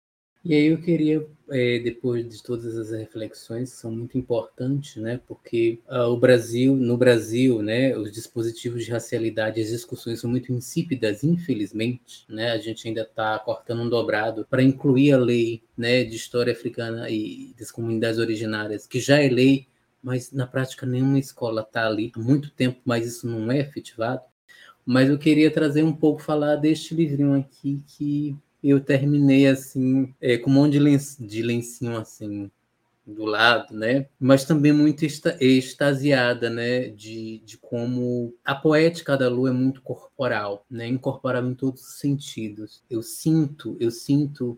E 0.45 0.53
aí 0.53 0.65
eu 0.67 0.77
queria, 0.81 1.25
é, 1.49 1.79
depois 1.79 2.27
de 2.27 2.43
todas 2.43 2.77
as 2.77 2.91
reflexões 2.91 3.71
que 3.71 3.77
são 3.77 3.89
muito 3.89 4.17
importantes, 4.17 4.97
né, 5.01 5.21
porque 5.25 5.79
uh, 5.87 6.09
o 6.09 6.17
Brasil, 6.17 6.75
no 6.75 6.97
Brasil, 6.97 7.61
né, 7.61 7.97
os 7.97 8.11
dispositivos 8.11 8.83
de 8.83 8.91
racialidade, 8.91 9.61
as 9.61 9.69
discussões 9.69 10.19
são 10.19 10.29
muito 10.29 10.51
insípidas, 10.51 11.23
infelizmente, 11.23 12.25
né, 12.27 12.51
a 12.51 12.57
gente 12.57 12.85
ainda 12.85 13.03
está 13.03 13.39
cortando 13.39 13.83
um 13.83 13.89
dobrado 13.89 14.45
para 14.49 14.61
incluir 14.61 15.13
a 15.13 15.17
lei, 15.17 15.63
né, 15.77 16.03
de 16.03 16.17
história 16.17 16.51
africana 16.51 17.09
e 17.09 17.55
das 17.57 17.71
comunidades 17.71 18.19
originárias, 18.19 18.85
que 18.85 18.99
já 18.99 19.21
é 19.21 19.29
lei, 19.29 19.67
mas 20.01 20.33
na 20.33 20.45
prática 20.45 20.85
nenhuma 20.85 21.19
escola 21.19 21.61
está 21.61 21.87
ali 21.87 22.11
há 22.13 22.19
muito 22.19 22.51
tempo, 22.51 22.81
mas 22.83 23.07
isso 23.07 23.25
não 23.25 23.49
é 23.49 23.59
efetivado. 23.59 24.23
Mas 24.85 25.09
eu 25.09 25.17
queria 25.17 25.49
trazer 25.49 25.83
um 25.83 25.93
pouco, 25.93 26.21
falar 26.21 26.57
deste 26.57 26.93
livrinho 26.93 27.33
aqui 27.33 27.81
que 27.87 28.35
eu 28.63 28.79
terminei 28.79 29.47
assim, 29.47 30.13
é, 30.21 30.37
com 30.37 30.49
um 30.49 30.53
monte 30.53 30.73
de, 30.73 30.79
lencinho, 30.79 31.27
de 31.27 31.41
lencinho 31.41 31.97
assim 31.97 32.49
do 33.05 33.25
lado, 33.25 33.73
né? 33.75 34.07
Mas 34.19 34.45
também 34.45 34.71
muito 34.71 35.05
extasiada, 35.05 36.49
né? 36.49 36.87
De, 36.87 37.39
de 37.39 37.57
como 37.57 38.33
a 38.45 38.55
poética 38.55 39.17
da 39.17 39.29
lua 39.29 39.49
é 39.49 39.53
muito 39.53 39.81
corporal, 39.81 40.65
né? 40.69 40.87
Incorporável 40.87 41.51
em 41.51 41.55
todos 41.55 41.81
os 41.81 41.99
sentidos. 41.99 42.81
Eu 42.89 43.01
sinto, 43.01 43.75
eu 43.79 43.91
sinto 43.91 44.57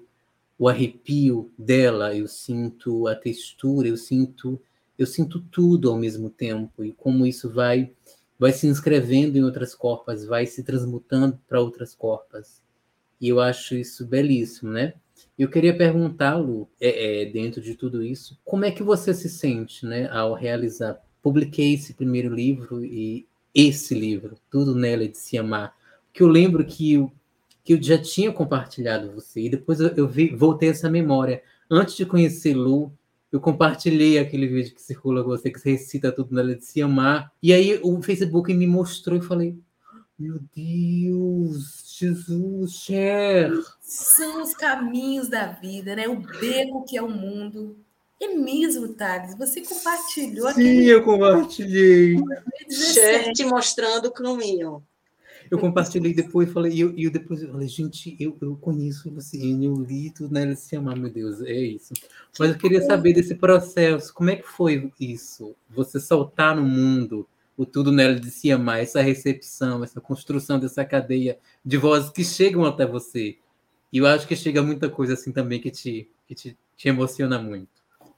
o 0.58 0.70
arrepio 0.70 1.52
dela, 1.58 2.16
eu 2.16 2.28
sinto 2.28 3.08
a 3.08 3.16
textura, 3.16 3.88
eu 3.88 3.98
sinto, 3.98 4.62
eu 4.98 5.06
sinto 5.06 5.40
tudo 5.40 5.90
ao 5.90 5.98
mesmo 5.98 6.30
tempo 6.30 6.84
e 6.84 6.94
como 6.94 7.26
isso 7.26 7.50
vai 7.50 7.92
vai 8.38 8.52
se 8.52 8.68
inscrevendo 8.68 9.38
em 9.38 9.44
outras 9.44 9.74
corpas, 9.74 10.26
vai 10.26 10.46
se 10.46 10.62
transmutando 10.62 11.40
para 11.48 11.62
outras 11.62 11.96
corpas. 11.96 12.62
E 13.20 13.30
eu 13.30 13.40
acho 13.40 13.76
isso 13.76 14.06
belíssimo, 14.06 14.72
né? 14.72 14.94
Eu 15.38 15.50
queria 15.50 15.76
perguntá-lo, 15.76 16.70
é, 16.80 17.24
é, 17.24 17.26
dentro 17.26 17.62
de 17.62 17.76
tudo 17.76 18.02
isso, 18.04 18.40
como 18.46 18.64
é 18.64 18.72
que 18.72 18.82
você 18.82 19.14
se 19.14 19.30
sente, 19.30 19.86
né, 19.86 20.10
ao 20.10 20.34
realizar? 20.34 21.02
Publiquei 21.22 21.74
esse 21.74 21.94
primeiro 21.94 22.34
livro 22.34 22.86
e 22.86 23.26
esse 23.54 23.94
livro, 23.94 24.38
Tudo 24.50 24.76
Nela 24.76 25.08
de 25.08 25.18
Se 25.18 25.38
Amar, 25.38 25.76
que 26.14 26.24
eu 26.24 26.28
lembro 26.28 26.66
que 26.66 26.94
eu, 26.94 27.12
que 27.64 27.74
eu 27.74 27.84
já 27.84 27.98
tinha 27.98 28.32
compartilhado 28.32 29.12
você, 29.12 29.42
e 29.42 29.50
depois 29.50 29.82
eu, 29.82 29.90
eu 29.90 30.08
vi, 30.08 30.34
voltei 30.34 30.70
essa 30.70 30.90
memória. 30.90 31.42
Antes 31.70 31.98
de 31.98 32.06
conhecer 32.06 32.54
Lu, 32.54 32.94
eu 33.30 33.42
compartilhei 33.42 34.18
aquele 34.18 34.48
vídeo 34.48 34.74
que 34.74 34.82
circula 34.82 35.22
com 35.22 35.30
você, 35.30 35.52
que 35.52 35.60
você 35.60 35.72
recita 35.72 36.14
Tudo 36.14 36.34
Nela 36.34 36.56
de 36.56 36.64
Se 36.64 36.82
Amar, 36.82 37.32
e 37.44 37.52
aí 37.52 37.78
o 37.84 38.02
Facebook 38.02 38.54
me 38.54 38.68
mostrou 38.68 39.18
e 39.18 39.22
falei, 39.22 39.58
meu 40.18 40.40
Deus, 40.56 41.85
Jesus, 41.98 42.72
Cher. 42.74 43.52
São 43.80 44.42
os 44.42 44.54
caminhos 44.54 45.30
da 45.30 45.48
vida, 45.48 45.96
né? 45.96 46.08
O 46.08 46.18
beco 46.18 46.84
que 46.84 46.98
é 46.98 47.02
o 47.02 47.10
mundo. 47.10 47.78
É 48.22 48.28
mesmo, 48.28 48.90
Thales, 48.90 49.38
você 49.38 49.62
compartilhou 49.62 50.48
Sim, 50.48 50.52
aquele... 50.52 50.90
eu 50.90 51.04
compartilhei. 51.04 52.18
Cher 52.70 53.32
te 53.32 53.46
mostrando 53.46 54.08
o 54.08 54.12
caminho. 54.12 54.84
Eu 55.50 55.60
compartilhei 55.60 56.14
depois 56.14 56.52
falei, 56.52 56.74
e 56.74 56.82
eu, 56.82 56.94
eu, 56.98 57.12
depois 57.12 57.42
eu 57.42 57.52
falei, 57.52 57.68
gente, 57.68 58.16
eu, 58.20 58.36
eu 58.42 58.56
conheço 58.56 59.12
você, 59.12 59.38
eu 59.38 59.76
li 59.76 60.10
tudo 60.10 60.34
nela 60.34 60.48
né? 60.48 60.56
se 60.56 60.76
amar, 60.76 60.98
meu 60.98 61.12
Deus, 61.12 61.42
é 61.42 61.54
isso. 61.54 61.94
Mas 62.40 62.50
eu 62.50 62.58
queria 62.58 62.82
saber 62.82 63.14
desse 63.14 63.36
processo, 63.36 64.14
como 64.14 64.32
é 64.32 64.38
que 64.38 64.48
foi 64.48 64.92
isso? 65.00 65.56
Você 65.70 66.00
soltar 66.00 66.56
no 66.56 66.64
mundo 66.64 67.28
o 67.58 67.66
tudo 67.66 67.92
nela 67.92 68.16
de 68.16 68.30
se 68.30 68.52
amar, 68.52 68.82
essa 68.82 69.02
recepção, 69.02 69.84
essa 69.84 70.02
construção 70.02 70.60
dessa 70.60 70.84
cadeia 70.84 71.40
de 71.64 71.78
vozes 71.78 72.10
que 72.10 72.24
chegam 72.24 72.66
até 72.66 72.86
você. 72.86 73.38
E 73.92 73.98
eu 73.98 74.08
acho 74.08 74.28
que 74.28 74.36
chega 74.36 74.62
muita 74.62 74.90
coisa 74.90 75.14
assim 75.14 75.32
também 75.32 75.62
que 75.62 75.72
te, 75.72 76.12
que 76.28 76.36
te, 76.36 76.58
te 76.76 76.88
emociona 76.90 77.40
muito. 77.40 77.70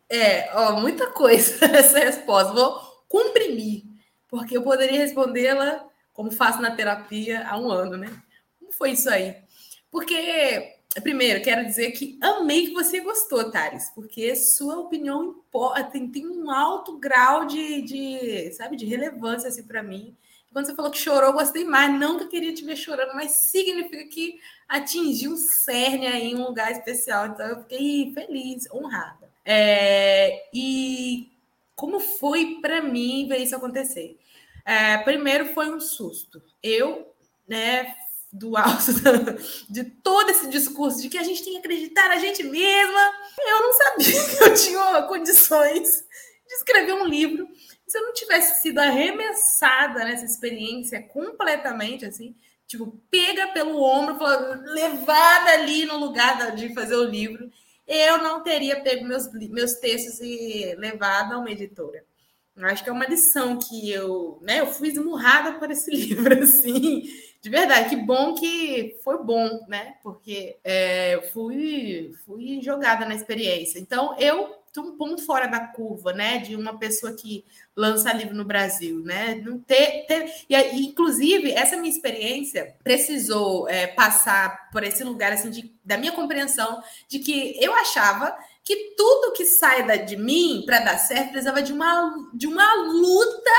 É, 0.09 0.49
ó, 0.55 0.79
muita 0.79 1.07
coisa 1.11 1.65
essa 1.75 1.99
resposta. 1.99 2.53
Vou 2.53 2.79
comprimir, 3.07 3.83
porque 4.27 4.57
eu 4.57 4.63
poderia 4.63 4.99
respondê-la 4.99 5.85
como 6.13 6.31
faço 6.31 6.61
na 6.61 6.71
terapia 6.71 7.47
há 7.47 7.59
um 7.59 7.69
ano, 7.69 7.95
né? 7.95 8.11
Como 8.59 8.71
foi 8.71 8.91
isso 8.91 9.09
aí? 9.09 9.35
Porque 9.91 10.76
Primeiro, 11.01 11.43
quero 11.43 11.65
dizer 11.65 11.91
que 11.91 12.17
amei 12.21 12.67
que 12.67 12.73
você 12.73 12.99
gostou, 12.99 13.51
Thales, 13.51 13.91
porque 13.93 14.35
sua 14.35 14.79
opinião 14.79 15.23
importa, 15.25 15.83
tem, 15.85 16.09
tem 16.09 16.27
um 16.27 16.49
alto 16.49 16.97
grau 16.97 17.45
de, 17.45 17.81
de 17.81 18.51
sabe, 18.53 18.75
de 18.75 18.85
relevância 18.85 19.49
assim, 19.49 19.63
para 19.63 19.83
mim. 19.83 20.15
Quando 20.51 20.65
você 20.65 20.75
falou 20.75 20.89
que 20.89 20.97
chorou, 20.97 21.33
gostei 21.33 21.63
mais. 21.63 21.93
Não 21.99 22.17
que 22.17 22.23
eu 22.23 22.29
queria 22.29 22.53
te 22.53 22.65
ver 22.65 22.75
chorando, 22.75 23.13
mas 23.13 23.31
significa 23.31 24.03
que 24.05 24.39
atingiu 24.67 25.33
um 25.33 25.37
cerne 25.37 26.07
aí 26.07 26.31
em 26.31 26.35
um 26.35 26.47
lugar 26.47 26.71
especial. 26.71 27.27
Então, 27.27 27.45
eu 27.45 27.61
fiquei 27.61 28.11
feliz, 28.13 28.67
honrada. 28.73 29.29
É, 29.45 30.49
e 30.51 31.29
como 31.75 31.99
foi 31.99 32.59
para 32.59 32.81
mim 32.81 33.27
ver 33.27 33.37
isso 33.37 33.55
acontecer? 33.55 34.17
É, 34.65 34.97
primeiro 34.97 35.53
foi 35.53 35.69
um 35.69 35.79
susto. 35.79 36.41
Eu, 36.63 37.13
né, 37.47 37.95
do 38.31 38.57
alto 38.57 38.91
de 39.69 39.83
todo 39.83 40.29
esse 40.29 40.47
discurso 40.49 41.01
de 41.01 41.09
que 41.09 41.17
a 41.17 41.23
gente 41.23 41.43
tem 41.43 41.53
que 41.53 41.59
acreditar 41.59 42.09
na 42.09 42.17
gente 42.17 42.43
mesma. 42.43 43.13
Eu 43.39 43.61
não 43.61 43.73
sabia 43.73 44.23
que 44.37 44.43
eu 44.43 44.53
tinha 44.53 45.01
condições 45.03 46.03
de 46.47 46.53
escrever 46.55 46.93
um 46.93 47.05
livro. 47.05 47.47
Se 47.87 47.97
eu 47.97 48.03
não 48.03 48.13
tivesse 48.13 48.61
sido 48.61 48.79
arremessada 48.79 50.03
nessa 50.03 50.25
experiência 50.25 51.01
completamente 51.01 52.05
assim, 52.05 52.35
tipo, 52.67 52.99
pega 53.09 53.47
pelo 53.47 53.81
ombro, 53.81 54.17
levada 54.73 55.51
ali 55.51 55.85
no 55.85 55.97
lugar 55.97 56.53
de 56.53 56.73
fazer 56.73 56.95
o 56.95 57.05
livro, 57.05 57.49
eu 57.87 58.17
não 58.17 58.43
teria 58.43 58.81
pego 58.81 59.05
meus, 59.05 59.31
meus 59.31 59.75
textos 59.75 60.19
e 60.19 60.75
levado 60.77 61.33
a 61.33 61.37
uma 61.37 61.49
editora. 61.49 62.03
Acho 62.63 62.83
que 62.83 62.89
é 62.89 62.93
uma 62.93 63.05
lição 63.05 63.57
que 63.57 63.91
eu, 63.91 64.39
né, 64.41 64.59
eu 64.61 64.67
fui 64.67 64.89
esmurrada 64.89 65.59
por 65.59 65.69
esse 65.69 65.89
livro, 65.95 66.43
assim, 66.43 67.03
de 67.41 67.49
verdade, 67.49 67.89
que 67.89 67.95
bom 67.95 68.33
que 68.33 68.97
foi 69.03 69.23
bom, 69.23 69.65
né? 69.67 69.95
Porque 70.03 70.57
é, 70.63 71.15
eu 71.15 71.21
fui, 71.31 72.11
fui 72.25 72.61
jogada 72.61 73.05
na 73.05 73.15
experiência. 73.15 73.79
Então, 73.79 74.15
eu 74.19 74.57
estou 74.67 74.83
um 74.83 74.97
ponto 74.97 75.25
fora 75.25 75.47
da 75.47 75.59
curva, 75.59 76.13
né? 76.13 76.39
De 76.39 76.55
uma 76.55 76.77
pessoa 76.77 77.13
que 77.13 77.45
lança 77.75 78.13
livro 78.13 78.35
no 78.35 78.43
Brasil, 78.43 78.99
né? 78.99 79.35
Não 79.35 79.59
ter, 79.59 80.05
ter... 80.07 80.31
E, 80.49 80.55
inclusive, 80.79 81.51
essa 81.51 81.77
minha 81.77 81.93
experiência 81.93 82.75
precisou 82.83 83.67
é, 83.69 83.87
passar 83.87 84.69
por 84.71 84.83
esse 84.83 85.03
lugar, 85.03 85.31
assim, 85.31 85.49
de, 85.49 85.73
da 85.85 85.97
minha 85.97 86.11
compreensão 86.11 86.81
de 87.07 87.19
que 87.19 87.55
eu 87.63 87.73
achava 87.75 88.35
que 88.63 88.95
tudo 88.97 89.31
que 89.33 89.45
sai 89.45 90.05
de 90.05 90.17
mim 90.17 90.63
para 90.65 90.79
dar 90.79 90.97
certo 90.97 91.31
precisava 91.31 91.61
de 91.61 91.71
uma, 91.71 92.29
de 92.33 92.47
uma 92.47 92.73
luta 92.83 93.51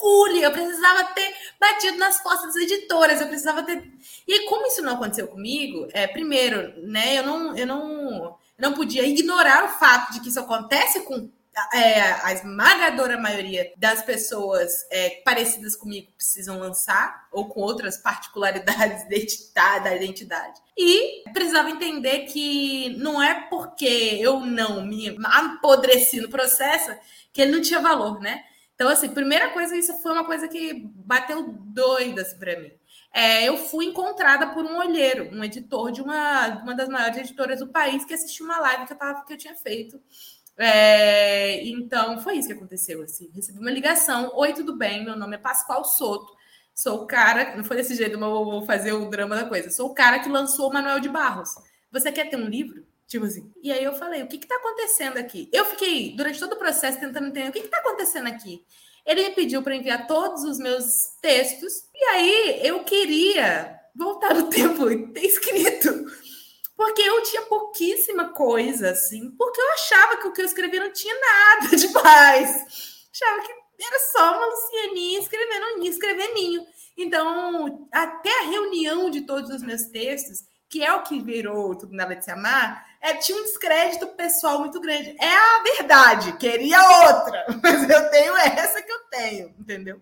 hercúlea. 0.00 0.46
Eu 0.46 0.52
precisava 0.52 1.04
ter 1.12 1.34
batido 1.60 1.98
nas 1.98 2.20
costas 2.20 2.54
das 2.54 2.62
editoras, 2.62 3.20
eu 3.20 3.28
precisava 3.28 3.62
ter. 3.62 3.82
E 4.26 4.46
como 4.46 4.66
isso 4.66 4.82
não 4.82 4.94
aconteceu 4.94 5.28
comigo, 5.28 5.86
é, 5.92 6.06
primeiro, 6.06 6.86
né, 6.86 7.18
eu 7.18 7.24
não, 7.24 7.56
eu 7.56 7.66
não, 7.66 8.36
não 8.58 8.72
podia 8.72 9.06
ignorar 9.06 9.64
o 9.64 9.78
fato 9.78 10.12
de 10.12 10.20
que 10.20 10.28
isso 10.28 10.40
acontece 10.40 11.00
com 11.00 11.30
é, 11.74 12.00
a 12.22 12.32
esmagadora 12.32 13.18
maioria 13.18 13.72
das 13.76 14.02
pessoas 14.02 14.86
é, 14.90 15.20
parecidas 15.24 15.76
comigo 15.76 16.10
precisam 16.16 16.58
lançar, 16.58 17.28
ou 17.32 17.48
com 17.48 17.60
outras 17.60 17.98
particularidades 17.98 19.04
da 19.54 19.94
identidade. 19.94 20.60
E 20.76 21.24
precisava 21.32 21.70
entender 21.70 22.20
que 22.20 22.96
não 22.96 23.22
é 23.22 23.34
porque 23.48 24.18
eu 24.20 24.40
não 24.40 24.86
me 24.86 25.16
apodreci 25.24 26.20
no 26.20 26.30
processo 26.30 26.90
que 27.32 27.42
ele 27.42 27.52
não 27.52 27.60
tinha 27.60 27.80
valor, 27.80 28.20
né? 28.20 28.44
Então, 28.80 28.88
assim, 28.88 29.10
primeira 29.10 29.50
coisa, 29.50 29.76
isso 29.76 29.92
foi 29.98 30.10
uma 30.10 30.24
coisa 30.24 30.48
que 30.48 30.88
bateu 31.04 31.52
doida 31.52 32.22
assim, 32.22 32.38
para 32.38 32.58
mim. 32.58 32.70
É, 33.12 33.46
eu 33.46 33.58
fui 33.58 33.84
encontrada 33.84 34.46
por 34.54 34.64
um 34.64 34.78
olheiro, 34.78 35.28
um 35.34 35.44
editor 35.44 35.92
de 35.92 36.00
uma, 36.00 36.62
uma 36.62 36.74
das 36.74 36.88
maiores 36.88 37.18
editoras 37.18 37.58
do 37.58 37.68
país, 37.68 38.06
que 38.06 38.14
assistiu 38.14 38.46
uma 38.46 38.58
live 38.58 38.86
que 38.86 38.94
eu, 38.94 38.96
tava, 38.96 39.22
que 39.26 39.34
eu 39.34 39.36
tinha 39.36 39.54
feito 39.54 40.00
é, 40.56 41.62
então, 41.66 42.20
foi 42.20 42.36
isso 42.38 42.48
que 42.48 42.54
aconteceu. 42.54 43.02
Assim. 43.02 43.30
Recebi 43.34 43.58
uma 43.58 43.70
ligação. 43.70 44.30
Oi, 44.34 44.54
tudo 44.54 44.76
bem? 44.76 45.04
Meu 45.04 45.16
nome 45.16 45.36
é 45.36 45.38
Pascoal 45.38 45.84
Soto. 45.84 46.34
Sou 46.74 47.02
o 47.02 47.06
cara. 47.06 47.56
Não 47.56 47.64
foi 47.64 47.76
desse 47.76 47.94
jeito, 47.94 48.18
mas 48.18 48.30
vou 48.30 48.64
fazer 48.66 48.92
o 48.92 49.10
drama 49.10 49.36
da 49.36 49.44
coisa. 49.46 49.70
Sou 49.70 49.90
o 49.90 49.94
cara 49.94 50.20
que 50.20 50.28
lançou 50.28 50.70
o 50.70 50.72
Manuel 50.72 51.00
de 51.00 51.08
Barros. 51.08 51.50
Você 51.92 52.10
quer 52.10 52.30
ter 52.30 52.36
um 52.36 52.46
livro? 52.46 52.86
Tipo 53.10 53.26
assim. 53.26 53.52
E 53.60 53.72
aí 53.72 53.82
eu 53.82 53.92
falei: 53.92 54.22
o 54.22 54.28
que 54.28 54.36
está 54.36 54.54
acontecendo 54.54 55.18
aqui? 55.18 55.50
Eu 55.52 55.64
fiquei, 55.64 56.14
durante 56.16 56.38
todo 56.38 56.52
o 56.52 56.58
processo, 56.58 57.00
tentando 57.00 57.26
entender 57.26 57.48
o 57.48 57.52
que 57.52 57.58
está 57.58 57.78
acontecendo 57.78 58.28
aqui. 58.28 58.64
Ele 59.04 59.28
me 59.28 59.34
pediu 59.34 59.62
para 59.62 59.74
enviar 59.74 60.06
todos 60.06 60.44
os 60.44 60.58
meus 60.58 60.84
textos. 61.20 61.72
E 61.92 62.04
aí 62.04 62.60
eu 62.62 62.84
queria 62.84 63.76
voltar 63.96 64.32
no 64.32 64.46
tempo 64.48 64.88
e 64.88 65.12
ter 65.12 65.26
escrito 65.26 66.06
porque 66.76 67.02
eu 67.02 67.22
tinha 67.24 67.42
pouquíssima 67.42 68.30
coisa, 68.32 68.92
assim, 68.92 69.30
porque 69.32 69.60
eu 69.60 69.70
achava 69.72 70.16
que 70.16 70.28
o 70.28 70.32
que 70.32 70.40
eu 70.40 70.46
escrevia 70.46 70.80
não 70.80 70.90
tinha 70.90 71.14
nada 71.14 71.76
demais. 71.76 72.48
Achava 73.12 73.42
que 73.42 73.52
era 73.84 73.98
só 74.12 74.38
uma 74.38 74.46
Lucianinha 74.46 75.18
escrevendo 75.18 75.84
escrever 75.84 76.32
ninho. 76.32 76.64
Então, 76.96 77.86
até 77.92 78.30
a 78.40 78.44
reunião 78.44 79.10
de 79.10 79.22
todos 79.22 79.50
os 79.50 79.62
meus 79.62 79.82
textos, 79.90 80.38
que 80.70 80.82
é 80.82 80.90
o 80.94 81.02
que 81.02 81.20
virou 81.20 81.76
Tudo 81.76 81.94
Nada 81.94 82.16
de 82.16 82.24
Se 82.24 82.30
Amar, 82.30 82.82
é, 83.00 83.14
tinha 83.14 83.38
um 83.38 83.42
descrédito 83.42 84.06
pessoal 84.08 84.58
muito 84.58 84.80
grande. 84.80 85.16
É 85.18 85.34
a 85.34 85.62
verdade, 85.62 86.32
queria 86.36 86.80
outra, 87.06 87.46
mas 87.62 87.88
eu 87.88 88.10
tenho 88.10 88.36
essa 88.36 88.82
que 88.82 88.92
eu 88.92 89.00
tenho, 89.10 89.54
entendeu? 89.58 90.00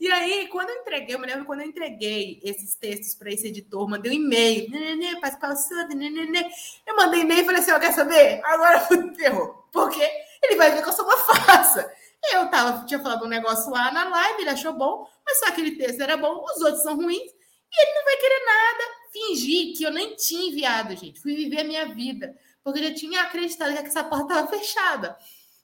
E 0.00 0.10
aí, 0.12 0.46
quando 0.46 0.70
eu 0.70 0.76
entreguei, 0.76 1.16
eu 1.16 1.18
me 1.18 1.26
lembro 1.26 1.44
quando 1.44 1.60
eu 1.60 1.66
entreguei 1.66 2.40
esses 2.44 2.76
textos 2.76 3.16
para 3.16 3.32
esse 3.32 3.48
editor, 3.48 3.88
mandei 3.88 4.12
um 4.12 4.14
e-mail, 4.14 4.70
nenê, 4.70 5.20
Pascoal 5.20 5.56
Sandra, 5.56 5.92
nenê. 5.92 6.46
Eu 6.86 6.94
mandei 6.94 7.22
e-mail 7.22 7.40
e 7.40 7.44
falei 7.44 7.60
assim: 7.60 7.72
eu 7.72 7.80
quer 7.80 7.92
saber? 7.92 8.40
Agora 8.44 8.78
ferrou. 9.18 9.66
Porque 9.72 10.00
ele 10.40 10.54
vai 10.54 10.70
ver 10.70 10.84
que 10.84 10.88
eu 10.88 10.92
sou 10.92 11.04
uma 11.04 11.18
farsa. 11.18 11.92
Eu 12.32 12.48
tava, 12.48 12.86
tinha 12.86 13.00
falado 13.00 13.24
um 13.24 13.28
negócio 13.28 13.72
lá 13.72 13.90
na 13.90 14.08
live, 14.08 14.42
ele 14.42 14.50
achou 14.50 14.72
bom, 14.72 15.04
mas 15.26 15.40
só 15.40 15.46
aquele 15.46 15.72
texto 15.72 16.00
era 16.00 16.16
bom, 16.16 16.44
os 16.44 16.62
outros 16.62 16.82
são 16.82 16.94
ruins, 16.94 17.30
e 17.30 17.82
ele 17.82 17.94
não 17.94 18.04
vai 18.04 18.16
querer 18.16 18.44
nada. 18.44 18.97
Fingi 19.12 19.72
que 19.72 19.84
eu 19.84 19.92
nem 19.92 20.14
tinha 20.16 20.50
enviado, 20.50 20.96
gente. 20.96 21.20
Fui 21.20 21.34
viver 21.34 21.60
a 21.60 21.64
minha 21.64 21.94
vida, 21.94 22.36
porque 22.62 22.80
eu 22.80 22.84
já 22.84 22.94
tinha 22.94 23.22
acreditado 23.22 23.72
que 23.74 23.86
essa 23.86 24.04
porta 24.04 24.34
estava 24.34 24.48
fechada. 24.48 25.16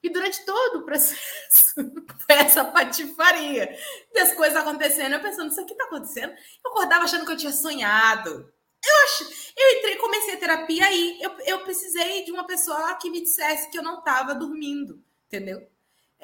E 0.03 0.11
durante 0.11 0.45
todo 0.45 0.81
o 0.81 0.85
processo, 0.85 1.75
foi 2.27 2.37
essa 2.37 2.65
patifaria 2.65 3.75
das 4.15 4.35
coisas 4.35 4.57
acontecendo. 4.57 5.15
Eu 5.15 5.21
pensando, 5.21 5.51
isso 5.51 5.61
aqui 5.61 5.73
está 5.73 5.85
acontecendo. 5.85 6.33
Eu 6.63 6.71
acordava 6.71 7.05
achando 7.05 7.25
que 7.25 7.33
eu 7.33 7.37
tinha 7.37 7.53
sonhado. 7.53 8.53
Eu 8.87 9.05
acho, 9.05 9.53
eu 9.57 9.79
entrei, 9.79 9.97
comecei 9.97 10.35
a 10.35 10.39
terapia 10.39 10.85
aí. 10.85 11.19
Eu, 11.23 11.35
eu 11.47 11.61
precisei 11.61 12.23
de 12.23 12.31
uma 12.31 12.47
pessoa 12.47 12.95
que 12.97 13.11
me 13.11 13.23
dissesse 13.23 13.71
que 13.71 13.79
eu 13.79 13.83
não 13.83 14.01
estava 14.01 14.35
dormindo, 14.35 15.03
entendeu? 15.27 15.67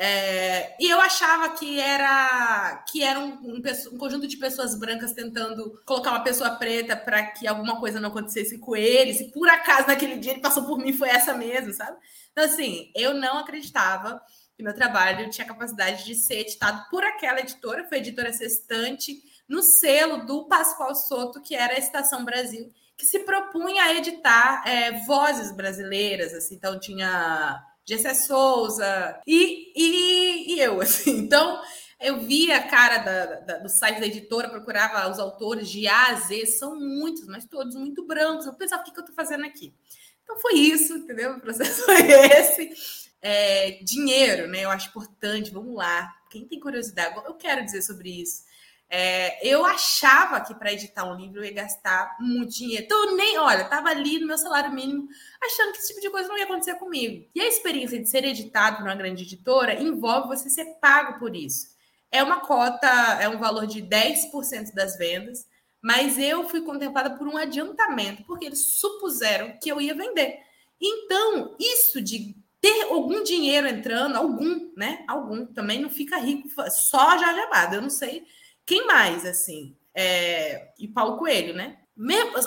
É, 0.02 0.76
e 0.80 0.88
eu 0.88 0.98
achava 0.98 1.50
que 1.50 1.78
era 1.78 2.82
que 2.90 3.02
era 3.02 3.20
um, 3.20 3.34
um, 3.42 3.62
um, 3.92 3.98
conjunto 3.98 4.26
de 4.26 4.38
pessoas 4.38 4.74
brancas 4.74 5.12
tentando 5.12 5.78
colocar 5.84 6.12
uma 6.12 6.24
pessoa 6.24 6.52
preta 6.52 6.96
para 6.96 7.22
que 7.26 7.46
alguma 7.46 7.78
coisa 7.78 8.00
não 8.00 8.08
acontecesse 8.08 8.58
com 8.58 8.74
ele. 8.74 9.12
Se 9.12 9.30
por 9.30 9.46
acaso 9.46 9.88
naquele 9.88 10.16
dia 10.16 10.32
ele 10.32 10.40
passou 10.40 10.64
por 10.64 10.78
mim, 10.78 10.94
foi 10.94 11.10
essa 11.10 11.34
mesmo, 11.34 11.74
sabe? 11.74 11.98
Então, 12.32 12.46
assim, 12.46 12.90
eu 12.96 13.12
não 13.12 13.36
acreditava 13.36 14.18
que 14.56 14.62
meu 14.62 14.74
trabalho 14.74 15.28
tinha 15.28 15.46
capacidade 15.46 16.02
de 16.06 16.14
ser 16.14 16.40
editado 16.40 16.82
por 16.90 17.04
aquela 17.04 17.40
editora, 17.40 17.86
foi 17.86 17.98
editora 17.98 18.32
sextante, 18.32 19.22
no 19.46 19.62
selo 19.62 20.24
do 20.24 20.48
Pascoal 20.48 20.94
Soto, 20.94 21.42
que 21.42 21.54
era 21.54 21.74
a 21.74 21.78
Estação 21.78 22.24
Brasil, 22.24 22.72
que 22.96 23.04
se 23.04 23.18
propunha 23.18 23.84
a 23.84 23.94
editar 23.94 24.66
é, 24.66 25.04
vozes 25.04 25.54
brasileiras, 25.54 26.32
assim, 26.32 26.54
então 26.54 26.80
tinha 26.80 27.62
Gessé 27.90 28.14
Souza 28.14 29.20
e, 29.26 29.72
e, 29.74 30.54
e, 30.54 30.60
eu, 30.60 30.78
assim, 30.80 31.18
então 31.18 31.60
eu 32.00 32.20
via 32.20 32.56
a 32.56 32.68
cara 32.68 32.98
da, 32.98 33.26
da, 33.40 33.58
do 33.58 33.68
site 33.68 33.98
da 33.98 34.06
editora, 34.06 34.48
procurava 34.48 35.10
os 35.10 35.18
autores 35.18 35.68
de 35.68 35.88
A 35.88 36.10
a 36.10 36.14
Z, 36.14 36.46
são 36.46 36.78
muitos, 36.78 37.26
mas 37.26 37.44
todos 37.44 37.74
muito 37.74 38.06
brancos, 38.06 38.46
eu 38.46 38.54
pensava, 38.54 38.82
o 38.82 38.84
que, 38.84 38.92
que 38.92 38.98
eu 38.98 39.02
estou 39.02 39.14
fazendo 39.14 39.44
aqui? 39.44 39.74
Então 40.22 40.38
foi 40.38 40.54
isso, 40.54 40.94
entendeu? 40.94 41.32
O 41.32 41.40
processo 41.40 41.82
foi 41.84 42.00
esse. 42.00 43.10
É, 43.22 43.82
dinheiro, 43.82 44.48
né? 44.48 44.64
Eu 44.64 44.70
acho 44.70 44.88
importante, 44.88 45.50
vamos 45.50 45.74
lá. 45.74 46.10
Quem 46.30 46.46
tem 46.46 46.58
curiosidade, 46.58 47.14
eu 47.26 47.34
quero 47.34 47.62
dizer 47.62 47.82
sobre 47.82 48.08
isso. 48.22 48.44
É, 48.92 49.46
eu 49.48 49.64
achava 49.64 50.40
que 50.40 50.52
para 50.52 50.72
editar 50.72 51.04
um 51.04 51.16
livro 51.16 51.38
eu 51.38 51.44
ia 51.44 51.52
gastar 51.52 52.16
muito 52.18 52.52
dinheiro. 52.52 52.84
Então, 52.84 53.16
nem, 53.16 53.38
olha, 53.38 53.62
estava 53.62 53.88
ali 53.88 54.18
no 54.18 54.26
meu 54.26 54.36
salário 54.36 54.72
mínimo, 54.72 55.08
achando 55.40 55.72
que 55.72 55.78
esse 55.78 55.88
tipo 55.88 56.00
de 56.00 56.10
coisa 56.10 56.28
não 56.28 56.36
ia 56.36 56.44
acontecer 56.44 56.74
comigo. 56.74 57.24
E 57.34 57.40
a 57.40 57.46
experiência 57.46 58.00
de 58.00 58.08
ser 58.08 58.24
editado 58.24 58.78
por 58.78 58.86
uma 58.86 58.96
grande 58.96 59.22
editora 59.22 59.80
envolve 59.80 60.28
você 60.28 60.50
ser 60.50 60.64
pago 60.80 61.20
por 61.20 61.36
isso. 61.36 61.68
É 62.10 62.22
uma 62.22 62.40
cota, 62.40 62.88
é 63.20 63.28
um 63.28 63.38
valor 63.38 63.66
de 63.66 63.80
10% 63.80 64.74
das 64.74 64.98
vendas 64.98 65.46
mas 65.82 66.18
eu 66.18 66.48
fui 66.48 66.60
contemplada 66.60 67.10
por 67.16 67.26
um 67.26 67.36
adiantamento, 67.36 68.22
porque 68.24 68.44
eles 68.44 68.78
supuseram 68.78 69.56
que 69.60 69.70
eu 69.70 69.80
ia 69.80 69.94
vender. 69.94 70.38
Então, 70.80 71.56
isso 71.58 72.00
de 72.02 72.36
ter 72.60 72.82
algum 72.84 73.22
dinheiro 73.22 73.66
entrando, 73.66 74.16
algum, 74.16 74.70
né? 74.76 75.04
Algum, 75.08 75.46
também 75.46 75.80
não 75.80 75.88
fica 75.88 76.18
rico, 76.18 76.48
só 76.70 77.16
já 77.16 77.30
Amado, 77.30 77.76
eu 77.76 77.82
não 77.82 77.90
sei 77.90 78.26
quem 78.66 78.86
mais, 78.86 79.24
assim, 79.26 79.76
é... 79.94 80.72
e 80.78 80.88
Paulo 80.88 81.18
Coelho, 81.18 81.54
né? 81.54 81.78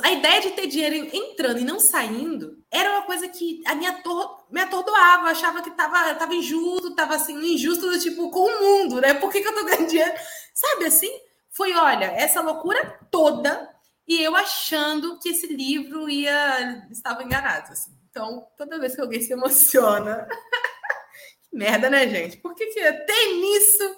A 0.01 0.11
ideia 0.11 0.41
de 0.41 0.51
ter 0.51 0.65
dinheiro 0.65 1.09
entrando 1.13 1.59
e 1.59 1.63
não 1.63 1.79
saindo 1.79 2.57
era 2.71 2.89
uma 2.89 3.03
coisa 3.03 3.27
que 3.27 3.61
a 3.67 3.75
minha 3.75 3.91
ator... 3.91 4.47
me 4.49 4.59
atordoava, 4.59 5.29
achava 5.29 5.61
que 5.61 5.69
tava, 5.71 6.15
tava 6.15 6.33
injusto, 6.33 6.95
tava 6.95 7.15
assim, 7.15 7.35
injusto 7.53 7.89
do 7.89 7.99
tipo 7.99 8.31
com 8.31 8.39
o 8.39 8.61
mundo, 8.61 8.99
né? 8.99 9.13
Por 9.13 9.31
que, 9.31 9.41
que 9.41 9.47
eu 9.47 9.53
tô 9.53 9.63
ganhando 9.63 9.87
dinheiro? 9.87 10.13
Sabe 10.53 10.85
assim? 10.85 11.11
foi, 11.53 11.71
olha, 11.73 12.05
essa 12.05 12.41
loucura 12.41 12.99
toda 13.09 13.71
e 14.07 14.21
eu 14.21 14.35
achando 14.35 15.17
que 15.19 15.29
esse 15.29 15.47
livro 15.47 16.09
ia 16.09 16.87
estava 16.91 17.23
enganado. 17.23 17.71
Assim. 17.71 17.91
Então, 18.09 18.47
toda 18.57 18.79
vez 18.79 18.95
que 18.95 19.01
alguém 19.01 19.21
se 19.21 19.31
emociona, 19.31 20.27
que 21.49 21.55
merda, 21.55 21.89
né, 21.89 22.07
gente? 22.09 22.37
Por 22.37 22.55
que, 22.55 22.65
que 22.65 22.91
tem 22.91 23.39
nisso? 23.39 23.95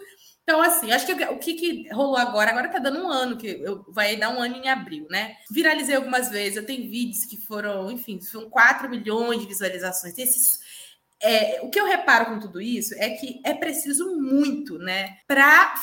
Então, 0.47 0.61
assim, 0.61 0.91
acho 0.91 1.07
que 1.07 1.13
o 1.25 1.39
que, 1.39 1.53
que 1.55 1.89
rolou 1.91 2.17
agora, 2.17 2.51
agora 2.51 2.69
tá 2.69 2.77
dando 2.77 3.03
um 3.03 3.09
ano, 3.09 3.35
que 3.35 3.47
eu, 3.47 3.83
vai 3.89 4.15
dar 4.15 4.29
um 4.29 4.39
ano 4.39 4.57
em 4.57 4.69
abril, 4.69 5.07
né? 5.09 5.37
Viralizei 5.49 5.95
algumas 5.95 6.29
vezes, 6.29 6.55
eu 6.55 6.65
tenho 6.65 6.87
vídeos 6.87 7.25
que 7.25 7.35
foram, 7.35 7.89
enfim, 7.89 8.21
foram 8.21 8.47
4 8.47 8.87
milhões 8.87 9.41
de 9.41 9.47
visualizações. 9.47 10.15
Esses, 10.15 10.59
é, 11.19 11.61
o 11.63 11.71
que 11.71 11.79
eu 11.79 11.87
reparo 11.87 12.27
com 12.27 12.39
tudo 12.39 12.61
isso 12.61 12.93
é 12.99 13.09
que 13.09 13.41
é 13.43 13.55
preciso 13.55 14.15
muito, 14.21 14.77
né, 14.77 15.17
para 15.27 15.73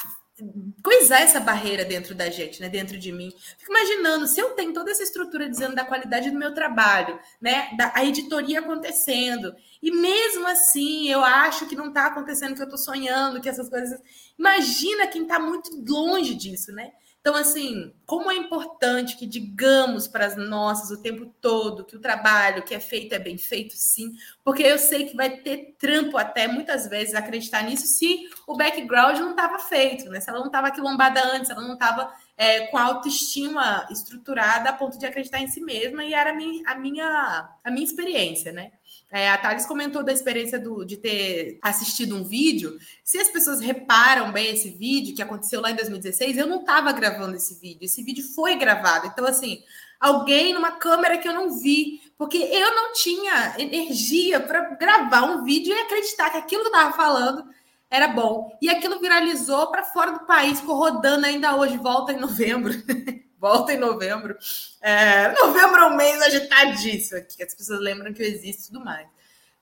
coisar 0.82 1.20
essa 1.20 1.38
barreira 1.38 1.84
dentro 1.84 2.14
da 2.14 2.30
gente, 2.30 2.60
né? 2.60 2.68
Dentro 2.68 2.98
de 2.98 3.12
mim. 3.12 3.30
Fico 3.58 3.70
imaginando, 3.70 4.26
se 4.26 4.40
eu 4.40 4.50
tenho 4.50 4.72
toda 4.72 4.90
essa 4.90 5.02
estrutura 5.02 5.48
dizendo 5.48 5.74
da 5.74 5.84
qualidade 5.84 6.30
do 6.30 6.38
meu 6.38 6.54
trabalho, 6.54 7.18
né? 7.40 7.70
Da, 7.76 7.92
a 7.94 8.04
editoria 8.04 8.60
acontecendo, 8.60 9.54
e 9.82 9.90
mesmo 9.90 10.46
assim 10.46 11.08
eu 11.08 11.22
acho 11.22 11.66
que 11.66 11.76
não 11.76 11.88
está 11.88 12.06
acontecendo, 12.06 12.54
que 12.54 12.62
eu 12.62 12.66
estou 12.66 12.78
sonhando, 12.78 13.40
que 13.40 13.48
essas 13.48 13.68
coisas. 13.68 14.00
Imagina 14.38 15.06
quem 15.06 15.22
está 15.22 15.38
muito 15.38 15.70
longe 15.86 16.34
disso, 16.34 16.72
né? 16.72 16.92
Então, 17.22 17.36
assim, 17.36 17.94
como 18.04 18.32
é 18.32 18.34
importante 18.34 19.16
que 19.16 19.26
digamos 19.26 20.08
para 20.08 20.26
as 20.26 20.36
nossas 20.36 20.90
o 20.90 21.00
tempo 21.00 21.32
todo 21.40 21.84
que 21.84 21.94
o 21.94 22.00
trabalho 22.00 22.64
que 22.64 22.74
é 22.74 22.80
feito 22.80 23.14
é 23.14 23.18
bem 23.20 23.38
feito, 23.38 23.74
sim, 23.76 24.16
porque 24.42 24.64
eu 24.64 24.76
sei 24.76 25.06
que 25.06 25.14
vai 25.16 25.36
ter 25.36 25.76
trampo 25.78 26.18
até 26.18 26.48
muitas 26.48 26.88
vezes 26.88 27.14
acreditar 27.14 27.62
nisso 27.62 27.86
se 27.86 28.28
o 28.44 28.56
background 28.56 29.18
não 29.20 29.30
estava 29.30 29.60
feito, 29.60 30.10
né? 30.10 30.20
Se 30.20 30.30
ela 30.30 30.40
não 30.40 30.46
estava 30.46 30.72
quilombada 30.72 31.22
antes, 31.32 31.48
ela 31.48 31.62
não 31.62 31.74
estava 31.74 32.12
é, 32.36 32.66
com 32.66 32.76
a 32.76 32.82
autoestima 32.82 33.86
estruturada 33.88 34.70
a 34.70 34.72
ponto 34.72 34.98
de 34.98 35.06
acreditar 35.06 35.38
em 35.38 35.46
si 35.46 35.60
mesma, 35.60 36.04
e 36.04 36.14
era 36.14 36.30
a 36.30 36.34
minha, 36.34 36.68
a 36.68 36.74
minha, 36.74 37.48
a 37.62 37.70
minha 37.70 37.86
experiência, 37.86 38.50
né? 38.50 38.72
É, 39.12 39.28
a 39.30 39.36
Thales 39.36 39.66
comentou 39.66 40.02
da 40.02 40.10
experiência 40.10 40.58
do, 40.58 40.86
de 40.86 40.96
ter 40.96 41.58
assistido 41.60 42.16
um 42.16 42.24
vídeo. 42.24 42.78
Se 43.04 43.18
as 43.18 43.28
pessoas 43.28 43.60
reparam 43.60 44.32
bem 44.32 44.54
esse 44.54 44.70
vídeo 44.70 45.14
que 45.14 45.20
aconteceu 45.20 45.60
lá 45.60 45.70
em 45.70 45.76
2016, 45.76 46.38
eu 46.38 46.46
não 46.46 46.60
estava 46.60 46.90
gravando 46.92 47.36
esse 47.36 47.60
vídeo. 47.60 47.84
Esse 47.84 48.02
vídeo 48.02 48.24
foi 48.34 48.56
gravado. 48.56 49.06
Então, 49.08 49.26
assim, 49.26 49.62
alguém 50.00 50.54
numa 50.54 50.72
câmera 50.72 51.18
que 51.18 51.28
eu 51.28 51.34
não 51.34 51.50
vi, 51.60 52.00
Porque 52.16 52.38
eu 52.38 52.74
não 52.74 52.92
tinha 52.94 53.54
energia 53.58 54.40
para 54.40 54.76
gravar 54.76 55.24
um 55.24 55.44
vídeo 55.44 55.74
e 55.74 55.80
acreditar 55.80 56.30
que 56.30 56.38
aquilo 56.38 56.62
que 56.62 56.68
eu 56.68 56.72
estava 56.72 56.96
falando 56.96 57.44
era 57.90 58.08
bom. 58.08 58.56
E 58.62 58.70
aquilo 58.70 58.98
viralizou 58.98 59.70
para 59.70 59.82
fora 59.82 60.12
do 60.12 60.26
país, 60.26 60.60
ficou 60.60 60.76
rodando 60.76 61.26
ainda 61.26 61.54
hoje, 61.56 61.76
volta 61.76 62.12
em 62.12 62.20
novembro. 62.20 62.72
volta 63.42 63.72
em 63.72 63.76
novembro. 63.76 64.38
É, 64.80 65.32
novembro 65.32 65.80
é 65.80 65.86
um 65.86 65.96
mês 65.96 66.22
agitadíssimo 66.22 67.18
aqui, 67.18 67.36
que 67.38 67.42
as 67.42 67.52
pessoas 67.52 67.80
lembram 67.80 68.14
que 68.14 68.22
eu 68.22 68.26
existo 68.26 68.62
e 68.62 68.66
tudo 68.68 68.84
mais. 68.84 69.08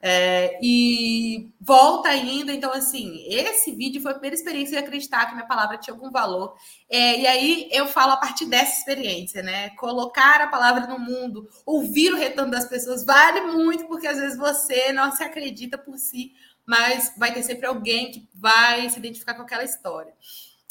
É, 0.03 0.59
e 0.63 1.51
volta 1.61 2.09
ainda, 2.09 2.53
então 2.53 2.73
assim, 2.73 3.23
esse 3.27 3.71
vídeo 3.73 4.01
foi 4.01 4.13
a 4.13 4.15
primeira 4.15 4.35
experiência 4.35 4.79
de 4.79 4.85
acreditar 4.85 5.27
que 5.27 5.35
minha 5.35 5.47
palavra 5.47 5.79
tinha 5.79 5.95
algum 5.95 6.11
valor. 6.11 6.57
É, 6.91 7.21
e 7.21 7.27
aí 7.27 7.69
eu 7.73 7.87
falo 7.87 8.13
a 8.13 8.17
partir 8.19 8.45
dessa 8.47 8.79
experiência, 8.79 9.43
né? 9.43 9.71
Colocar 9.71 10.43
a 10.43 10.49
palavra 10.49 10.87
no 10.87 10.99
mundo, 10.99 11.49
ouvir 11.65 12.13
o 12.13 12.19
retorno 12.19 12.51
das 12.51 12.67
pessoas 12.67 13.05
vale 13.05 13.41
muito, 13.43 13.87
porque 13.87 14.07
às 14.07 14.19
vezes 14.19 14.39
você 14.39 14.93
não 14.93 15.11
se 15.11 15.23
acredita 15.23 15.79
por 15.79 15.97
si, 15.97 16.33
mas 16.67 17.13
vai 17.17 17.33
ter 17.33 17.43
sempre 17.43 17.67
alguém 17.67 18.11
que 18.11 18.29
vai 18.35 18.89
se 18.91 18.99
identificar 18.99 19.35
com 19.35 19.43
aquela 19.43 19.65
história. 19.65 20.13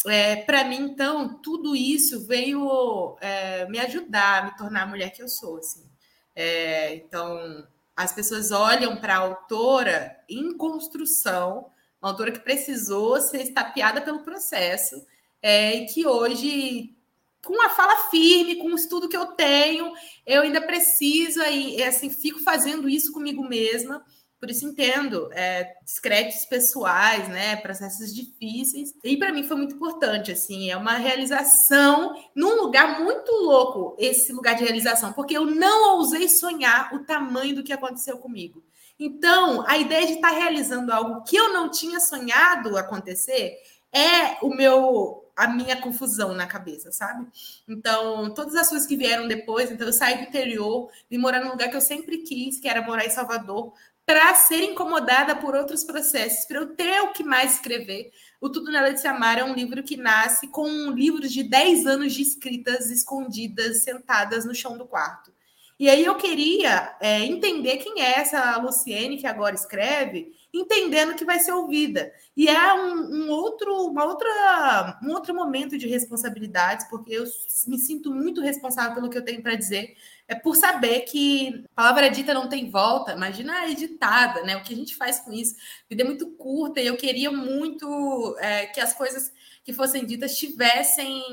É, 0.07 0.37
para 0.37 0.63
mim, 0.63 0.77
então, 0.77 1.41
tudo 1.41 1.75
isso 1.75 2.25
veio 2.25 3.17
é, 3.19 3.67
me 3.67 3.79
ajudar 3.79 4.41
a 4.41 4.45
me 4.45 4.57
tornar 4.57 4.83
a 4.83 4.87
mulher 4.87 5.11
que 5.11 5.21
eu 5.21 5.27
sou. 5.27 5.57
Assim. 5.57 5.89
É, 6.35 6.95
então, 6.95 7.67
as 7.95 8.13
pessoas 8.13 8.51
olham 8.51 8.95
para 8.95 9.15
a 9.15 9.19
autora 9.19 10.15
em 10.29 10.55
construção, 10.55 11.69
uma 12.01 12.11
autora 12.11 12.31
que 12.31 12.39
precisou 12.39 13.19
ser 13.19 13.41
estapeada 13.41 14.01
pelo 14.01 14.23
processo, 14.23 15.05
é, 15.41 15.75
e 15.75 15.85
que 15.87 16.07
hoje, 16.07 16.95
com 17.43 17.61
a 17.61 17.69
fala 17.69 18.09
firme, 18.09 18.55
com 18.55 18.69
o 18.69 18.75
estudo 18.75 19.09
que 19.09 19.17
eu 19.17 19.27
tenho, 19.33 19.91
eu 20.25 20.43
ainda 20.43 20.61
preciso, 20.61 21.41
aí, 21.41 21.83
assim, 21.83 22.09
fico 22.09 22.39
fazendo 22.39 22.87
isso 22.87 23.11
comigo 23.11 23.43
mesma 23.43 24.01
por 24.39 24.49
isso 24.49 24.65
entendo 24.65 25.29
é, 25.33 25.75
discretos 25.83 26.45
pessoais, 26.45 27.27
né, 27.27 27.57
processos 27.57 28.15
difíceis. 28.15 28.93
E 29.03 29.17
para 29.17 29.33
mim 29.33 29.43
foi 29.43 29.57
muito 29.57 29.75
importante, 29.75 30.31
assim, 30.31 30.71
é 30.71 30.77
uma 30.77 30.93
realização 30.93 32.15
num 32.33 32.61
lugar 32.61 33.01
muito 33.03 33.29
louco, 33.31 33.95
esse 33.99 34.31
lugar 34.31 34.55
de 34.55 34.63
realização, 34.63 35.11
porque 35.11 35.37
eu 35.37 35.45
não 35.45 35.97
ousei 35.97 36.29
sonhar 36.29 36.93
o 36.93 36.99
tamanho 36.99 37.55
do 37.55 37.63
que 37.63 37.73
aconteceu 37.73 38.17
comigo. 38.17 38.63
Então, 38.97 39.63
a 39.67 39.77
ideia 39.77 40.07
de 40.07 40.13
estar 40.13 40.31
realizando 40.31 40.91
algo 40.91 41.23
que 41.23 41.35
eu 41.35 41.53
não 41.53 41.69
tinha 41.69 41.99
sonhado 41.99 42.77
acontecer 42.77 43.57
é 43.91 44.37
o 44.41 44.49
meu 44.49 45.25
a 45.39 45.47
minha 45.47 45.79
confusão 45.79 46.33
na 46.33 46.45
cabeça, 46.45 46.91
sabe? 46.91 47.25
Então, 47.65 48.33
todas 48.33 48.55
as 48.55 48.67
coisas 48.67 48.85
que 48.85 48.97
vieram 48.97 49.25
depois, 49.25 49.71
então 49.71 49.87
eu 49.87 49.93
saí 49.93 50.17
do 50.17 50.23
interior, 50.23 50.91
vim 51.09 51.17
morar 51.17 51.39
num 51.39 51.51
lugar 51.51 51.69
que 51.69 51.77
eu 51.77 51.81
sempre 51.81 52.17
quis, 52.17 52.59
que 52.59 52.67
era 52.67 52.81
morar 52.81 53.05
em 53.05 53.09
Salvador, 53.09 53.71
para 54.09 54.33
ser 54.33 54.63
incomodada 54.63 55.35
por 55.35 55.53
outros 55.53 55.83
processos, 55.83 56.43
para 56.45 56.57
eu 56.57 56.75
ter 56.75 56.99
o 57.01 57.13
que 57.13 57.23
mais 57.23 57.53
escrever. 57.53 58.09
O 58.41 58.49
Tudo 58.49 58.71
Nela 58.71 58.91
de 58.91 58.99
Se 58.99 59.07
Amar 59.07 59.37
é 59.37 59.43
um 59.43 59.53
livro 59.53 59.83
que 59.83 59.95
nasce 59.95 60.47
com 60.47 60.67
um 60.67 60.89
livro 60.89 61.29
de 61.29 61.43
10 61.43 61.85
anos 61.85 62.13
de 62.13 62.23
escritas 62.23 62.89
escondidas, 62.89 63.83
sentadas 63.83 64.45
no 64.45 64.55
chão 64.55 64.75
do 64.75 64.87
quarto. 64.87 65.31
E 65.79 65.87
aí 65.87 66.03
eu 66.03 66.15
queria 66.15 66.97
é, 66.99 67.23
entender 67.23 67.77
quem 67.77 68.01
é 68.01 68.19
essa 68.19 68.57
Luciene 68.57 69.19
que 69.19 69.27
agora 69.27 69.53
escreve, 69.53 70.33
entendendo 70.53 71.15
que 71.15 71.25
vai 71.25 71.39
ser 71.39 71.51
ouvida. 71.51 72.11
E 72.35 72.47
é 72.47 72.73
um, 72.73 73.25
um, 73.25 73.29
outro, 73.29 73.73
uma 73.87 74.05
outra, 74.05 74.99
um 75.03 75.11
outro 75.11 75.33
momento 75.33 75.77
de 75.77 75.87
responsabilidades, 75.87 76.87
porque 76.89 77.13
eu 77.13 77.23
me 77.67 77.77
sinto 77.77 78.13
muito 78.13 78.41
responsável 78.41 78.95
pelo 78.95 79.09
que 79.09 79.17
eu 79.17 79.25
tenho 79.25 79.41
para 79.41 79.55
dizer, 79.55 79.95
é 80.27 80.35
por 80.35 80.55
saber 80.55 81.01
que 81.01 81.65
palavra 81.75 82.09
dita 82.09 82.33
não 82.33 82.47
tem 82.47 82.69
volta. 82.69 83.13
Imagina 83.13 83.61
a 83.61 83.69
editada, 83.69 84.43
né? 84.43 84.55
O 84.57 84.63
que 84.63 84.73
a 84.73 84.77
gente 84.77 84.95
faz 84.95 85.19
com 85.19 85.31
isso? 85.31 85.55
Vida 85.89 86.03
é 86.03 86.05
muito 86.05 86.27
curta 86.31 86.79
e 86.79 86.87
eu 86.87 86.97
queria 86.97 87.31
muito 87.31 88.37
é, 88.39 88.67
que 88.67 88.79
as 88.79 88.93
coisas 88.93 89.31
que 89.63 89.73
fossem 89.73 90.05
ditas 90.05 90.37
tivessem 90.37 91.23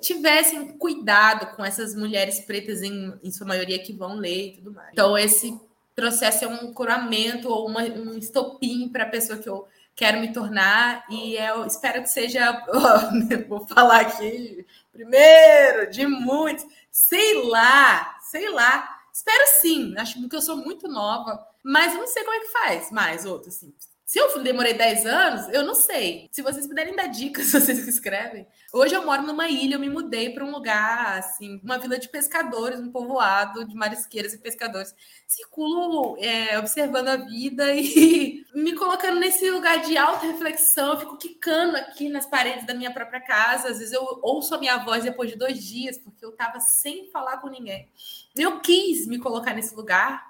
tivessem 0.00 0.76
cuidado 0.78 1.54
com 1.54 1.64
essas 1.64 1.94
mulheres 1.94 2.40
pretas 2.40 2.82
em, 2.82 3.12
em 3.22 3.30
sua 3.30 3.46
maioria 3.46 3.82
que 3.82 3.92
vão 3.92 4.16
ler 4.16 4.48
e 4.48 4.56
tudo 4.56 4.72
mais. 4.72 4.90
Então 4.92 5.16
esse 5.16 5.58
processo 5.94 6.44
é 6.44 6.48
um 6.48 6.72
curamento 6.72 7.48
ou 7.48 7.66
uma, 7.68 7.82
um 7.82 8.18
estopim 8.18 8.88
para 8.88 9.04
a 9.04 9.08
pessoa 9.08 9.38
que 9.38 9.48
eu 9.48 9.66
quero 9.94 10.20
me 10.20 10.32
tornar 10.32 11.04
e 11.08 11.36
eu 11.36 11.64
espero 11.64 12.02
que 12.02 12.08
seja 12.08 12.64
vou 13.48 13.66
falar 13.66 14.00
aqui 14.00 14.66
primeiro 14.92 15.88
de 15.90 16.06
muitos 16.06 16.66
Sei 16.94 17.42
lá, 17.48 18.20
sei 18.20 18.48
lá. 18.50 19.00
Espero 19.12 19.42
sim, 19.60 19.96
acho 19.98 20.28
que 20.28 20.36
eu 20.36 20.40
sou 20.40 20.56
muito 20.56 20.86
nova, 20.86 21.44
mas 21.60 21.92
não 21.92 22.06
sei 22.06 22.22
como 22.22 22.36
é 22.36 22.40
que 22.40 22.52
faz 22.52 22.90
mais 22.92 23.26
outro, 23.26 23.48
assim. 23.48 23.74
Se 24.14 24.20
eu 24.20 24.40
demorei 24.44 24.74
10 24.74 25.06
anos, 25.06 25.48
eu 25.52 25.64
não 25.64 25.74
sei. 25.74 26.28
Se 26.30 26.40
vocês 26.40 26.68
puderem 26.68 26.94
dar 26.94 27.08
dicas, 27.08 27.50
vocês 27.50 27.82
que 27.82 27.90
escrevem. 27.90 28.46
Hoje 28.72 28.94
eu 28.94 29.04
moro 29.04 29.22
numa 29.22 29.48
ilha, 29.48 29.74
eu 29.74 29.80
me 29.80 29.90
mudei 29.90 30.32
para 30.32 30.44
um 30.44 30.52
lugar, 30.52 31.18
assim, 31.18 31.60
uma 31.64 31.78
vila 31.78 31.98
de 31.98 32.08
pescadores, 32.08 32.78
um 32.78 32.92
povoado 32.92 33.64
de 33.64 33.74
marisqueiras 33.74 34.32
e 34.32 34.38
pescadores. 34.38 34.94
Circulo 35.26 36.16
é, 36.20 36.56
observando 36.60 37.08
a 37.08 37.16
vida 37.16 37.74
e 37.74 38.46
me 38.54 38.76
colocando 38.76 39.18
nesse 39.18 39.50
lugar 39.50 39.80
de 39.80 39.98
alta 39.98 40.26
reflexão. 40.28 40.92
Eu 40.92 41.00
fico 41.00 41.16
quicando 41.16 41.76
aqui 41.76 42.08
nas 42.08 42.24
paredes 42.24 42.64
da 42.64 42.72
minha 42.72 42.94
própria 42.94 43.20
casa. 43.20 43.70
Às 43.70 43.80
vezes 43.80 43.92
eu 43.92 44.20
ouço 44.22 44.54
a 44.54 44.58
minha 44.58 44.76
voz 44.76 45.02
depois 45.02 45.28
de 45.28 45.36
dois 45.36 45.58
dias, 45.60 45.98
porque 45.98 46.24
eu 46.24 46.30
estava 46.30 46.60
sem 46.60 47.10
falar 47.10 47.38
com 47.38 47.48
ninguém. 47.48 47.90
Eu 48.36 48.60
quis 48.60 49.08
me 49.08 49.18
colocar 49.18 49.54
nesse 49.54 49.74
lugar 49.74 50.24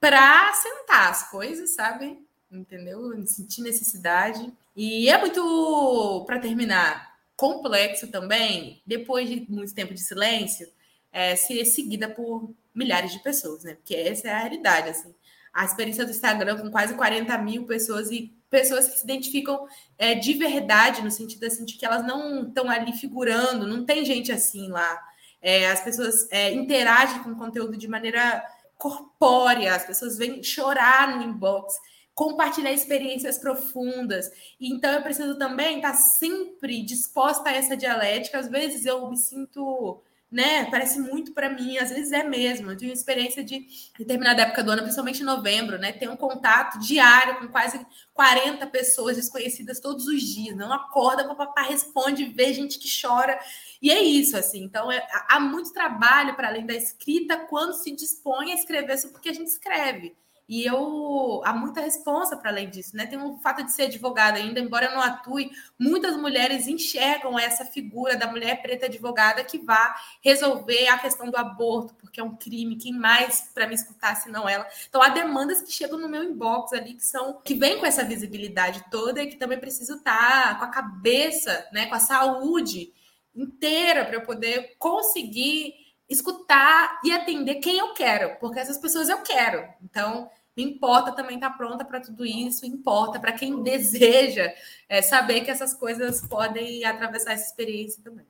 para 0.00 0.52
sentar 0.54 1.10
as 1.10 1.30
coisas, 1.30 1.72
sabe? 1.72 2.25
Entendeu? 2.50 3.26
Sentir 3.26 3.62
necessidade. 3.62 4.52
E 4.74 5.08
é 5.08 5.18
muito, 5.18 6.24
para 6.26 6.38
terminar, 6.38 7.16
complexo 7.36 8.08
também, 8.08 8.82
depois 8.86 9.28
de 9.28 9.46
muito 9.48 9.74
tempo 9.74 9.94
de 9.94 10.00
silêncio, 10.00 10.68
é, 11.12 11.36
ser 11.36 11.64
seguida 11.64 12.08
por 12.08 12.54
milhares 12.74 13.12
de 13.12 13.18
pessoas, 13.20 13.64
né? 13.64 13.74
Porque 13.74 13.94
essa 13.94 14.28
é 14.28 14.32
a 14.32 14.38
realidade, 14.38 14.90
assim. 14.90 15.14
A 15.52 15.64
experiência 15.64 16.04
do 16.04 16.10
Instagram 16.10 16.58
com 16.58 16.70
quase 16.70 16.94
40 16.94 17.36
mil 17.38 17.64
pessoas 17.64 18.10
e 18.10 18.34
pessoas 18.50 18.86
que 18.88 18.98
se 18.98 19.04
identificam 19.04 19.66
é, 19.98 20.14
de 20.14 20.34
verdade, 20.34 21.02
no 21.02 21.10
sentido 21.10 21.44
assim, 21.44 21.64
de 21.64 21.74
que 21.74 21.86
elas 21.86 22.06
não 22.06 22.48
estão 22.48 22.70
ali 22.70 22.92
figurando, 22.92 23.66
não 23.66 23.84
tem 23.84 24.04
gente 24.04 24.30
assim 24.30 24.68
lá. 24.68 25.02
É, 25.40 25.70
as 25.70 25.80
pessoas 25.80 26.26
é, 26.30 26.52
interagem 26.52 27.22
com 27.22 27.30
o 27.30 27.36
conteúdo 27.36 27.76
de 27.76 27.88
maneira 27.88 28.44
corpórea, 28.76 29.74
as 29.74 29.84
pessoas 29.84 30.18
vêm 30.18 30.42
chorar 30.42 31.16
no 31.16 31.22
inbox 31.22 31.74
compartilhar 32.16 32.72
experiências 32.72 33.36
profundas. 33.36 34.30
Então, 34.58 34.90
eu 34.90 35.02
preciso 35.02 35.38
também 35.38 35.76
estar 35.76 35.92
sempre 35.92 36.82
disposta 36.82 37.50
a 37.50 37.52
essa 37.52 37.76
dialética. 37.76 38.38
Às 38.38 38.48
vezes 38.48 38.86
eu 38.86 39.06
me 39.10 39.18
sinto, 39.18 40.02
né? 40.32 40.64
Parece 40.70 40.98
muito 40.98 41.34
para 41.34 41.50
mim, 41.50 41.76
às 41.76 41.90
vezes 41.90 42.12
é 42.12 42.24
mesmo. 42.24 42.70
Eu 42.70 42.76
tive 42.76 42.90
experiência 42.90 43.44
de 43.44 43.66
determinada 43.98 44.40
época 44.40 44.64
do 44.64 44.70
ano, 44.70 44.80
principalmente 44.80 45.20
em 45.20 45.26
novembro, 45.26 45.78
né? 45.78 45.92
Ter 45.92 46.08
um 46.08 46.16
contato 46.16 46.78
diário 46.78 47.38
com 47.38 47.48
quase 47.48 47.86
40 48.14 48.66
pessoas 48.68 49.16
desconhecidas 49.16 49.78
todos 49.78 50.06
os 50.06 50.22
dias. 50.22 50.56
Não 50.56 50.72
acorda, 50.72 51.34
papá 51.34 51.64
responde, 51.64 52.24
vê 52.24 52.50
gente 52.54 52.78
que 52.78 52.88
chora. 52.88 53.38
E 53.82 53.90
é 53.90 54.00
isso, 54.00 54.38
assim. 54.38 54.64
Então, 54.64 54.90
é, 54.90 55.06
há 55.28 55.38
muito 55.38 55.70
trabalho 55.70 56.34
para 56.34 56.48
além 56.48 56.64
da 56.64 56.74
escrita 56.74 57.36
quando 57.36 57.74
se 57.74 57.94
dispõe 57.94 58.52
a 58.52 58.54
escrever 58.54 58.94
isso 58.94 59.10
porque 59.10 59.28
a 59.28 59.34
gente 59.34 59.48
escreve. 59.48 60.16
E 60.48 60.64
eu 60.64 61.42
há 61.44 61.52
muita 61.52 61.80
responsa 61.80 62.36
para 62.36 62.50
além 62.50 62.70
disso, 62.70 62.96
né? 62.96 63.04
Tem 63.06 63.18
o 63.18 63.36
fato 63.38 63.64
de 63.64 63.72
ser 63.72 63.84
advogada 63.84 64.38
ainda, 64.38 64.60
embora 64.60 64.86
eu 64.86 64.92
não 64.92 65.02
atue, 65.02 65.50
muitas 65.76 66.16
mulheres 66.16 66.68
enxergam 66.68 67.36
essa 67.36 67.64
figura 67.64 68.16
da 68.16 68.28
mulher 68.30 68.62
preta 68.62 68.86
advogada 68.86 69.42
que 69.42 69.58
vá 69.58 69.96
resolver 70.22 70.86
a 70.86 70.98
questão 70.98 71.30
do 71.30 71.36
aborto, 71.36 71.94
porque 71.96 72.20
é 72.20 72.22
um 72.22 72.36
crime, 72.36 72.76
quem 72.76 72.92
mais 72.92 73.50
para 73.52 73.66
me 73.66 73.74
escutar 73.74 74.14
se 74.14 74.30
não 74.30 74.48
ela. 74.48 74.66
Então 74.88 75.02
há 75.02 75.08
demandas 75.08 75.62
que 75.62 75.72
chegam 75.72 75.98
no 75.98 76.08
meu 76.08 76.22
inbox 76.22 76.72
ali 76.72 76.94
que 76.94 77.04
são 77.04 77.40
que 77.42 77.54
vêm 77.54 77.78
com 77.78 77.86
essa 77.86 78.04
visibilidade 78.04 78.84
toda 78.88 79.22
e 79.22 79.26
que 79.26 79.36
também 79.36 79.58
preciso 79.58 79.96
estar 79.96 80.50
tá 80.50 80.54
com 80.54 80.64
a 80.64 80.68
cabeça, 80.68 81.66
né, 81.72 81.86
com 81.86 81.94
a 81.96 82.00
saúde 82.00 82.92
inteira 83.34 84.04
para 84.04 84.14
eu 84.14 84.22
poder 84.22 84.76
conseguir 84.78 85.85
escutar 86.08 87.00
e 87.04 87.12
atender 87.12 87.56
quem 87.56 87.78
eu 87.78 87.92
quero, 87.92 88.38
porque 88.38 88.58
essas 88.58 88.78
pessoas 88.78 89.08
eu 89.08 89.22
quero. 89.22 89.66
Então, 89.82 90.30
me 90.56 90.62
importa 90.64 91.12
também 91.12 91.36
estar 91.36 91.50
tá 91.50 91.56
pronta 91.56 91.84
para 91.84 92.00
tudo 92.00 92.24
isso, 92.24 92.64
importa 92.64 93.20
para 93.20 93.32
quem 93.32 93.60
deseja 93.64 94.52
é, 94.88 95.02
saber 95.02 95.42
que 95.42 95.50
essas 95.50 95.74
coisas 95.74 96.26
podem 96.26 96.84
atravessar 96.84 97.32
essa 97.32 97.46
experiência 97.46 98.02
também. 98.02 98.26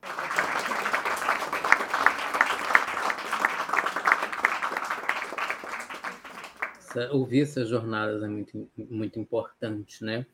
Ouvir 7.13 7.43
essas 7.43 7.69
jornadas 7.69 8.23
é 8.23 8.27
muito, 8.27 8.71
muito 8.75 9.19
importante, 9.19 10.03
né? 10.03 10.25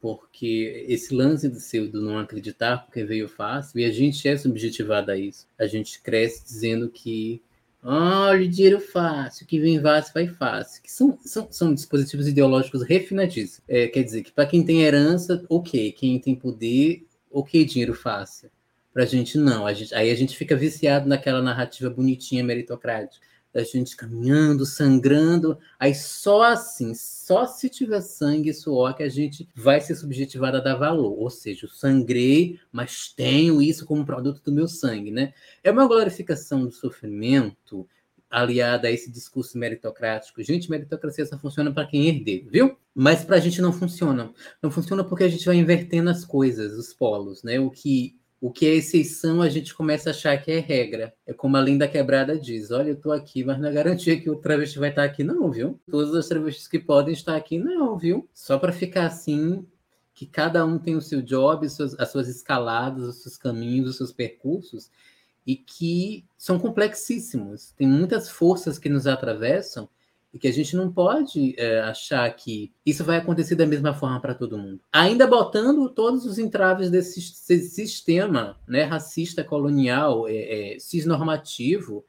Porque 0.00 0.84
esse 0.88 1.14
lance 1.14 1.48
do 1.48 1.60
seu 1.60 1.90
do 1.90 2.00
não 2.00 2.18
acreditar 2.18 2.78
porque 2.78 3.04
veio 3.04 3.28
fácil, 3.28 3.80
e 3.80 3.84
a 3.84 3.90
gente 3.90 4.26
é 4.28 4.36
subjetivado 4.36 5.10
a 5.10 5.16
isso. 5.16 5.46
A 5.58 5.66
gente 5.66 6.00
cresce 6.00 6.44
dizendo 6.44 6.88
que 6.88 7.42
Olha, 7.88 8.48
dinheiro 8.48 8.80
fácil, 8.80 9.46
que 9.46 9.60
vem 9.60 9.80
fácil, 9.80 10.12
vai 10.12 10.26
fácil. 10.26 10.82
Que 10.82 10.90
são, 10.90 11.16
são, 11.24 11.46
são 11.52 11.72
dispositivos 11.72 12.26
ideológicos 12.26 12.82
refinadíssimos. 12.82 13.62
É, 13.68 13.86
quer 13.86 14.02
dizer 14.02 14.24
que 14.24 14.32
para 14.32 14.44
quem 14.44 14.64
tem 14.64 14.82
herança, 14.82 15.44
ok. 15.48 15.92
Quem 15.92 16.18
tem 16.18 16.34
poder, 16.34 17.06
ok, 17.30 17.64
dinheiro 17.64 17.94
fácil. 17.94 18.50
Para 18.92 19.04
a 19.04 19.06
gente, 19.06 19.38
não. 19.38 19.64
A 19.64 19.72
gente, 19.72 19.94
aí 19.94 20.10
a 20.10 20.14
gente 20.16 20.36
fica 20.36 20.56
viciado 20.56 21.08
naquela 21.08 21.40
narrativa 21.40 21.88
bonitinha, 21.88 22.42
meritocrática 22.42 23.24
da 23.56 23.64
gente 23.64 23.96
caminhando, 23.96 24.66
sangrando. 24.66 25.58
Aí 25.80 25.94
só 25.94 26.42
assim, 26.42 26.92
só 26.94 27.46
se 27.46 27.70
tiver 27.70 28.02
sangue 28.02 28.50
e 28.50 28.54
suor 28.54 28.94
que 28.94 29.02
a 29.02 29.08
gente 29.08 29.48
vai 29.54 29.80
ser 29.80 29.94
subjetivado 29.94 30.58
a 30.58 30.60
dar 30.60 30.74
valor. 30.74 31.18
Ou 31.18 31.30
seja, 31.30 31.64
eu 31.64 31.70
sangrei, 31.70 32.60
mas 32.70 33.08
tenho 33.08 33.62
isso 33.62 33.86
como 33.86 34.04
produto 34.04 34.42
do 34.44 34.52
meu 34.52 34.68
sangue, 34.68 35.10
né? 35.10 35.32
É 35.64 35.70
uma 35.70 35.88
glorificação 35.88 36.66
do 36.66 36.70
sofrimento 36.70 37.88
aliada 38.28 38.88
a 38.88 38.90
esse 38.90 39.10
discurso 39.10 39.56
meritocrático. 39.56 40.42
Gente, 40.42 40.70
meritocracia 40.70 41.24
só 41.24 41.38
funciona 41.38 41.72
para 41.72 41.86
quem 41.86 42.08
herdeiro, 42.08 42.50
viu? 42.50 42.76
Mas 42.94 43.24
para 43.24 43.36
a 43.36 43.40
gente 43.40 43.62
não 43.62 43.72
funciona. 43.72 44.34
Não 44.62 44.70
funciona 44.70 45.02
porque 45.02 45.24
a 45.24 45.28
gente 45.28 45.46
vai 45.46 45.56
invertendo 45.56 46.10
as 46.10 46.26
coisas, 46.26 46.74
os 46.74 46.92
polos, 46.92 47.42
né? 47.42 47.58
O 47.58 47.70
que 47.70 48.20
o 48.40 48.50
que 48.50 48.66
é 48.66 48.74
exceção 48.74 49.40
a 49.40 49.48
gente 49.48 49.74
começa 49.74 50.10
a 50.10 50.12
achar 50.12 50.36
que 50.36 50.50
é 50.50 50.58
regra. 50.58 51.14
É 51.26 51.32
como 51.32 51.56
a 51.56 51.60
Linda 51.60 51.88
Quebrada 51.88 52.38
diz: 52.38 52.70
olha, 52.70 52.88
eu 52.88 52.94
estou 52.94 53.12
aqui, 53.12 53.42
mas 53.44 53.58
não 53.58 53.68
é 53.68 53.72
garantia 53.72 54.20
que 54.20 54.28
o 54.28 54.36
travesti 54.36 54.78
vai 54.78 54.90
estar 54.90 55.04
aqui, 55.04 55.24
não, 55.24 55.50
viu? 55.50 55.80
Todas 55.90 56.14
as 56.14 56.28
travestis 56.28 56.68
que 56.68 56.78
podem 56.78 57.14
estar 57.14 57.36
aqui, 57.36 57.58
não, 57.58 57.96
viu? 57.96 58.28
Só 58.34 58.58
para 58.58 58.72
ficar 58.72 59.06
assim, 59.06 59.66
que 60.14 60.26
cada 60.26 60.64
um 60.64 60.78
tem 60.78 60.96
o 60.96 61.00
seu 61.00 61.22
job, 61.22 61.66
as 61.66 62.10
suas 62.10 62.28
escaladas, 62.28 63.04
os 63.04 63.22
seus 63.22 63.36
caminhos, 63.36 63.90
os 63.90 63.96
seus 63.96 64.12
percursos, 64.12 64.90
e 65.46 65.56
que 65.56 66.24
são 66.36 66.58
complexíssimos. 66.58 67.72
Tem 67.72 67.86
muitas 67.86 68.28
forças 68.28 68.78
que 68.78 68.88
nos 68.88 69.06
atravessam 69.06 69.88
e 70.32 70.38
que 70.38 70.48
a 70.48 70.52
gente 70.52 70.76
não 70.76 70.92
pode 70.92 71.54
é, 71.58 71.80
achar 71.80 72.28
que 72.34 72.72
isso 72.84 73.04
vai 73.04 73.16
acontecer 73.16 73.54
da 73.54 73.66
mesma 73.66 73.94
forma 73.94 74.20
para 74.20 74.34
todo 74.34 74.58
mundo. 74.58 74.80
Ainda 74.92 75.26
botando 75.26 75.88
todos 75.88 76.26
os 76.26 76.38
entraves 76.38 76.90
desse, 76.90 77.20
sistema 77.20 78.58
né, 78.68 78.82
racista, 78.82 79.42
colonial, 79.42 80.28
é, 80.28 80.74
é, 80.74 80.78
cisnormativo, 80.78 82.04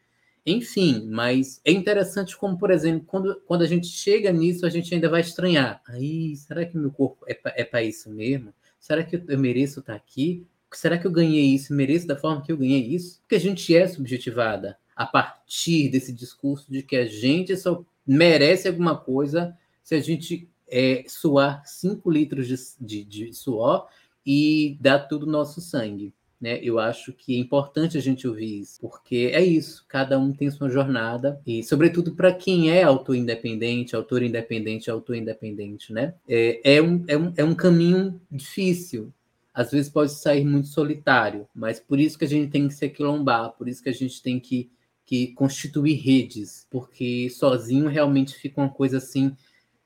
enfim, 0.46 1.06
mas 1.10 1.60
é 1.66 1.72
interessante 1.72 2.38
como, 2.38 2.58
por 2.58 2.72
exemplo, 2.72 3.06
quando, 3.06 3.42
quando 3.46 3.64
a 3.64 3.68
gente 3.68 3.88
chega 3.88 4.32
nisso, 4.32 4.66
a 4.66 4.70
gente 4.70 4.94
ainda 4.94 5.10
vai 5.10 5.22
estranhar. 5.22 5.82
Aí, 5.88 6.36
será 6.38 6.66
que 6.66 6.78
meu 6.78 6.92
corpo 6.92 7.26
é 7.28 7.34
para 7.34 7.82
é 7.82 7.86
isso 7.86 8.10
mesmo? 8.10 8.54
Será 8.80 9.04
que 9.04 9.22
eu 9.28 9.38
mereço 9.38 9.82
estar 9.82 9.96
aqui? 9.96 10.46
Será 10.72 10.98
que 10.98 11.06
eu 11.06 11.12
ganhei 11.12 11.54
isso? 11.54 11.74
Mereço 11.74 12.08
da 12.08 12.16
forma 12.16 12.42
que 12.42 12.52
eu 12.52 12.58
ganhei 12.58 12.82
isso? 12.82 13.20
Porque 13.22 13.36
a 13.36 13.40
gente 13.40 13.76
é 13.76 13.88
subjetivada 13.88 14.78
a 14.96 15.06
partir 15.06 15.90
desse 15.90 16.14
discurso 16.14 16.72
de 16.72 16.82
que 16.82 16.96
a 16.96 17.06
gente 17.06 17.56
só 17.58 17.84
merece 18.08 18.68
alguma 18.68 18.96
coisa 18.96 19.56
se 19.84 19.96
a 19.96 20.00
gente 20.00 20.50
é, 20.70 21.04
suar 21.08 21.64
5 21.66 22.10
litros 22.10 22.48
de, 22.48 22.56
de, 22.80 23.04
de, 23.04 23.34
suor 23.34 23.88
e 24.26 24.78
dar 24.80 25.00
tudo 25.00 25.26
o 25.26 25.30
nosso 25.30 25.62
sangue. 25.62 26.14
Né? 26.40 26.60
Eu 26.62 26.78
acho 26.78 27.14
que 27.14 27.36
é 27.36 27.40
importante 27.40 27.98
a 27.98 28.02
gente 28.02 28.28
ouvir 28.28 28.60
isso, 28.60 28.80
porque 28.80 29.32
é 29.34 29.44
isso, 29.44 29.84
cada 29.88 30.20
um 30.20 30.32
tem 30.32 30.52
sua 30.52 30.70
jornada, 30.70 31.42
e 31.48 31.64
sobretudo 31.64 32.14
para 32.14 32.32
quem 32.32 32.70
é 32.70 32.84
autor 32.84 33.16
independente, 33.16 33.96
autor 33.96 34.22
independente, 34.22 34.92
autor 34.92 35.16
independente, 35.16 35.92
né? 35.92 36.14
É, 36.28 36.76
é, 36.76 36.82
um, 36.82 37.04
é, 37.08 37.18
um, 37.18 37.34
é 37.38 37.44
um 37.44 37.56
caminho 37.56 38.22
difícil, 38.30 39.12
às 39.52 39.72
vezes 39.72 39.90
pode 39.90 40.12
sair 40.12 40.46
muito 40.46 40.68
solitário, 40.68 41.48
mas 41.56 41.80
por 41.80 42.00
isso 42.00 42.20
que 42.20 42.26
a 42.26 42.28
gente 42.28 42.52
tem 42.52 42.68
que 42.68 42.76
se 42.76 42.86
aquilombar, 42.86 43.54
por 43.54 43.68
isso 43.68 43.82
que 43.82 43.90
a 43.90 43.94
gente 43.94 44.22
tem 44.22 44.40
que 44.40 44.70
que 45.08 45.28
constituir 45.30 45.96
redes, 45.96 46.68
porque 46.70 47.30
sozinho 47.30 47.88
realmente 47.88 48.36
fica 48.36 48.60
uma 48.60 48.70
coisa 48.70 48.98
assim 48.98 49.36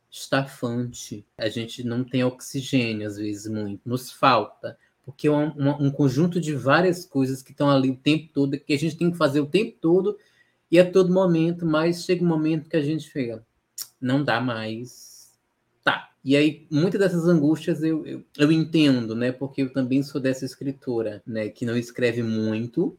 estafante. 0.09 1.23
A 1.37 1.47
gente 1.47 1.83
não 1.83 2.03
tem 2.03 2.23
oxigênio, 2.23 3.07
às 3.07 3.17
vezes, 3.17 3.45
muito, 3.45 3.87
nos 3.87 4.11
falta, 4.11 4.75
porque 5.05 5.27
é 5.27 5.31
um, 5.31 5.53
um 5.79 5.91
conjunto 5.91 6.41
de 6.41 6.55
várias 6.55 7.05
coisas 7.05 7.43
que 7.43 7.51
estão 7.51 7.69
ali 7.69 7.91
o 7.91 7.95
tempo 7.95 8.29
todo, 8.33 8.59
que 8.59 8.73
a 8.73 8.77
gente 8.79 8.97
tem 8.97 9.11
que 9.11 9.17
fazer 9.17 9.39
o 9.39 9.45
tempo 9.45 9.77
todo 9.79 10.17
e 10.71 10.79
a 10.79 10.91
todo 10.91 11.13
momento, 11.13 11.67
mas 11.67 12.03
chega 12.03 12.23
um 12.23 12.27
momento 12.27 12.67
que 12.67 12.77
a 12.77 12.81
gente 12.81 13.07
fica, 13.07 13.45
não 14.01 14.23
dá 14.23 14.41
mais. 14.41 15.10
Tá. 15.83 16.09
E 16.23 16.35
aí, 16.35 16.67
muitas 16.69 16.99
dessas 16.99 17.27
angústias 17.27 17.81
eu, 17.81 18.05
eu, 18.05 18.23
eu 18.37 18.51
entendo, 18.51 19.15
né? 19.15 19.31
Porque 19.31 19.63
eu 19.63 19.73
também 19.73 20.03
sou 20.03 20.21
dessa 20.21 20.45
escritora, 20.45 21.21
né? 21.25 21.49
Que 21.49 21.65
não 21.65 21.75
escreve 21.75 22.21
muito, 22.21 22.97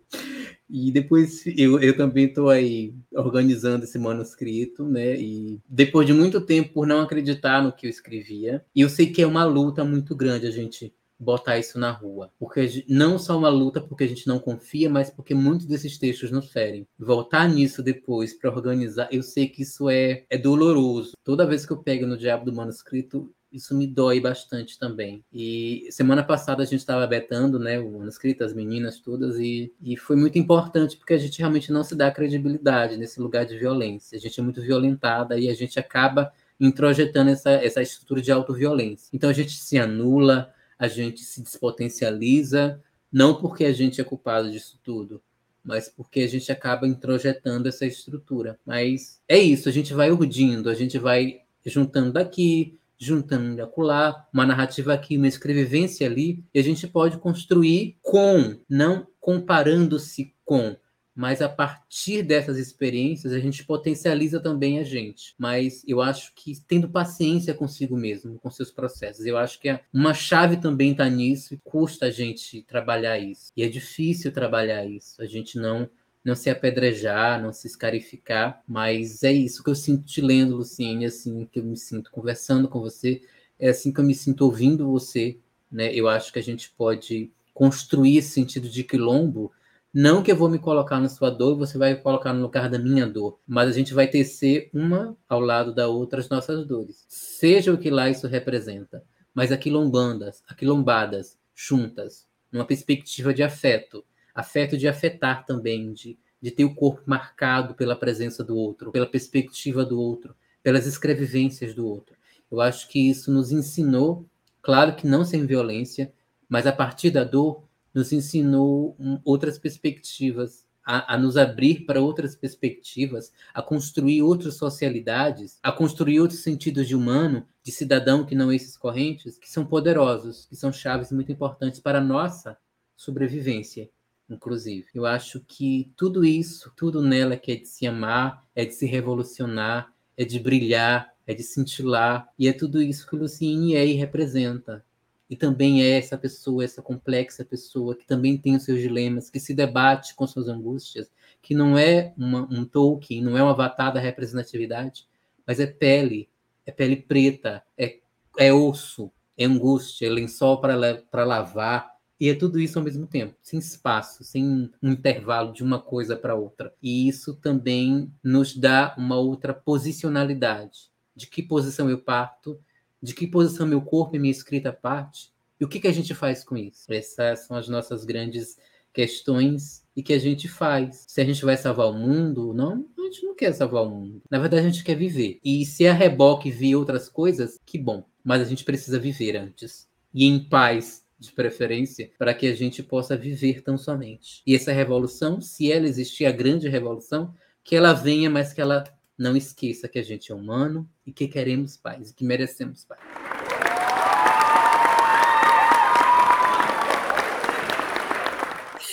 e 0.68 0.90
depois 0.90 1.46
eu, 1.46 1.78
eu 1.80 1.94
também 1.94 2.24
estou 2.24 2.48
aí 2.48 2.94
organizando 3.14 3.84
esse 3.84 3.98
manuscrito, 3.98 4.84
né? 4.86 5.20
E 5.20 5.60
depois 5.68 6.06
de 6.06 6.14
muito 6.14 6.40
tempo 6.40 6.72
por 6.72 6.86
não 6.86 7.02
acreditar 7.02 7.62
no 7.62 7.72
que 7.72 7.86
eu 7.86 7.90
escrevia, 7.90 8.64
e 8.74 8.80
eu 8.80 8.88
sei 8.88 9.06
que 9.12 9.20
é 9.20 9.26
uma 9.26 9.44
luta 9.44 9.84
muito 9.84 10.16
grande 10.16 10.46
a 10.46 10.50
gente 10.50 10.92
botar 11.22 11.58
isso 11.58 11.78
na 11.78 11.90
rua. 11.90 12.30
Porque 12.38 12.84
não 12.88 13.18
só 13.18 13.38
uma 13.38 13.48
luta 13.48 13.80
porque 13.80 14.04
a 14.04 14.08
gente 14.08 14.26
não 14.26 14.38
confia, 14.38 14.90
mas 14.90 15.10
porque 15.10 15.34
muitos 15.34 15.66
desses 15.66 15.98
textos 15.98 16.30
nos 16.30 16.50
ferem. 16.50 16.86
Voltar 16.98 17.48
nisso 17.48 17.82
depois 17.82 18.34
para 18.34 18.50
organizar, 18.50 19.08
eu 19.10 19.22
sei 19.22 19.48
que 19.48 19.62
isso 19.62 19.88
é, 19.88 20.24
é 20.28 20.36
doloroso. 20.36 21.12
Toda 21.24 21.46
vez 21.46 21.64
que 21.64 21.72
eu 21.72 21.82
pego 21.82 22.06
no 22.06 22.16
diabo 22.16 22.44
do 22.44 22.54
manuscrito, 22.54 23.32
isso 23.52 23.76
me 23.76 23.86
dói 23.86 24.18
bastante 24.18 24.78
também. 24.78 25.22
E 25.32 25.86
semana 25.90 26.24
passada 26.24 26.62
a 26.62 26.66
gente 26.66 26.80
estava 26.80 27.06
betando, 27.06 27.58
né, 27.58 27.78
o 27.78 27.98
manuscrito, 27.98 28.42
as 28.42 28.54
meninas 28.54 28.98
todas, 28.98 29.38
e, 29.38 29.72
e 29.80 29.96
foi 29.96 30.16
muito 30.16 30.38
importante 30.38 30.96
porque 30.96 31.12
a 31.12 31.18
gente 31.18 31.38
realmente 31.38 31.70
não 31.70 31.84
se 31.84 31.94
dá 31.94 32.10
credibilidade 32.10 32.96
nesse 32.96 33.20
lugar 33.20 33.44
de 33.44 33.58
violência. 33.58 34.16
A 34.16 34.20
gente 34.20 34.40
é 34.40 34.42
muito 34.42 34.62
violentada 34.62 35.38
e 35.38 35.48
a 35.50 35.54
gente 35.54 35.78
acaba 35.78 36.32
introjetando 36.58 37.30
essa, 37.30 37.50
essa 37.50 37.82
estrutura 37.82 38.22
de 38.22 38.32
autoviolência. 38.32 39.10
Então 39.12 39.28
a 39.28 39.32
gente 39.32 39.52
se 39.52 39.78
anula, 39.78 40.52
a 40.82 40.88
gente 40.88 41.20
se 41.22 41.40
despotencializa, 41.40 42.82
não 43.12 43.40
porque 43.40 43.64
a 43.64 43.72
gente 43.72 44.00
é 44.00 44.04
culpado 44.04 44.50
disso 44.50 44.80
tudo, 44.82 45.22
mas 45.62 45.88
porque 45.88 46.18
a 46.18 46.26
gente 46.26 46.50
acaba 46.50 46.88
introjetando 46.88 47.68
essa 47.68 47.86
estrutura. 47.86 48.58
Mas 48.66 49.20
é 49.28 49.38
isso, 49.38 49.68
a 49.68 49.72
gente 49.72 49.94
vai 49.94 50.10
urdindo, 50.10 50.68
a 50.68 50.74
gente 50.74 50.98
vai 50.98 51.42
juntando 51.64 52.14
daqui, 52.14 52.76
juntando 52.98 53.62
acolá, 53.62 54.26
uma 54.34 54.44
narrativa 54.44 54.92
aqui, 54.92 55.16
uma 55.16 55.28
escrevivência 55.28 56.04
ali, 56.04 56.42
e 56.52 56.58
a 56.58 56.64
gente 56.64 56.88
pode 56.88 57.16
construir 57.18 57.96
com, 58.02 58.56
não 58.68 59.06
comparando-se 59.20 60.34
com, 60.44 60.74
mas 61.14 61.42
a 61.42 61.48
partir 61.48 62.22
dessas 62.22 62.56
experiências 62.58 63.32
a 63.32 63.38
gente 63.38 63.64
potencializa 63.64 64.40
também 64.40 64.78
a 64.78 64.84
gente. 64.84 65.34
Mas 65.38 65.84
eu 65.86 66.00
acho 66.00 66.32
que 66.34 66.54
tendo 66.66 66.88
paciência 66.88 67.54
consigo 67.54 67.96
mesmo, 67.96 68.38
com 68.38 68.50
seus 68.50 68.70
processos, 68.70 69.26
eu 69.26 69.36
acho 69.36 69.60
que 69.60 69.78
uma 69.92 70.14
chave 70.14 70.56
também 70.56 70.92
está 70.92 71.08
nisso 71.08 71.54
e 71.54 71.60
custa 71.62 72.06
a 72.06 72.10
gente 72.10 72.62
trabalhar 72.62 73.18
isso. 73.18 73.52
E 73.56 73.62
é 73.62 73.68
difícil 73.68 74.32
trabalhar 74.32 74.86
isso. 74.86 75.20
A 75.20 75.26
gente 75.26 75.58
não 75.58 75.88
não 76.24 76.36
se 76.36 76.48
apedrejar, 76.48 77.42
não 77.42 77.52
se 77.52 77.66
escarificar, 77.66 78.62
mas 78.66 79.24
é 79.24 79.32
isso 79.32 79.62
que 79.62 79.70
eu 79.70 79.74
sinto 79.74 80.04
te 80.04 80.20
lendo, 80.20 80.56
Luciene, 80.56 81.06
assim 81.06 81.48
que 81.50 81.58
eu 81.58 81.64
me 81.64 81.76
sinto 81.76 82.12
conversando 82.12 82.68
com 82.68 82.80
você, 82.80 83.20
é 83.58 83.70
assim 83.70 83.92
que 83.92 83.98
eu 83.98 84.04
me 84.04 84.14
sinto 84.14 84.42
ouvindo 84.42 84.88
você, 84.88 85.38
né? 85.70 85.92
Eu 85.92 86.08
acho 86.08 86.32
que 86.32 86.38
a 86.38 86.42
gente 86.42 86.70
pode 86.70 87.32
construir 87.52 88.18
esse 88.18 88.30
sentido 88.30 88.68
de 88.68 88.84
quilombo, 88.84 89.52
não 89.94 90.22
que 90.22 90.32
eu 90.32 90.36
vou 90.36 90.48
me 90.48 90.58
colocar 90.58 90.98
na 90.98 91.08
sua 91.08 91.28
dor, 91.28 91.56
você 91.56 91.76
vai 91.76 91.94
colocar 91.94 92.32
no 92.32 92.40
lugar 92.40 92.70
da 92.70 92.78
minha 92.78 93.06
dor, 93.06 93.38
mas 93.46 93.68
a 93.68 93.72
gente 93.72 93.92
vai 93.92 94.08
tecer 94.08 94.70
uma 94.72 95.14
ao 95.28 95.38
lado 95.38 95.74
da 95.74 95.86
outra 95.86 96.20
as 96.20 96.30
nossas 96.30 96.66
dores, 96.66 97.04
seja 97.08 97.72
o 97.72 97.78
que 97.78 97.90
lá 97.90 98.08
isso 98.08 98.26
representa, 98.26 99.04
mas 99.34 99.52
aquilombandas, 99.52 100.42
aquilombadas, 100.48 101.38
juntas, 101.54 102.26
numa 102.50 102.64
perspectiva 102.64 103.34
de 103.34 103.42
afeto, 103.42 104.02
afeto 104.34 104.78
de 104.78 104.88
afetar 104.88 105.44
também, 105.44 105.92
de, 105.92 106.18
de 106.40 106.50
ter 106.50 106.64
o 106.64 106.74
corpo 106.74 107.02
marcado 107.06 107.74
pela 107.74 107.94
presença 107.94 108.42
do 108.42 108.56
outro, 108.56 108.92
pela 108.92 109.06
perspectiva 109.06 109.84
do 109.84 110.00
outro, 110.00 110.34
pelas 110.62 110.86
escrevivências 110.86 111.74
do 111.74 111.86
outro. 111.86 112.16
Eu 112.50 112.60
acho 112.60 112.88
que 112.88 113.10
isso 113.10 113.30
nos 113.30 113.52
ensinou, 113.52 114.26
claro 114.62 114.94
que 114.94 115.06
não 115.06 115.24
sem 115.24 115.44
violência, 115.44 116.12
mas 116.48 116.66
a 116.66 116.72
partir 116.72 117.10
da 117.10 117.24
dor, 117.24 117.62
nos 117.94 118.12
ensinou 118.12 118.96
outras 119.24 119.58
perspectivas, 119.58 120.66
a, 120.84 121.14
a, 121.14 121.18
nos 121.18 121.36
abrir 121.36 121.84
para 121.86 122.00
outras 122.00 122.34
perspectivas, 122.34 123.32
a 123.54 123.62
construir 123.62 124.22
outras 124.22 124.56
socialidades, 124.56 125.58
a 125.62 125.70
construir 125.70 126.20
outros 126.20 126.40
sentidos 126.40 126.88
de 126.88 126.96
humano, 126.96 127.46
de 127.62 127.70
cidadão 127.70 128.24
que 128.24 128.34
não 128.34 128.52
esses 128.52 128.76
correntes, 128.76 129.38
que 129.38 129.50
são 129.50 129.64
poderosos, 129.64 130.46
que 130.46 130.56
são 130.56 130.72
chaves 130.72 131.12
muito 131.12 131.30
importantes 131.30 131.78
para 131.78 131.98
a 131.98 132.04
nossa 132.04 132.58
sobrevivência 132.96 133.88
inclusive. 134.32 134.86
Eu 134.94 135.06
acho 135.06 135.40
que 135.40 135.92
tudo 135.96 136.24
isso, 136.24 136.72
tudo 136.76 137.02
nela 137.02 137.36
que 137.36 137.52
é 137.52 137.56
de 137.56 137.68
se 137.68 137.86
amar, 137.86 138.44
é 138.54 138.64
de 138.64 138.72
se 138.72 138.86
revolucionar, 138.86 139.92
é 140.16 140.24
de 140.24 140.38
brilhar, 140.38 141.12
é 141.26 141.34
de 141.34 141.42
cintilar, 141.42 142.28
e 142.38 142.48
é 142.48 142.52
tudo 142.52 142.82
isso 142.82 143.06
que 143.06 143.16
Luciene 143.16 143.74
é 143.74 143.86
e 143.86 143.92
representa. 143.92 144.84
E 145.32 145.36
também 145.36 145.82
é 145.82 145.96
essa 145.96 146.18
pessoa, 146.18 146.62
essa 146.62 146.82
complexa 146.82 147.42
pessoa 147.42 147.96
que 147.96 148.06
também 148.06 148.36
tem 148.36 148.54
os 148.54 148.64
seus 148.64 148.78
dilemas, 148.78 149.30
que 149.30 149.40
se 149.40 149.54
debate 149.54 150.14
com 150.14 150.26
suas 150.26 150.46
angústias, 150.46 151.10
que 151.40 151.54
não 151.54 151.78
é 151.78 152.12
uma, 152.18 152.42
um 152.52 152.66
Tolkien, 152.66 153.22
não 153.22 153.38
é 153.38 153.42
um 153.42 153.48
avatar 153.48 153.94
da 153.94 153.98
representatividade, 153.98 155.08
mas 155.46 155.58
é 155.58 155.64
pele, 155.64 156.28
é 156.66 156.70
pele 156.70 156.96
preta, 156.96 157.62
é, 157.78 158.00
é 158.36 158.52
osso, 158.52 159.10
é 159.34 159.46
angústia, 159.46 160.06
é 160.06 160.10
lençol 160.10 160.60
para 160.60 161.24
lavar, 161.24 161.90
e 162.20 162.28
é 162.28 162.34
tudo 162.34 162.60
isso 162.60 162.78
ao 162.78 162.84
mesmo 162.84 163.06
tempo, 163.06 163.34
sem 163.40 163.58
espaço, 163.58 164.22
sem 164.24 164.70
um 164.82 164.92
intervalo 164.92 165.54
de 165.54 165.62
uma 165.62 165.80
coisa 165.80 166.14
para 166.14 166.34
outra. 166.34 166.74
E 166.82 167.08
isso 167.08 167.36
também 167.36 168.12
nos 168.22 168.54
dá 168.54 168.94
uma 168.98 169.16
outra 169.16 169.54
posicionalidade. 169.54 170.90
De 171.16 171.26
que 171.26 171.42
posição 171.42 171.88
eu 171.88 171.98
parto, 171.98 172.60
de 173.02 173.14
que 173.14 173.26
posição 173.26 173.66
meu 173.66 173.82
corpo 173.82 174.16
e 174.16 174.18
minha 174.18 174.30
escrita 174.30 174.72
parte, 174.72 175.32
e 175.60 175.64
o 175.64 175.68
que, 175.68 175.80
que 175.80 175.88
a 175.88 175.92
gente 175.92 176.14
faz 176.14 176.44
com 176.44 176.56
isso? 176.56 176.92
Essas 176.92 177.46
são 177.46 177.56
as 177.56 177.68
nossas 177.68 178.04
grandes 178.04 178.56
questões 178.92 179.84
e 179.96 180.02
que 180.02 180.12
a 180.12 180.18
gente 180.18 180.48
faz. 180.48 181.04
Se 181.08 181.20
a 181.20 181.24
gente 181.24 181.44
vai 181.44 181.56
salvar 181.56 181.88
o 181.88 181.92
mundo 181.92 182.52
não, 182.52 182.86
a 182.98 183.02
gente 183.04 183.24
não 183.24 183.34
quer 183.34 183.52
salvar 183.52 183.84
o 183.84 183.90
mundo. 183.90 184.22
Na 184.30 184.38
verdade, 184.38 184.66
a 184.66 184.70
gente 184.70 184.84
quer 184.84 184.96
viver. 184.96 185.38
E 185.44 185.64
se 185.64 185.86
a 185.86 185.92
reboque 185.92 186.50
vir 186.50 186.76
outras 186.76 187.08
coisas, 187.08 187.58
que 187.64 187.78
bom. 187.78 188.04
Mas 188.24 188.42
a 188.42 188.44
gente 188.44 188.64
precisa 188.64 188.98
viver 188.98 189.36
antes. 189.36 189.88
E 190.14 190.26
em 190.26 190.38
paz, 190.48 191.04
de 191.18 191.32
preferência, 191.32 192.10
para 192.18 192.34
que 192.34 192.46
a 192.46 192.54
gente 192.54 192.82
possa 192.82 193.16
viver 193.16 193.62
tão 193.62 193.78
somente. 193.78 194.42
E 194.46 194.54
essa 194.54 194.72
revolução, 194.72 195.40
se 195.40 195.70
ela 195.70 195.86
existir, 195.86 196.26
a 196.26 196.32
grande 196.32 196.68
revolução, 196.68 197.32
que 197.64 197.76
ela 197.76 197.92
venha, 197.92 198.28
mas 198.28 198.52
que 198.52 198.60
ela 198.60 198.84
não 199.22 199.36
esqueça 199.36 199.88
que 199.88 200.00
a 200.00 200.02
gente 200.02 200.32
é 200.32 200.34
humano 200.34 200.88
e 201.06 201.12
que 201.12 201.28
queremos 201.28 201.76
paz, 201.76 202.10
e 202.10 202.14
que 202.14 202.24
merecemos 202.24 202.84
paz. 202.84 203.00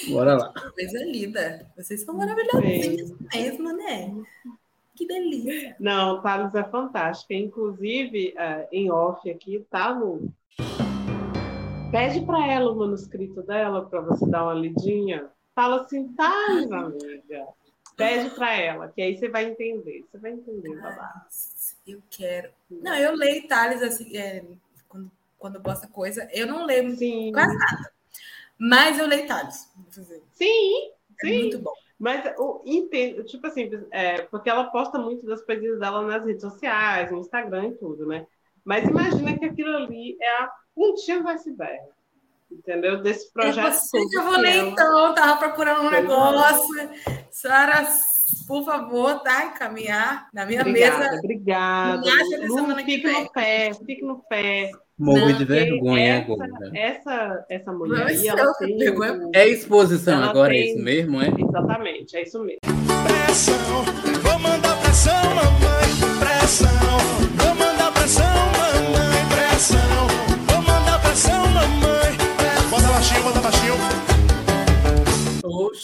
Bora 0.07 0.35
lá. 0.35 0.53
Coisa 0.53 1.03
linda. 1.05 1.67
Vocês 1.75 2.03
são 2.03 2.15
maravilhosinhos 2.15 3.13
mesmo, 3.33 3.73
né? 3.73 4.15
Que 4.95 5.07
delícia. 5.07 5.75
Não, 5.79 6.21
Thales 6.21 6.53
é 6.53 6.63
fantástica. 6.63 7.33
Inclusive, 7.33 8.33
uh, 8.37 8.67
em 8.71 8.91
off 8.91 9.29
aqui, 9.29 9.65
tá 9.69 9.93
no 9.93 10.31
Pede 11.91 12.21
para 12.21 12.45
ela 12.45 12.71
o 12.71 12.75
manuscrito 12.75 13.41
dela 13.41 13.85
para 13.85 14.01
você 14.01 14.27
dar 14.27 14.43
uma 14.43 14.53
lidinha. 14.53 15.29
Fala 15.55 15.81
assim, 15.81 16.07
tá, 16.13 16.31
amiga. 16.71 17.47
Pede 17.99 18.29
para 18.31 18.55
ela, 18.55 18.89
que 18.89 19.01
aí 19.01 19.17
você 19.17 19.29
vai 19.29 19.45
entender. 19.45 20.05
Você 20.09 20.17
vai 20.17 20.31
entender, 20.31 20.75
babá. 20.81 21.27
Eu 21.85 22.01
quero. 22.09 22.49
Não, 22.69 22.95
eu 22.95 23.15
leio 23.15 23.47
Thales 23.47 23.81
assim, 23.81 24.15
é, 24.17 24.43
quando, 24.87 25.11
quando 25.37 25.61
posta 25.61 25.87
coisa. 25.87 26.27
Eu 26.31 26.47
não 26.47 26.65
leio 26.65 26.95
sim. 26.95 27.31
quase 27.31 27.57
nada. 27.57 27.91
Mas 28.57 28.99
eu 28.99 29.05
leio 29.05 29.27
Thales. 29.27 29.71
Sim, 30.33 30.91
é 31.21 31.27
sim. 31.27 31.39
muito 31.39 31.59
bom. 31.59 31.73
Mas 31.99 32.23
o 32.37 32.61
entendo, 32.65 33.25
tipo 33.25 33.45
assim, 33.45 33.69
é, 33.91 34.21
porque 34.21 34.49
ela 34.49 34.71
posta 34.71 34.97
muito 34.97 35.25
das 35.25 35.41
coisas 35.41 35.79
dela 35.79 36.01
nas 36.01 36.25
redes 36.25 36.41
sociais, 36.41 37.11
no 37.11 37.19
Instagram 37.19 37.67
e 37.67 37.75
tudo, 37.75 38.07
né? 38.07 38.25
Mas 38.63 38.87
imagina 38.87 39.37
que 39.37 39.45
aquilo 39.45 39.75
ali 39.75 40.17
é 40.21 40.43
a 40.43 40.51
pontinha 40.73 41.21
do 41.21 41.27
iceberg. 41.27 41.83
Entendeu? 42.51 43.01
Desse 43.01 43.31
projeto. 43.31 43.77
Eu, 43.93 44.07
eu 44.11 44.23
vou 44.23 44.39
ler 44.39 44.57
então, 44.57 45.09
estava 45.09 45.37
procurando 45.37 45.81
um 45.81 45.89
negócio. 45.89 46.89
Sara, 47.31 47.87
por 48.47 48.65
favor, 48.65 49.19
tá? 49.19 49.45
Encaminhar 49.45 50.27
na 50.33 50.45
minha 50.45 50.61
obrigada, 50.61 50.97
mesa. 50.97 51.19
Obrigada. 51.19 52.01
Lu, 52.47 52.75
fique 52.75 53.07
no 53.07 53.31
pé, 53.31 53.71
fique 53.85 54.01
no 54.03 54.19
pé. 54.27 54.71
Morro 54.97 55.31
de 55.31 55.45
vergonha 55.45 56.15
essa, 56.15 56.33
agora. 56.33 56.49
Essa, 56.73 57.45
essa 57.49 57.71
mulher 57.71 58.07
aí, 58.07 58.27
é 58.27 58.31
ela 58.31 58.53
tem. 58.55 58.77
É 59.33 59.47
exposição 59.47 60.21
agora, 60.21 60.51
tem... 60.51 60.59
é 60.59 60.65
isso 60.65 60.83
mesmo, 60.83 61.21
é? 61.21 61.27
Exatamente, 61.37 62.17
é 62.17 62.23
isso 62.23 62.39
mesmo. 62.43 62.59
Pressão, 63.05 63.85
vou 64.21 64.39
mandar 64.39 64.77
pressão, 64.81 65.13
mamãe. 65.35 66.19
Pressão. 66.19 67.28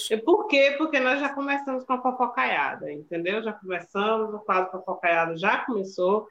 E 0.10 0.18
por 0.18 0.48
quê? 0.48 0.76
Porque 0.78 1.00
nós 1.00 1.20
já 1.20 1.30
começamos 1.30 1.84
com 1.84 1.94
a 1.94 2.02
fofocaiada, 2.02 2.92
entendeu? 2.92 3.42
Já 3.44 3.54
começamos, 3.54 4.34
o 4.34 4.40
quadro 4.40 4.72
fofocaiada 4.72 5.38
já 5.38 5.66
começou. 5.66 6.28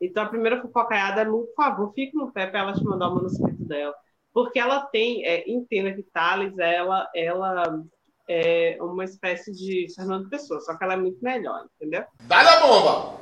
Então, 0.00 0.24
a 0.24 0.28
primeira 0.28 0.60
fofocaiada 0.60 1.22
é, 1.22 1.24
por 1.24 1.46
favor, 1.56 1.92
fique 1.94 2.16
no 2.16 2.32
pé 2.32 2.46
para 2.46 2.60
ela 2.60 2.74
te 2.74 2.84
mandar 2.84 3.08
o 3.08 3.14
manuscrito 3.14 3.64
dela. 3.64 3.94
Porque 4.32 4.58
ela 4.58 4.80
tem, 4.86 5.24
é, 5.24 5.48
entenda 5.48 5.94
que 5.94 6.02
Thales, 6.02 6.58
ela, 6.58 7.08
ela 7.14 7.82
é 8.28 8.76
uma 8.80 9.04
espécie 9.04 9.52
de 9.52 9.86
Fernando 9.94 10.28
Pessoa, 10.28 10.60
só 10.60 10.76
que 10.76 10.84
ela 10.84 10.94
é 10.94 10.96
muito 10.96 11.22
melhor, 11.22 11.66
entendeu? 11.76 12.04
Dá 12.22 12.40
a 12.40 12.60
bomba! 12.60 13.20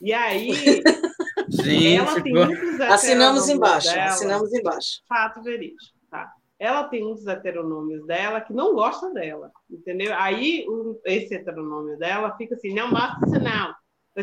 E 0.00 0.12
aí, 0.12 0.50
Gente, 1.62 1.96
ela 1.96 2.20
tem 2.20 2.32
muitos 2.32 2.80
Assinamos 2.80 3.48
embaixo, 3.48 3.92
dela, 3.92 4.04
assinamos 4.04 4.52
embaixo. 4.52 5.02
Fato 5.08 5.42
verídico, 5.42 5.98
tá? 6.10 6.30
Ela 6.58 6.84
tem 6.84 7.04
uns 7.04 7.26
heteronômios 7.26 8.06
dela 8.06 8.40
que 8.40 8.52
não 8.52 8.74
gosta 8.74 9.12
dela, 9.12 9.50
entendeu? 9.70 10.14
Aí 10.16 10.64
um, 10.68 10.98
esse 11.04 11.34
heteronômio 11.34 11.98
dela 11.98 12.36
fica 12.36 12.54
assim, 12.54 12.74
não 12.74 12.90
mostra 12.90 13.26
isso 13.26 13.40
não. 13.40 13.74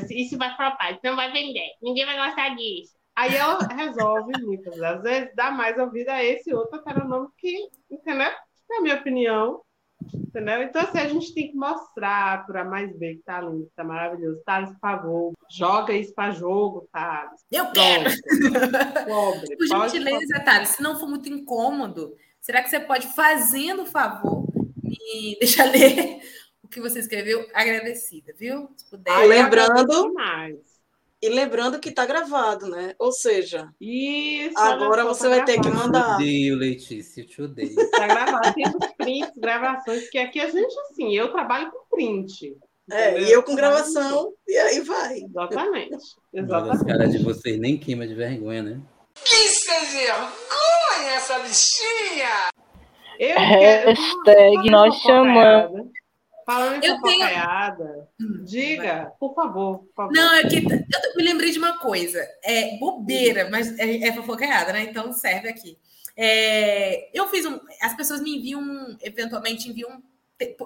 Isso 0.09 0.37
vai 0.37 0.55
flopar, 0.55 0.91
isso 0.93 1.01
não 1.03 1.15
vai 1.15 1.31
vender, 1.31 1.67
ninguém 1.81 2.05
vai 2.05 2.17
gostar 2.17 2.55
disso. 2.55 2.93
Aí 3.15 3.35
ela 3.35 3.59
resolve, 3.67 4.31
muitas 4.41 4.77
das 4.77 5.01
vezes, 5.03 5.35
dar 5.35 5.51
mais 5.51 5.77
ouvido 5.77 6.09
a 6.09 6.23
esse 6.23 6.53
outro 6.53 6.79
heteronômio 6.79 7.31
que, 7.37 7.69
entendeu? 7.89 8.31
Na 8.69 8.81
minha 8.81 8.95
opinião, 8.95 9.61
Entendeu? 10.13 10.63
Então, 10.63 10.81
assim, 10.81 10.97
a 10.97 11.07
gente 11.07 11.33
tem 11.33 11.51
que 11.51 11.57
mostrar 11.57 12.45
para 12.45 12.63
mais 12.63 12.97
ver 12.97 13.15
que 13.15 13.23
tá 13.23 13.41
lindo, 13.41 13.65
que 13.65 13.75
tá 13.75 13.83
maravilhoso. 13.83 14.41
Thales, 14.45 14.71
por 14.71 14.79
favor, 14.79 15.33
joga 15.49 15.93
isso 15.93 16.13
para 16.13 16.31
jogo, 16.31 16.87
Thales. 16.91 17.41
Eu 17.51 17.71
quero! 17.71 18.09
Pobre, 19.05 19.57
por 19.57 19.67
gentileza, 19.67 20.39
Thales, 20.39 20.69
se 20.69 20.81
não 20.81 20.97
for 20.97 21.09
muito 21.09 21.27
incômodo, 21.27 22.15
será 22.39 22.63
que 22.63 22.69
você 22.69 22.79
pode, 22.79 23.07
fazendo 23.07 23.83
o 23.83 23.85
favor, 23.85 24.45
me 24.81 25.35
deixar 25.39 25.65
ler 25.65 26.21
o 26.63 26.67
que 26.67 26.79
você 26.79 26.99
escreveu? 26.99 27.45
Agradecida, 27.53 28.33
viu? 28.37 28.69
Se 28.77 28.89
puder. 28.89 29.11
Ah, 29.11 29.25
lembrando. 29.25 30.13
Mais. 30.13 30.70
E 31.21 31.29
lembrando 31.29 31.79
que 31.79 31.89
está 31.89 32.03
gravado, 32.03 32.67
né? 32.67 32.95
Ou 32.97 33.11
seja, 33.11 33.69
Isso, 33.79 34.57
agora 34.57 35.03
você 35.03 35.29
vai 35.29 35.45
ter 35.45 35.61
que 35.61 35.69
mandar. 35.69 36.17
Te 36.17 36.23
odeio, 36.23 36.55
Letícia, 36.55 37.23
te 37.23 37.41
odeio. 37.43 37.79
Está 37.79 38.07
gravado, 38.07 38.53
tem 38.55 38.63
os 38.67 38.93
prints, 38.97 39.37
gravações, 39.37 40.01
porque 40.01 40.17
aqui 40.17 40.39
a 40.39 40.49
gente, 40.49 40.73
assim, 40.79 41.15
eu 41.15 41.31
trabalho 41.31 41.69
com 41.69 41.95
print. 41.95 42.57
É, 42.91 43.21
e 43.21 43.31
eu 43.31 43.43
com 43.43 43.55
gravação, 43.55 44.33
e 44.47 44.57
aí 44.57 44.79
vai. 44.81 45.19
Exatamente. 45.19 45.97
Exatamente. 46.33 46.75
As 46.75 46.83
caras 46.83 47.11
de 47.11 47.23
vocês 47.23 47.59
nem 47.59 47.77
queima 47.77 48.07
de 48.07 48.15
vergonha, 48.15 48.63
né? 48.63 48.81
Que 49.23 49.47
sem 49.49 49.85
vergonha 49.85 51.13
essa 51.15 51.37
bichinha! 51.39 52.49
Eu 53.19 53.37
Hashtag 53.37 54.71
nós 54.71 54.95
chamamos. 54.95 55.91
Falando 56.45 56.83
eu 56.83 57.01
tenho... 57.01 57.27
Hum, 58.19 58.43
diga, 58.43 59.13
por 59.19 59.33
favor, 59.33 59.79
por 59.79 59.93
favor. 59.95 60.13
Não, 60.13 60.33
é 60.35 60.43
que 60.43 60.57
eu 60.57 61.15
me 61.15 61.23
lembrei 61.23 61.51
de 61.51 61.59
uma 61.59 61.79
coisa. 61.79 62.19
É 62.43 62.77
bobeira, 62.77 63.49
mas 63.49 63.77
é, 63.79 64.07
é 64.07 64.13
fofocaiada, 64.13 64.73
né? 64.73 64.83
Então 64.83 65.11
serve 65.13 65.49
aqui. 65.49 65.77
É, 66.15 67.09
eu 67.13 67.27
fiz 67.29 67.45
um. 67.45 67.59
As 67.81 67.95
pessoas 67.95 68.21
me 68.21 68.37
enviam, 68.37 68.97
eventualmente 69.01 69.69
enviam 69.69 70.01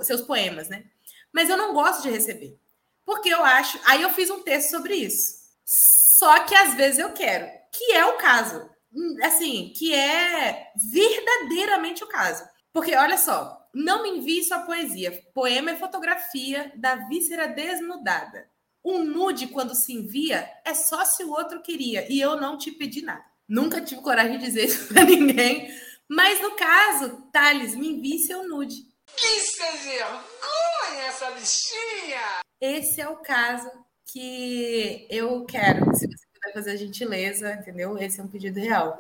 seus 0.02 0.22
poemas, 0.22 0.70
né? 0.70 0.86
Mas 1.32 1.50
eu 1.50 1.58
não 1.58 1.74
gosto 1.74 2.04
de 2.04 2.10
receber. 2.10 2.58
Porque 3.06 3.30
eu 3.30 3.44
acho. 3.44 3.80
Aí 3.86 4.02
eu 4.02 4.10
fiz 4.10 4.30
um 4.30 4.42
texto 4.42 4.72
sobre 4.72 4.96
isso. 4.96 5.36
Só 5.64 6.44
que 6.44 6.56
às 6.56 6.74
vezes 6.74 7.00
eu 7.00 7.12
quero. 7.14 7.48
Que 7.72 7.94
é 7.94 8.06
o 8.06 8.18
caso. 8.18 8.70
Hum, 8.94 9.18
assim, 9.22 9.74
que 9.76 9.94
é 9.94 10.72
verdadeiramente 10.76 12.04
o 12.04 12.08
caso. 12.08 12.44
Porque, 12.72 12.96
olha 12.96 13.18
só, 13.18 13.65
não 13.76 14.04
me 14.04 14.10
envie 14.12 14.42
sua 14.42 14.60
poesia. 14.60 15.22
Poema 15.34 15.72
é 15.72 15.76
fotografia 15.76 16.72
da 16.78 16.96
víscera 16.96 17.46
desnudada. 17.46 18.50
Um 18.82 19.04
nude, 19.04 19.48
quando 19.48 19.76
se 19.76 19.92
envia, 19.92 20.50
é 20.64 20.74
só 20.74 21.04
se 21.04 21.26
o 21.26 21.32
outro 21.32 21.62
queria. 21.62 22.10
E 22.10 22.22
eu 22.22 22.40
não 22.40 22.58
te 22.58 22.72
pedi 22.72 23.02
nada. 23.02 23.26
Nunca 23.46 23.82
tive 23.82 24.02
coragem 24.02 24.38
de 24.38 24.46
dizer 24.46 24.64
isso 24.64 24.88
para 24.94 25.04
ninguém. 25.04 25.70
Mas 26.08 26.42
no 26.42 26.52
caso, 26.52 27.22
Thales, 27.34 27.76
me 27.76 27.90
envie 27.90 28.20
seu 28.20 28.48
nude. 28.48 28.78
Que 29.18 29.42
sem 29.42 29.78
vergonha 29.78 31.08
essa 31.08 31.32
bichinha! 31.32 32.40
Esse 32.62 33.02
é 33.02 33.10
o 33.10 33.18
caso 33.18 33.70
que 34.06 35.06
eu 35.10 35.44
quero. 35.46 35.94
Se 35.96 36.08
você 36.08 36.26
puder 36.34 36.54
fazer 36.54 36.72
a 36.72 36.76
gentileza, 36.78 37.54
entendeu? 37.54 37.98
Esse 37.98 38.22
é 38.22 38.24
um 38.24 38.28
pedido 38.30 38.58
real. 38.58 38.98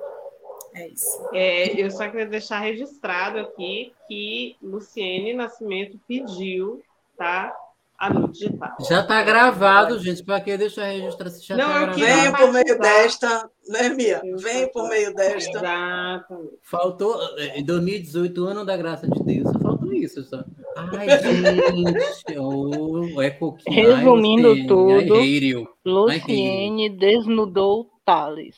É 0.76 0.88
isso. 0.90 1.30
É, 1.34 1.82
eu 1.82 1.90
só 1.90 2.08
queria 2.10 2.26
deixar 2.28 2.60
registrado 2.60 3.40
aqui 3.40 3.94
que 4.08 4.56
Luciene 4.62 5.34
Nascimento 5.34 6.00
pediu, 6.08 6.82
tá? 7.18 7.54
a 7.98 8.10
no 8.10 8.28
digital. 8.28 8.76
Já 8.90 9.00
está 9.00 9.24
gravado, 9.24 9.98
gente. 10.00 10.22
Para 10.22 10.42
que 10.42 10.58
deixar 10.58 10.88
registrar 10.88 11.30
se 11.30 11.42
já 11.48 11.56
Não, 11.56 11.66
tá 11.66 11.82
eu 11.84 11.92
queria- 11.94 12.14
Venho 12.16 12.36
por 12.36 12.52
meio 12.52 12.78
desta, 12.78 13.50
né, 13.70 13.88
Mia? 13.88 14.22
Venho 14.36 14.70
por 14.74 14.90
meio 14.90 15.16
desta. 15.16 15.58
Exatamente. 15.58 16.50
Faltou. 16.62 17.18
Em 17.56 17.64
2018, 17.64 18.44
o 18.44 18.48
ano 18.48 18.66
da 18.66 18.76
graça 18.76 19.08
de 19.08 19.24
Deus, 19.24 19.50
só 19.50 19.58
faltou 19.60 19.94
isso. 19.94 20.22
Só. 20.26 20.44
Ai, 20.76 21.08
gente. 21.24 22.38
oh, 22.38 23.22
é 23.22 23.30
coquinho. 23.30 23.92
Ai, 23.92 23.96
Resumindo 23.96 24.50
Luciene, 24.50 24.68
tudo. 24.68 25.16
Ai. 25.16 25.68
Luciene 25.86 26.90
desnudou 26.90 27.90
Thales. 28.06 28.56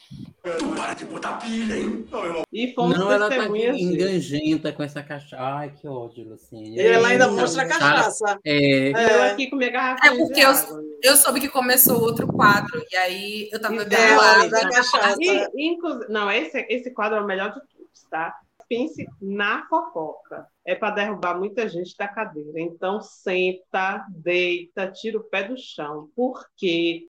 E 2.52 2.74
fomos 2.74 2.98
Não, 2.98 3.12
ela 3.12 3.30
tá 3.30 3.48
engangenta 3.48 4.74
com 4.74 4.84
essa 4.84 5.02
caixa. 5.02 5.38
Ai, 5.40 5.72
que 5.80 5.88
ódio, 5.88 6.28
Luciene. 6.30 6.76
E 6.76 6.82
ela 6.82 7.08
ainda 7.08 7.30
mostra 7.30 7.64
a 7.64 7.68
cachaça. 7.68 8.40
É, 8.46 8.58
E 8.90 8.92
eu 8.92 8.98
É. 9.00 9.32
aqui 9.32 9.50
com 9.50 9.56
minha 9.56 9.70
garrafa 9.70 10.06
É 10.08 10.16
porque 10.18 10.42
eu- 10.42 10.88
Eu 11.04 11.16
soube 11.16 11.40
que 11.40 11.48
começou 11.50 12.02
outro 12.02 12.28
quadro, 12.28 12.84
e 12.92 12.96
aí 12.96 13.50
eu 13.52 13.62
tava 13.62 13.86
dela, 13.86 14.38
lá. 14.38 14.46
da 14.48 14.70
cachaça. 14.70 15.16
E, 15.22 15.68
inclusive, 15.68 16.12
não, 16.12 16.30
esse, 16.32 16.66
esse 16.70 16.92
quadro 16.92 17.18
é 17.20 17.22
o 17.22 17.26
melhor 17.26 17.50
de 17.54 17.60
todos, 17.62 18.04
tá? 18.10 18.36
Pense 18.68 19.06
na 19.22 19.66
fofoca. 19.70 20.46
É 20.66 20.76
para 20.76 20.96
derrubar 20.96 21.38
muita 21.38 21.70
gente 21.70 21.96
da 21.98 22.08
cadeira. 22.08 22.60
Então, 22.60 23.00
senta, 23.02 24.06
deita, 24.10 24.88
tira 24.92 25.18
o 25.20 25.24
pé 25.24 25.44
do 25.44 25.56
chão. 25.58 26.10
Porque 26.14 27.06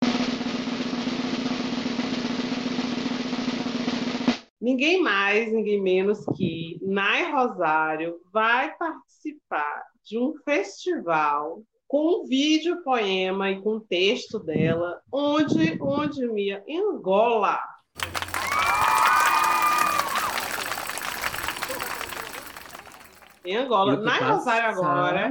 ninguém 4.60 5.02
mais, 5.02 5.52
ninguém 5.52 5.80
menos 5.80 6.24
que 6.36 6.78
Nai 6.82 7.30
Rosário 7.30 8.16
vai 8.32 8.74
participar 8.76 9.82
de 10.04 10.18
um 10.18 10.34
festival 10.44 11.62
com 11.88 12.22
um 12.22 12.26
vídeo 12.26 12.82
poema 12.82 13.50
e 13.50 13.60
com 13.60 13.78
texto 13.80 14.38
dela, 14.40 15.00
onde, 15.12 15.78
onde 15.80 16.26
Mia, 16.26 16.62
em 16.66 16.80
Angola. 16.80 17.58
Em 23.44 23.56
Angola. 23.56 23.96
Nai 23.96 24.18
Rosário 24.32 24.68
agora. 24.68 25.28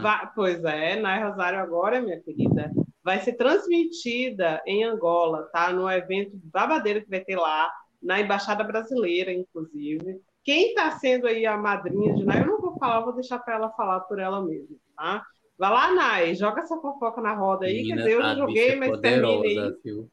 vai- 0.00 0.30
pois 0.34 0.64
é, 0.64 0.96
Nai 0.98 1.22
Rosário 1.22 1.58
agora, 1.60 2.00
minha 2.00 2.18
querida, 2.20 2.70
vai 3.04 3.20
ser 3.20 3.34
transmitida 3.34 4.62
em 4.66 4.82
Angola, 4.84 5.42
tá? 5.52 5.70
No 5.72 5.90
evento 5.90 6.30
babadeiro 6.44 7.02
que 7.02 7.10
vai 7.10 7.20
ter 7.20 7.36
lá, 7.36 7.70
na 8.02 8.20
Embaixada 8.20 8.64
Brasileira, 8.64 9.32
inclusive. 9.32 10.20
Quem 10.42 10.68
está 10.68 10.90
sendo 10.92 11.26
aí 11.26 11.44
a 11.44 11.56
madrinha 11.56 12.14
de 12.14 12.24
Nai, 12.24 12.42
eu 12.42 12.46
não 12.46 12.60
vou 12.60 12.78
falar, 12.78 13.00
vou 13.00 13.12
deixar 13.12 13.38
para 13.38 13.54
ela 13.54 13.70
falar 13.70 14.00
por 14.00 14.18
ela 14.18 14.42
mesma, 14.42 14.76
tá? 14.96 15.24
Vai 15.58 15.70
lá, 15.70 15.92
Nai, 15.92 16.34
joga 16.34 16.62
essa 16.62 16.80
fofoca 16.80 17.20
na 17.20 17.34
roda 17.34 17.66
aí, 17.66 17.74
Menina, 17.74 17.96
quer 17.96 18.02
dizer, 18.02 18.14
eu 18.14 18.22
já 18.22 18.34
joguei, 18.34 18.70
é 18.70 18.76
mas 18.76 18.90
poderosa, 18.90 19.78
viu? 19.84 20.08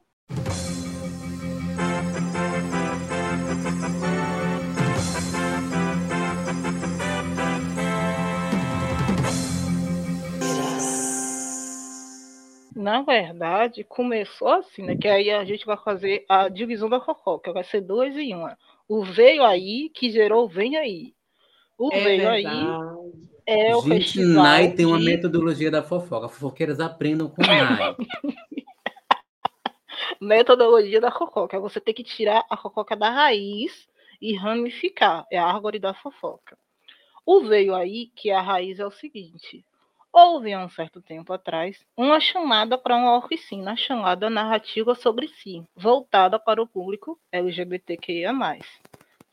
Na 12.77 13.01
verdade, 13.01 13.83
começou 13.83 14.49
assim, 14.49 14.83
né? 14.83 14.95
Que 14.95 15.07
aí 15.07 15.31
a 15.31 15.43
gente 15.43 15.65
vai 15.65 15.77
fazer 15.77 16.23
a 16.29 16.47
divisão 16.47 16.87
da 16.87 17.01
fofoca. 17.01 17.51
Vai 17.51 17.63
ser 17.63 17.81
dois 17.81 18.15
em 18.15 18.35
uma. 18.35 18.55
O 18.87 19.03
veio 19.03 19.43
aí 19.43 19.89
que 19.89 20.11
gerou 20.11 20.47
vem 20.47 20.77
aí. 20.77 21.13
O 21.77 21.91
É 21.91 22.03
veio 22.03 22.29
aí 22.29 22.43
verdade. 22.43 22.87
é 23.47 23.75
o 23.75 23.81
Gente, 23.81 24.03
festival 24.13 24.43
Nai 24.43 24.71
tem 24.71 24.85
uma 24.85 24.99
de- 24.99 25.05
metodologia 25.05 25.71
da 25.71 25.81
fofoca. 25.81 26.29
Fofoqueiras 26.29 26.79
aprendam 26.79 27.27
com 27.29 27.41
Nai. 27.41 27.95
metodologia 30.21 31.01
da 31.01 31.11
fofoca. 31.11 31.59
Você 31.59 31.79
tem 31.79 31.93
que 31.93 32.03
tirar 32.03 32.45
a 32.49 32.57
fofoca 32.57 32.95
da 32.95 33.09
raiz 33.09 33.87
e 34.21 34.35
ramificar. 34.35 35.25
É 35.31 35.37
a 35.37 35.45
árvore 35.45 35.79
da 35.79 35.93
fofoca. 35.93 36.57
O 37.25 37.41
veio 37.41 37.75
aí, 37.75 38.07
que 38.15 38.31
a 38.31 38.41
raiz 38.41 38.79
é 38.79 38.85
o 38.85 38.91
seguinte. 38.91 39.63
Houve 40.11 40.53
há 40.53 40.63
um 40.63 40.69
certo 40.69 41.01
tempo 41.01 41.31
atrás 41.33 41.85
uma 41.95 42.19
chamada 42.19 42.77
para 42.77 42.95
uma 42.95 43.17
oficina 43.17 43.75
chamada 43.75 44.29
Narrativa 44.29 44.95
sobre 44.95 45.27
Si, 45.27 45.63
voltada 45.75 46.39
para 46.39 46.61
o 46.61 46.67
público 46.67 47.19
LGBTQIA. 47.31 48.31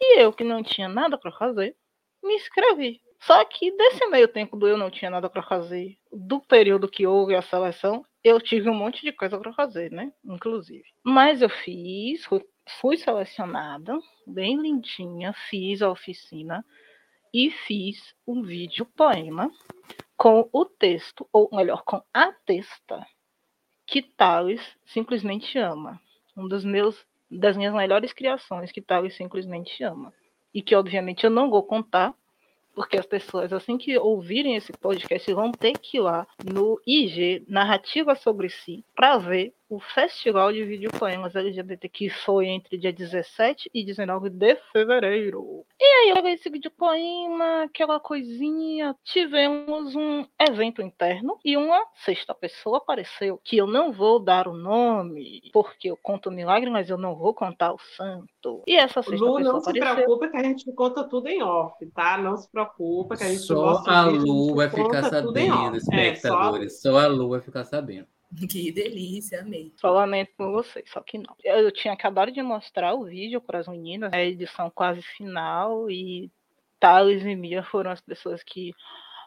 E 0.01 0.20
eu, 0.20 0.32
que 0.32 0.44
não 0.44 0.62
tinha 0.62 0.88
nada 0.88 1.16
para 1.16 1.32
fazer, 1.32 1.76
me 2.22 2.34
inscrevi. 2.34 3.01
Só 3.20 3.42
que 3.44 3.74
desse 3.74 4.06
meio 4.09 4.28
tempo 4.28 4.56
do 4.56 4.68
eu 4.68 4.76
não 4.76 4.90
tinha 4.90 5.10
nada 5.10 5.30
para 5.30 5.42
fazer, 5.42 5.96
do 6.12 6.40
período 6.40 6.88
que 6.88 7.06
houve 7.06 7.34
a 7.34 7.40
seleção, 7.40 8.05
eu 8.22 8.38
tive 8.40 8.68
um 8.68 8.74
monte 8.74 9.02
de 9.02 9.12
coisa 9.12 9.38
para 9.38 9.52
fazer, 9.52 9.90
né? 9.90 10.12
Inclusive. 10.22 10.84
Mas 11.02 11.40
eu 11.40 11.48
fiz, 11.48 12.26
fui, 12.80 12.96
selecionada, 12.98 13.98
bem 14.26 14.60
lindinha, 14.60 15.32
fiz 15.48 15.80
a 15.80 15.90
oficina 15.90 16.64
e 17.35 17.51
fiz 17.51 18.15
um 18.24 18.43
vídeo 18.43 18.86
poema 18.86 19.51
com 20.16 20.48
o 20.52 20.65
texto, 20.65 21.28
ou 21.32 21.48
melhor, 21.52 21.82
com 21.82 22.01
a 22.15 22.31
texta 22.47 23.05
que 23.85 24.01
Thales 24.01 24.62
simplesmente 24.86 25.59
ama. 25.59 26.01
Um 26.36 26.47
dos 26.47 26.65
meus 26.65 27.05
das 27.28 27.56
minhas 27.56 27.74
melhores 27.74 28.12
criações 28.12 28.70
que 28.70 28.81
Thales 28.81 29.16
simplesmente 29.16 29.82
ama. 29.82 30.15
E 30.55 30.62
que 30.62 30.77
obviamente 30.77 31.24
eu 31.24 31.31
não 31.31 31.51
vou 31.51 31.65
contar, 31.65 32.15
porque 32.73 32.97
as 32.97 33.06
pessoas, 33.06 33.52
assim 33.52 33.77
que 33.77 33.98
ouvirem 33.98 34.55
esse 34.55 34.73
podcast, 34.73 35.32
vão 35.35 35.51
ter 35.51 35.77
que 35.77 35.97
ir 35.97 36.01
lá 36.01 36.28
no 36.44 36.81
IG 36.86 37.44
Narrativa 37.48 38.15
sobre 38.15 38.48
Si 38.48 38.85
para 38.94 39.19
ver 39.19 39.52
o 39.69 39.81
Festival 39.81 40.53
de 40.53 40.65
Videopoemas 40.65 41.35
LGBT 41.35 41.89
que 41.89 42.11
foi 42.11 42.47
entre 42.47 42.77
dia 42.78 42.93
17 42.93 43.70
e 43.73 43.85
19 43.85 44.31
de 44.31 44.57
fevereiro. 44.73 45.65
E 45.81 45.85
aí, 45.85 46.11
eu 46.11 46.24
esse 46.28 46.51
videopoema, 46.51 47.65
aquela 47.65 48.01
coisinha, 48.01 48.97
tivemos 49.05 49.95
um 49.95 50.27
evento 50.41 50.82
interno 50.82 51.39
e 51.45 51.57
uma 51.57 51.85
sexta 51.95 52.35
pessoa 52.35 52.78
apareceu, 52.78 53.41
que 53.43 53.57
eu 53.57 53.66
não 53.66 53.93
vou 53.93 54.19
dar 54.19 54.49
o 54.49 54.55
nome, 54.55 55.43
porque 55.53 55.91
eu 55.91 55.97
conto 55.97 56.28
o 56.28 56.32
milagre, 56.32 56.70
mas 56.70 56.91
eu 56.91 56.99
não 56.99 57.15
vou 57.15 57.32
contar 57.35 57.73
o 57.73 57.78
santo. 57.97 58.62
E 58.66 58.77
essa 58.77 59.03
sexta 59.03 59.24
Lu, 59.24 59.36
pessoa 59.36 59.53
não 59.53 59.61
se 59.61 59.70
apareceu. 59.70 60.05
preocupa 60.05 60.28
que 60.28 60.36
a 60.36 60.43
gente 60.43 60.73
conta 60.73 61.05
tudo 61.05 61.28
em 61.28 61.43
off, 61.43 61.86
tá? 61.95 62.19
Não 62.19 62.36
se 62.36 62.51
preocupa 62.51 63.16
que 63.16 63.24
a 63.24 63.28
gente 63.28 63.41
Só 63.41 63.55
mostra 63.55 63.93
o 63.93 63.97
a 63.97 64.05
Lu 64.05 64.55
vai 64.55 64.69
ficar 64.69 65.05
sabendo. 65.05 65.77
É, 65.77 65.81
só 65.81 65.91
espectadores. 65.91 66.81
Só 66.81 66.99
a 66.99 67.07
Lu 67.07 67.31
vai 67.31 67.41
ficar 67.41 67.65
sabendo. 67.65 68.07
Que 68.51 68.72
delícia, 68.72 69.40
amei. 69.40 69.72
Só 69.76 69.90
lamento 69.90 70.32
por 70.36 70.51
vocês, 70.51 70.90
só 70.90 71.01
que 71.01 71.18
não. 71.18 71.34
Eu 71.42 71.70
tinha 71.70 71.94
acabado 71.94 72.32
de 72.32 72.42
mostrar 72.42 72.94
o 72.94 73.05
vídeo 73.05 73.40
para 73.40 73.60
as 73.60 73.68
meninas, 73.68 74.12
a 74.12 74.20
edição 74.20 74.70
quase 74.70 75.02
final, 75.02 75.90
e 75.90 76.30
Thales 76.80 77.24
e 77.24 77.34
Mia 77.36 77.62
foram 77.62 77.90
as 77.90 78.01
pessoas 78.01 78.42
que 78.42 78.72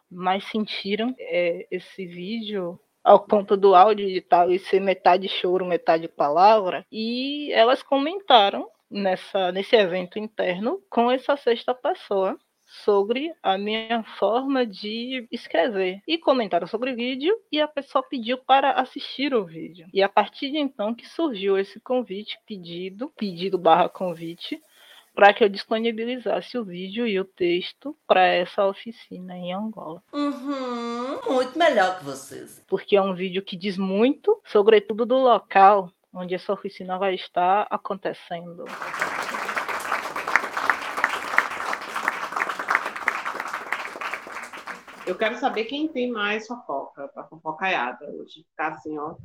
mais 0.09 0.43
sentiram 0.45 1.13
é, 1.17 1.67
esse 1.71 2.05
vídeo, 2.05 2.79
ao 3.03 3.19
ponto 3.19 3.55
do 3.55 3.73
áudio 3.75 4.07
de 4.07 4.21
Thales 4.21 4.67
ser 4.67 4.79
metade 4.79 5.27
choro, 5.27 5.65
metade 5.65 6.07
palavra, 6.07 6.85
e 6.91 7.51
elas 7.53 7.81
comentaram 7.81 8.69
nessa, 8.89 9.51
nesse 9.51 9.75
evento 9.75 10.19
interno 10.19 10.81
com 10.89 11.11
essa 11.11 11.35
sexta 11.35 11.73
pessoa 11.73 12.37
sobre 12.83 13.33
a 13.41 13.57
minha 13.57 14.03
forma 14.17 14.65
de 14.65 15.27
escrever. 15.31 16.01
E 16.07 16.17
comentaram 16.17 16.67
sobre 16.67 16.91
o 16.91 16.95
vídeo 16.95 17.35
e 17.51 17.59
a 17.59 17.67
pessoa 17.67 18.03
pediu 18.03 18.37
para 18.37 18.71
assistir 18.71 19.33
o 19.33 19.45
vídeo. 19.45 19.87
E 19.93 20.01
a 20.01 20.09
partir 20.09 20.51
de 20.51 20.57
então 20.57 20.93
que 20.93 21.07
surgiu 21.07 21.57
esse 21.57 21.79
convite, 21.79 22.39
pedido, 22.45 23.11
pedido 23.17 23.57
barra 23.57 23.89
convite, 23.89 24.61
para 25.13 25.33
que 25.33 25.43
eu 25.43 25.49
disponibilizasse 25.49 26.59
o 26.59 26.63
vídeo 26.63 27.07
e 27.07 27.19
o 27.19 27.25
texto 27.25 27.97
para 28.05 28.23
essa 28.23 28.67
oficina 28.67 29.35
em 29.35 29.51
Angola. 29.51 30.03
Uhum, 30.13 31.33
muito 31.33 31.57
melhor 31.57 31.97
que 31.97 32.05
vocês. 32.05 32.63
Porque 32.67 32.95
é 32.95 33.01
um 33.01 33.15
vídeo 33.15 33.41
que 33.41 33.57
diz 33.57 33.77
muito, 33.77 34.39
sobretudo 34.45 35.07
do 35.07 35.17
local 35.17 35.91
onde 36.13 36.35
essa 36.35 36.53
oficina 36.53 36.97
vai 36.97 37.15
estar 37.15 37.67
acontecendo. 37.69 38.65
Eu 45.07 45.15
quero 45.15 45.39
saber 45.39 45.63
quem 45.63 45.88
tem 45.88 46.11
mais 46.11 46.45
fofoca, 46.45 47.07
pra 47.07 47.23
fofocaiada 47.23 48.05
hoje. 48.11 48.45
Ficar 48.49 48.73
assim, 48.73 48.97
ó, 48.97 49.15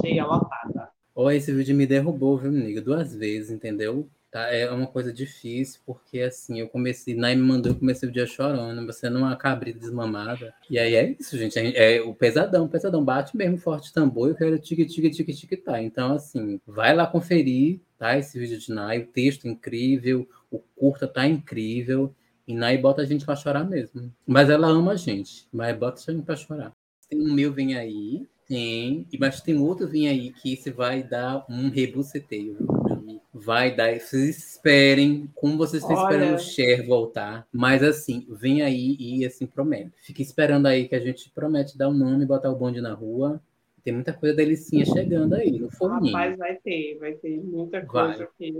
cheia, 0.00 0.24
lotada. 0.24 0.88
Ó, 1.12 1.30
esse 1.32 1.52
vídeo 1.52 1.74
me 1.74 1.84
derrubou, 1.84 2.38
viu, 2.38 2.50
amiga? 2.50 2.80
Duas 2.80 3.12
vezes, 3.12 3.50
entendeu? 3.50 4.08
Tá? 4.30 4.46
É 4.54 4.70
uma 4.70 4.86
coisa 4.86 5.12
difícil, 5.12 5.80
porque 5.84 6.20
assim, 6.20 6.60
eu 6.60 6.68
comecei, 6.68 7.14
Nai 7.14 7.34
me 7.34 7.42
mandou, 7.42 7.72
eu 7.72 7.78
comecei 7.78 8.08
o 8.08 8.12
dia 8.12 8.24
chorando, 8.24 8.86
você 8.86 9.10
não 9.10 9.30
é 9.30 9.36
cabrita 9.36 9.80
desmamada. 9.80 10.54
E 10.70 10.78
aí 10.78 10.94
é 10.94 11.16
isso, 11.18 11.36
gente. 11.36 11.58
É, 11.58 11.96
é 11.96 12.00
o 12.00 12.14
pesadão, 12.14 12.64
o 12.66 12.68
pesadão. 12.68 13.04
Bate 13.04 13.36
mesmo 13.36 13.58
forte 13.58 13.92
tambor, 13.92 14.28
eu 14.28 14.36
quero 14.36 14.58
tique, 14.60 14.86
tique, 14.86 15.10
tique, 15.10 15.34
tique, 15.34 15.56
tá. 15.56 15.82
Então, 15.82 16.14
assim, 16.14 16.60
vai 16.64 16.94
lá 16.94 17.04
conferir, 17.04 17.80
tá? 17.98 18.16
Esse 18.16 18.38
vídeo 18.38 18.58
de 18.58 18.72
Nai, 18.72 19.00
o 19.00 19.06
texto 19.08 19.46
é 19.46 19.50
incrível, 19.50 20.26
o 20.50 20.60
curta 20.60 21.08
tá 21.08 21.26
incrível. 21.26 22.14
E 22.52 22.54
Nai 22.54 22.76
bota 22.76 23.00
a 23.00 23.04
gente 23.06 23.24
pra 23.24 23.34
chorar 23.34 23.64
mesmo. 23.64 24.12
Mas 24.26 24.50
ela 24.50 24.68
ama 24.68 24.92
a 24.92 24.96
gente, 24.96 25.48
mas 25.50 25.74
bota 25.74 26.02
a 26.06 26.12
gente 26.12 26.22
pra 26.22 26.36
chorar. 26.36 26.70
Tem 27.08 27.18
um 27.18 27.32
meu 27.32 27.50
vem 27.50 27.74
aí, 27.76 28.28
tem, 28.46 29.08
mas 29.18 29.40
tem 29.40 29.58
outro 29.58 29.88
vem 29.88 30.06
aí 30.06 30.30
que 30.34 30.52
esse 30.52 30.70
vai 30.70 31.02
dar 31.02 31.46
um 31.48 31.70
rebuceteio, 31.70 32.54
viu, 32.58 32.66
meu 32.66 32.92
amigo? 32.92 33.22
Vai 33.32 33.74
dar, 33.74 33.98
vocês 33.98 34.36
esperem, 34.36 35.30
como 35.34 35.56
vocês 35.56 35.82
estão 35.82 35.96
Olha. 35.96 36.14
esperando 36.14 36.34
o 36.36 36.38
Cher 36.38 36.86
voltar, 36.86 37.48
mas 37.50 37.82
assim, 37.82 38.26
vem 38.28 38.60
aí 38.60 38.96
e 38.98 39.24
assim 39.24 39.46
promete. 39.46 39.92
Fica 40.02 40.20
esperando 40.20 40.66
aí 40.66 40.86
que 40.86 40.94
a 40.94 41.00
gente 41.00 41.30
promete 41.30 41.78
dar 41.78 41.88
o 41.88 41.94
nome, 41.94 42.26
botar 42.26 42.50
o 42.50 42.56
bonde 42.56 42.82
na 42.82 42.92
rua. 42.92 43.40
Tem 43.82 43.94
muita 43.94 44.12
coisa 44.12 44.36
delicinha 44.36 44.84
chegando 44.84 45.34
aí 45.34 45.58
no 45.58 45.70
forninho. 45.70 46.14
Rapaz, 46.14 46.36
vai 46.36 46.56
ter, 46.56 46.98
vai 46.98 47.14
ter 47.14 47.42
muita 47.42 47.80
Vai. 47.80 47.86
coisa 47.86 48.24
aqui. 48.24 48.54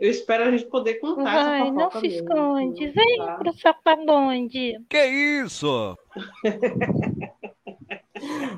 Eu 0.00 0.10
espero 0.10 0.44
a 0.44 0.50
gente 0.50 0.64
poder 0.66 0.94
contar 0.94 1.24
Vai, 1.24 1.60
essa 1.60 1.70
não 1.72 1.74
fofoca 1.90 2.00
se 2.00 2.08
mesmo, 2.08 2.28
esconde. 2.28 2.84
assim, 2.86 2.94
Vem 2.94 3.16
tá? 3.18 3.34
pro 3.34 3.52
Sapabonde. 3.52 4.80
Que 4.88 5.04
isso? 5.44 5.96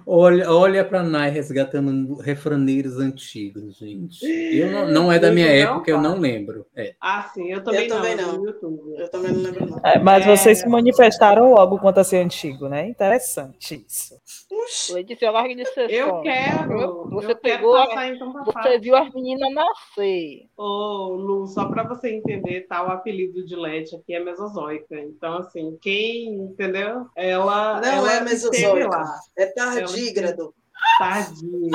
Olha, 0.05 0.51
olha 0.51 0.85
para 0.85 1.05
Nai 1.05 1.31
resgatando 1.31 2.17
refraneiros 2.17 2.99
antigos, 2.99 3.77
gente. 3.79 4.25
Eu 4.27 4.73
não, 4.73 4.89
não 4.89 5.13
é 5.13 5.21
da 5.21 5.31
minha 5.31 5.47
Isso 5.55 5.67
não 5.67 5.75
época, 5.77 5.91
eu 5.93 6.01
não 6.01 6.19
lembro. 6.19 6.67
É. 6.75 6.95
Ah, 7.01 7.31
sim, 7.33 7.49
eu 7.53 7.63
também, 7.63 7.83
Eu 7.87 7.89
também 7.89 8.17
não, 8.17 8.33
não. 8.33 8.39
no 8.39 8.47
YouTube. 8.47 8.95
Eu 8.99 9.09
também 9.09 9.33
não 9.33 9.41
lembro, 9.41 9.67
não. 9.71 9.81
É, 9.85 9.99
mas 10.01 10.27
É. 10.27 10.37
vocês 10.37 10.59
se 10.59 10.69
manifestaram 10.69 11.53
logo 11.55 11.79
quanto 11.79 11.99
a 12.01 12.05
ser 12.05 12.17
antigo, 12.25 12.69
né? 12.69 12.89
Interessante 12.89 13.85
isso. 13.87 14.17
Oxi, 14.65 14.93
Letícia, 14.95 15.31
larga 15.31 15.55
de 15.55 15.65
ser 15.67 15.91
Eu 15.91 16.21
quero. 16.23 17.09
Você 17.11 17.33
eu 17.33 17.37
quero 17.37 17.39
pegou 17.41 17.77
a- 17.77 17.87
passar 17.87 18.09
então 18.15 18.33
pra 18.33 18.43
Você 18.63 18.79
viu 18.79 18.97
as 18.97 19.13
meninas 19.13 19.53
nascer. 19.53 20.49
Ô, 20.57 21.09
Lu, 21.15 21.47
só 21.47 21.67
para 21.67 21.83
você 21.85 22.11
entender, 22.15 22.63
tá? 22.69 22.83
O 22.85 22.91
apelido 22.91 23.45
de 23.45 23.57
Leti 23.57 23.97
aqui 23.97 24.15
é 24.15 24.21
Mesozoica. 24.23 24.99
Então, 24.99 25.39
assim, 25.39 25.77
quem 25.81 26.27
entendeu? 26.35 27.07
Ela. 27.17 27.81
não 27.81 27.89
ela 27.89 28.13
é 28.15 28.21
mesozoica, 28.21 28.89
lá. 28.89 29.21
é 29.37 29.47
tardígrado. 29.47 30.55
Tadinha. 30.99 31.71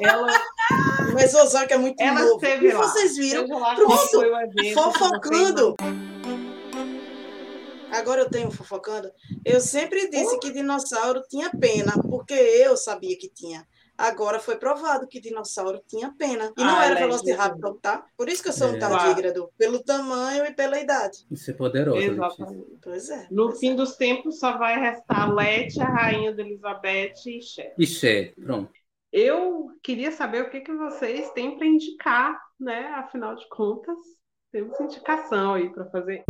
ela, 0.00 0.26
Mesozoica 1.14 1.74
é 1.74 1.78
muito 1.78 2.00
ela 2.02 2.20
novo. 2.20 2.40
E 2.46 2.72
lá. 2.72 2.82
vocês 2.82 3.16
viram? 3.16 3.46
Pronto, 3.46 4.08
foi 4.10 4.72
Fofocando. 4.72 5.74
Agora 7.92 8.22
eu 8.22 8.30
tenho 8.30 8.50
fofocando. 8.50 9.10
Eu 9.44 9.60
sempre 9.60 10.08
disse 10.10 10.38
que 10.38 10.52
dinossauro 10.52 11.22
tinha 11.28 11.50
pena, 11.50 11.92
porque 12.08 12.34
eu 12.34 12.76
sabia 12.76 13.16
que 13.18 13.28
tinha. 13.28 13.66
Agora 13.96 14.38
foi 14.38 14.56
provado 14.56 15.08
que 15.08 15.20
dinossauro 15.20 15.82
tinha 15.88 16.14
pena. 16.16 16.52
E 16.56 16.62
não 16.62 16.76
Ah, 16.76 16.84
era 16.84 16.94
Leti, 16.94 17.00
Velociraptor, 17.06 17.78
tá? 17.80 18.06
Por 18.16 18.28
isso 18.28 18.42
que 18.42 18.48
eu 18.48 18.52
sou 18.52 18.68
um 18.68 18.76
É. 18.76 18.78
tardígrado. 18.78 19.50
Pelo 19.58 19.82
tamanho 19.82 20.46
e 20.46 20.52
pela 20.54 20.78
idade. 20.78 21.26
Isso 21.28 21.50
é 21.50 21.54
poderoso, 21.54 21.98
Letícia. 21.98 22.14
Exatamente. 22.14 22.78
Pois 22.80 23.10
é. 23.10 23.26
No 23.28 23.46
pois 23.48 23.58
fim 23.58 23.72
é. 23.72 23.74
dos 23.74 23.96
tempos 23.96 24.38
só 24.38 24.56
vai 24.56 24.78
restar 24.78 25.34
Leti, 25.34 25.80
a 25.80 25.86
rainha 25.88 26.32
da 26.32 26.42
Elizabeth 26.42 27.14
e 27.26 27.42
Cher. 27.42 27.74
E 27.76 27.86
Cher, 27.86 28.34
pronto. 28.36 28.70
Eu 29.10 29.68
queria 29.82 30.12
saber 30.12 30.42
o 30.42 30.50
que, 30.50 30.60
que 30.60 30.72
vocês 30.74 31.30
têm 31.32 31.56
para 31.58 31.66
indicar, 31.66 32.38
né? 32.60 32.86
Afinal 32.94 33.34
de 33.34 33.48
contas, 33.48 33.98
temos 34.52 34.78
indicação 34.78 35.54
aí 35.54 35.70
para 35.70 35.86
fazer. 35.86 36.22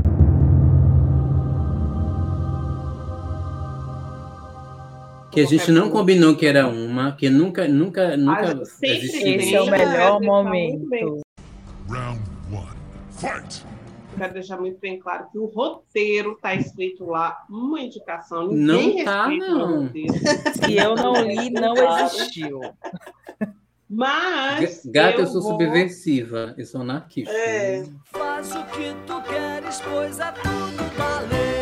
Que 5.39 5.45
a 5.45 5.47
gente 5.47 5.71
não 5.71 5.89
combinou 5.89 6.35
que 6.35 6.45
era 6.45 6.67
uma, 6.67 7.13
que 7.13 7.31
nunca, 7.31 7.69
nunca, 7.69 8.17
nunca 8.17 8.61
Ah, 8.61 8.65
sempre 8.65 8.97
existiu. 8.97 9.35
Esse 9.37 9.55
é 9.55 9.61
o 9.61 9.65
Sim, 9.67 9.71
melhor 9.71 9.93
é, 9.93 9.97
tá 9.97 10.21
momento. 10.21 11.21
Round 11.89 12.21
one. 12.53 12.67
Fight! 13.13 13.65
Quero 14.17 14.33
deixar 14.33 14.59
muito 14.59 14.81
bem 14.81 14.99
claro 14.99 15.27
que 15.31 15.39
o 15.39 15.47
roteiro 15.47 16.33
está 16.33 16.57
escrito 16.57 17.05
lá, 17.07 17.37
uma 17.49 17.81
indicação. 17.81 18.49
Não 18.51 18.81
Ninguém 18.81 19.05
tá, 19.05 19.29
respeita 19.29 19.55
o 19.55 19.59
não. 19.59 19.83
roteiro. 19.85 20.15
Se 20.67 20.77
eu 20.77 20.95
não 20.97 21.15
li, 21.23 21.51
não 21.51 21.75
existiu. 22.05 22.61
Mas. 23.89 24.83
Gata, 24.87 25.19
eu, 25.19 25.21
eu 25.21 25.27
sou 25.29 25.41
vou- 25.41 25.53
subversiva, 25.53 26.53
eu 26.59 26.67
sou 26.67 26.81
anarquista. 26.81 27.33
É. 27.33 27.85
Faz 28.07 28.57
o 28.57 28.65
que 28.65 28.93
tu 29.07 29.23
queres, 29.23 29.81
pois 29.83 30.19
é 30.19 30.33
tudo. 30.33 31.58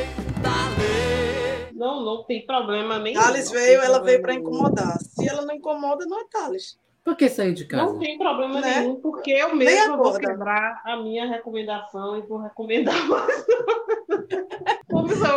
Não, 1.77 2.03
não 2.03 2.25
tem 2.25 2.45
problema 2.47 2.99
nenhum. 2.99 3.21
Thales 3.21 3.51
veio, 3.51 3.83
ela 3.83 3.99
veio 4.03 4.23
para 4.23 4.33
incomodar. 4.33 4.99
Se 4.99 5.29
ela 5.29 5.43
não 5.43 5.55
incomoda, 5.55 6.07
não 6.07 6.19
é 6.19 6.25
Thales. 6.29 6.79
Por 7.07 7.17
que 7.17 7.29
sair 7.29 7.55
de 7.55 7.65
casa? 7.67 7.85
Não 7.85 8.01
tem 8.01 8.19
problema 8.19 8.61
Né? 8.61 8.81
nenhum, 8.81 8.97
porque 8.97 9.31
eu 9.31 9.55
mesma 9.55 9.97
vou 9.97 10.13
quebrar 10.19 10.83
a 10.85 10.97
minha 10.97 11.25
recomendação 11.25 12.19
e 12.19 12.23
vou 12.23 12.39
recomendar 12.39 13.01
mais. 13.09 13.47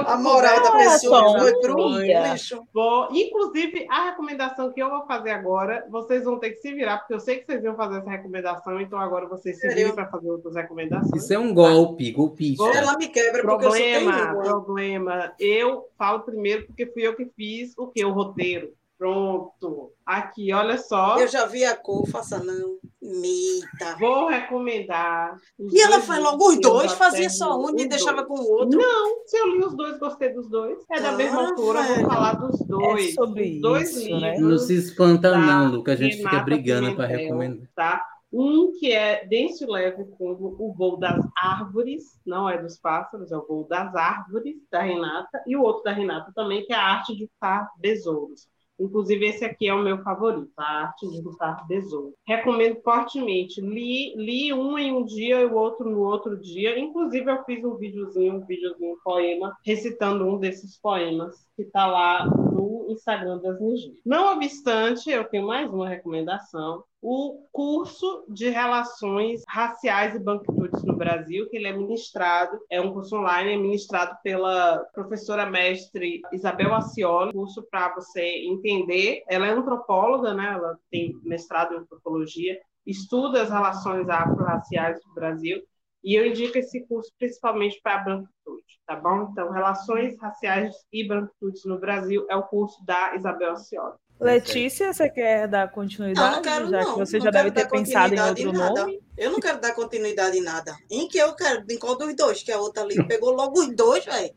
A 0.07 0.17
moral 0.17 0.63
da 0.63 0.71
pessoa 0.71 1.39
foi 1.39 1.53
pro 1.59 1.99
lixo. 1.99 2.63
Vou, 2.73 3.07
inclusive, 3.11 3.85
a 3.89 4.05
recomendação 4.05 4.71
que 4.71 4.81
eu 4.81 4.89
vou 4.89 5.05
fazer 5.05 5.31
agora, 5.31 5.85
vocês 5.89 6.23
vão 6.23 6.39
ter 6.39 6.51
que 6.51 6.57
se 6.61 6.73
virar, 6.73 6.97
porque 6.99 7.13
eu 7.13 7.19
sei 7.19 7.37
que 7.37 7.45
vocês 7.45 7.63
iam 7.63 7.75
fazer 7.75 7.99
essa 7.99 8.09
recomendação, 8.09 8.79
então 8.79 8.97
agora 8.97 9.27
vocês 9.27 9.59
se 9.59 9.67
virem 9.67 9.93
para 9.93 10.07
fazer 10.07 10.29
outras 10.31 10.55
recomendações. 10.55 11.23
Isso 11.23 11.33
é 11.33 11.37
um 11.37 11.53
golpe, 11.53 12.11
golpista. 12.11 12.63
Ela 12.75 12.97
me 12.97 13.07
quebra 13.09 13.41
porque 13.43 13.65
eu 13.65 13.71
sou 13.71 13.79
Problema, 13.79 14.11
terrível. 14.13 14.41
problema. 14.41 15.33
Eu 15.39 15.85
falo 15.97 16.21
primeiro 16.21 16.65
porque 16.65 16.87
fui 16.87 17.05
eu 17.05 17.15
que 17.15 17.25
fiz 17.35 17.73
o 17.77 17.87
que? 17.87 18.03
O 18.03 18.11
roteiro. 18.11 18.71
Pronto. 18.99 19.93
Aqui, 20.05 20.51
olha 20.53 20.77
só. 20.77 21.17
Eu 21.17 21.27
já 21.29 21.45
vi 21.45 21.63
a 21.63 21.73
cor, 21.75 22.05
faça 22.09 22.43
não. 22.43 22.77
Mita. 23.01 23.95
Vou 23.97 24.27
recomendar. 24.27 25.37
E 25.57 25.81
ela 25.81 26.01
faz 26.01 26.21
logo 26.21 26.43
os 26.45 26.55
livros, 26.55 26.71
dois, 26.73 26.93
fazia 26.93 27.29
só 27.29 27.57
um 27.57 27.79
e 27.79 27.87
deixava 27.87 28.25
com 28.25 28.33
o 28.33 28.51
outro. 28.51 28.77
Não, 28.77 29.25
se 29.25 29.37
eu 29.37 29.55
li 29.55 29.63
os 29.63 29.73
dois, 29.73 29.97
gostei 29.97 30.33
dos 30.33 30.49
dois. 30.49 30.77
É 30.91 30.99
da 30.99 31.09
Ah, 31.11 31.13
mesma 31.13 31.47
autora, 31.47 31.81
velho. 31.81 32.01
vou 32.01 32.09
falar 32.09 32.33
dos 32.33 32.59
dois. 32.67 33.09
É 33.09 33.11
sobre 33.13 33.55
Os 33.55 33.61
dois 33.61 33.95
isso, 33.95 34.19
né? 34.19 34.31
livros. 34.33 34.49
Não 34.51 34.57
se 34.57 34.75
espanta, 34.75 35.31
da 35.31 35.37
não, 35.37 35.71
Luca. 35.71 35.93
A 35.93 35.95
gente 35.95 36.17
fica 36.17 36.39
brigando 36.39 36.93
para 36.93 37.07
recomendar. 37.07 37.67
Tá? 37.73 38.05
Um 38.33 38.73
que 38.77 38.91
é 38.91 39.25
denso 39.25 39.63
e 39.63 39.67
leve 39.67 40.03
como 40.17 40.55
o 40.59 40.73
voo 40.77 40.97
das 40.97 41.19
árvores, 41.41 42.19
não 42.25 42.47
é 42.49 42.61
dos 42.61 42.77
pássaros, 42.77 43.31
é 43.31 43.37
o 43.37 43.47
voo 43.47 43.65
das 43.67 43.95
árvores 43.95 44.55
da 44.69 44.81
Renata, 44.83 45.41
e 45.47 45.55
o 45.55 45.63
outro 45.63 45.83
da 45.83 45.91
Renata 45.93 46.31
também, 46.35 46.63
que 46.65 46.71
é 46.71 46.75
a 46.75 46.83
arte 46.83 47.15
de 47.15 47.23
lutar 47.23 47.67
besouros. 47.79 48.47
Inclusive, 48.79 49.25
esse 49.25 49.45
aqui 49.45 49.67
é 49.67 49.73
o 49.73 49.83
meu 49.83 50.01
favorito, 50.03 50.51
a 50.57 50.83
arte 50.83 51.09
de 51.09 51.21
lutar 51.21 51.67
besouros. 51.67 52.13
Recomendo 52.25 52.81
fortemente. 52.81 53.61
Li, 53.61 54.15
li 54.15 54.53
um 54.53 54.77
em 54.77 54.93
um 54.93 55.03
dia 55.03 55.41
e 55.41 55.45
o 55.45 55.55
outro 55.55 55.89
no 55.89 56.01
outro 56.01 56.39
dia. 56.39 56.79
Inclusive, 56.79 57.29
eu 57.29 57.43
fiz 57.43 57.63
um 57.63 57.75
videozinho, 57.75 58.35
um 58.35 58.45
videozinho, 58.45 58.93
um 58.93 58.99
poema, 59.03 59.55
recitando 59.65 60.25
um 60.25 60.37
desses 60.37 60.79
poemas 60.79 61.45
que 61.55 61.63
está 61.63 61.85
lá 61.85 62.25
no 62.25 62.87
Instagram 62.89 63.39
das 63.39 63.59
Nigê. 63.59 63.93
Não 64.05 64.33
obstante, 64.33 65.09
eu 65.09 65.23
tenho 65.25 65.45
mais 65.45 65.71
uma 65.71 65.87
recomendação. 65.87 66.83
O 67.01 67.47
curso 67.53 68.25
de 68.27 68.49
Relações 68.49 69.41
Raciais 69.47 70.15
e 70.15 70.19
Banquitudes 70.19 70.83
no 70.83 70.97
Brasil, 70.97 71.49
que 71.49 71.55
ele 71.55 71.67
é 71.67 71.71
ministrado, 71.71 72.59
é 72.69 72.81
um 72.81 72.91
curso 72.91 73.15
online, 73.15 73.53
é 73.53 73.57
ministrado 73.57 74.17
pela 74.21 74.79
professora 74.93 75.45
mestre 75.45 76.21
Isabel 76.33 76.73
Acioli, 76.73 77.31
curso 77.31 77.65
para 77.71 77.95
você 77.95 78.21
entender. 78.21 79.23
Ela 79.29 79.47
é 79.47 79.51
antropóloga, 79.51 80.33
né? 80.33 80.51
ela 80.53 80.77
tem 80.91 81.15
mestrado 81.23 81.73
em 81.73 81.77
antropologia, 81.77 82.59
estuda 82.85 83.43
as 83.43 83.49
relações 83.49 84.09
afro-raciais 84.09 85.01
do 85.01 85.13
Brasil, 85.13 85.63
e 86.03 86.15
eu 86.15 86.25
indico 86.25 86.57
esse 86.57 86.85
curso 86.85 87.11
principalmente 87.17 87.79
para 87.81 87.95
a 87.95 88.03
branquitude, 88.03 88.79
tá 88.85 88.95
bom? 88.97 89.29
Então, 89.31 89.51
Relações 89.51 90.19
Raciais 90.19 90.75
e 90.91 91.07
Branquitudes 91.07 91.63
no 91.63 91.79
Brasil 91.79 92.25
é 92.29 92.35
o 92.35 92.43
curso 92.43 92.83
da 92.85 93.15
Isabel 93.15 93.53
Acioli. 93.53 93.97
Letícia, 94.19 94.91
você 94.91 95.09
quer 95.09 95.47
dar 95.47 95.71
continuidade? 95.71 96.27
Não, 96.27 96.35
não 96.35 96.41
quero, 96.41 96.69
já 96.69 96.81
não. 96.81 96.93
que 96.93 96.99
você 96.99 97.17
Não 97.17 97.23
já 97.25 97.31
deve 97.31 97.51
ter 97.51 97.63
dar 97.63 97.69
pensado 97.69 98.13
em 98.13 98.17
continuidade 98.17 98.45
outro 98.47 98.49
em 98.49 98.61
nada. 98.67 98.81
nome. 98.81 98.99
Eu 99.17 99.31
não 99.31 99.39
quero 99.39 99.61
dar 99.61 99.73
continuidade 99.73 100.37
em 100.37 100.41
nada. 100.41 100.75
Em 100.91 101.07
que 101.07 101.17
eu 101.17 101.33
quero? 101.33 101.63
Em 101.69 101.77
qual 101.77 101.95
dos 101.97 102.13
dois? 102.15 102.43
Que 102.43 102.51
a 102.51 102.59
outra 102.59 102.83
ali 102.83 103.01
pegou 103.07 103.31
logo 103.31 103.59
os 103.59 103.73
dois, 103.73 104.03
velho. 104.05 104.33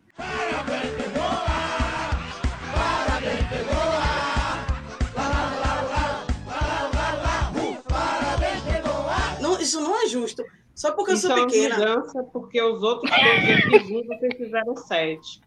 Não, 9.40 9.60
isso 9.60 9.80
não 9.80 10.00
é 10.02 10.06
justo. 10.08 10.44
Só 10.74 10.92
porque 10.92 11.12
eu 11.12 11.14
Isso 11.16 11.26
sou 11.26 11.36
é 11.36 11.40
uma 11.40 11.46
pequena. 11.46 11.76
vingança, 11.76 12.22
porque 12.32 12.60
os 12.62 12.82
outros 12.82 13.10
todos 13.10 13.48
eu 13.48 13.70
fiz 13.80 13.90
um, 13.90 14.06
vocês 14.06 14.34
fizeram 14.36 14.76
sete. 14.76 15.40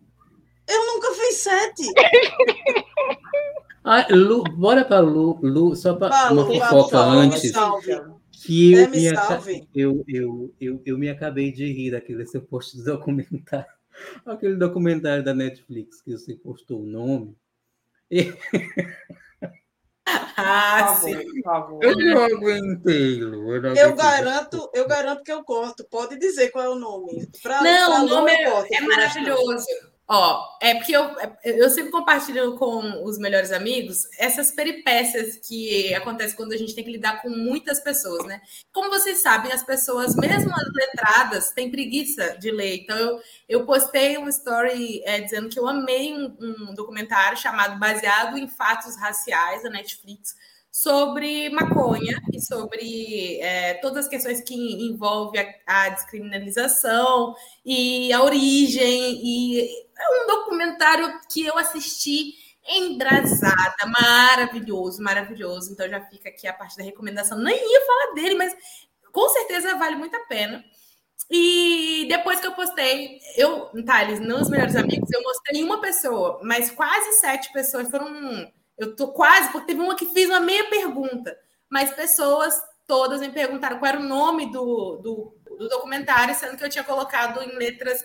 Eu 0.68 0.86
nunca 0.88 1.12
fiz 1.14 1.36
sete. 1.38 1.84
Ah, 3.88 4.08
Lu, 4.10 4.44
bora 4.44 4.84
para 4.84 5.00
Lu, 5.00 5.40
Lu, 5.44 5.76
só 5.76 5.94
para 5.94 6.34
uma 6.34 6.44
fofoca 6.48 6.98
antes. 6.98 7.52
salve. 7.52 8.02
Que 8.32 8.74
eu, 8.74 8.90
me 8.90 9.06
eu, 9.76 10.04
eu, 10.08 10.54
eu, 10.60 10.82
eu 10.86 10.98
me 10.98 11.08
acabei 11.10 11.52
de 11.52 11.72
rir 11.72 11.92
daquele 11.92 12.26
seu 12.26 12.42
post 12.42 12.76
de 12.78 12.84
documentário. 12.84 13.66
Aquele 14.26 14.56
documentário 14.56 15.24
da 15.24 15.34
Netflix 15.36 16.02
que 16.02 16.12
você 16.12 16.34
postou 16.36 16.82
o 16.82 16.86
nome. 16.86 17.36
Ah, 20.38 20.98
Por 21.00 21.10
sim. 21.10 21.42
favor, 21.42 21.80
por 21.80 21.82
favor. 21.82 21.84
Eu 21.84 21.98
não 21.98 22.24
aguentei, 22.24 23.24
Lu. 23.24 23.56
Eu, 23.56 23.62
não 23.62 23.74
Eu 23.74 23.96
garanto, 23.96 24.70
eu 24.74 24.88
garanto 24.88 25.24
que 25.24 25.32
eu 25.32 25.44
corto. 25.44 25.84
Pode 25.90 26.20
dizer 26.20 26.50
qual 26.50 26.66
é 26.66 26.70
o 26.70 26.76
nome. 26.76 27.26
Pra, 27.42 27.60
pra 27.60 27.64
Não, 27.64 28.02
o 28.02 28.04
Lu, 28.04 28.10
nome 28.16 28.32
é, 28.32 28.76
é 28.76 28.82
maravilhoso. 28.82 29.66
Ó, 30.08 30.58
é 30.62 30.76
porque 30.76 30.96
eu, 30.96 31.04
é, 31.20 31.36
eu 31.44 31.68
sempre 31.68 31.90
compartilho 31.90 32.56
com 32.58 33.04
os 33.04 33.18
melhores 33.18 33.52
amigos 33.52 34.08
essas 34.20 34.52
peripécias 34.52 35.38
que 35.38 35.92
acontecem 35.96 36.36
quando 36.36 36.54
a 36.54 36.58
gente 36.58 36.76
tem 36.76 36.84
que 36.84 36.92
lidar 36.92 37.24
com 37.24 37.30
muitas 37.30 37.80
pessoas, 37.80 38.24
né? 38.26 38.40
Como 38.72 38.92
vocês 38.92 39.24
sabem, 39.24 39.52
as 39.52 39.64
pessoas, 39.64 40.16
mesmo 40.16 40.52
as 40.54 40.74
letradas, 40.76 41.52
têm 41.52 41.72
preguiça 41.72 42.38
de 42.38 42.52
ler. 42.52 42.84
Então, 42.84 42.96
eu, 42.98 43.20
eu 43.50 43.66
postei 43.66 44.16
um 44.20 44.30
story 44.30 45.02
é, 45.06 45.22
dizendo 45.22 45.50
que 45.50 45.58
eu 45.58 45.68
amei 45.68 46.14
um, 46.14 46.38
um 46.40 46.74
documentário 46.76 47.38
chamado 47.38 47.80
Baseado 47.80 48.38
em 48.38 48.48
Fatos 48.48 48.96
Raciais, 48.98 49.64
da 49.64 49.72
Netflix, 49.72 50.36
sobre 50.76 51.50
maconha 51.52 52.22
e 52.34 52.42
sobre 52.42 53.40
é, 53.40 53.76
todas 53.76 54.04
as 54.04 54.10
questões 54.10 54.42
que 54.42 54.54
envolvem 54.54 55.40
a, 55.66 55.86
a, 55.86 55.90
descriminalização 55.90 57.34
e 57.66 58.12
a 58.12 58.22
origem. 58.22 59.22
E 59.24 59.70
é 59.98 60.24
um 60.24 60.28
documentário 60.28 61.18
que 61.32 61.46
eu 61.46 61.58
assisti 61.58 62.34
embrasada, 62.68 63.86
maravilhoso, 63.88 65.02
maravilhoso. 65.02 65.72
Então 65.72 65.88
já 65.88 66.02
fica 66.08 66.28
aqui 66.28 66.46
a 66.46 66.52
parte 66.52 66.76
da 66.76 66.84
recomendação. 66.84 67.38
Nem 67.38 67.56
ia 67.56 67.86
falar 67.86 68.14
dele, 68.14 68.36
mas 68.36 68.54
com 69.14 69.30
certeza 69.30 69.78
vale 69.78 69.96
muito 69.96 70.18
a 70.18 70.26
pena. 70.26 70.62
E 71.32 72.06
depois 72.10 72.42
que 72.42 72.48
eu 72.48 72.54
postei, 72.54 73.22
eu, 73.38 73.72
Thales, 73.86 74.20
nos 74.20 74.50
melhores 74.50 74.76
amigos, 74.76 75.10
eu 75.10 75.24
mostrei 75.24 75.64
uma 75.64 75.80
pessoa, 75.80 76.42
mas 76.44 76.70
quase 76.70 77.14
sete 77.14 77.54
pessoas 77.54 77.90
foram 77.90 78.52
eu 78.78 78.96
tô 78.96 79.10
quase, 79.10 79.52
porque 79.52 79.68
teve 79.68 79.82
uma 79.82 79.96
que 79.96 80.06
fez 80.08 80.30
uma 80.30 80.40
meia 80.40 80.70
pergunta, 80.70 81.38
mas 81.70 81.92
pessoas 81.92 82.60
todas 82.88 83.22
me 83.22 83.30
perguntaram 83.30 83.80
qual 83.80 83.90
era 83.90 84.00
o 84.00 84.04
nome 84.04 84.52
do, 84.52 84.98
do, 84.98 85.38
do 85.58 85.70
documentário, 85.70 86.36
sendo 86.36 86.58
que 86.58 86.64
eu 86.64 86.70
tinha 86.70 86.84
colocado 86.84 87.42
em 87.42 87.58
letras 87.58 88.04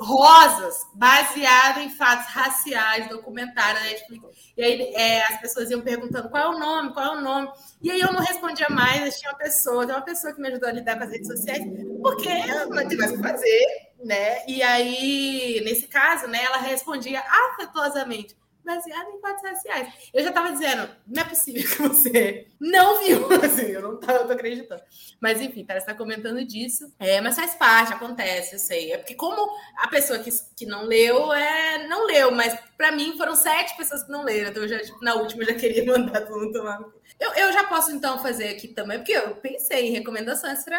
rosas, 0.00 0.86
baseado 0.94 1.80
em 1.80 1.90
fatos 1.90 2.26
raciais, 2.26 3.08
documentário 3.08 3.80
Netflix. 3.82 4.52
E 4.56 4.62
aí 4.62 4.94
é, 4.94 5.22
as 5.22 5.40
pessoas 5.40 5.70
iam 5.70 5.80
perguntando 5.80 6.28
qual 6.28 6.52
é 6.52 6.56
o 6.56 6.58
nome, 6.58 6.92
qual 6.92 7.14
é 7.14 7.18
o 7.18 7.20
nome. 7.20 7.50
E 7.82 7.90
aí 7.90 8.00
eu 8.00 8.12
não 8.12 8.20
respondia 8.20 8.68
mais, 8.70 9.18
tinha 9.18 9.32
uma 9.32 9.38
pessoa, 9.38 9.86
tem 9.86 9.94
uma 9.94 10.04
pessoa 10.04 10.32
que 10.32 10.40
me 10.40 10.48
ajudou 10.48 10.68
a 10.68 10.72
lidar 10.72 10.96
com 10.96 11.04
as 11.04 11.10
redes 11.10 11.26
sociais, 11.26 11.64
porque 12.00 12.28
eu 12.28 12.70
não 12.70 12.86
tinha 12.86 12.98
mais 12.98 13.12
o 13.12 13.16
que 13.16 13.22
fazer, 13.22 13.66
né? 14.04 14.46
E 14.46 14.62
aí, 14.62 15.60
nesse 15.64 15.88
caso, 15.88 16.28
né, 16.28 16.44
ela 16.44 16.58
respondia 16.58 17.20
afetuosamente 17.20 18.36
baseado 18.68 19.08
em 19.08 19.20
fatos 19.20 19.42
raciais. 19.42 19.92
Eu 20.12 20.22
já 20.22 20.28
estava 20.28 20.52
dizendo, 20.52 20.90
não 21.06 21.22
é 21.22 21.24
possível 21.24 21.62
que 21.62 21.82
você 21.82 22.46
não 22.60 23.02
viu, 23.02 23.26
assim, 23.42 23.66
eu 23.68 23.80
não 23.80 23.98
tô, 23.98 24.10
eu 24.10 24.26
tô 24.26 24.32
acreditando. 24.34 24.82
Mas 25.18 25.40
enfim, 25.40 25.64
parece 25.64 25.86
estar 25.86 25.96
comentando 25.96 26.44
disso. 26.44 26.92
É, 26.98 27.20
mas 27.22 27.34
faz 27.34 27.54
parte, 27.54 27.94
acontece, 27.94 28.54
eu 28.54 28.58
sei. 28.58 28.92
É 28.92 28.98
porque 28.98 29.14
como 29.14 29.50
a 29.78 29.88
pessoa 29.88 30.18
que, 30.18 30.30
que 30.54 30.66
não 30.66 30.84
leu, 30.84 31.32
é, 31.32 31.88
não 31.88 32.06
leu, 32.06 32.30
mas 32.30 32.54
para 32.76 32.92
mim 32.92 33.16
foram 33.16 33.34
sete 33.34 33.74
pessoas 33.76 34.04
que 34.04 34.12
não 34.12 34.22
leram, 34.22 34.50
então 34.50 34.62
eu 34.62 34.68
já, 34.68 34.78
tipo, 34.80 35.02
na 35.02 35.14
última 35.14 35.42
eu 35.42 35.46
já 35.48 35.54
queria 35.54 35.84
mandar 35.90 36.26
todo 36.26 36.38
mundo 36.38 36.52
tomar. 36.52 36.78
Eu, 37.18 37.32
eu 37.34 37.52
já 37.52 37.64
posso 37.64 37.90
então 37.90 38.22
fazer 38.22 38.48
aqui 38.48 38.68
também, 38.68 38.98
porque 38.98 39.12
eu 39.12 39.36
pensei 39.36 39.88
em 39.88 39.92
recomendações 39.92 40.62
para 40.62 40.78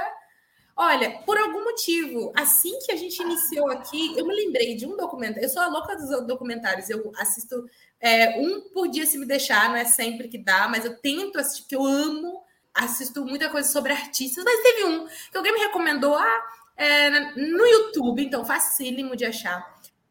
Olha, 0.81 1.11
por 1.25 1.37
algum 1.37 1.61
motivo, 1.65 2.31
assim 2.33 2.79
que 2.85 2.93
a 2.93 2.95
gente 2.95 3.21
iniciou 3.21 3.69
aqui, 3.69 4.17
eu 4.17 4.25
me 4.25 4.33
lembrei 4.33 4.77
de 4.77 4.85
um 4.85 4.95
documentário. 4.95 5.43
Eu 5.43 5.49
sou 5.49 5.61
a 5.61 5.67
louca 5.67 5.93
dos 5.93 6.25
documentários. 6.25 6.89
Eu 6.89 7.11
assisto 7.17 7.69
é, 7.99 8.39
um 8.39 8.61
por 8.73 8.87
dia 8.87 9.05
se 9.05 9.17
me 9.17 9.25
deixar, 9.25 9.67
não 9.67 9.75
é 9.75 9.83
sempre 9.83 10.29
que 10.29 10.37
dá, 10.37 10.69
mas 10.69 10.85
eu 10.85 10.95
tento 10.95 11.37
assistir, 11.37 11.63
porque 11.63 11.75
eu 11.75 11.85
amo. 11.85 12.41
Assisto 12.73 13.25
muita 13.25 13.49
coisa 13.49 13.69
sobre 13.69 13.91
artistas, 13.91 14.41
mas 14.45 14.63
teve 14.63 14.85
um 14.85 15.05
que 15.05 15.37
alguém 15.37 15.51
me 15.51 15.59
recomendou 15.59 16.15
ah, 16.15 16.41
é, 16.77 17.09
no 17.35 17.65
YouTube, 17.67 18.23
então 18.23 18.45
facílimo 18.45 19.17
de 19.17 19.25
achar. 19.25 19.61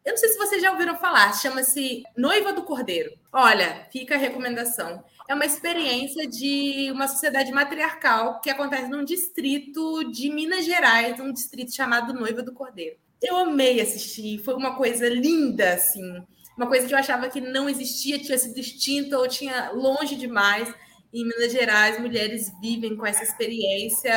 Eu 0.04 0.10
não 0.10 0.18
sei 0.18 0.28
se 0.28 0.36
vocês 0.36 0.60
já 0.60 0.70
ouviram 0.70 0.96
falar, 0.96 1.32
chama-se 1.32 2.02
Noiva 2.14 2.52
do 2.52 2.64
Cordeiro. 2.64 3.10
Olha, 3.32 3.88
fica 3.90 4.16
a 4.16 4.18
recomendação 4.18 5.02
é 5.28 5.34
uma 5.34 5.44
experiência 5.44 6.26
de 6.26 6.90
uma 6.90 7.06
sociedade 7.06 7.52
matriarcal 7.52 8.40
que 8.40 8.48
acontece 8.48 8.88
num 8.88 9.04
distrito 9.04 10.10
de 10.10 10.30
Minas 10.30 10.64
Gerais, 10.64 11.20
um 11.20 11.30
distrito 11.30 11.74
chamado 11.74 12.14
Noiva 12.14 12.42
do 12.42 12.54
Cordeiro. 12.54 12.96
Eu 13.22 13.36
amei 13.36 13.78
assistir, 13.80 14.38
foi 14.38 14.54
uma 14.54 14.74
coisa 14.74 15.06
linda, 15.06 15.74
assim, 15.74 16.24
uma 16.56 16.66
coisa 16.66 16.86
que 16.86 16.94
eu 16.94 16.98
achava 16.98 17.28
que 17.28 17.42
não 17.42 17.68
existia, 17.68 18.18
tinha 18.18 18.38
sido 18.38 18.58
extinta 18.58 19.18
ou 19.18 19.28
tinha 19.28 19.70
longe 19.72 20.16
demais. 20.16 20.72
Em 21.12 21.24
Minas 21.24 21.52
Gerais, 21.52 22.00
mulheres 22.00 22.50
vivem 22.60 22.96
com 22.96 23.06
essa 23.06 23.22
experiência 23.22 24.12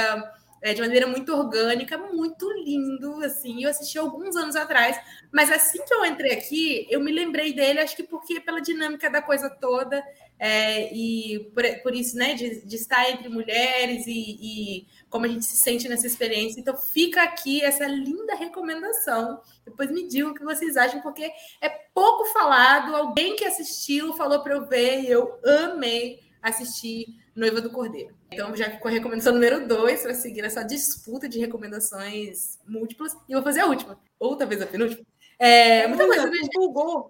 é, 0.61 0.73
de 0.73 0.81
maneira 0.81 1.07
muito 1.07 1.33
orgânica, 1.33 1.97
muito 1.97 2.49
lindo, 2.63 3.15
assim. 3.23 3.63
Eu 3.63 3.69
assisti 3.69 3.97
alguns 3.97 4.35
anos 4.35 4.55
atrás, 4.55 4.99
mas 5.31 5.51
assim 5.51 5.83
que 5.83 5.93
eu 5.93 6.05
entrei 6.05 6.33
aqui, 6.33 6.87
eu 6.89 6.99
me 6.99 7.11
lembrei 7.11 7.53
dele, 7.53 7.79
acho 7.79 7.95
que 7.95 8.03
porque 8.03 8.39
pela 8.39 8.61
dinâmica 8.61 9.09
da 9.09 9.21
coisa 9.21 9.49
toda, 9.49 10.03
é, 10.43 10.91
e 10.91 11.51
por, 11.53 11.63
por, 11.83 11.93
isso, 11.93 12.17
né, 12.17 12.33
de, 12.33 12.65
de, 12.65 12.75
estar 12.75 13.07
entre 13.11 13.29
mulheres 13.29 14.07
e, 14.07 14.37
e, 14.41 14.87
como 15.07 15.27
a 15.27 15.27
gente 15.27 15.45
se 15.45 15.57
sente 15.57 15.87
nessa 15.87 16.07
experiência. 16.07 16.59
Então, 16.59 16.75
fica 16.75 17.21
aqui 17.21 17.63
essa 17.63 17.85
linda 17.85 18.33
recomendação. 18.33 19.39
Depois 19.63 19.91
me 19.91 20.07
digam 20.07 20.31
o 20.31 20.33
que 20.33 20.43
vocês 20.43 20.75
acham, 20.75 20.99
porque 20.99 21.31
é 21.61 21.69
pouco 21.93 22.25
falado. 22.33 22.95
Alguém 22.95 23.35
que 23.35 23.45
assistiu 23.45 24.13
falou 24.13 24.41
para 24.41 24.55
eu 24.55 24.67
ver 24.67 25.01
e 25.01 25.11
eu 25.11 25.39
amei 25.45 26.19
assistir 26.41 27.05
Noiva 27.35 27.61
do 27.61 27.69
Cordeiro. 27.69 28.15
Então, 28.31 28.55
já 28.55 28.71
ficou 28.71 28.89
a 28.89 28.93
recomendação 28.93 29.33
número 29.33 29.67
dois 29.67 30.01
para 30.01 30.15
seguir 30.15 30.43
essa 30.43 30.63
disputa 30.63 31.29
de 31.29 31.37
recomendações 31.37 32.57
múltiplas. 32.67 33.15
E 33.29 33.33
vou 33.35 33.43
fazer 33.43 33.59
a 33.59 33.67
última, 33.67 33.95
ou 34.17 34.35
talvez 34.35 34.59
a 34.59 34.65
penúltima. 34.65 35.05
É, 35.37 35.85
muita 35.85 36.07
coisa. 36.07 36.25
Né? 36.25 36.39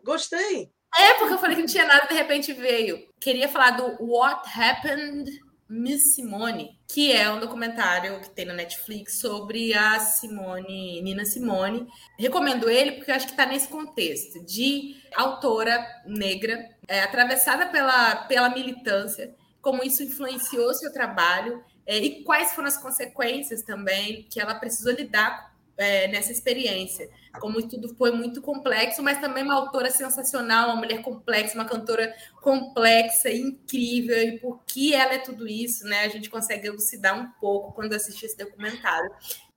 Gostei. 0.04 0.70
É, 0.98 1.14
porque 1.16 1.34
eu 1.34 1.38
falei 1.38 1.56
que 1.56 1.62
não 1.62 1.70
tinha 1.70 1.86
nada, 1.86 2.08
de 2.08 2.14
repente 2.14 2.54
veio. 2.54 3.08
Queria 3.20 3.48
falar 3.48 3.72
do 3.72 4.04
What 4.04 4.50
Happened 4.60 5.32
Miss 5.72 6.16
Simone, 6.16 6.78
que 6.86 7.14
é 7.14 7.32
um 7.32 7.40
documentário 7.40 8.20
que 8.20 8.30
tem 8.30 8.44
na 8.44 8.54
Netflix 8.54 9.22
sobre 9.22 9.74
a 9.74 10.02
Simone, 10.02 11.02
Nina 11.02 11.24
Simone. 11.24 11.88
Recomendo 12.20 12.70
ele 12.70 12.92
porque 12.92 13.10
eu 13.10 13.16
acho 13.16 13.26
que 13.26 13.32
está 13.32 13.46
nesse 13.46 13.70
contexto 13.70 14.44
de 14.44 14.98
autora 15.16 15.82
negra, 16.06 16.70
é, 16.90 17.04
atravessada 17.04 17.68
pela, 17.68 18.16
pela 18.26 18.50
militância, 18.50 19.34
como 19.62 19.82
isso 19.82 20.04
influenciou 20.04 20.74
seu 20.74 20.92
trabalho 20.92 21.64
é, 21.86 21.98
e 21.98 22.22
quais 22.26 22.52
foram 22.54 22.68
as 22.68 22.78
consequências 22.78 23.62
também 23.62 24.28
que 24.30 24.42
ela 24.42 24.56
precisou 24.56 24.92
lidar 24.92 25.51
é, 25.78 26.08
nessa 26.08 26.32
experiência. 26.32 27.10
Como 27.40 27.66
tudo 27.68 27.96
foi 27.96 28.12
muito 28.12 28.42
complexo, 28.42 29.02
mas 29.02 29.20
também 29.20 29.44
uma 29.44 29.56
autora 29.56 29.90
sensacional, 29.90 30.70
uma 30.70 30.78
mulher 30.78 31.02
complexa, 31.02 31.56
uma 31.56 31.66
cantora 31.66 32.14
complexa, 32.42 33.32
incrível, 33.32 34.18
e 34.18 34.40
por 34.40 34.64
que 34.66 34.94
ela 34.94 35.14
é 35.14 35.20
tudo 35.20 35.48
isso, 35.48 35.86
né? 35.86 36.02
A 36.02 36.10
gente 36.10 36.30
consegue 36.30 36.68
elucidar 36.68 37.20
um 37.20 37.32
pouco 37.40 37.74
quando 37.74 37.94
assiste 37.94 38.26
esse 38.26 38.38
documentário. 38.38 39.10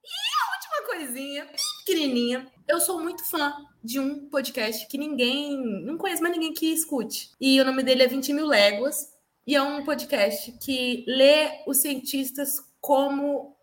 E 0.05 0.17
a 0.41 0.55
última 0.55 0.95
coisinha, 0.95 1.47
pequenininha, 1.85 2.47
eu 2.69 2.81
sou 2.81 3.01
muito 3.01 3.29
fã 3.29 3.53
de 3.83 3.99
um 3.99 4.29
podcast 4.29 4.87
que 4.87 4.97
ninguém, 4.97 5.57
não 5.85 5.99
conheço 5.99 6.23
mais 6.23 6.35
ninguém 6.35 6.55
que 6.55 6.73
escute. 6.73 7.31
E 7.41 7.61
o 7.61 7.65
nome 7.65 7.83
dele 7.83 8.03
é 8.03 8.07
20 8.07 8.33
mil 8.33 8.47
léguas. 8.47 9.13
E 9.47 9.55
é 9.55 9.61
um 9.61 9.85
podcast 9.85 10.53
que 10.53 11.05
lê 11.07 11.63
os 11.67 11.79
cientistas 11.79 12.57
como 12.81 13.54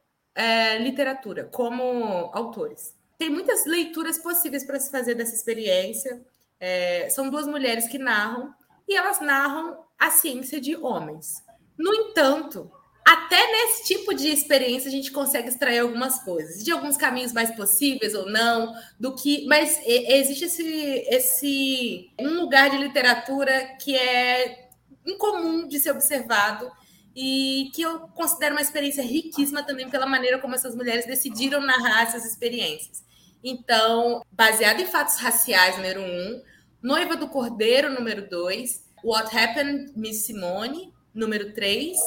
é, 0.41 0.79
literatura, 0.79 1.43
como 1.45 2.31
autores. 2.33 2.95
Tem 3.17 3.29
muitas 3.29 3.65
leituras 3.65 4.17
possíveis 4.17 4.63
para 4.63 4.79
se 4.79 4.89
fazer 4.89 5.13
dessa 5.13 5.35
experiência. 5.35 6.19
É, 6.59 7.07
são 7.09 7.29
duas 7.29 7.45
mulheres 7.45 7.87
que 7.87 7.99
narram 7.99 8.51
e 8.87 8.95
elas 8.95 9.21
narram 9.21 9.85
a 9.99 10.09
ciência 10.09 10.59
de 10.59 10.75
homens. 10.75 11.43
No 11.77 11.93
entanto, 11.93 12.71
até 13.05 13.51
nesse 13.51 13.93
tipo 13.93 14.15
de 14.15 14.29
experiência 14.29 14.87
a 14.87 14.91
gente 14.91 15.11
consegue 15.11 15.49
extrair 15.49 15.79
algumas 15.79 16.23
coisas, 16.23 16.63
de 16.63 16.71
alguns 16.71 16.97
caminhos 16.97 17.33
mais 17.33 17.51
possíveis 17.55 18.15
ou 18.15 18.27
não, 18.27 18.73
do 18.99 19.13
que, 19.15 19.45
mas 19.45 19.79
existe 19.85 20.45
esse, 20.45 21.05
esse 21.07 22.11
um 22.19 22.41
lugar 22.41 22.71
de 22.71 22.77
literatura 22.77 23.75
que 23.79 23.95
é 23.95 24.69
incomum 25.05 25.67
de 25.67 25.79
ser 25.79 25.91
observado 25.91 26.71
e 27.15 27.69
que 27.73 27.81
eu 27.81 27.99
considero 28.09 28.55
uma 28.55 28.61
experiência 28.61 29.03
riquíssima 29.03 29.63
também 29.63 29.89
pela 29.89 30.05
maneira 30.05 30.39
como 30.39 30.55
essas 30.55 30.75
mulheres 30.75 31.05
decidiram 31.05 31.61
narrar 31.61 32.03
essas 32.03 32.25
experiências. 32.25 33.03
Então, 33.43 34.21
baseado 34.31 34.79
em 34.81 34.85
fatos 34.85 35.17
raciais, 35.17 35.75
número 35.75 36.01
um, 36.01 36.41
Noiva 36.81 37.15
do 37.15 37.27
Cordeiro, 37.27 37.93
número 37.93 38.29
dois, 38.29 38.87
What 39.03 39.35
Happened, 39.35 39.93
Miss 39.95 40.25
Simone, 40.25 40.93
número 41.13 41.53
três, 41.53 41.97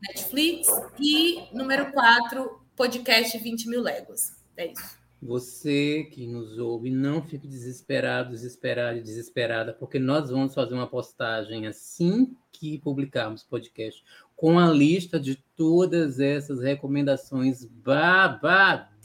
Netflix, 0.00 0.68
e 0.98 1.42
número 1.52 1.92
quatro, 1.92 2.60
podcast 2.76 3.36
20 3.36 3.68
mil 3.68 3.82
léguas. 3.82 4.36
É 4.56 4.72
isso. 4.72 4.96
Você 5.20 6.04
que 6.12 6.26
nos 6.26 6.58
ouve, 6.58 6.90
não 6.90 7.22
fique 7.22 7.48
desesperado, 7.48 8.30
desesperado 8.30 9.02
desesperada, 9.02 9.72
porque 9.72 9.98
nós 9.98 10.30
vamos 10.30 10.54
fazer 10.54 10.74
uma 10.74 10.86
postagem 10.86 11.66
assim 11.66 12.36
que 12.52 12.78
publicarmos 12.78 13.42
o 13.42 13.48
podcast, 13.48 14.04
com 14.36 14.58
a 14.58 14.70
lista 14.70 15.18
de 15.18 15.36
todas 15.56 16.20
essas 16.20 16.60
recomendações 16.60 17.64
babadeiras 17.64 18.98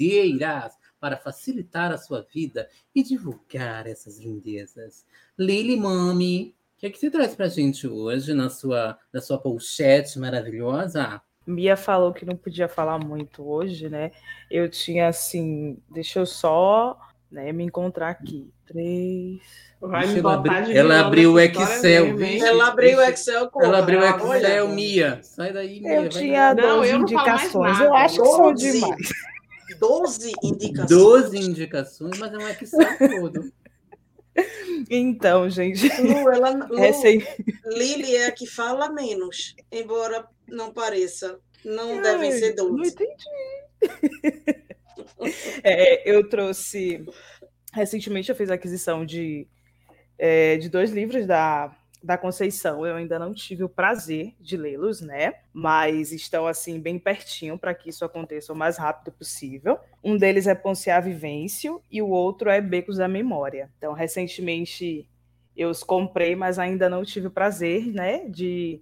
para 0.99 1.17
facilitar 1.17 1.91
a 1.91 1.97
sua 1.97 2.21
vida 2.21 2.67
e 2.93 3.01
divulgar 3.01 3.87
essas 3.87 4.19
lindezas. 4.19 5.05
Lili 5.39 5.77
Mami, 5.77 6.53
o 6.75 6.79
que, 6.79 6.85
é 6.87 6.89
que 6.89 6.99
você 6.99 7.09
traz 7.09 7.33
para 7.33 7.45
a 7.45 7.49
gente 7.49 7.87
hoje 7.87 8.33
na 8.33 8.49
sua, 8.49 8.99
na 9.11 9.21
sua 9.21 9.39
pochete 9.39 10.19
maravilhosa? 10.19 11.21
Mia 11.47 11.75
falou 11.75 12.13
que 12.13 12.25
não 12.25 12.35
podia 12.35 12.67
falar 12.67 12.99
muito 12.99 13.43
hoje, 13.47 13.89
né? 13.89 14.11
Eu 14.49 14.69
tinha 14.69 15.07
assim, 15.07 15.77
deixa 15.89 16.19
eu 16.19 16.25
só 16.25 16.99
né, 17.31 17.51
me 17.51 17.63
encontrar 17.63 18.09
aqui. 18.09 18.51
Três. 18.65 19.39
Vai 19.79 20.05
me 20.07 20.21
botar 20.21 20.57
abri- 20.59 20.65
de 20.73 20.77
ela 20.77 20.99
abriu 20.99 21.33
o 21.33 21.39
Excel, 21.39 22.15
mesmo. 22.15 22.45
Ela 22.45 22.67
abriu 22.67 22.97
o 22.99 23.01
Excel 23.01 23.49
com 23.49 23.63
Ela 23.63 23.79
abriu 23.79 23.99
o 23.99 24.03
Olha, 24.03 24.37
Excel, 24.47 24.67
Mia. 24.69 25.19
Sai 25.23 25.51
daí, 25.51 25.79
Mia. 25.81 25.95
Eu 26.01 26.09
tinha 26.09 26.53
Não, 26.53 26.77
12 26.77 26.91
eu 26.91 26.99
não 26.99 27.07
falo 27.07 27.25
mais 27.27 27.43
indicações. 27.43 27.79
Eu 27.79 27.93
acho 27.95 28.21
que 28.21 28.27
são 28.29 28.51
12. 28.53 28.71
demais. 28.73 29.09
12 29.79 30.31
indicações. 30.43 30.89
12 30.89 31.37
indicações, 31.39 32.17
mas 32.19 32.33
é 32.33 32.37
um 32.37 32.47
Excel 32.49 32.97
todo. 33.21 33.51
Então, 34.89 35.49
gente. 35.49 35.87
Lu, 36.01 36.29
ela, 36.29 36.51
Lu. 36.69 36.77
Lili 37.65 38.15
é 38.15 38.27
a 38.27 38.31
que 38.31 38.45
fala 38.45 38.89
menos, 38.91 39.55
embora 39.71 40.25
não 40.47 40.71
pareça. 40.71 41.39
Não 41.65 41.95
Ai, 41.95 42.01
devem 42.01 42.31
ser 42.31 42.55
Não 42.55 42.75
12. 42.75 42.91
entendi. 42.91 43.15
É, 45.63 46.09
eu 46.09 46.27
trouxe. 46.27 47.05
Recentemente 47.73 48.29
eu 48.29 48.35
fiz 48.35 48.49
a 48.49 48.55
aquisição 48.55 49.05
de, 49.05 49.47
é, 50.17 50.57
de 50.57 50.69
dois 50.69 50.91
livros 50.91 51.25
da, 51.25 51.75
da 52.03 52.17
Conceição. 52.17 52.85
Eu 52.85 52.95
ainda 52.95 53.19
não 53.19 53.33
tive 53.33 53.63
o 53.63 53.69
prazer 53.69 54.33
de 54.39 54.57
lê-los, 54.57 55.01
né? 55.01 55.35
Mas 55.53 56.11
estão 56.11 56.47
assim 56.47 56.79
bem 56.79 56.97
pertinho 56.97 57.57
para 57.57 57.73
que 57.73 57.89
isso 57.89 58.03
aconteça 58.03 58.51
o 58.51 58.55
mais 58.55 58.77
rápido 58.77 59.11
possível. 59.11 59.77
Um 60.03 60.17
deles 60.17 60.47
é 60.47 60.55
Ponciar 60.55 61.03
Vivêncio 61.03 61.81
e 61.89 62.01
o 62.01 62.09
outro 62.09 62.49
é 62.49 62.59
Becos 62.59 62.97
da 62.97 63.07
Memória. 63.07 63.69
Então, 63.77 63.93
recentemente 63.93 65.07
eu 65.55 65.69
os 65.69 65.83
comprei, 65.83 66.35
mas 66.35 66.57
ainda 66.57 66.89
não 66.89 67.03
tive 67.03 67.27
o 67.27 67.31
prazer, 67.31 67.85
né, 67.87 68.25
de 68.27 68.81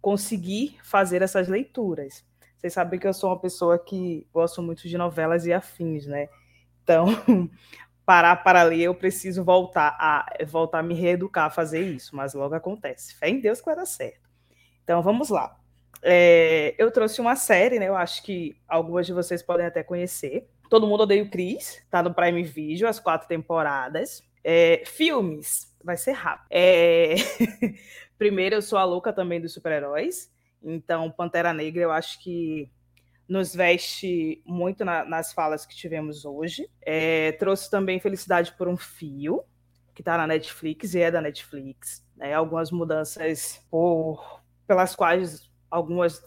conseguir 0.00 0.76
fazer 0.82 1.22
essas 1.22 1.48
leituras. 1.48 2.24
Vocês 2.60 2.74
sabem 2.74 3.00
que 3.00 3.06
eu 3.06 3.14
sou 3.14 3.30
uma 3.30 3.38
pessoa 3.38 3.78
que 3.78 4.26
gosto 4.34 4.60
muito 4.60 4.86
de 4.86 4.98
novelas 4.98 5.46
e 5.46 5.52
afins, 5.52 6.06
né? 6.06 6.28
Então, 6.82 7.06
parar 8.04 8.36
para 8.36 8.62
ler, 8.62 8.82
eu 8.82 8.94
preciso 8.94 9.42
voltar 9.42 9.96
a 9.98 10.26
voltar 10.46 10.80
a 10.80 10.82
me 10.82 10.92
reeducar 10.92 11.46
a 11.46 11.50
fazer 11.50 11.80
isso, 11.80 12.14
mas 12.14 12.34
logo 12.34 12.54
acontece. 12.54 13.14
Fé 13.14 13.30
em 13.30 13.40
Deus 13.40 13.60
que 13.60 13.64
vai 13.64 13.76
dar 13.76 13.86
certo. 13.86 14.28
Então, 14.84 15.00
vamos 15.00 15.30
lá. 15.30 15.58
É, 16.02 16.74
eu 16.76 16.90
trouxe 16.90 17.18
uma 17.18 17.34
série, 17.34 17.78
né? 17.78 17.88
Eu 17.88 17.96
acho 17.96 18.22
que 18.22 18.54
algumas 18.68 19.06
de 19.06 19.14
vocês 19.14 19.42
podem 19.42 19.64
até 19.64 19.82
conhecer. 19.82 20.46
Todo 20.68 20.86
mundo 20.86 21.04
odeia 21.04 21.22
o 21.22 21.30
Chris, 21.30 21.82
tá 21.90 22.02
no 22.02 22.12
Prime 22.12 22.42
Video, 22.42 22.86
as 22.86 23.00
quatro 23.00 23.26
temporadas. 23.26 24.22
É, 24.44 24.82
filmes, 24.84 25.74
vai 25.82 25.96
ser 25.96 26.12
rápido. 26.12 26.46
É, 26.50 27.14
Primeiro, 28.18 28.56
eu 28.56 28.62
sou 28.62 28.78
a 28.78 28.84
louca 28.84 29.14
também 29.14 29.40
dos 29.40 29.54
super-heróis. 29.54 30.30
Então, 30.62 31.10
Pantera 31.10 31.52
Negra, 31.52 31.82
eu 31.82 31.92
acho 31.92 32.22
que 32.22 32.70
nos 33.28 33.54
veste 33.54 34.42
muito 34.44 34.84
na- 34.84 35.04
nas 35.04 35.32
falas 35.32 35.64
que 35.64 35.74
tivemos 35.76 36.24
hoje. 36.24 36.68
É, 36.82 37.32
trouxe 37.32 37.70
também 37.70 38.00
Felicidade 38.00 38.52
por 38.56 38.68
um 38.68 38.76
Fio, 38.76 39.44
que 39.94 40.02
está 40.02 40.16
na 40.18 40.26
Netflix 40.26 40.94
e 40.94 41.00
é 41.00 41.10
da 41.10 41.20
Netflix. 41.20 42.04
né? 42.16 42.34
Algumas 42.34 42.70
mudanças 42.70 43.64
por- 43.70 44.42
pelas 44.66 44.94
quais 44.94 45.50
algumas 45.70 46.22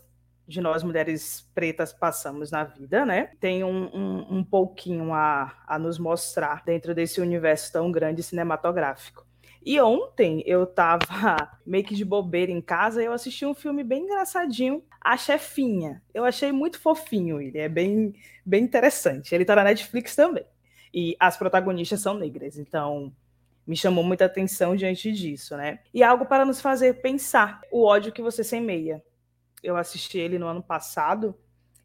de 0.48 0.60
nós 0.60 0.84
mulheres 0.84 1.50
pretas 1.54 1.94
passamos 1.94 2.52
na 2.52 2.64
vida, 2.64 3.06
né? 3.06 3.32
Tem 3.40 3.64
um, 3.64 3.86
um, 3.96 4.38
um 4.40 4.44
pouquinho 4.44 5.14
a, 5.14 5.54
a 5.68 5.78
nos 5.80 5.98
mostrar 6.00 6.64
dentro 6.66 6.94
desse 6.96 7.22
universo 7.22 7.72
tão 7.72 7.92
grande 7.92 8.22
cinematográfico. 8.24 9.26
E 9.66 9.80
ontem 9.80 10.44
eu 10.46 10.66
tava 10.66 11.58
meio 11.66 11.84
que 11.84 11.96
de 11.96 12.04
bobeira 12.04 12.52
em 12.52 12.62
casa 12.62 13.02
e 13.02 13.06
eu 13.06 13.14
assisti 13.14 13.46
um 13.46 13.54
filme 13.54 13.84
bem 13.84 14.04
engraçadinho, 14.04 14.84
A 15.00 15.16
Chefinha. 15.16 16.02
Eu 16.14 16.26
achei 16.26 16.52
muito 16.52 16.80
fofinho 16.80 17.42
ele, 17.42 17.58
é 17.58 17.70
bem, 17.70 18.14
bem 18.46 18.64
interessante. 18.64 19.34
Ele 19.34 19.46
tá 19.46 19.56
na 19.56 19.64
Netflix 19.64 20.16
também. 20.16 20.46
E 20.94 21.16
as 21.20 21.38
protagonistas 21.38 22.02
são 22.02 22.14
negras, 22.14 22.58
então 22.58 23.12
me 23.66 23.76
chamou 23.76 24.04
muita 24.04 24.26
atenção 24.26 24.76
diante 24.76 25.12
disso, 25.12 25.56
né? 25.56 25.80
E 25.94 26.04
algo 26.04 26.26
para 26.26 26.46
nos 26.46 26.60
fazer 26.60 27.02
pensar, 27.02 27.62
o 27.72 27.86
ódio 27.86 28.12
que 28.12 28.22
você 28.22 28.44
semeia. 28.44 29.02
Eu 29.64 29.78
assisti 29.78 30.18
ele 30.18 30.38
no 30.38 30.46
ano 30.46 30.62
passado 30.62 31.34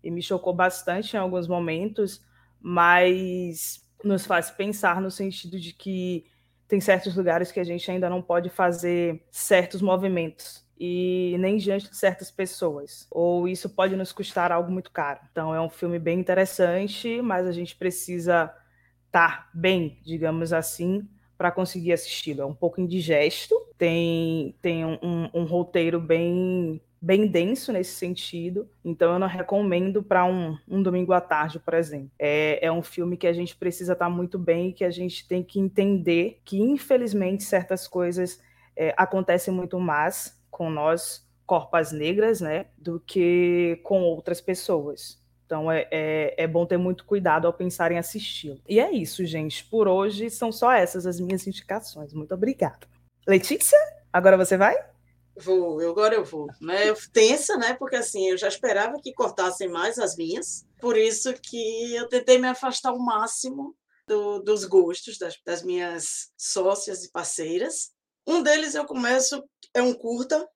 e 0.02 0.10
me 0.10 0.20
chocou 0.20 0.52
bastante 0.52 1.14
em 1.14 1.18
alguns 1.18 1.46
momentos, 1.46 2.24
mas 2.60 3.86
nos 4.02 4.26
faz 4.26 4.50
pensar 4.50 5.00
no 5.00 5.10
sentido 5.10 5.58
de 5.58 5.72
que 5.72 6.26
tem 6.68 6.80
certos 6.80 7.16
lugares 7.16 7.50
que 7.52 7.60
a 7.60 7.64
gente 7.64 7.90
ainda 7.90 8.10
não 8.10 8.22
pode 8.22 8.50
fazer 8.50 9.24
certos 9.30 9.80
movimentos 9.82 10.66
e 10.78 11.36
nem 11.40 11.56
diante 11.56 11.90
de 11.90 11.96
certas 11.96 12.30
pessoas, 12.30 13.06
ou 13.10 13.48
isso 13.48 13.68
pode 13.70 13.96
nos 13.96 14.12
custar 14.12 14.52
algo 14.52 14.70
muito 14.70 14.90
caro. 14.92 15.20
Então 15.32 15.54
é 15.54 15.60
um 15.60 15.70
filme 15.70 15.98
bem 15.98 16.20
interessante, 16.20 17.20
mas 17.22 17.46
a 17.46 17.52
gente 17.52 17.74
precisa 17.76 18.54
estar 19.06 19.50
bem, 19.54 19.98
digamos 20.04 20.52
assim, 20.52 21.08
para 21.36 21.50
conseguir 21.50 21.92
assisti-lo. 21.92 22.42
É 22.42 22.46
um 22.46 22.54
pouco 22.54 22.80
indigesto, 22.80 23.54
tem, 23.76 24.54
tem 24.60 24.84
um, 24.84 24.98
um- 25.02 25.30
um 25.34 25.44
roteiro 25.44 26.00
bem 26.00 26.80
bem 27.00 27.26
denso 27.26 27.72
nesse 27.72 27.94
sentido, 27.94 28.68
então 28.84 29.12
eu 29.12 29.18
não 29.18 29.26
recomendo 29.26 30.02
para 30.02 30.24
um, 30.24 30.56
um 30.66 30.82
domingo 30.82 31.12
à 31.12 31.20
tarde, 31.20 31.58
por 31.58 31.74
exemplo. 31.74 32.10
É, 32.18 32.66
é 32.66 32.72
um 32.72 32.82
filme 32.82 33.16
que 33.16 33.26
a 33.26 33.32
gente 33.32 33.56
precisa 33.56 33.92
estar 33.92 34.10
muito 34.10 34.38
bem 34.38 34.68
e 34.68 34.72
que 34.72 34.84
a 34.84 34.90
gente 34.90 35.26
tem 35.26 35.42
que 35.42 35.60
entender 35.60 36.40
que, 36.44 36.60
infelizmente, 36.60 37.44
certas 37.44 37.86
coisas 37.86 38.40
é, 38.76 38.94
acontecem 38.96 39.52
muito 39.52 39.78
mais 39.78 40.40
com 40.50 40.70
nós, 40.70 41.26
corpas 41.46 41.92
negras, 41.92 42.40
né, 42.40 42.66
do 42.76 43.00
que 43.00 43.80
com 43.82 44.02
outras 44.02 44.40
pessoas. 44.40 45.18
Então 45.46 45.72
é, 45.72 45.88
é, 45.90 46.44
é 46.44 46.46
bom 46.46 46.66
ter 46.66 46.76
muito 46.76 47.06
cuidado 47.06 47.46
ao 47.46 47.54
pensar 47.54 47.90
em 47.90 47.96
assisti-lo. 47.96 48.60
E 48.68 48.78
é 48.78 48.92
isso, 48.92 49.24
gente. 49.24 49.64
Por 49.64 49.88
hoje 49.88 50.28
são 50.28 50.52
só 50.52 50.72
essas 50.72 51.06
as 51.06 51.18
minhas 51.18 51.46
indicações. 51.46 52.12
Muito 52.12 52.34
obrigada. 52.34 52.86
Letícia, 53.26 53.78
agora 54.12 54.36
você 54.36 54.58
vai? 54.58 54.76
Vou, 55.40 55.80
eu, 55.80 55.90
agora 55.90 56.14
eu 56.14 56.24
vou. 56.24 56.46
Né? 56.60 56.88
Eu 56.88 56.96
tensa, 57.12 57.56
né? 57.56 57.74
Porque 57.74 57.96
assim, 57.96 58.28
eu 58.30 58.36
já 58.36 58.48
esperava 58.48 58.98
que 59.02 59.12
cortassem 59.14 59.68
mais 59.68 59.98
as 59.98 60.16
minhas, 60.16 60.66
por 60.80 60.96
isso 60.96 61.32
que 61.34 61.94
eu 61.94 62.08
tentei 62.08 62.38
me 62.38 62.48
afastar 62.48 62.90
ao 62.90 62.98
máximo 62.98 63.74
do- 64.06 64.40
dos 64.40 64.64
gostos 64.64 65.18
das, 65.18 65.34
das 65.44 65.62
minhas 65.62 66.30
sócias 66.36 67.04
e 67.04 67.10
parceiras. 67.10 67.90
Um 68.26 68.42
deles 68.42 68.74
eu 68.74 68.84
começo, 68.84 69.42
é 69.74 69.80
um 69.82 69.94
curta, 69.94 70.46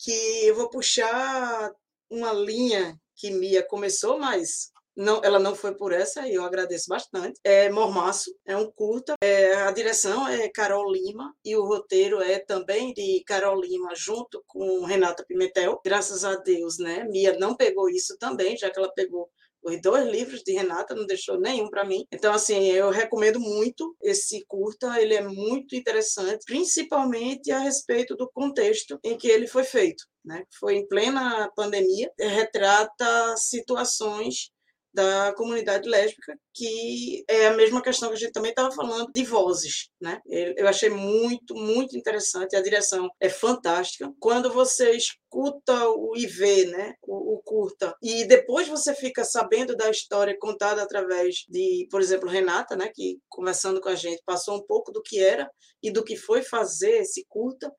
que 0.00 0.10
eu 0.46 0.54
vou 0.56 0.68
puxar 0.68 1.70
uma 2.10 2.32
linha 2.32 2.96
que 3.16 3.30
Mia 3.30 3.62
começou, 3.62 4.18
mas 4.18 4.71
não, 4.96 5.20
ela 5.24 5.38
não 5.38 5.54
foi 5.54 5.74
por 5.74 5.92
essa 5.92 6.26
e 6.26 6.34
eu 6.34 6.44
agradeço 6.44 6.88
bastante. 6.88 7.40
É 7.42 7.70
Mormaço, 7.70 8.34
é 8.46 8.56
um 8.56 8.70
curta. 8.70 9.14
É, 9.22 9.54
a 9.54 9.70
direção 9.70 10.28
é 10.28 10.48
Carol 10.48 10.90
Lima 10.90 11.34
e 11.44 11.56
o 11.56 11.64
roteiro 11.64 12.20
é 12.20 12.38
também 12.38 12.92
de 12.92 13.22
Carol 13.26 13.60
Lima 13.60 13.94
junto 13.94 14.42
com 14.46 14.84
Renata 14.84 15.24
Pimentel. 15.26 15.80
Graças 15.84 16.24
a 16.24 16.36
Deus, 16.36 16.78
né? 16.78 17.04
Mia 17.04 17.36
não 17.38 17.56
pegou 17.56 17.88
isso 17.88 18.16
também, 18.18 18.56
já 18.56 18.70
que 18.70 18.78
ela 18.78 18.92
pegou 18.92 19.30
os 19.62 19.80
dois 19.80 20.06
livros 20.06 20.42
de 20.42 20.52
Renata, 20.52 20.94
não 20.94 21.06
deixou 21.06 21.38
nenhum 21.38 21.70
para 21.70 21.84
mim. 21.84 22.04
Então, 22.10 22.34
assim, 22.34 22.66
eu 22.72 22.90
recomendo 22.90 23.38
muito 23.38 23.96
esse 24.02 24.44
curta, 24.46 25.00
ele 25.00 25.14
é 25.14 25.22
muito 25.22 25.76
interessante, 25.76 26.44
principalmente 26.44 27.50
a 27.52 27.60
respeito 27.60 28.16
do 28.16 28.28
contexto 28.28 28.98
em 29.04 29.16
que 29.16 29.28
ele 29.28 29.46
foi 29.46 29.62
feito. 29.62 30.04
Né? 30.24 30.44
Foi 30.58 30.76
em 30.76 30.86
plena 30.86 31.50
pandemia, 31.54 32.10
retrata 32.18 33.36
situações 33.36 34.51
da 34.92 35.32
comunidade 35.34 35.88
lésbica, 35.88 36.36
que 36.52 37.24
é 37.28 37.46
a 37.46 37.54
mesma 37.54 37.82
questão 37.82 38.10
que 38.10 38.16
a 38.16 38.18
gente 38.18 38.32
também 38.32 38.50
estava 38.50 38.70
falando 38.74 39.10
de 39.12 39.24
vozes, 39.24 39.88
né? 40.00 40.20
Eu 40.26 40.68
achei 40.68 40.90
muito, 40.90 41.54
muito 41.54 41.96
interessante, 41.96 42.54
a 42.54 42.62
direção 42.62 43.08
é 43.18 43.28
fantástica. 43.28 44.12
Quando 44.20 44.52
você 44.52 44.92
escuta 44.92 45.88
o 45.88 46.14
IV, 46.16 46.66
né, 46.66 46.94
o, 47.02 47.34
o 47.36 47.42
curta, 47.42 47.96
e 48.02 48.24
depois 48.26 48.68
você 48.68 48.94
fica 48.94 49.24
sabendo 49.24 49.74
da 49.74 49.90
história 49.90 50.36
contada 50.38 50.82
através 50.82 51.44
de, 51.48 51.86
por 51.90 52.00
exemplo, 52.00 52.28
Renata, 52.28 52.76
né, 52.76 52.90
que 52.94 53.18
conversando 53.28 53.80
com 53.80 53.88
a 53.88 53.94
gente 53.94 54.22
passou 54.26 54.56
um 54.56 54.66
pouco 54.66 54.92
do 54.92 55.02
que 55.02 55.22
era 55.22 55.50
e 55.82 55.90
do 55.90 56.04
que 56.04 56.16
foi 56.16 56.42
fazer 56.42 57.00
esse 57.00 57.24
curta, 57.28 57.72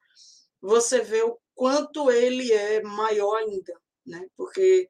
você 0.59 1.01
vê 1.01 1.21
o 1.21 1.37
quanto 1.53 2.09
ele 2.09 2.51
é 2.51 2.81
maior 2.81 3.35
ainda, 3.35 3.73
né? 4.05 4.25
Porque 4.35 4.89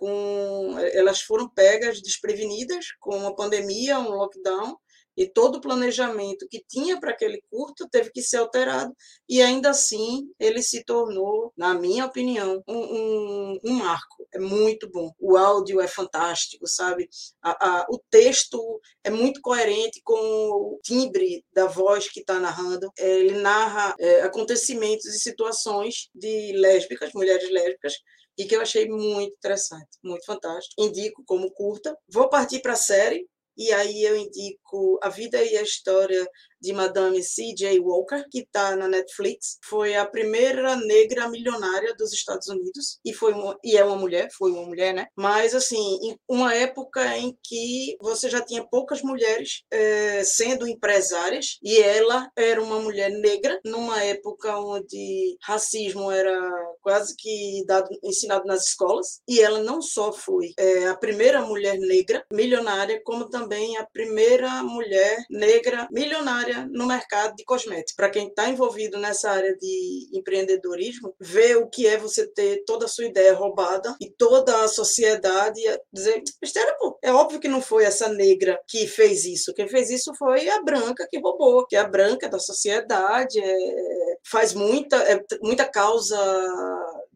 com 0.00 0.76
elas 0.94 1.20
foram 1.20 1.46
pegas 1.46 2.00
desprevenidas 2.00 2.86
com 2.98 3.14
uma 3.16 3.36
pandemia, 3.36 3.98
um 3.98 4.16
lockdown, 4.16 4.76
E 5.16 5.26
todo 5.26 5.56
o 5.56 5.60
planejamento 5.60 6.46
que 6.48 6.64
tinha 6.66 6.98
para 6.98 7.10
aquele 7.10 7.42
curto 7.50 7.86
teve 7.90 8.10
que 8.10 8.22
ser 8.22 8.38
alterado, 8.38 8.94
e 9.28 9.42
ainda 9.42 9.68
assim 9.70 10.30
ele 10.38 10.62
se 10.62 10.82
tornou, 10.84 11.52
na 11.56 11.74
minha 11.74 12.06
opinião, 12.06 12.62
um, 12.66 12.78
um, 12.78 13.58
um 13.64 13.72
marco. 13.72 14.26
É 14.32 14.38
muito 14.38 14.88
bom. 14.90 15.12
O 15.18 15.36
áudio 15.36 15.80
é 15.80 15.88
fantástico, 15.88 16.66
sabe? 16.66 17.08
A, 17.42 17.50
a, 17.80 17.86
o 17.90 17.98
texto 18.10 18.80
é 19.04 19.10
muito 19.10 19.42
coerente 19.42 20.00
com 20.02 20.14
o 20.14 20.80
timbre 20.82 21.44
da 21.52 21.66
voz 21.66 22.08
que 22.08 22.20
está 22.20 22.38
narrando. 22.38 22.90
É, 22.98 23.18
ele 23.18 23.40
narra 23.40 23.94
é, 23.98 24.22
acontecimentos 24.22 25.04
e 25.04 25.18
situações 25.18 26.08
de 26.14 26.52
lésbicas, 26.52 27.12
mulheres 27.12 27.50
lésbicas, 27.50 27.94
e 28.36 28.44
que 28.44 28.56
eu 28.56 28.60
achei 28.60 28.88
muito 28.88 29.34
interessante, 29.34 29.88
muito 30.02 30.24
fantástico. 30.24 30.82
Indico 30.82 31.22
como 31.26 31.50
curta. 31.52 31.96
Vou 32.08 32.28
partir 32.28 32.60
para 32.60 32.72
a 32.72 32.76
série, 32.76 33.26
e 33.56 33.72
aí 33.72 34.02
eu 34.04 34.16
indico 34.16 34.98
A 35.02 35.08
Vida 35.08 35.42
e 35.44 35.56
a 35.56 35.62
História 35.62 36.26
de 36.60 36.72
Madame 36.72 37.22
C.J. 37.22 37.78
Walker, 37.80 38.24
que 38.30 38.40
está 38.40 38.76
na 38.76 38.88
Netflix. 38.88 39.58
Foi 39.64 39.94
a 39.94 40.06
primeira 40.06 40.76
negra 40.76 41.28
milionária 41.28 41.94
dos 41.94 42.12
Estados 42.12 42.48
Unidos 42.48 42.98
e 43.04 43.12
foi 43.12 43.32
uma, 43.32 43.58
e 43.64 43.76
é 43.76 43.84
uma 43.84 43.96
mulher, 43.96 44.28
foi 44.36 44.50
uma 44.52 44.64
mulher, 44.64 44.92
né? 44.94 45.06
Mas 45.16 45.54
assim, 45.54 45.98
uma 46.28 46.54
época 46.54 47.16
em 47.16 47.36
que 47.42 47.96
você 48.00 48.28
já 48.28 48.40
tinha 48.40 48.64
poucas 48.64 49.02
mulheres 49.02 49.62
é, 49.70 50.22
sendo 50.24 50.66
empresárias 50.66 51.58
e 51.62 51.78
ela 51.78 52.30
era 52.36 52.62
uma 52.62 52.78
mulher 52.80 53.10
negra 53.10 53.60
numa 53.64 54.02
época 54.02 54.58
onde 54.58 55.36
racismo 55.42 56.10
era 56.10 56.38
quase 56.82 57.14
que 57.16 57.64
dado, 57.66 57.88
ensinado 58.02 58.44
nas 58.46 58.66
escolas 58.66 59.20
e 59.28 59.40
ela 59.40 59.60
não 59.60 59.80
só 59.80 60.12
foi 60.12 60.52
é, 60.58 60.88
a 60.88 60.96
primeira 60.96 61.42
mulher 61.42 61.78
negra 61.78 62.24
milionária, 62.32 63.00
como 63.04 63.28
também 63.28 63.76
a 63.76 63.86
primeira 63.86 64.62
mulher 64.62 65.24
negra 65.30 65.88
milionária 65.90 66.49
área 66.50 66.68
no 66.70 66.86
mercado 66.86 67.34
de 67.36 67.44
cosméticos. 67.44 67.94
Para 67.94 68.10
quem 68.10 68.28
está 68.28 68.48
envolvido 68.48 68.98
nessa 68.98 69.30
área 69.30 69.56
de 69.56 70.08
empreendedorismo, 70.12 71.14
ver 71.18 71.56
o 71.56 71.68
que 71.68 71.86
é 71.86 71.96
você 71.96 72.26
ter 72.26 72.64
toda 72.64 72.84
a 72.84 72.88
sua 72.88 73.06
ideia 73.06 73.34
roubada 73.34 73.96
e 74.00 74.10
toda 74.10 74.64
a 74.64 74.68
sociedade 74.68 75.60
dizer, 75.92 76.22
besteira, 76.40 76.76
pô. 76.78 76.98
É 77.02 77.12
óbvio 77.12 77.40
que 77.40 77.48
não 77.48 77.62
foi 77.62 77.84
essa 77.84 78.08
negra 78.08 78.60
que 78.68 78.86
fez 78.86 79.24
isso. 79.24 79.54
Quem 79.54 79.68
fez 79.68 79.90
isso 79.90 80.12
foi 80.18 80.48
a 80.48 80.62
branca 80.62 81.06
que 81.08 81.20
roubou, 81.20 81.66
que 81.66 81.76
é 81.76 81.80
a 81.80 81.88
branca 81.88 82.28
da 82.28 82.38
sociedade, 82.38 83.40
é, 83.40 84.16
faz 84.24 84.52
muita, 84.52 84.96
é, 84.96 85.22
muita 85.42 85.64
causa 85.64 86.18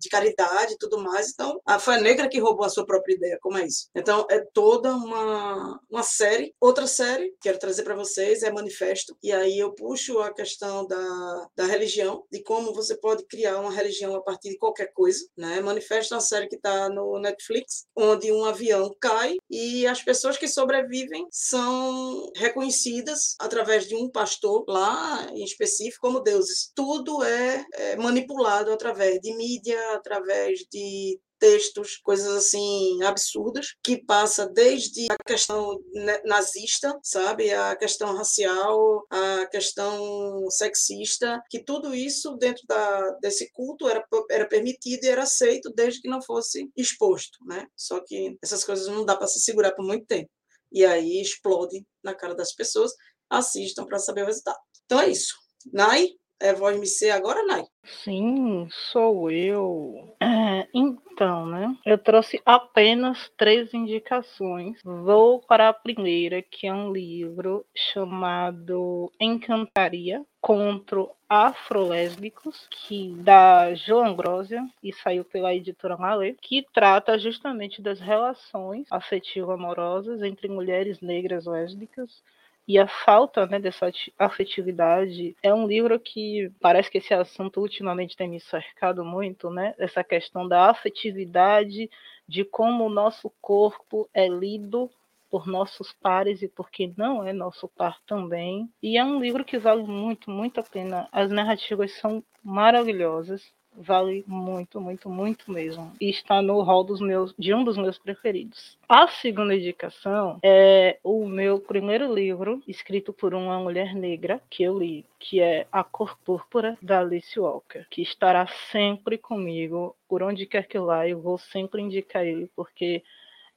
de 0.05 0.09
caridade 0.09 0.75
e 0.75 0.79
tudo 0.79 0.99
mais. 0.99 1.31
Então, 1.31 1.61
a, 1.67 1.79
foi 1.79 1.95
a 1.95 2.01
negra 2.01 2.29
que 2.29 2.39
roubou 2.39 2.65
a 2.65 2.71
sua 2.71 2.87
própria 2.87 3.15
ideia. 3.15 3.39
Como 3.41 3.59
é 3.59 3.67
isso? 3.67 3.89
Então, 3.95 4.27
é 4.31 4.41
toda 4.53 4.95
uma, 4.95 5.81
uma 5.91 6.03
série. 6.03 6.55
Outra 6.61 6.87
série, 6.87 7.31
que 7.31 7.39
quero 7.43 7.59
trazer 7.59 7.83
para 7.83 7.95
vocês, 7.95 8.43
é 8.43 8.51
Manifesto. 8.51 9.17
E 9.23 9.33
aí 9.33 9.59
eu 9.59 9.75
puxo 9.75 10.21
a 10.21 10.33
questão 10.33 10.87
da, 10.87 11.49
da 11.57 11.65
religião, 11.65 12.25
de 12.31 12.43
como 12.43 12.73
você 12.73 12.97
pode 12.97 13.25
criar 13.27 13.59
uma 13.59 13.73
religião 13.73 14.15
a 14.15 14.23
partir 14.23 14.51
de 14.51 14.59
qualquer 14.59 14.93
coisa. 14.93 15.25
Né? 15.37 15.61
Manifesto 15.61 16.15
é 16.15 16.17
uma 16.17 16.23
série 16.23 16.49
que 16.49 16.57
está 16.57 16.89
no 16.89 17.19
Netflix, 17.19 17.87
onde 17.97 18.31
um 18.31 18.45
avião 18.45 18.95
cai 19.01 19.37
e 19.51 19.87
as 19.87 20.03
pessoas 20.03 20.37
que 20.37 20.49
sobrevivem 20.49 21.27
são 21.31 22.31
reconhecidas 22.37 23.35
através 23.41 23.89
de 23.89 23.95
um 23.95 24.09
pastor 24.09 24.65
lá 24.69 25.29
em 25.33 25.45
específico 25.45 26.05
como 26.05 26.21
deuses. 26.21 26.71
Tudo 26.75 27.23
é, 27.23 27.65
é 27.75 27.97
manipulado 27.97 28.73
através 28.73 29.21
de 29.21 29.35
mídia, 29.35 29.79
através 29.95 30.61
de 30.71 31.19
textos, 31.39 31.99
coisas 31.99 32.35
assim 32.35 33.03
absurdas, 33.03 33.75
que 33.83 34.03
passa 34.03 34.49
desde 34.49 35.07
a 35.11 35.17
questão 35.27 35.79
nazista, 36.25 36.99
sabe, 37.03 37.53
a 37.53 37.77
questão 37.77 38.17
racial, 38.17 39.05
a 39.11 39.47
questão 39.47 40.49
sexista, 40.49 41.43
que 41.51 41.63
tudo 41.63 41.95
isso 41.95 42.37
dentro 42.37 42.63
da, 42.67 43.11
desse 43.21 43.51
culto 43.53 43.87
era, 43.89 44.03
era 44.31 44.49
permitido 44.49 45.05
e 45.05 45.09
era 45.09 45.25
aceito 45.25 45.71
desde 45.75 46.01
que 46.01 46.09
não 46.09 46.23
fosse 46.23 46.71
exposto, 46.75 47.39
né? 47.47 47.67
Só 47.77 48.01
que 48.01 48.39
essas 48.43 48.65
coisas 48.65 48.89
não 48.89 49.05
dá 49.05 49.15
para 49.15 49.27
se 49.27 49.41
segurar 49.41 49.73
por 49.73 49.85
muito 49.85 50.07
tempo. 50.07 50.31
E 50.73 50.85
aí 50.85 51.21
explode 51.21 51.85
na 52.03 52.15
cara 52.15 52.35
das 52.35 52.55
pessoas. 52.55 52.93
Assistam 53.29 53.85
para 53.85 53.99
saber 53.99 54.23
o 54.23 54.27
resultado. 54.27 54.59
Então 54.87 55.01
é 55.01 55.09
isso. 55.09 55.35
Nai, 55.73 56.09
é 56.41 56.53
voz 56.53 56.79
me 56.79 56.87
ser 56.87 57.11
agora, 57.11 57.45
Nai? 57.47 57.65
Sim, 58.03 58.69
sou 58.71 59.31
eu. 59.31 60.17
É, 60.21 60.67
então, 60.75 61.47
né? 61.47 61.77
Eu 61.85 61.99
trouxe 61.99 62.41
apenas 62.45 63.31
três 63.37 63.73
indicações. 63.75 64.79
Vou 64.85 65.41
para 65.41 65.69
a 65.69 65.73
primeira, 65.73 66.43
que 66.43 66.67
é 66.67 66.73
um 66.73 66.93
livro 66.93 67.65
chamado 67.75 69.13
Encantaria 69.21 70.25
contra 70.41 71.07
Afrolésbicos, 71.29 72.69
que 72.71 73.15
da 73.17 73.75
Joan 73.75 74.15
Grosia 74.15 74.63
e 74.83 74.93
saiu 74.93 75.25
pela 75.25 75.55
editora 75.55 75.97
Malê, 75.97 76.37
que 76.41 76.67
trata 76.73 77.19
justamente 77.19 77.83
das 77.83 78.01
relações 78.01 78.87
afetivo-amorosas 78.91 80.23
entre 80.23 80.49
mulheres 80.49 81.01
negras 81.01 81.47
lésbicas 81.47 82.23
e 82.67 82.79
a 82.79 82.89
falta 82.89 83.47
né, 83.47 83.59
dessa 83.59 83.91
afetividade 84.19 85.37
é 85.43 85.53
um 85.53 85.67
livro 85.67 86.01
que 86.01 86.51
parece 86.61 86.91
que 86.91 86.99
esse 86.99 87.13
assunto 87.13 87.61
ultimamente 87.61 88.17
tem 88.17 88.29
me 88.29 88.41
cercado 88.41 89.05
muito, 89.05 89.51
né? 89.51 89.75
Essa 89.79 90.03
questão 90.03 90.49
da 90.49 90.71
afetividade, 90.71 91.91
de 92.27 92.45
como 92.45 92.85
o 92.85 92.91
nosso 92.91 93.31
corpo 93.41 94.09
é 94.15 94.27
lido 94.27 94.91
por 95.31 95.47
nossos 95.47 95.93
pares 95.93 96.43
e 96.43 96.49
porque 96.49 96.93
não 96.97 97.23
é 97.27 97.33
nosso 97.33 97.69
par 97.69 98.01
também. 98.07 98.71
E 98.83 98.97
é 98.97 99.05
um 99.05 99.21
livro 99.21 99.45
que 99.45 99.59
vale 99.59 99.83
muito, 99.83 100.31
muito 100.31 100.61
a 100.61 100.63
pena. 100.63 101.09
As 101.13 101.31
narrativas 101.31 101.93
são 101.93 102.25
maravilhosas 102.43 103.53
vale 103.77 104.25
muito, 104.27 104.81
muito, 104.81 105.09
muito 105.09 105.51
mesmo. 105.51 105.93
E 106.01 106.11
está 106.11 106.41
no 106.41 106.61
hall 106.63 106.85
dos 106.85 107.01
meus, 107.01 107.35
de 107.39 107.53
um 107.55 107.65
dos 107.65 107.77
meus 107.77 107.99
preferidos. 107.99 108.79
A 108.89 109.09
segunda 109.09 109.55
indicação 109.55 110.39
é 110.43 110.99
o 111.03 111.27
meu 111.27 111.59
primeiro 111.59 112.13
livro, 112.13 112.63
escrito 112.67 113.13
por 113.13 113.35
uma 113.35 113.59
mulher 113.59 113.95
negra, 113.95 114.41
que 114.49 114.63
eu 114.63 114.79
li, 114.79 115.05
que 115.19 115.41
é 115.41 115.67
A 115.73 115.83
Cor 115.83 116.17
Púrpura, 116.25 116.77
da 116.81 117.01
Alice 117.01 117.39
Walker, 117.39 117.87
que 117.91 118.03
estará 118.03 118.47
sempre 118.71 119.19
comigo, 119.19 119.97
por 120.09 120.23
onde 120.23 120.47
quer 120.47 120.67
que 120.67 120.79
eu 120.79 120.87
vá, 120.87 121.09
eu 121.09 121.21
vou 121.21 121.39
sempre 121.39 121.83
indicar 121.83 122.25
ele, 122.25 122.51
porque 122.55 123.03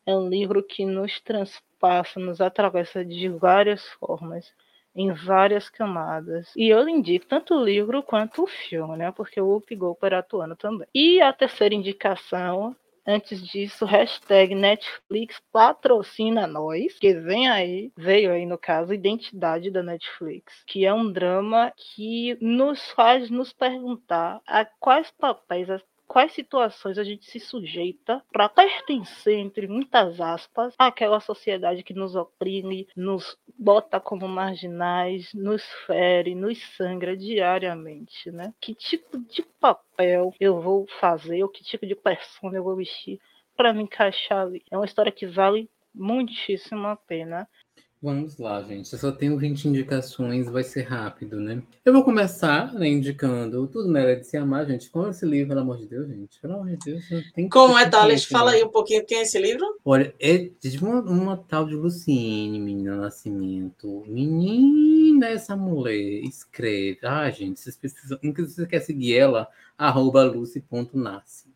é 0.06 0.16
um 0.16 0.30
livro 0.30 0.64
que 0.64 0.86
nos 0.86 1.20
transpassa, 1.20 2.20
nos 2.20 2.40
atravessa 2.40 3.04
de 3.04 3.28
várias 3.30 3.86
formas 4.00 4.52
em 4.98 5.14
várias 5.14 5.70
camadas. 5.70 6.52
E 6.56 6.68
eu 6.68 6.90
indico 6.90 7.28
tanto 7.28 7.54
o 7.54 7.64
livro 7.64 8.02
quanto 8.02 8.44
o 8.44 8.48
filme, 8.48 8.98
né? 8.98 9.12
Porque 9.12 9.40
o 9.40 9.46
Whoopi 9.46 9.76
Goldberg 9.76 10.16
atuando 10.16 10.56
também. 10.56 10.88
E 10.94 11.22
a 11.22 11.32
terceira 11.32 11.76
indicação 11.76 12.76
Antes 13.10 13.42
disso, 13.42 13.86
hashtag 13.86 14.54
Netflix 14.54 15.42
patrocina 15.50 16.46
nós, 16.46 17.00
que 17.00 17.14
vem 17.14 17.48
aí, 17.48 17.90
veio 17.96 18.34
aí 18.34 18.46
no 18.46 18.58
caso, 18.58 18.94
Identidade 18.94 19.72
da 19.72 19.82
Netflix, 19.82 20.62
que 20.66 20.86
é 20.86 20.94
um 20.94 21.10
drama 21.10 21.72
que 21.78 22.38
nos 22.42 22.92
faz 22.92 23.30
nos 23.30 23.54
perguntar 23.54 24.42
a 24.46 24.66
quais 24.66 25.10
papéis 25.10 25.70
as 25.70 25.82
quais 26.08 26.32
situações 26.32 26.98
a 26.98 27.04
gente 27.04 27.26
se 27.30 27.40
sujeita 27.40 28.24
para 28.32 28.50
pertencer, 28.50 29.38
entre 29.38 29.68
muitas 29.68 30.20
aspas, 30.22 30.74
àquela 30.78 31.20
sociedade 31.20 31.84
que 31.84 31.94
nos 31.94 32.16
oprime, 32.16 32.88
nos 32.96 33.38
bota 33.58 34.00
como 34.00 34.28
marginais, 34.28 35.34
nos 35.34 35.64
fere, 35.86 36.34
nos 36.34 36.58
sangra 36.76 37.16
diariamente, 37.16 38.32
né? 38.32 38.54
Que 38.62 38.74
tipo 38.74 39.18
de 39.20 39.44
papel 39.60 40.34
eu 40.40 40.62
vou 40.62 40.88
fazer, 41.00 41.44
ou 41.44 41.50
que 41.50 41.64
tipo 41.64 41.86
de 41.86 41.96
persona 41.96 42.58
eu 42.58 42.64
vou 42.64 42.76
vestir 42.76 43.20
para 43.56 43.74
me 43.74 43.84
encaixar 43.84 44.46
ali? 44.46 44.64
É 44.72 44.78
uma 44.78 44.86
história 44.86 45.12
que 45.12 45.26
vale 45.26 45.70
muitíssimo 45.94 46.88
a 46.88 46.96
pena. 46.96 47.50
Vamos 48.00 48.38
lá, 48.38 48.62
gente. 48.62 48.94
Eu 48.94 49.00
só 49.00 49.12
tenho 49.12 49.40
20 49.40 49.70
indicações, 49.70 50.48
vai 50.48 50.64
ser 50.64 50.84
rápido, 50.84 51.40
né? 51.40 51.64
Eu 51.84 51.92
vou 51.92 52.04
começar 52.04 52.72
né, 52.76 52.88
indicando 52.88 53.66
Tudo 53.68 53.92
Nela 53.92 54.16
de 54.16 54.28
Se 54.28 54.38
Amar, 54.38 54.68
gente. 54.68 54.88
Com 54.92 55.10
esse 55.10 55.26
livro, 55.26 55.50
pelo 55.50 55.62
amor 55.62 55.78
de 55.80 55.88
Deus, 55.88 56.08
gente. 56.08 56.40
Pelo 56.40 56.54
amor 56.54 56.68
de 56.68 56.78
Deus. 56.78 57.04
Tem 57.34 57.50
Como 57.50 57.76
é, 57.76 57.90
Thales? 57.90 58.24
Fala 58.26 58.52
aí 58.52 58.64
um 58.64 58.70
pouquinho 58.70 59.04
quem 59.04 59.18
é 59.18 59.22
esse 59.24 59.40
livro. 59.40 59.66
Olha, 59.84 60.14
é 60.20 60.38
de 60.38 60.78
uma, 60.78 61.02
uma 61.02 61.38
tal 61.38 61.66
de 61.66 61.74
Luciene, 61.74 62.60
menina 62.60 62.98
Nascimento. 62.98 64.04
Menina, 64.08 65.30
essa 65.30 65.56
mulher 65.56 66.24
escreve. 66.24 67.00
Ah, 67.02 67.28
gente, 67.32 67.60
vocês 67.60 67.76
precisam. 67.76 68.20
Inclusive, 68.22 68.58
você 68.58 68.68
quer 68.68 68.82
seguir 68.82 69.18
ela, 69.18 69.48
arroba 69.76 70.24
lucy.nasce. 70.24 71.48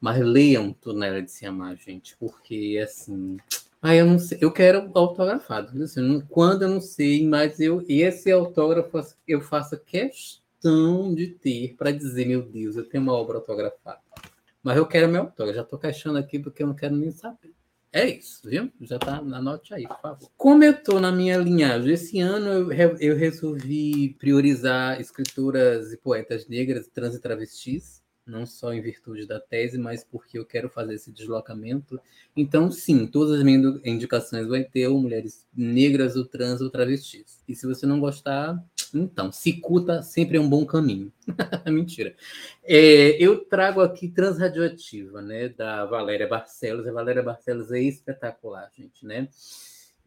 Mas 0.00 0.18
leiam 0.18 0.72
Tudo 0.72 0.98
Nela 0.98 1.22
de 1.22 1.30
Se 1.30 1.46
Amar, 1.46 1.76
gente, 1.76 2.16
porque, 2.18 2.80
assim 2.82 3.36
ah, 3.84 3.96
eu 3.96 4.06
não 4.06 4.16
sei. 4.16 4.38
Eu 4.40 4.52
quero 4.52 4.88
autografado. 4.94 5.82
Assim, 5.82 6.20
quando 6.28 6.62
eu 6.62 6.68
não 6.68 6.80
sei, 6.80 7.26
mas 7.26 7.58
eu 7.58 7.84
esse 7.88 8.30
autógrafo 8.30 9.00
eu 9.26 9.40
faço 9.40 9.76
questão 9.80 11.12
de 11.12 11.26
ter 11.26 11.74
para 11.76 11.90
dizer, 11.90 12.26
meu 12.26 12.42
Deus, 12.42 12.76
eu 12.76 12.88
tenho 12.88 13.02
uma 13.02 13.12
obra 13.12 13.38
autografada. 13.38 13.98
Mas 14.62 14.76
eu 14.76 14.86
quero 14.86 15.10
meu 15.10 15.22
autógrafo. 15.22 15.56
Já 15.56 15.62
estou 15.62 15.78
caixando 15.80 16.16
aqui 16.16 16.38
porque 16.38 16.62
eu 16.62 16.68
não 16.68 16.74
quero 16.76 16.94
nem 16.94 17.10
saber. 17.10 17.52
É 17.92 18.08
isso, 18.08 18.48
viu? 18.48 18.70
Já 18.80 18.98
tá, 18.98 19.16
anote 19.16 19.74
aí, 19.74 19.86
por 19.86 20.00
favor. 20.00 20.30
Como 20.36 20.64
eu 20.64 20.80
tô 20.80 21.00
na 21.00 21.12
minha 21.12 21.36
linhagem, 21.36 21.92
esse 21.92 22.20
ano 22.20 22.70
eu, 22.70 22.96
eu 22.98 23.16
resolvi 23.16 24.16
priorizar 24.18 24.98
escritoras 25.00 25.92
e 25.92 25.98
poetas 25.98 26.48
negras, 26.48 26.88
trans 26.88 27.16
e 27.16 27.20
travestis, 27.20 28.01
não 28.32 28.46
só 28.46 28.72
em 28.72 28.80
virtude 28.80 29.26
da 29.26 29.38
tese, 29.38 29.78
mas 29.78 30.02
porque 30.02 30.38
eu 30.38 30.44
quero 30.44 30.70
fazer 30.70 30.94
esse 30.94 31.12
deslocamento. 31.12 32.00
Então, 32.34 32.70
sim, 32.72 33.06
todas 33.06 33.38
as 33.38 33.44
minhas 33.44 33.78
indicações 33.84 34.48
vai 34.48 34.64
ter 34.64 34.88
ou 34.88 34.98
mulheres 34.98 35.46
negras, 35.54 36.16
ou 36.16 36.24
trans, 36.24 36.62
ou 36.62 36.70
travestis. 36.70 37.42
E 37.46 37.54
se 37.54 37.66
você 37.66 37.84
não 37.84 38.00
gostar, 38.00 38.58
então, 38.94 39.30
cicuta 39.30 40.02
sempre 40.02 40.38
é 40.38 40.40
um 40.40 40.48
bom 40.48 40.64
caminho. 40.64 41.12
Mentira. 41.70 42.16
É, 42.64 43.22
eu 43.22 43.44
trago 43.44 43.82
aqui 43.82 44.08
Transradioativa, 44.08 45.20
né, 45.20 45.50
da 45.50 45.84
Valéria 45.84 46.26
Barcelos. 46.26 46.86
A 46.86 46.92
Valéria 46.92 47.22
Barcelos 47.22 47.70
é 47.70 47.80
espetacular, 47.80 48.70
gente, 48.74 49.04
né? 49.04 49.28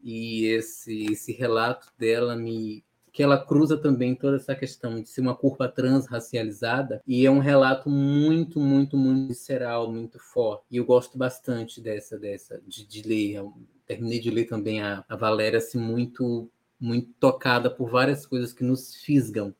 E 0.02 0.46
esse, 0.46 1.12
esse 1.12 1.32
relato 1.32 1.88
dela 1.98 2.36
me 2.36 2.84
que 3.16 3.22
ela 3.22 3.42
cruza 3.42 3.78
também 3.78 4.14
toda 4.14 4.36
essa 4.36 4.54
questão 4.54 5.00
de 5.00 5.08
ser 5.08 5.22
uma 5.22 5.34
curva 5.34 5.66
transracializada 5.66 7.02
e 7.06 7.24
é 7.24 7.30
um 7.30 7.38
relato 7.38 7.88
muito, 7.88 8.60
muito, 8.60 8.94
muito 8.94 9.28
visceral, 9.28 9.90
muito 9.90 10.18
forte. 10.18 10.66
E 10.70 10.76
eu 10.76 10.84
gosto 10.84 11.16
bastante 11.16 11.80
dessa, 11.80 12.18
dessa 12.18 12.60
de, 12.68 12.86
de 12.86 13.08
ler. 13.08 13.36
Eu 13.36 13.54
terminei 13.86 14.20
de 14.20 14.30
ler 14.30 14.44
também 14.44 14.82
a, 14.82 15.02
a 15.08 15.16
Valéria 15.16 15.56
assim 15.56 15.78
muito, 15.78 16.50
muito 16.78 17.10
tocada 17.18 17.70
por 17.70 17.88
várias 17.88 18.26
coisas 18.26 18.52
que 18.52 18.62
nos 18.62 18.94
fisgam. 18.96 19.54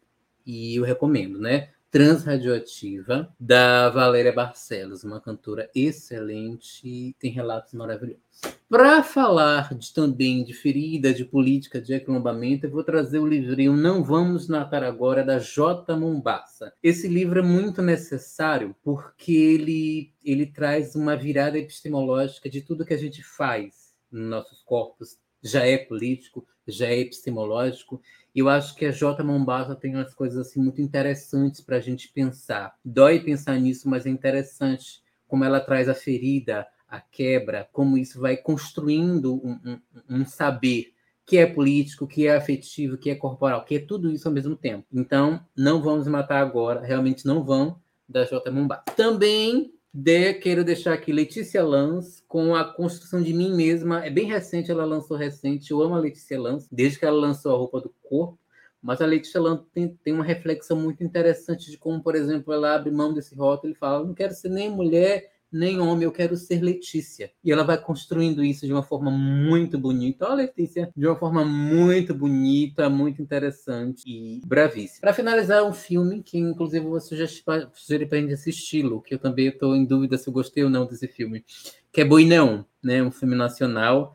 E 0.45 0.77
eu 0.77 0.85
recomendo, 0.85 1.39
né? 1.39 1.71
Transradioativa, 1.91 3.35
da 3.39 3.89
Valéria 3.91 4.33
Barcelos, 4.33 5.05
uma 5.05 5.21
cantora 5.21 5.71
excelente 5.75 6.87
e 6.87 7.15
tem 7.19 7.31
relatos 7.31 7.73
maravilhosos. 7.73 8.27
Para 8.69 9.03
falar 9.03 9.73
de, 9.75 9.95
também 9.95 10.45
de 10.45 10.53
ferida, 10.53 11.15
de 11.15 11.25
política, 11.25 11.81
de 11.81 11.95
aquilombamento, 11.95 12.67
eu 12.67 12.71
vou 12.71 12.83
trazer 12.83 13.19
o 13.19 13.27
livrinho 13.27 13.77
Não 13.77 14.03
Vamos 14.03 14.49
Natar 14.49 14.83
Agora, 14.83 15.25
da 15.25 15.39
J. 15.39 15.97
Mombassa. 15.97 16.73
Esse 16.83 17.07
livro 17.07 17.39
é 17.39 17.43
muito 17.43 17.81
necessário 17.81 18.75
porque 18.83 19.33
ele, 19.33 20.13
ele 20.25 20.47
traz 20.47 20.97
uma 20.97 21.17
virada 21.17 21.59
epistemológica 21.59 22.51
de 22.51 22.61
tudo 22.61 22.85
que 22.85 22.95
a 22.95 22.99
gente 22.99 23.23
faz 23.23 23.95
nos 24.11 24.29
nossos 24.29 24.63
corpos. 24.63 25.17
Já 25.43 25.65
é 25.65 25.79
político, 25.79 26.45
já 26.67 26.87
é 26.87 26.99
epistemológico, 26.99 28.01
e 28.35 28.41
eu 28.41 28.49
acho 28.49 28.75
que 28.75 28.85
a 28.85 28.91
J. 28.91 29.23
Mombassa 29.25 29.75
tem 29.75 29.95
umas 29.95 30.15
coisas 30.15 30.47
assim 30.47 30.61
muito 30.61 30.81
interessantes 30.83 31.61
para 31.61 31.77
a 31.77 31.81
gente 31.81 32.13
pensar. 32.13 32.75
Dói 32.85 33.21
pensar 33.21 33.59
nisso, 33.59 33.89
mas 33.89 34.05
é 34.05 34.11
interessante 34.11 35.03
como 35.27 35.45
ela 35.45 35.61
traz 35.61 35.89
a 35.89 35.95
ferida, 35.95 36.67
a 36.89 37.01
quebra, 37.01 37.69
como 37.73 37.97
isso 37.97 38.21
vai 38.21 38.37
construindo 38.37 39.35
um, 39.35 39.59
um, 39.65 39.81
um, 40.11 40.25
saber 40.25 40.93
que 41.25 41.39
é 41.39 41.47
político, 41.47 42.07
que 42.07 42.27
é 42.27 42.37
afetivo, 42.37 42.97
que 42.97 43.11
é 43.11 43.15
corporal, 43.15 43.65
que 43.65 43.77
é 43.77 43.81
tudo 43.81 44.13
isso 44.13 44.29
ao 44.29 44.35
mesmo 44.35 44.55
tempo. 44.55 44.87
Então, 44.93 45.45
não 45.57 45.83
vamos 45.83 46.07
matar 46.07 46.41
agora, 46.41 46.81
realmente 46.81 47.27
não 47.27 47.43
vão, 47.43 47.81
da 48.09 48.25
J. 48.25 48.51
Mombassa. 48.51 48.85
Também 48.95 49.73
de, 49.99 50.35
quero 50.35 50.63
deixar 50.63 50.93
aqui 50.93 51.11
Letícia 51.11 51.65
Lans 51.65 52.23
com 52.29 52.55
a 52.55 52.63
construção 52.63 53.23
de 53.23 53.33
mim 53.33 53.57
mesma. 53.57 54.05
É 54.05 54.11
bem 54.11 54.27
recente, 54.27 54.71
ela 54.71 54.85
lançou 54.85 55.17
recente. 55.17 55.71
Eu 55.71 55.81
amo 55.81 55.95
a 55.95 55.99
Letícia 55.99 56.39
Lans, 56.39 56.69
desde 56.71 56.99
que 56.99 57.07
ela 57.07 57.19
lançou 57.19 57.55
a 57.55 57.57
roupa 57.57 57.81
do 57.81 57.89
corpo. 58.03 58.39
Mas 58.83 59.01
a 59.01 59.07
Letícia 59.07 59.41
Lans 59.41 59.63
tem, 59.73 59.89
tem 60.05 60.13
uma 60.13 60.23
reflexão 60.23 60.79
muito 60.79 61.03
interessante 61.03 61.71
de 61.71 61.79
como, 61.79 62.03
por 62.03 62.15
exemplo, 62.15 62.53
ela 62.53 62.75
abre 62.75 62.91
mão 62.91 63.15
desse 63.15 63.35
rótulo 63.35 63.73
e 63.73 63.75
fala: 63.75 64.05
não 64.05 64.13
quero 64.13 64.35
ser 64.35 64.51
nem 64.51 64.69
mulher, 64.69 65.33
nem 65.53 65.81
homem, 65.81 66.05
eu 66.05 66.13
quero 66.13 66.37
ser 66.37 66.61
Letícia. 66.61 67.31
E 67.43 67.53
ela 67.53 67.65
vai 67.65 67.81
construindo 67.81 68.45
isso 68.45 68.67
de 68.67 68.73
uma 68.73 68.83
forma 68.83 69.11
muito 69.11 69.79
bonita. 69.79 70.27
Olha, 70.27 70.43
Letícia, 70.43 70.91
de 70.97 71.07
uma 71.07 71.17
forma 71.17 71.45
muito 71.45 72.15
bonita, 72.15 72.89
muito 72.89 73.23
interessante 73.23 74.03
e 74.07 74.41
bravíssima. 74.47 75.01
Para 75.01 75.15
finalizar, 75.15 75.65
um 75.65 75.73
filme 75.73 76.23
que, 76.23 76.39
inclusive, 76.39 76.85
eu 76.85 76.91
vou 76.91 77.01
sugerir 77.01 78.07
para 78.07 78.19
a 78.19 78.21
gente 78.21 78.35
assisti-lo, 78.35 79.01
que 79.01 79.15
eu 79.15 79.19
também 79.19 79.49
estou 79.49 79.75
em 79.75 79.85
dúvida 79.85 80.19
se 80.19 80.29
eu 80.29 80.33
gostei 80.33 80.65
ou 80.65 80.71
não 80.71 80.87
desse 80.87 81.09
filme, 81.09 81.45
que 81.93 82.01
é 82.01 82.05
Boineão, 82.05 82.67
né? 82.83 83.03
um 83.03 83.11
filme 83.11 83.35
nacional. 83.35 84.15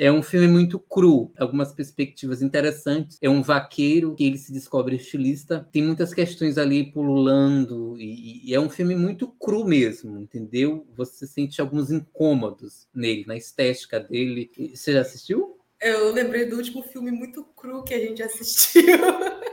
É 0.00 0.12
um 0.12 0.22
filme 0.22 0.46
muito 0.46 0.78
cru, 0.78 1.32
algumas 1.36 1.72
perspectivas 1.72 2.40
interessantes. 2.40 3.18
É 3.20 3.28
um 3.28 3.42
vaqueiro 3.42 4.14
que 4.14 4.24
ele 4.24 4.38
se 4.38 4.52
descobre 4.52 4.94
estilista. 4.94 5.68
Tem 5.72 5.82
muitas 5.82 6.14
questões 6.14 6.56
ali 6.56 6.92
pululando 6.92 7.96
e, 7.98 8.48
e, 8.48 8.54
é 8.54 8.60
um 8.60 8.70
filme 8.70 8.94
muito 8.94 9.26
cru 9.26 9.64
mesmo, 9.64 10.16
entendeu? 10.20 10.86
Você 10.96 11.26
sente 11.26 11.60
alguns 11.60 11.90
incômodos 11.90 12.86
nele, 12.94 13.24
na 13.26 13.36
estética 13.36 13.98
dele. 13.98 14.52
Você 14.72 14.92
já 14.92 15.00
assistiu? 15.00 15.58
Eu 15.80 16.12
lembrei 16.12 16.44
do 16.44 16.56
último 16.56 16.80
filme 16.84 17.10
muito 17.10 17.42
cru 17.56 17.82
que 17.82 17.94
a 17.94 17.98
gente 17.98 18.22
assistiu. 18.22 18.82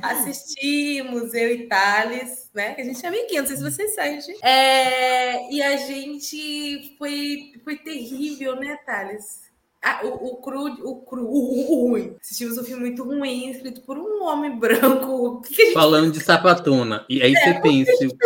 Assistimos, 0.00 1.34
eu 1.34 1.50
e 1.50 1.66
Thales, 1.66 2.48
né? 2.54 2.74
Que 2.74 2.82
a 2.82 2.84
gente 2.84 3.04
é 3.04 3.08
amiguinho, 3.08 3.40
não 3.42 3.48
sei 3.48 3.56
se 3.56 3.62
vocês 3.64 3.94
sabem. 3.96 4.20
É, 4.44 5.52
e 5.52 5.60
a 5.60 5.76
gente 5.76 6.96
foi, 6.96 7.52
foi 7.64 7.76
terrível, 7.78 8.54
né, 8.54 8.76
Thales? 8.86 9.47
Ah, 9.82 10.00
o, 10.02 10.08
o, 10.08 10.36
cru, 10.42 10.64
o 10.82 11.02
cru, 11.02 11.24
o, 11.24 11.60
o, 11.60 11.88
ruim. 11.88 12.16
Assistimos 12.20 12.58
um 12.58 12.64
filme 12.64 12.82
muito 12.86 13.04
ruim, 13.04 13.50
escrito 13.50 13.80
por 13.82 13.96
um 13.96 14.24
homem 14.24 14.58
branco. 14.58 15.06
O 15.08 15.40
que 15.40 15.54
que 15.54 15.62
a 15.62 15.64
gente 15.66 15.74
Falando 15.74 16.12
de 16.12 16.20
sapatona. 16.20 17.04
E 17.08 17.22
aí 17.22 17.32
É, 17.32 17.40
você 17.40 17.60
pensa, 17.60 17.92
gente? 17.96 18.16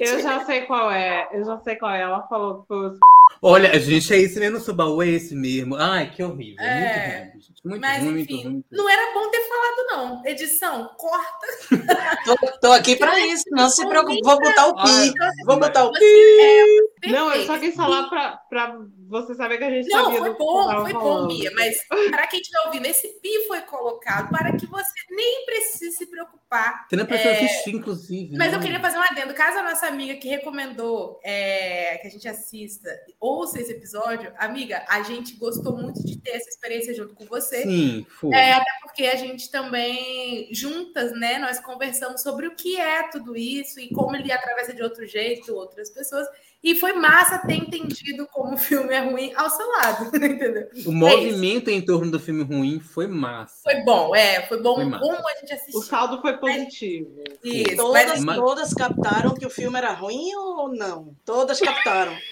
Eu 0.00 0.20
já 0.20 0.44
sei 0.44 0.62
qual 0.62 0.90
é. 0.90 1.28
Eu 1.32 1.44
já 1.44 1.58
sei 1.60 1.76
qual 1.76 1.92
é. 1.92 2.02
Ela 2.02 2.26
falou 2.26 2.62
que 2.62 2.68
foi 2.68 2.98
olha, 3.40 3.70
a 3.70 3.78
gente 3.78 4.12
é 4.12 4.18
esse 4.18 4.40
mesmo, 4.40 4.58
Subaú 4.58 5.02
é 5.02 5.08
esse 5.08 5.34
mesmo. 5.34 5.76
Ai, 5.76 6.10
que 6.10 6.22
horrível. 6.22 6.64
É, 6.64 7.30
muito 7.32 7.32
ruim, 7.32 7.42
gente. 7.42 7.60
Muito 7.64 7.80
Mas, 7.80 8.02
ruim, 8.02 8.20
enfim, 8.20 8.34
muito 8.34 8.48
ruim. 8.48 8.64
não 8.72 8.88
era 8.88 9.14
bom 9.14 9.30
ter 9.30 9.40
falado, 9.40 9.86
não. 9.92 10.26
Edição, 10.26 10.90
corta. 10.96 11.46
Tô, 12.24 12.36
tô 12.60 12.72
aqui 12.72 12.96
para 12.96 13.18
isso, 13.20 13.44
não 13.50 13.68
se 13.68 13.86
preocupe. 13.86 14.20
Vou 14.24 14.40
botar 14.40 14.66
o 14.68 14.74
pi. 14.76 15.12
Vou 15.44 15.58
botar 15.58 15.84
o 15.84 15.92
pi. 15.92 16.83
É 17.04 17.08
Não, 17.08 17.26
eu 17.26 17.30
perfeito. 17.32 17.46
só 17.46 17.58
quis 17.58 17.74
falar 17.74 18.08
pra, 18.08 18.36
pra 18.48 18.78
você 19.08 19.34
saber 19.34 19.58
que 19.58 19.64
a 19.64 19.70
gente 19.70 19.88
Não, 19.88 20.04
sabia 20.04 20.18
foi 20.20 20.34
bom, 20.34 20.80
foi 20.82 20.92
bom, 20.92 21.00
falando. 21.00 21.28
Bia, 21.28 21.50
mas 21.54 21.76
para 22.10 22.26
quem 22.26 22.40
estiver 22.40 22.60
ouvindo, 22.66 22.86
esse 22.86 23.08
pi 23.20 23.46
foi 23.46 23.60
colocado 23.62 24.30
para 24.30 24.56
que 24.56 24.66
você 24.66 24.92
nem 25.10 25.44
precise 25.44 25.92
se 25.96 26.06
preocupar. 26.06 26.86
Você 26.88 26.96
não 26.96 27.06
precisa 27.06 27.30
É, 27.30 27.44
assistir, 27.44 27.74
inclusive. 27.74 28.36
Mas 28.36 28.52
eu 28.52 28.58
não. 28.58 28.64
queria 28.64 28.80
fazer 28.80 28.96
um 28.98 29.02
adendo. 29.02 29.34
Caso 29.34 29.58
a 29.58 29.62
nossa 29.62 29.86
amiga 29.86 30.14
que 30.14 30.28
recomendou 30.28 31.20
é, 31.24 31.98
que 31.98 32.06
a 32.06 32.10
gente 32.10 32.28
assista 32.28 32.88
ouça 33.20 33.60
esse 33.60 33.72
episódio, 33.72 34.32
amiga, 34.38 34.84
a 34.88 35.02
gente 35.02 35.34
gostou 35.36 35.76
muito 35.76 36.04
de 36.04 36.18
ter 36.20 36.30
essa 36.30 36.48
experiência 36.48 36.94
junto 36.94 37.14
com 37.14 37.24
você. 37.26 37.62
Sim, 37.62 38.06
foi. 38.08 38.34
É, 38.34 38.52
até 38.52 38.70
porque 38.82 39.04
a 39.06 39.16
gente 39.16 39.50
também, 39.50 40.48
juntas, 40.52 41.12
né, 41.18 41.38
nós 41.38 41.58
conversamos 41.60 42.22
sobre 42.22 42.46
o 42.46 42.54
que 42.54 42.76
é 42.80 43.08
tudo 43.08 43.36
isso 43.36 43.80
e 43.80 43.90
como 43.92 44.14
ele 44.16 44.30
atravessa 44.32 44.72
de 44.72 44.82
outro 44.82 45.06
jeito 45.06 45.54
outras 45.54 45.90
pessoas. 45.90 46.26
E 46.64 46.74
foi 46.74 46.94
massa 46.94 47.38
ter 47.46 47.56
entendido 47.56 48.26
como 48.32 48.54
o 48.54 48.56
filme 48.56 48.94
é 48.94 49.00
ruim 49.00 49.30
ao 49.36 49.50
seu 49.50 49.68
lado, 49.68 50.06
entendeu? 50.16 50.66
O 50.86 50.92
movimento 50.92 51.68
em 51.68 51.80
torno 51.84 52.10
do 52.10 52.18
filme 52.18 52.42
ruim 52.42 52.80
foi 52.80 53.06
massa. 53.06 53.56
Foi 53.62 53.82
bom, 53.84 54.16
é, 54.16 54.40
foi 54.46 54.62
bom 54.62 54.74
Foi 54.76 54.98
como 54.98 55.28
a 55.28 55.34
gente 55.40 55.52
O 55.52 55.54
assistiu. 55.56 55.82
saldo 55.82 56.22
foi 56.22 56.38
positivo. 56.38 57.10
Isso, 57.44 57.76
Todas, 57.76 58.06
mas 58.06 58.24
Mas- 58.24 58.36
todas 58.38 58.72
captaram 58.72 59.34
que 59.34 59.44
o 59.44 59.50
filme 59.50 59.76
era 59.76 59.92
ruim 59.92 60.34
ou 60.34 60.68
não? 60.74 61.14
Todas 61.24 61.60
captaram. 61.60 62.16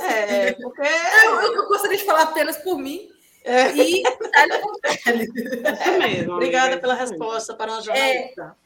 É, 0.00 0.50
porque. 0.54 0.82
eu, 0.82 1.40
eu 1.54 1.68
gostaria 1.68 1.96
de 1.96 2.02
falar 2.04 2.22
apenas 2.22 2.56
por 2.56 2.76
mim 2.78 3.08
É, 3.44 3.70
e 3.76 4.02
detalhe. 4.02 5.28
Isso 5.80 5.98
mesmo. 6.00 6.32
obrigada 6.32 6.66
amiga, 6.66 6.80
pela 6.80 6.94
isso 6.94 7.12
resposta 7.12 7.54
para 7.54 7.70
uma 7.70 7.80
jornalista. 7.80 8.56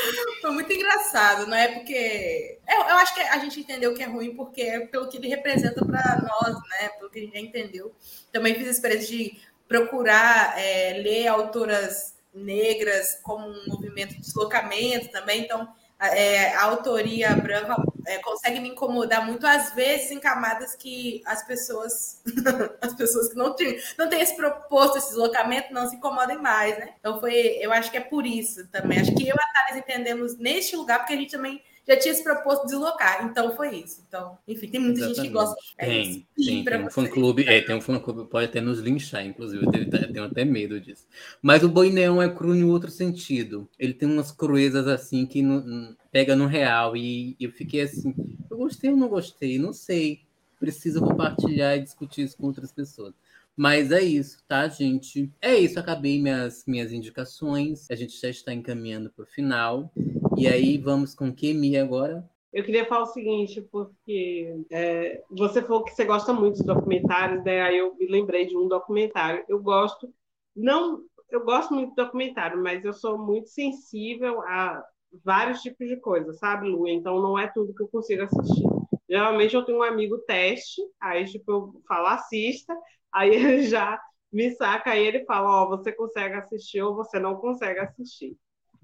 Foi 0.40 0.50
muito 0.50 0.72
engraçado, 0.72 1.46
não 1.46 1.56
é? 1.56 1.68
Porque 1.68 2.58
eu, 2.68 2.76
eu 2.76 2.96
acho 2.96 3.14
que 3.14 3.20
a 3.20 3.38
gente 3.38 3.60
entendeu 3.60 3.94
que 3.94 4.02
é 4.02 4.06
ruim 4.06 4.34
porque 4.34 4.62
é 4.62 4.80
pelo 4.86 5.08
que 5.08 5.16
ele 5.16 5.28
representa 5.28 5.84
para 5.84 6.20
nós, 6.22 6.54
né? 6.68 6.88
Pelo 6.98 7.10
que 7.10 7.18
a 7.18 7.22
gente 7.22 7.34
já 7.34 7.40
entendeu. 7.40 7.94
Também 8.32 8.54
fiz 8.54 8.68
a 8.68 8.70
experiência 8.70 9.08
de 9.08 9.40
procurar 9.68 10.58
é, 10.58 10.94
ler 10.94 11.28
autoras 11.28 12.18
negras 12.34 13.18
como 13.22 13.46
um 13.46 13.66
movimento 13.66 14.14
de 14.14 14.20
deslocamento 14.20 15.10
também. 15.10 15.42
Então, 15.42 15.68
é, 16.00 16.54
a 16.54 16.64
autoria 16.64 17.34
branca 17.36 17.76
é, 18.06 18.18
consegue 18.18 18.60
me 18.60 18.70
incomodar 18.70 19.24
muito, 19.24 19.46
às 19.46 19.72
vezes, 19.74 20.10
em 20.10 20.18
camadas 20.18 20.74
que 20.74 21.22
as 21.26 21.46
pessoas, 21.46 22.22
as 22.80 22.94
pessoas 22.94 23.28
que 23.28 23.36
não 23.36 23.54
têm, 23.54 23.78
não 23.98 24.08
têm 24.08 24.20
esse 24.20 24.34
proposto, 24.36 24.98
esse 24.98 25.08
deslocamento, 25.08 25.72
não 25.72 25.88
se 25.88 25.96
incomodem 25.96 26.38
mais, 26.38 26.78
né? 26.78 26.94
Então 26.98 27.20
foi, 27.20 27.34
eu 27.60 27.72
acho 27.72 27.90
que 27.90 27.96
é 27.96 28.00
por 28.00 28.26
isso 28.26 28.66
também. 28.68 29.00
Acho 29.00 29.14
que 29.14 29.28
eu 29.28 29.36
e 29.36 29.40
a 29.40 29.66
Thales 29.66 29.82
entendemos 29.82 30.38
neste 30.38 30.76
lugar, 30.76 30.98
porque 30.98 31.12
a 31.12 31.16
gente 31.16 31.32
também 31.32 31.62
já 31.86 31.96
tinha 31.96 32.14
se 32.14 32.22
proposto 32.22 32.66
deslocar. 32.66 33.24
Então 33.24 33.54
foi 33.56 33.76
isso. 33.76 34.04
Então, 34.06 34.38
enfim, 34.46 34.68
tem 34.68 34.80
muita 34.80 35.00
gente 35.00 35.20
que 35.20 35.28
Exatamente. 35.28 35.32
gosta. 35.32 35.56
É 35.78 35.86
Tem, 35.86 36.26
tem, 36.36 36.64
tem 36.64 36.84
um 36.86 36.90
fã-clube, 36.90 37.44
é, 37.48 37.60
tem 37.60 37.74
um 37.74 37.80
fã-clube, 37.80 38.28
pode 38.30 38.46
até 38.46 38.60
nos 38.60 38.78
linchar, 38.80 39.24
inclusive, 39.26 39.64
eu 39.64 39.70
tenho, 39.70 40.24
até 40.24 40.44
medo 40.44 40.80
disso. 40.80 41.06
Mas 41.42 41.62
o 41.62 41.68
Boi 41.68 41.90
Neon 41.90 42.20
é 42.22 42.28
cru 42.28 42.54
em 42.54 42.64
outro 42.64 42.90
sentido. 42.90 43.68
Ele 43.78 43.94
tem 43.94 44.08
umas 44.10 44.30
cruezas 44.32 44.86
assim 44.86 45.26
que 45.26 45.42
não- 45.42 45.60
não- 45.64 45.96
pega 46.12 46.34
no 46.34 46.46
real 46.46 46.96
e 46.96 47.36
eu 47.40 47.52
fiquei 47.52 47.82
assim, 47.82 48.14
eu 48.50 48.56
gostei 48.56 48.90
ou 48.90 48.96
não 48.96 49.08
gostei, 49.08 49.58
não 49.58 49.72
sei. 49.72 50.20
Preciso 50.58 51.00
compartilhar 51.00 51.76
e 51.76 51.82
discutir 51.82 52.22
isso 52.22 52.36
com 52.36 52.46
outras 52.46 52.70
pessoas. 52.70 53.14
Mas 53.60 53.92
é 53.92 54.00
isso, 54.00 54.42
tá, 54.48 54.66
gente? 54.68 55.30
É 55.38 55.54
isso, 55.54 55.78
acabei 55.78 56.18
minhas, 56.18 56.64
minhas 56.66 56.94
indicações. 56.94 57.86
A 57.90 57.94
gente 57.94 58.18
já 58.18 58.30
está 58.30 58.54
encaminhando 58.54 59.10
para 59.10 59.22
o 59.22 59.26
final. 59.26 59.92
E 60.34 60.48
aí, 60.48 60.78
vamos 60.78 61.14
com 61.14 61.30
que, 61.30 61.52
Mia, 61.52 61.82
agora? 61.82 62.26
Eu 62.54 62.64
queria 62.64 62.86
falar 62.86 63.02
o 63.02 63.12
seguinte, 63.12 63.60
porque 63.70 64.64
é, 64.70 65.22
você 65.30 65.60
falou 65.60 65.84
que 65.84 65.90
você 65.90 66.06
gosta 66.06 66.32
muito 66.32 66.56
de 66.56 66.64
documentários, 66.64 67.44
né? 67.44 67.60
Aí 67.60 67.76
eu 67.76 67.94
me 67.96 68.06
lembrei 68.08 68.46
de 68.46 68.56
um 68.56 68.66
documentário. 68.66 69.44
Eu 69.46 69.60
gosto, 69.60 70.10
não, 70.56 71.02
eu 71.30 71.44
gosto 71.44 71.74
muito 71.74 71.90
de 71.90 71.96
documentário, 71.96 72.62
mas 72.62 72.82
eu 72.82 72.94
sou 72.94 73.18
muito 73.18 73.50
sensível 73.50 74.40
a 74.40 74.82
vários 75.22 75.60
tipos 75.60 75.86
de 75.86 75.98
coisas, 75.98 76.38
sabe, 76.38 76.66
Lu? 76.66 76.88
Então 76.88 77.20
não 77.20 77.38
é 77.38 77.46
tudo 77.46 77.74
que 77.74 77.82
eu 77.82 77.88
consigo 77.88 78.22
assistir. 78.22 78.64
Geralmente 79.06 79.54
eu 79.54 79.64
tenho 79.66 79.80
um 79.80 79.82
amigo 79.82 80.16
teste, 80.18 80.80
aí 80.98 81.26
tipo 81.26 81.52
eu 81.52 81.82
falo 81.86 82.06
assista, 82.06 82.74
aí 83.12 83.30
ele 83.34 83.62
já 83.62 84.00
me 84.32 84.50
saca, 84.52 84.90
aí 84.90 85.06
ele 85.06 85.24
fala, 85.24 85.48
ó, 85.50 85.64
oh, 85.64 85.68
você 85.68 85.92
consegue 85.92 86.34
assistir 86.34 86.82
ou 86.82 86.94
você 86.94 87.18
não 87.18 87.36
consegue 87.36 87.80
assistir. 87.80 88.36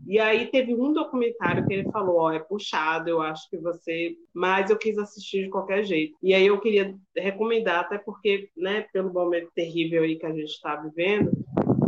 E 0.07 0.19
aí 0.19 0.51
teve 0.51 0.75
um 0.75 0.93
documentário 0.93 1.67
que 1.67 1.73
ele 1.73 1.91
falou, 1.91 2.17
ó, 2.17 2.27
oh, 2.27 2.31
é 2.31 2.39
puxado, 2.39 3.09
eu 3.09 3.23
acho 3.23 3.49
que 3.49 3.57
você, 3.57 4.15
mas 4.35 4.69
eu 4.69 4.77
quis 4.77 4.99
assistir 4.99 5.45
de 5.45 5.51
qualquer 5.51 5.85
jeito. 5.85 6.17
E 6.23 6.35
aí 6.35 6.47
eu 6.47 6.61
queria 6.61 6.95
recomendar, 7.17 7.81
até 7.81 7.97
porque, 7.97 8.51
né, 8.57 8.87
pelo 8.93 9.13
momento 9.13 9.51
terrível 9.55 10.03
aí 10.03 10.17
que 10.17 10.27
a 10.27 10.33
gente 10.33 10.51
está 10.51 10.77
vivendo, 10.77 11.31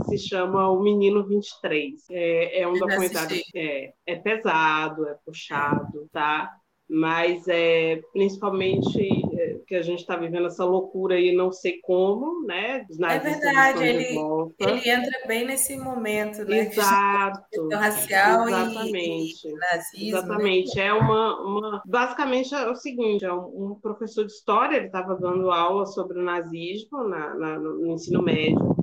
se 0.08 0.16
chama 0.16 0.70
O 0.70 0.82
Menino 0.82 1.26
23. 1.26 2.06
É, 2.10 2.60
é 2.62 2.68
um 2.68 2.78
documentário 2.78 3.28
que 3.28 3.58
é, 3.58 3.92
é 4.06 4.16
pesado, 4.16 5.06
é 5.06 5.14
puxado, 5.24 6.08
tá? 6.10 6.50
mas 6.88 7.46
é 7.48 8.00
principalmente 8.12 9.22
é, 9.48 9.58
que 9.66 9.74
a 9.74 9.82
gente 9.82 10.00
está 10.00 10.16
vivendo 10.16 10.46
essa 10.46 10.64
loucura 10.64 11.18
e 11.18 11.34
não 11.34 11.50
sei 11.52 11.78
como, 11.80 12.46
né? 12.46 12.86
é 12.88 13.18
verdade, 13.18 13.84
ele, 13.84 14.18
ele 14.58 14.90
entra 14.90 15.26
bem 15.26 15.44
nesse 15.46 15.76
momento, 15.76 16.44
né? 16.44 16.60
Exato. 16.60 17.68
Racial 17.72 18.48
exatamente. 18.48 19.48
E, 19.48 19.52
nazismo. 19.52 19.56
Né? 19.56 20.08
Exatamente. 20.08 20.76
Né? 20.76 20.86
É 20.86 20.92
uma, 20.92 21.40
uma. 21.42 21.82
Basicamente 21.86 22.54
é 22.54 22.68
o 22.68 22.76
seguinte: 22.76 23.24
é 23.24 23.32
um, 23.32 23.72
um 23.72 23.74
professor 23.80 24.24
de 24.24 24.32
história, 24.32 24.76
ele 24.76 24.86
estava 24.86 25.14
dando 25.16 25.50
aula 25.50 25.86
sobre 25.86 26.18
o 26.18 26.22
nazismo 26.22 27.04
na, 27.04 27.34
na, 27.34 27.58
no 27.58 27.92
ensino 27.92 28.22
médio. 28.22 28.77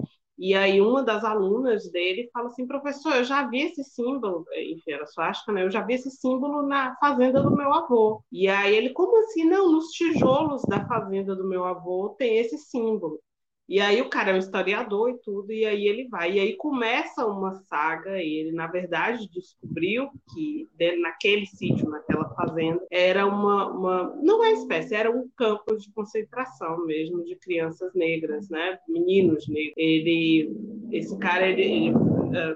E 0.45 0.53
aí 0.53 0.79
uma 0.79 1.01
das 1.01 1.23
alunas 1.23 1.89
dele 1.89 2.29
fala 2.31 2.49
assim, 2.49 2.67
professor, 2.67 3.15
eu 3.15 3.23
já 3.23 3.47
vi 3.47 3.61
esse 3.61 3.83
símbolo, 3.83 4.45
enfim, 4.55 4.91
era 4.91 5.07
suástica, 5.07 5.51
né? 5.51 5.63
Eu 5.63 5.71
já 5.71 5.81
vi 5.81 5.95
esse 5.95 6.11
símbolo 6.11 6.61
na 6.61 6.95
fazenda 6.97 7.41
do 7.41 7.49
meu 7.55 7.73
avô. 7.73 8.21
E 8.31 8.47
aí 8.47 8.75
ele, 8.75 8.91
como 8.91 9.17
assim? 9.23 9.43
Não, 9.43 9.71
nos 9.71 9.87
tijolos 9.87 10.61
da 10.69 10.85
fazenda 10.87 11.35
do 11.35 11.47
meu 11.49 11.65
avô 11.65 12.09
tem 12.19 12.37
esse 12.37 12.59
símbolo. 12.59 13.19
E 13.67 13.79
aí 13.79 13.99
o 13.99 14.09
cara 14.09 14.29
é 14.29 14.33
um 14.35 14.37
historiador 14.37 15.09
e 15.09 15.17
tudo, 15.23 15.51
e 15.51 15.65
aí 15.65 15.87
ele 15.87 16.07
vai. 16.07 16.33
E 16.33 16.39
aí 16.39 16.55
começa 16.55 17.25
uma 17.25 17.53
saga, 17.63 18.21
e 18.21 18.33
ele, 18.35 18.51
na 18.51 18.67
verdade, 18.67 19.27
descobriu 19.29 20.09
que 20.33 20.69
naquele 20.99 21.47
sítio, 21.47 21.89
naquela 21.89 22.29
fazenda, 22.35 22.85
era 22.91 23.25
uma, 23.25 23.71
uma. 23.71 24.15
Não 24.21 24.43
é 24.43 24.51
espécie, 24.51 24.93
era 24.93 25.09
um 25.09 25.27
campo 25.35 25.75
de 25.77 25.91
concentração 25.91 26.85
mesmo 26.85 27.23
de 27.23 27.35
crianças 27.37 27.91
negras, 27.95 28.49
né? 28.49 28.77
Meninos 28.87 29.47
negros. 29.47 29.73
Ele. 29.75 30.55
Esse 30.91 31.17
cara, 31.17 31.47
ele. 31.47 31.87
ele 31.87 32.55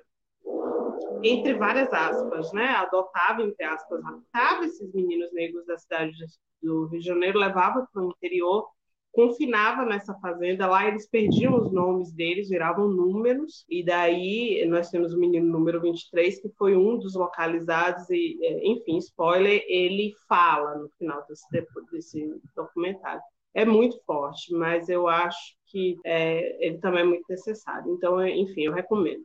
entre 1.23 1.53
várias 1.53 1.91
aspas, 1.91 2.53
né, 2.53 2.65
adotava, 2.67 3.41
entre 3.41 3.63
aspas, 3.65 4.01
raptava 4.01 4.65
esses 4.65 4.93
meninos 4.93 5.31
negros 5.33 5.65
da 5.65 5.77
cidade 5.77 6.13
do 6.61 6.85
Rio 6.85 6.99
de 6.99 7.05
Janeiro, 7.05 7.39
levava 7.39 7.87
para 7.91 8.01
o 8.01 8.11
interior 8.11 8.69
confinava 9.11 9.85
nessa 9.85 10.13
fazenda. 10.15 10.67
Lá 10.67 10.87
eles 10.87 11.07
perdiam 11.09 11.55
os 11.55 11.71
nomes 11.71 12.11
deles, 12.11 12.49
viravam 12.49 12.87
números, 12.87 13.65
e 13.69 13.83
daí 13.83 14.65
nós 14.67 14.89
temos 14.89 15.13
o 15.13 15.19
menino 15.19 15.47
número 15.47 15.81
23, 15.81 16.41
que 16.41 16.49
foi 16.57 16.75
um 16.75 16.97
dos 16.97 17.15
localizados, 17.15 18.09
e, 18.09 18.37
é, 18.41 18.67
enfim, 18.67 18.97
spoiler, 18.97 19.63
ele 19.67 20.13
fala 20.27 20.75
no 20.75 20.89
final 20.97 21.23
desse, 21.27 21.45
desse 21.91 22.41
documentário. 22.55 23.21
É 23.53 23.65
muito 23.65 23.99
forte, 24.05 24.53
mas 24.53 24.89
eu 24.89 25.07
acho 25.07 25.55
que 25.65 25.97
é, 26.05 26.65
ele 26.65 26.77
também 26.77 27.01
é 27.01 27.05
muito 27.05 27.25
necessário. 27.27 27.91
Então, 27.91 28.25
enfim, 28.25 28.65
eu 28.65 28.73
recomendo. 28.73 29.23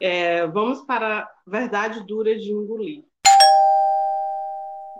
É, 0.00 0.46
vamos 0.46 0.82
para 0.82 1.20
a 1.20 1.30
verdade 1.46 2.04
dura 2.06 2.36
de 2.38 2.52
engolir. 2.52 3.04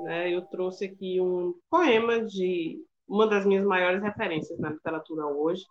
Né, 0.00 0.30
eu 0.32 0.42
trouxe 0.42 0.86
aqui 0.86 1.20
um 1.20 1.54
poema 1.70 2.24
de 2.24 2.78
uma 3.08 3.26
das 3.26 3.46
minhas 3.46 3.64
maiores 3.64 4.02
referências 4.02 4.58
na 4.58 4.70
literatura 4.70 5.26
hoje, 5.26 5.64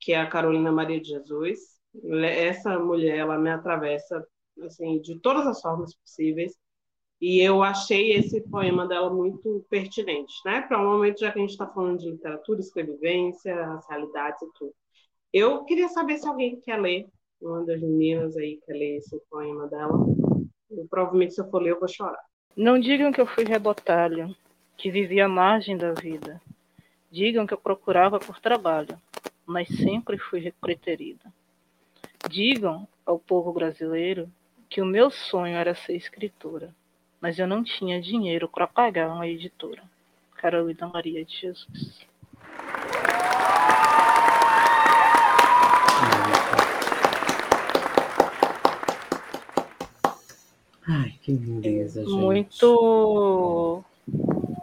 que 0.00 0.12
é 0.12 0.20
a 0.20 0.28
Carolina 0.28 0.70
Maria 0.72 1.00
de 1.00 1.08
Jesus. 1.08 1.58
Essa 2.24 2.78
mulher, 2.78 3.18
ela 3.18 3.38
me 3.38 3.50
atravessa 3.50 4.26
assim 4.62 5.00
de 5.00 5.18
todas 5.20 5.46
as 5.46 5.60
formas 5.60 5.94
possíveis. 5.94 6.54
E 7.20 7.40
eu 7.40 7.62
achei 7.62 8.12
esse 8.12 8.40
poema 8.48 8.86
dela 8.86 9.08
muito 9.08 9.64
pertinente, 9.70 10.34
né? 10.44 10.62
Para 10.62 10.80
o 10.80 10.84
momento 10.84 11.20
já 11.20 11.30
que 11.30 11.38
a 11.38 11.42
gente 11.42 11.52
está 11.52 11.68
falando 11.68 12.00
de 12.00 12.10
literatura, 12.10 12.60
escrevivência, 12.60 13.64
racialidades 13.64 14.42
e 14.42 14.52
tudo. 14.58 14.74
Eu 15.32 15.64
queria 15.64 15.88
saber 15.88 16.18
se 16.18 16.26
alguém 16.26 16.60
quer 16.60 16.80
ler 16.80 17.06
uma 17.42 17.64
das 17.64 17.80
meninas 17.80 18.36
aí 18.36 18.58
que 18.64 18.72
lê 18.72 18.96
esse 18.96 19.20
poema 19.30 19.66
dela. 19.68 19.98
Eu, 20.70 20.86
provavelmente, 20.88 21.34
se 21.34 21.40
eu 21.40 21.50
for 21.50 21.60
ler, 21.60 21.72
eu 21.72 21.80
vou 21.80 21.88
chorar. 21.88 22.24
Não 22.56 22.78
digam 22.78 23.12
que 23.12 23.20
eu 23.20 23.26
fui 23.26 23.44
rebotalho, 23.44 24.34
que 24.76 24.90
vivia 24.90 25.26
à 25.26 25.28
margem 25.28 25.76
da 25.76 25.92
vida. 25.92 26.40
Digam 27.10 27.46
que 27.46 27.54
eu 27.54 27.58
procurava 27.58 28.18
por 28.18 28.40
trabalho, 28.40 28.98
mas 29.44 29.68
sempre 29.68 30.18
fui 30.18 30.52
preterida. 30.60 31.32
Digam 32.28 32.86
ao 33.04 33.18
povo 33.18 33.52
brasileiro 33.52 34.30
que 34.68 34.80
o 34.80 34.86
meu 34.86 35.10
sonho 35.10 35.56
era 35.56 35.74
ser 35.74 35.94
escritora, 35.94 36.74
mas 37.20 37.38
eu 37.38 37.46
não 37.46 37.62
tinha 37.62 38.00
dinheiro 38.00 38.48
para 38.48 38.66
pagar 38.66 39.12
uma 39.12 39.26
editora. 39.26 39.82
Carolina 40.36 40.88
Maria 40.88 41.24
de 41.24 41.36
Jesus. 41.36 42.06
Ai, 50.94 51.14
que 51.22 51.32
lindeza, 51.32 52.04
gente. 52.04 52.12
Muito. 52.12 53.82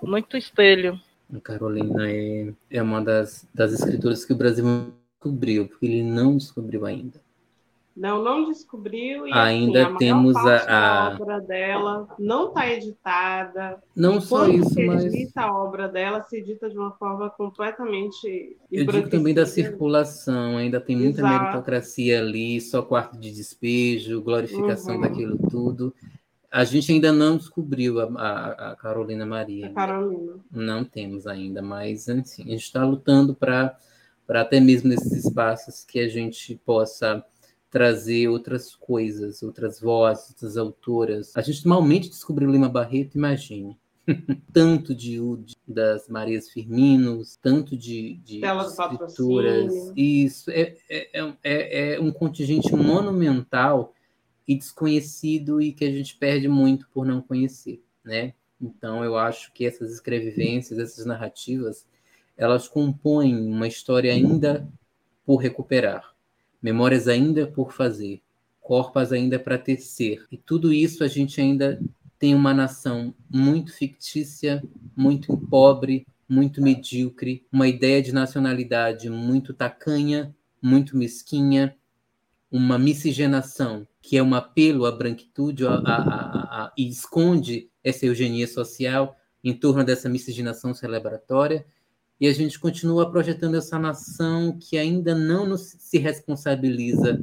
Muito 0.03 0.37
espelho. 0.37 0.99
A 1.35 1.39
Carolina 1.39 2.07
é, 2.07 2.53
é 2.69 2.81
uma 2.83 3.01
das, 3.03 3.47
das 3.53 3.73
escritoras 3.73 4.23
que 4.23 4.33
o 4.33 4.35
Brasil 4.35 4.65
descobriu, 5.13 5.67
porque 5.67 5.87
ele 5.87 6.03
não 6.03 6.37
descobriu 6.37 6.85
ainda. 6.85 7.19
Não, 7.99 8.23
não 8.23 8.45
descobriu. 8.45 9.27
E, 9.27 9.33
ainda 9.33 9.87
assim, 9.87 9.95
a 9.95 9.97
temos 9.97 10.35
a, 10.37 11.09
a 11.09 11.15
obra 11.15 11.41
dela 11.41 12.07
não 12.17 12.47
está 12.47 12.71
editada. 12.71 13.83
Não 13.93 14.21
só 14.21 14.47
isso, 14.47 14.69
se 14.69 14.85
mas 14.85 15.03
edita 15.03 15.41
a 15.41 15.53
obra 15.53 15.89
dela 15.89 16.23
se 16.23 16.37
edita 16.37 16.69
de 16.69 16.77
uma 16.77 16.91
forma 16.91 17.29
completamente. 17.29 18.55
Eu 18.71 18.85
digo 18.85 19.09
também 19.09 19.33
da 19.33 19.45
circulação. 19.45 20.55
Ainda 20.55 20.79
tem 20.79 20.95
muita 20.95 21.19
Exato. 21.19 21.43
meritocracia 21.43 22.19
ali, 22.19 22.61
só 22.61 22.81
quarto 22.81 23.19
de 23.19 23.31
despejo, 23.31 24.21
glorificação 24.21 24.95
Uhum. 24.95 25.01
daquilo 25.01 25.37
tudo. 25.49 25.93
A 26.51 26.63
gente 26.63 26.91
ainda 26.91 27.11
não 27.11 27.37
descobriu 27.37 27.99
a, 27.99 28.05
a, 28.05 28.71
a 28.71 28.75
Carolina 28.75 29.25
Maria. 29.25 29.67
A 29.67 29.73
Carolina. 29.73 30.39
Não 30.51 30.83
temos 30.83 31.27
ainda, 31.27 31.61
mas 31.61 32.09
assim, 32.09 32.43
a 32.43 32.47
gente 32.47 32.63
está 32.63 32.83
lutando 32.83 33.35
para 33.35 33.77
até 34.27 34.59
mesmo 34.59 34.89
nesses 34.89 35.25
espaços 35.25 35.83
que 35.83 35.99
a 35.99 36.07
gente 36.07 36.55
possa 36.65 37.23
trazer 37.69 38.27
outras 38.27 38.75
coisas, 38.75 39.43
outras 39.43 39.79
vozes, 39.79 40.29
outras 40.29 40.57
autoras. 40.57 41.31
A 41.35 41.41
gente 41.41 41.67
malmente 41.67 42.09
descobriu 42.09 42.49
Lima 42.49 42.67
Barreto, 42.67 43.15
imagine. 43.15 43.77
tanto 44.51 44.95
de, 44.95 45.19
de 45.37 45.55
das 45.67 46.09
Marias 46.09 46.49
Firminos, 46.49 47.37
tanto 47.41 47.77
de, 47.77 48.15
de 48.23 48.39
patrocínio. 48.39 49.93
Isso 49.95 50.49
é, 50.49 50.75
é, 50.89 51.33
é, 51.43 51.93
é 51.93 51.99
um 51.99 52.11
contingente 52.11 52.75
monumental 52.75 53.93
e 54.49 54.55
desconhecido 54.55 55.61
e 55.61 55.71
que 55.71 55.85
a 55.85 55.91
gente 55.91 56.17
perde 56.17 56.47
muito 56.47 56.89
por 56.91 57.05
não 57.05 57.21
conhecer, 57.21 57.83
né? 58.03 58.33
Então 58.59 59.05
eu 59.05 59.15
acho 59.15 59.53
que 59.53 59.63
essas 59.63 59.93
escrevivências, 59.93 60.79
essas 60.79 61.05
narrativas, 61.05 61.85
elas 62.35 62.67
compõem 62.67 63.47
uma 63.47 63.67
história 63.67 64.11
ainda 64.11 64.67
por 65.23 65.35
recuperar, 65.35 66.15
memórias 66.59 67.07
ainda 67.07 67.45
por 67.45 67.71
fazer, 67.71 68.23
corpos 68.59 69.13
ainda 69.13 69.37
para 69.37 69.55
tecer. 69.55 70.25
E 70.31 70.37
tudo 70.37 70.73
isso 70.73 71.03
a 71.03 71.07
gente 71.07 71.39
ainda 71.39 71.79
tem 72.17 72.33
uma 72.33 72.51
nação 72.51 73.13
muito 73.29 73.71
fictícia, 73.71 74.63
muito 74.95 75.37
pobre, 75.37 76.07
muito 76.27 76.59
medíocre, 76.59 77.45
uma 77.51 77.67
ideia 77.67 78.01
de 78.01 78.11
nacionalidade 78.11 79.11
muito 79.11 79.53
tacanha, 79.53 80.35
muito 80.59 80.97
mesquinha, 80.97 81.77
uma 82.51 82.77
miscigenação, 82.79 83.87
que 84.01 84.17
é 84.17 84.23
um 84.23 84.33
apelo 84.33 84.85
à 84.85 84.91
branquitude 84.91 85.65
a, 85.65 85.73
a, 85.73 86.65
a, 86.65 86.73
e 86.77 86.87
esconde 86.89 87.69
essa 87.83 88.05
eugenia 88.05 88.47
social 88.47 89.15
em 89.43 89.53
torno 89.53 89.83
dessa 89.83 90.09
miscigenação 90.09 90.73
celebratória, 90.73 91.65
e 92.19 92.27
a 92.27 92.33
gente 92.33 92.59
continua 92.59 93.09
projetando 93.09 93.55
essa 93.55 93.79
nação 93.79 94.57
que 94.59 94.77
ainda 94.77 95.15
não 95.15 95.45
nos, 95.45 95.75
se 95.79 95.97
responsabiliza 95.97 97.21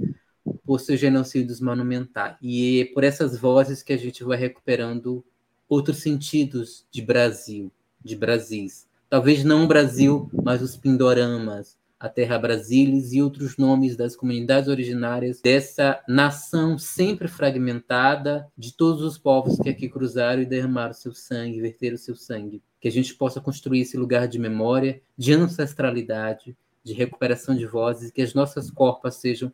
por 0.65 0.81
seus 0.81 0.98
genocídios 0.98 1.61
monumentais. 1.61 2.36
E 2.40 2.81
é 2.81 2.85
por 2.94 3.05
essas 3.05 3.39
vozes 3.39 3.82
que 3.82 3.93
a 3.93 3.97
gente 3.98 4.24
vai 4.24 4.39
recuperando 4.39 5.23
outros 5.69 5.98
sentidos 5.98 6.86
de 6.90 7.03
Brasil, 7.03 7.70
de 8.03 8.16
Brasis. 8.16 8.86
Talvez 9.11 9.44
não 9.44 9.65
o 9.65 9.69
Brasil, 9.69 10.31
mas 10.43 10.62
os 10.62 10.77
pindoramas, 10.77 11.77
a 11.98 12.09
Terra 12.09 12.39
Brasilis 12.39 13.12
e 13.12 13.23
outros 13.23 13.56
nomes 13.56 13.97
das 13.97 14.14
comunidades 14.14 14.68
originárias 14.68 15.40
dessa 15.40 16.02
nação 16.06 16.78
sempre 16.78 17.27
fragmentada 17.27 18.47
de 18.56 18.77
todos 18.77 19.02
os 19.02 19.16
povos 19.16 19.59
que 19.59 19.70
aqui 19.70 19.89
cruzaram 19.89 20.43
e 20.43 20.47
derramaram 20.47 20.93
seu 20.93 21.14
sangue, 21.14 21.60
verteram 21.60 21.97
seu 21.97 22.14
sangue. 22.14 22.62
Que 22.81 22.89
a 22.89 22.93
gente 22.93 23.14
possa 23.14 23.40
construir 23.40 23.81
esse 23.81 23.97
lugar 23.97 24.28
de 24.28 24.39
memória, 24.39 25.01
de 25.16 25.32
ancestralidade, 25.32 26.56
de 26.85 26.93
recuperação 26.93 27.56
de 27.56 27.66
vozes, 27.66 28.10
que 28.10 28.23
as 28.23 28.35
nossas 28.35 28.70
corpas 28.70 29.16
sejam 29.16 29.51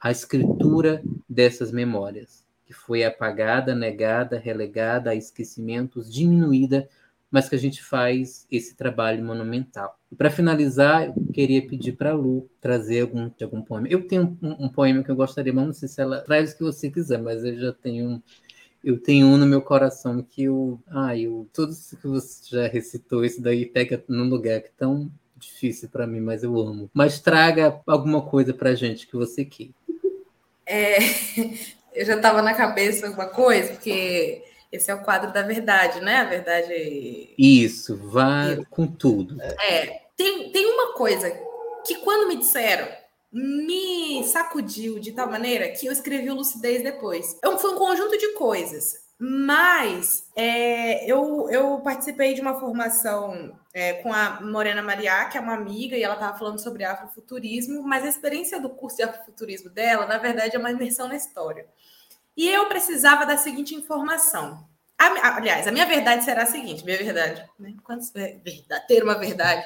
a 0.00 0.10
escritura 0.10 1.02
dessas 1.28 1.70
memórias, 1.70 2.44
que 2.64 2.72
foi 2.72 3.04
apagada, 3.04 3.74
negada, 3.74 4.38
relegada 4.38 5.10
a 5.10 5.14
esquecimentos, 5.14 6.12
diminuída 6.12 6.88
mas 7.32 7.48
que 7.48 7.54
a 7.54 7.58
gente 7.58 7.82
faz 7.82 8.46
esse 8.50 8.76
trabalho 8.76 9.24
monumental. 9.24 9.98
Para 10.18 10.30
finalizar, 10.30 11.06
eu 11.06 11.14
queria 11.32 11.66
pedir 11.66 11.92
para 11.92 12.10
a 12.10 12.14
Lu 12.14 12.46
trazer 12.60 13.00
algum, 13.00 13.30
algum 13.40 13.62
poema. 13.62 13.88
Eu 13.88 14.06
tenho 14.06 14.38
um, 14.42 14.66
um, 14.66 14.68
poema 14.68 15.02
que 15.02 15.10
eu 15.10 15.16
gostaria, 15.16 15.50
mas 15.50 15.64
não 15.64 15.72
sei 15.72 15.88
se 15.88 16.02
ela 16.02 16.20
traz 16.20 16.52
o 16.52 16.58
que 16.58 16.62
você 16.62 16.90
quiser, 16.90 17.18
mas 17.18 17.42
eu 17.42 17.58
já 17.58 17.72
tenho 17.72 18.06
um, 18.06 18.22
eu 18.84 19.00
tenho 19.00 19.26
um 19.26 19.38
no 19.38 19.46
meu 19.46 19.62
coração 19.62 20.22
que 20.22 20.44
eu, 20.44 20.78
ah, 20.86 21.16
eu, 21.16 21.48
tudo 21.54 21.72
isso 21.72 21.96
que 21.96 22.06
você 22.06 22.54
já 22.54 22.68
recitou, 22.68 23.24
isso 23.24 23.40
daí 23.40 23.64
pega 23.64 24.04
num 24.06 24.28
lugar 24.28 24.60
que 24.60 24.68
é 24.68 24.72
tão 24.76 25.10
difícil 25.38 25.88
para 25.88 26.06
mim, 26.06 26.20
mas 26.20 26.42
eu 26.42 26.60
amo. 26.60 26.90
Mas 26.92 27.18
traga 27.18 27.80
alguma 27.86 28.20
coisa 28.20 28.52
para 28.52 28.74
gente 28.74 29.06
que 29.06 29.16
você 29.16 29.42
quer. 29.42 29.70
É, 30.66 30.98
eu 31.96 32.04
já 32.04 32.16
estava 32.16 32.42
na 32.42 32.52
cabeça 32.52 33.06
alguma 33.06 33.26
coisa, 33.26 33.72
porque 33.72 34.51
esse 34.72 34.90
é 34.90 34.94
o 34.94 35.02
quadro 35.02 35.32
da 35.32 35.42
verdade, 35.42 36.00
né? 36.00 36.16
A 36.16 36.24
verdade. 36.24 37.34
Isso, 37.36 37.96
vá 38.08 38.56
com 38.70 38.86
tudo. 38.86 39.40
É, 39.42 40.00
tem, 40.16 40.50
tem 40.50 40.66
uma 40.66 40.94
coisa 40.94 41.30
que 41.86 41.96
quando 41.96 42.26
me 42.26 42.36
disseram, 42.36 42.88
me 43.30 44.24
sacudiu 44.24 44.98
de 44.98 45.12
tal 45.12 45.30
maneira 45.30 45.68
que 45.68 45.86
eu 45.86 45.92
escrevi 45.92 46.30
o 46.30 46.34
Lucidez 46.34 46.82
depois. 46.82 47.38
É 47.44 47.58
foi 47.58 47.72
um 47.72 47.78
conjunto 47.78 48.16
de 48.16 48.28
coisas. 48.32 49.02
Mas 49.24 50.24
é, 50.34 51.08
eu, 51.08 51.48
eu 51.48 51.78
participei 51.78 52.34
de 52.34 52.40
uma 52.40 52.58
formação 52.58 53.56
é, 53.72 53.92
com 53.94 54.12
a 54.12 54.40
Morena 54.40 54.82
Mariá, 54.82 55.26
que 55.26 55.38
é 55.38 55.40
uma 55.40 55.54
amiga, 55.54 55.96
e 55.96 56.02
ela 56.02 56.14
estava 56.14 56.36
falando 56.36 56.58
sobre 56.58 56.82
afrofuturismo, 56.82 57.82
mas 57.84 58.04
a 58.04 58.08
experiência 58.08 58.60
do 58.60 58.70
curso 58.70 58.96
de 58.96 59.04
afrofuturismo 59.04 59.70
dela, 59.70 60.06
na 60.06 60.18
verdade, 60.18 60.56
é 60.56 60.58
uma 60.58 60.72
imersão 60.72 61.06
na 61.06 61.14
história. 61.14 61.66
E 62.36 62.48
eu 62.48 62.66
precisava 62.66 63.26
da 63.26 63.36
seguinte 63.36 63.74
informação. 63.74 64.66
A, 64.98 65.36
aliás, 65.36 65.66
a 65.66 65.72
minha 65.72 65.86
verdade 65.86 66.24
será 66.24 66.44
a 66.44 66.46
seguinte: 66.46 66.84
minha 66.84 66.96
verdade, 66.96 67.44
né? 67.58 67.74
Quantos, 67.82 68.14
é, 68.14 68.38
verdade, 68.38 68.86
ter 68.86 69.02
uma 69.02 69.18
verdade. 69.18 69.64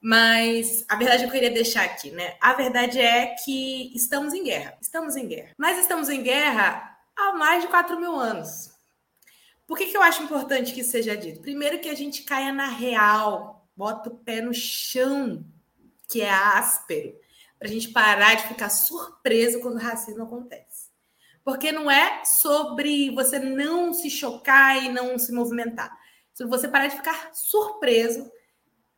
Mas 0.00 0.84
a 0.88 0.96
verdade 0.96 1.24
eu 1.24 1.30
queria 1.30 1.50
deixar 1.50 1.84
aqui, 1.84 2.10
né? 2.10 2.36
A 2.40 2.54
verdade 2.54 3.00
é 3.00 3.34
que 3.34 3.92
estamos 3.96 4.32
em 4.32 4.44
guerra. 4.44 4.76
Estamos 4.80 5.16
em 5.16 5.26
guerra. 5.26 5.54
Mas 5.56 5.78
estamos 5.78 6.08
em 6.08 6.22
guerra 6.22 6.96
há 7.16 7.32
mais 7.32 7.62
de 7.62 7.68
4 7.68 7.98
mil 7.98 8.14
anos. 8.14 8.70
Por 9.66 9.76
que, 9.76 9.86
que 9.86 9.96
eu 9.96 10.02
acho 10.02 10.22
importante 10.22 10.72
que 10.72 10.80
isso 10.80 10.92
seja 10.92 11.16
dito? 11.16 11.40
Primeiro, 11.40 11.80
que 11.80 11.88
a 11.88 11.94
gente 11.94 12.22
caia 12.22 12.52
na 12.52 12.68
real, 12.68 13.68
bota 13.76 14.08
o 14.08 14.16
pé 14.16 14.40
no 14.40 14.54
chão, 14.54 15.44
que 16.08 16.22
é 16.22 16.30
áspero, 16.30 17.14
para 17.58 17.68
a 17.68 17.70
gente 17.70 17.88
parar 17.88 18.34
de 18.34 18.46
ficar 18.48 18.70
surpreso 18.70 19.60
quando 19.60 19.76
o 19.76 19.82
racismo 19.82 20.22
acontece 20.22 20.77
porque 21.48 21.72
não 21.72 21.90
é 21.90 22.22
sobre 22.26 23.10
você 23.14 23.38
não 23.38 23.90
se 23.94 24.10
chocar 24.10 24.84
e 24.84 24.90
não 24.90 25.18
se 25.18 25.32
movimentar. 25.32 25.90
Sobre 26.34 26.54
você 26.54 26.68
parar 26.68 26.88
de 26.88 26.96
ficar 26.96 27.30
surpreso, 27.32 28.30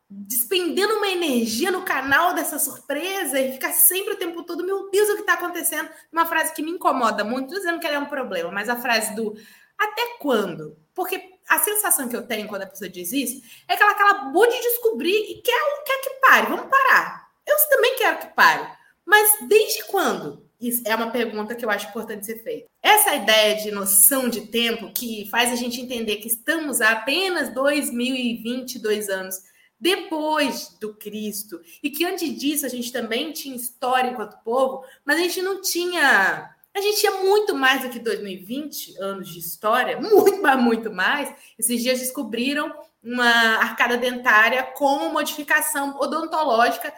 despendendo 0.08 0.94
uma 0.94 1.06
energia 1.06 1.70
no 1.70 1.84
canal 1.84 2.34
dessa 2.34 2.58
surpresa 2.58 3.38
e 3.38 3.52
ficar 3.52 3.72
sempre 3.72 4.14
o 4.14 4.16
tempo 4.16 4.42
todo, 4.42 4.66
meu 4.66 4.90
Deus, 4.90 5.10
o 5.10 5.14
que 5.14 5.20
está 5.20 5.34
acontecendo? 5.34 5.88
Uma 6.12 6.26
frase 6.26 6.52
que 6.52 6.60
me 6.60 6.72
incomoda 6.72 7.22
muito, 7.22 7.54
dizendo 7.54 7.78
que 7.78 7.86
ela 7.86 7.94
é 7.94 8.00
um 8.00 8.06
problema, 8.06 8.50
mas 8.50 8.68
a 8.68 8.74
frase 8.74 9.14
do 9.14 9.32
até 9.78 10.16
quando? 10.18 10.76
Porque 10.92 11.22
a 11.48 11.60
sensação 11.60 12.08
que 12.08 12.16
eu 12.16 12.26
tenho 12.26 12.48
quando 12.48 12.62
a 12.62 12.66
pessoa 12.66 12.90
diz 12.90 13.12
isso 13.12 13.40
é 13.68 13.76
que 13.76 13.82
ela 13.84 13.92
acabou 13.92 14.50
de 14.50 14.60
descobrir 14.60 15.14
e 15.14 15.40
quer, 15.40 15.84
quer 15.86 16.00
que 16.00 16.10
pare. 16.20 16.46
Vamos 16.48 16.66
parar. 16.66 17.30
Eu 17.46 17.56
também 17.68 17.94
quero 17.94 18.18
que 18.18 18.34
pare. 18.34 18.68
Mas 19.06 19.38
desde 19.48 19.84
quando? 19.84 20.49
Isso 20.60 20.82
é 20.84 20.94
uma 20.94 21.10
pergunta 21.10 21.54
que 21.54 21.64
eu 21.64 21.70
acho 21.70 21.88
importante 21.88 22.26
ser 22.26 22.42
feita. 22.42 22.68
Essa 22.82 23.14
ideia 23.14 23.56
de 23.56 23.70
noção 23.70 24.28
de 24.28 24.42
tempo 24.42 24.92
que 24.92 25.26
faz 25.30 25.50
a 25.50 25.56
gente 25.56 25.80
entender 25.80 26.16
que 26.16 26.28
estamos 26.28 26.80
há 26.80 26.90
apenas 26.90 27.52
2022 27.54 29.08
anos 29.08 29.36
depois 29.80 30.76
do 30.78 30.94
Cristo 30.94 31.58
e 31.82 31.88
que 31.88 32.04
antes 32.04 32.38
disso 32.38 32.66
a 32.66 32.68
gente 32.68 32.92
também 32.92 33.32
tinha 33.32 33.56
história 33.56 34.10
enquanto 34.10 34.42
povo, 34.44 34.84
mas 35.04 35.16
a 35.16 35.20
gente 35.20 35.40
não 35.40 35.62
tinha 35.62 36.54
a 36.72 36.80
gente 36.80 37.00
tinha 37.00 37.22
muito 37.22 37.54
mais 37.54 37.82
do 37.82 37.88
que 37.88 37.98
2020 37.98 38.96
anos 38.98 39.28
de 39.28 39.40
história, 39.40 39.98
muito, 40.00 40.40
muito 40.58 40.92
mais. 40.92 41.34
Esses 41.58 41.82
dias 41.82 41.98
descobriram 41.98 42.72
uma 43.02 43.56
arcada 43.56 43.96
dentária 43.96 44.62
com 44.62 45.08
modificação 45.08 45.98
odontológica 45.98 46.92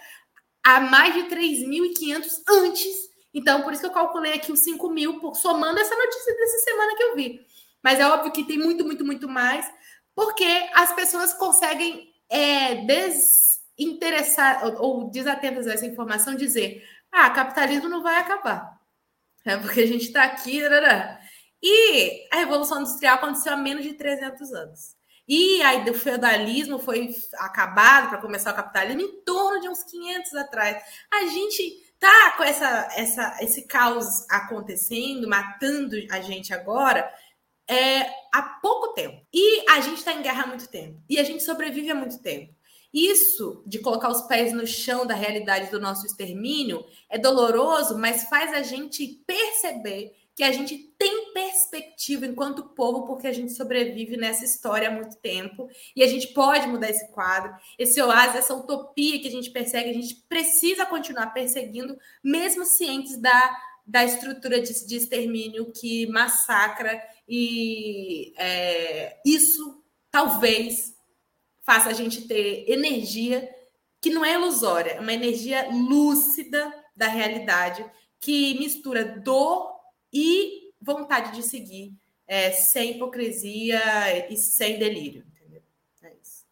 há 0.62 0.80
mais 0.80 1.14
de 1.14 1.22
3.500 1.22 2.42
antes 2.48 3.11
então, 3.34 3.62
por 3.62 3.72
isso 3.72 3.82
que 3.82 3.88
eu 3.88 3.92
calculei 3.92 4.34
aqui 4.34 4.52
os 4.52 4.60
5 4.60 4.90
mil, 4.90 5.34
somando 5.34 5.78
essa 5.78 5.94
notícia 5.94 6.34
dessa 6.36 6.58
semana 6.58 6.96
que 6.96 7.02
eu 7.02 7.16
vi. 7.16 7.40
Mas 7.82 7.98
é 7.98 8.06
óbvio 8.06 8.32
que 8.32 8.44
tem 8.44 8.58
muito, 8.58 8.84
muito, 8.84 9.04
muito 9.04 9.28
mais, 9.28 9.70
porque 10.14 10.46
as 10.74 10.92
pessoas 10.94 11.32
conseguem 11.34 12.12
é, 12.28 12.76
desinteressar 12.84 14.64
ou, 14.64 14.82
ou 14.82 15.10
desatentas 15.10 15.66
a 15.66 15.72
essa 15.72 15.86
informação, 15.86 16.34
dizer: 16.34 16.86
ah, 17.10 17.30
capitalismo 17.30 17.88
não 17.88 18.02
vai 18.02 18.16
acabar. 18.16 18.80
É 19.44 19.56
porque 19.56 19.80
a 19.80 19.86
gente 19.86 20.06
está 20.06 20.24
aqui. 20.24 20.60
E 21.62 22.28
a 22.32 22.36
Revolução 22.36 22.80
Industrial 22.80 23.16
aconteceu 23.16 23.52
há 23.52 23.56
menos 23.56 23.84
de 23.84 23.94
300 23.94 24.52
anos. 24.52 24.96
E 25.26 25.62
aí 25.62 25.88
o 25.88 25.94
feudalismo 25.94 26.78
foi 26.78 27.14
acabado 27.38 28.08
para 28.08 28.18
começar 28.18 28.52
o 28.52 28.56
capitalismo 28.56 29.00
em 29.00 29.22
torno 29.22 29.60
de 29.60 29.68
uns 29.68 29.82
500 29.84 30.34
atrás. 30.34 30.82
A 31.12 31.26
gente 31.26 31.91
tá 32.02 32.34
com 32.36 32.42
essa, 32.42 32.88
essa, 32.96 33.36
esse 33.40 33.62
caos 33.62 34.28
acontecendo, 34.28 35.28
matando 35.28 35.96
a 36.10 36.20
gente 36.20 36.52
agora, 36.52 37.08
é, 37.70 38.00
há 38.34 38.42
pouco 38.60 38.92
tempo. 38.92 39.24
E 39.32 39.64
a 39.70 39.80
gente 39.80 39.98
está 39.98 40.12
em 40.12 40.20
guerra 40.20 40.42
há 40.42 40.46
muito 40.48 40.68
tempo. 40.68 41.00
E 41.08 41.16
a 41.20 41.22
gente 41.22 41.44
sobrevive 41.44 41.92
há 41.92 41.94
muito 41.94 42.20
tempo. 42.20 42.52
Isso 42.92 43.62
de 43.64 43.78
colocar 43.78 44.10
os 44.10 44.22
pés 44.22 44.52
no 44.52 44.66
chão 44.66 45.06
da 45.06 45.14
realidade 45.14 45.70
do 45.70 45.80
nosso 45.80 46.04
extermínio 46.04 46.84
é 47.08 47.16
doloroso, 47.16 47.96
mas 47.96 48.24
faz 48.24 48.52
a 48.52 48.62
gente 48.62 49.22
perceber 49.24 50.12
que 50.34 50.42
a 50.42 50.52
gente 50.52 50.78
tem 50.98 51.32
perspectiva 51.32 52.26
enquanto 52.26 52.70
povo, 52.70 53.06
porque 53.06 53.26
a 53.26 53.32
gente 53.32 53.52
sobrevive 53.52 54.16
nessa 54.16 54.44
história 54.44 54.88
há 54.88 54.90
muito 54.90 55.16
tempo 55.16 55.68
e 55.94 56.02
a 56.02 56.06
gente 56.06 56.28
pode 56.28 56.66
mudar 56.66 56.90
esse 56.90 57.10
quadro, 57.12 57.54
esse 57.78 58.00
oásis, 58.00 58.36
essa 58.36 58.54
utopia 58.54 59.20
que 59.20 59.28
a 59.28 59.30
gente 59.30 59.50
persegue, 59.50 59.90
a 59.90 59.94
gente 59.94 60.14
precisa 60.28 60.86
continuar 60.86 61.28
perseguindo, 61.28 61.98
mesmo 62.24 62.64
cientes 62.64 63.20
da, 63.20 63.56
da 63.86 64.04
estrutura 64.04 64.60
de, 64.60 64.86
de 64.86 64.96
extermínio 64.96 65.70
que 65.72 66.06
massacra, 66.06 67.02
e 67.28 68.32
é, 68.36 69.20
isso 69.24 69.82
talvez 70.10 70.94
faça 71.62 71.90
a 71.90 71.92
gente 71.92 72.26
ter 72.26 72.64
energia 72.68 73.48
que 74.00 74.10
não 74.10 74.24
é 74.24 74.34
ilusória, 74.34 74.92
é 74.92 75.00
uma 75.00 75.12
energia 75.12 75.68
lúcida 75.70 76.72
da 76.96 77.06
realidade 77.06 77.84
que 78.18 78.58
mistura 78.58 79.04
dor 79.04 79.71
e 80.12 80.72
vontade 80.80 81.34
de 81.34 81.42
seguir, 81.42 81.94
é, 82.26 82.50
sem 82.50 82.96
hipocrisia 82.96 84.30
e 84.30 84.36
sem 84.36 84.78
delírio. 84.78 85.24
Entendeu? 85.36 85.62
É 86.02 86.12
isso. 86.22 86.44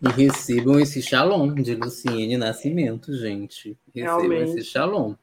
E 0.00 0.08
recebam 0.08 0.80
esse 0.80 1.02
shalom 1.02 1.54
de 1.54 1.74
Luciene 1.74 2.36
Nascimento, 2.36 3.14
gente. 3.16 3.76
Recebam 3.94 4.28
Realmente. 4.28 4.58
esse 4.58 4.70
shalom. 4.70 5.14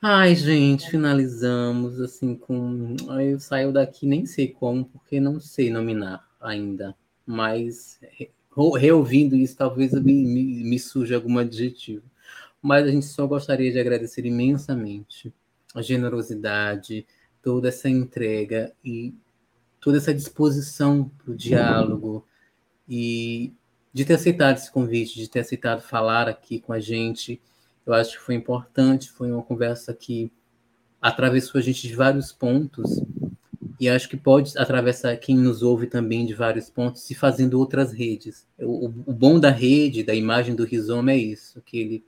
Ai, 0.00 0.36
gente, 0.36 0.88
finalizamos 0.90 2.00
assim 2.00 2.36
com. 2.36 2.94
Eu 3.20 3.40
saio 3.40 3.72
daqui, 3.72 4.06
nem 4.06 4.26
sei 4.26 4.46
como, 4.46 4.84
porque 4.84 5.18
não 5.18 5.40
sei 5.40 5.70
nominar 5.70 6.24
ainda. 6.40 6.94
Mas 7.26 7.98
reouvindo 8.76 9.34
isso, 9.34 9.56
talvez 9.56 9.92
me, 9.92 10.24
me, 10.24 10.64
me 10.64 10.78
surja 10.78 11.16
algum 11.16 11.36
adjetivo. 11.36 12.04
Mas 12.60 12.86
a 12.86 12.90
gente 12.90 13.06
só 13.06 13.26
gostaria 13.26 13.70
de 13.70 13.78
agradecer 13.78 14.26
imensamente 14.26 15.32
a 15.74 15.82
generosidade, 15.82 17.06
toda 17.42 17.68
essa 17.68 17.88
entrega 17.88 18.72
e 18.84 19.14
toda 19.80 19.98
essa 19.98 20.12
disposição 20.12 21.10
para 21.18 21.32
o 21.32 21.36
diálogo 21.36 22.26
e 22.88 23.52
de 23.92 24.04
ter 24.04 24.14
aceitado 24.14 24.56
esse 24.56 24.70
convite, 24.70 25.16
de 25.16 25.28
ter 25.28 25.40
aceitado 25.40 25.80
falar 25.80 26.28
aqui 26.28 26.60
com 26.60 26.72
a 26.72 26.80
gente. 26.80 27.40
Eu 27.86 27.94
acho 27.94 28.18
que 28.18 28.24
foi 28.24 28.34
importante, 28.34 29.10
foi 29.10 29.30
uma 29.30 29.42
conversa 29.42 29.94
que 29.94 30.30
atravessou 31.00 31.58
a 31.58 31.62
gente 31.62 31.86
de 31.86 31.94
vários 31.94 32.32
pontos 32.32 33.00
e 33.80 33.88
acho 33.88 34.08
que 34.08 34.16
pode 34.16 34.58
atravessar 34.58 35.16
quem 35.16 35.36
nos 35.36 35.62
ouve 35.62 35.86
também 35.86 36.26
de 36.26 36.34
vários 36.34 36.68
pontos, 36.68 37.02
se 37.02 37.14
fazendo 37.14 37.58
outras 37.58 37.92
redes. 37.92 38.46
O, 38.58 38.86
o 38.86 39.12
bom 39.12 39.38
da 39.38 39.50
rede, 39.50 40.02
da 40.02 40.14
imagem 40.14 40.54
do 40.54 40.64
rizoma 40.64 41.12
é 41.12 41.16
isso, 41.16 41.62
que, 41.62 41.78
ele, 41.78 42.04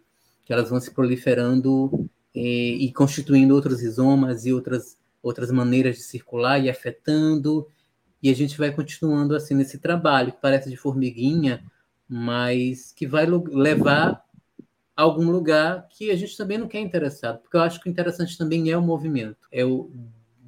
que 0.50 0.54
elas 0.54 0.68
vão 0.68 0.80
se 0.80 0.90
proliferando 0.90 2.10
e, 2.34 2.84
e 2.84 2.92
constituindo 2.92 3.54
outros 3.54 3.80
rizomas 3.80 4.44
e 4.44 4.52
outras, 4.52 4.98
outras 5.22 5.48
maneiras 5.52 5.94
de 5.94 6.02
circular 6.02 6.58
e 6.58 6.68
afetando, 6.68 7.68
e 8.20 8.28
a 8.28 8.34
gente 8.34 8.58
vai 8.58 8.72
continuando 8.72 9.36
assim 9.36 9.54
nesse 9.54 9.78
trabalho, 9.78 10.32
que 10.32 10.40
parece 10.42 10.68
de 10.68 10.76
formiguinha, 10.76 11.64
mas 12.08 12.92
que 12.92 13.06
vai 13.06 13.26
levar 13.26 14.24
a 14.96 15.02
algum 15.02 15.30
lugar 15.30 15.86
que 15.88 16.10
a 16.10 16.16
gente 16.16 16.36
também 16.36 16.58
não 16.58 16.66
quer 16.66 16.80
interessado, 16.80 17.38
porque 17.42 17.56
eu 17.56 17.62
acho 17.62 17.80
que 17.80 17.88
o 17.88 17.92
interessante 17.92 18.36
também 18.36 18.72
é 18.72 18.76
o 18.76 18.82
movimento, 18.82 19.46
é 19.52 19.64
o 19.64 19.88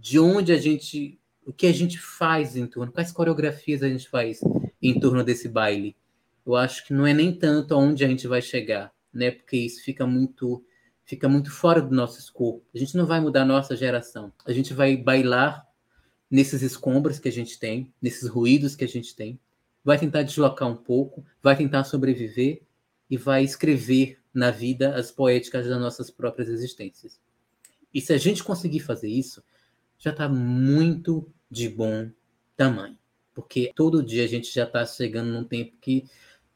de 0.00 0.18
onde 0.18 0.50
a 0.50 0.58
gente, 0.58 1.16
o 1.46 1.52
que 1.52 1.68
a 1.68 1.72
gente 1.72 1.96
faz 2.00 2.56
em 2.56 2.66
torno, 2.66 2.90
quais 2.90 3.12
coreografias 3.12 3.84
a 3.84 3.88
gente 3.88 4.08
faz 4.08 4.40
em 4.82 4.98
torno 4.98 5.22
desse 5.22 5.48
baile. 5.48 5.94
Eu 6.44 6.56
acho 6.56 6.84
que 6.84 6.92
não 6.92 7.06
é 7.06 7.14
nem 7.14 7.32
tanto 7.32 7.72
aonde 7.72 8.04
a 8.04 8.08
gente 8.08 8.26
vai 8.26 8.42
chegar, 8.42 8.92
né? 9.12 9.30
Porque 9.30 9.56
isso 9.56 9.82
fica 9.82 10.06
muito 10.06 10.64
fica 11.04 11.28
muito 11.28 11.50
fora 11.50 11.82
do 11.82 11.94
nosso 11.94 12.18
escopo. 12.18 12.64
A 12.74 12.78
gente 12.78 12.96
não 12.96 13.06
vai 13.06 13.20
mudar 13.20 13.42
a 13.42 13.46
nossa 13.46 13.76
geração. 13.76 14.32
A 14.46 14.52
gente 14.52 14.72
vai 14.72 14.96
bailar 14.96 15.66
nesses 16.30 16.62
escombros 16.62 17.18
que 17.18 17.28
a 17.28 17.32
gente 17.32 17.58
tem, 17.58 17.92
nesses 18.00 18.28
ruídos 18.28 18.74
que 18.74 18.84
a 18.84 18.88
gente 18.88 19.14
tem, 19.14 19.38
vai 19.84 19.98
tentar 19.98 20.22
deslocar 20.22 20.68
um 20.68 20.76
pouco, 20.76 21.24
vai 21.42 21.56
tentar 21.56 21.84
sobreviver 21.84 22.62
e 23.10 23.16
vai 23.16 23.44
escrever 23.44 24.18
na 24.32 24.50
vida 24.50 24.94
as 24.94 25.10
poéticas 25.10 25.66
das 25.66 25.78
nossas 25.78 26.10
próprias 26.10 26.48
existências. 26.48 27.20
E 27.92 28.00
se 28.00 28.12
a 28.12 28.18
gente 28.18 28.42
conseguir 28.42 28.80
fazer 28.80 29.08
isso, 29.08 29.42
já 29.98 30.10
está 30.10 30.28
muito 30.28 31.30
de 31.50 31.68
bom 31.68 32.10
tamanho. 32.56 32.96
Porque 33.34 33.72
todo 33.74 34.02
dia 34.02 34.24
a 34.24 34.26
gente 34.26 34.52
já 34.52 34.64
está 34.64 34.84
chegando 34.86 35.30
num 35.30 35.44
tempo 35.44 35.76
que 35.80 36.04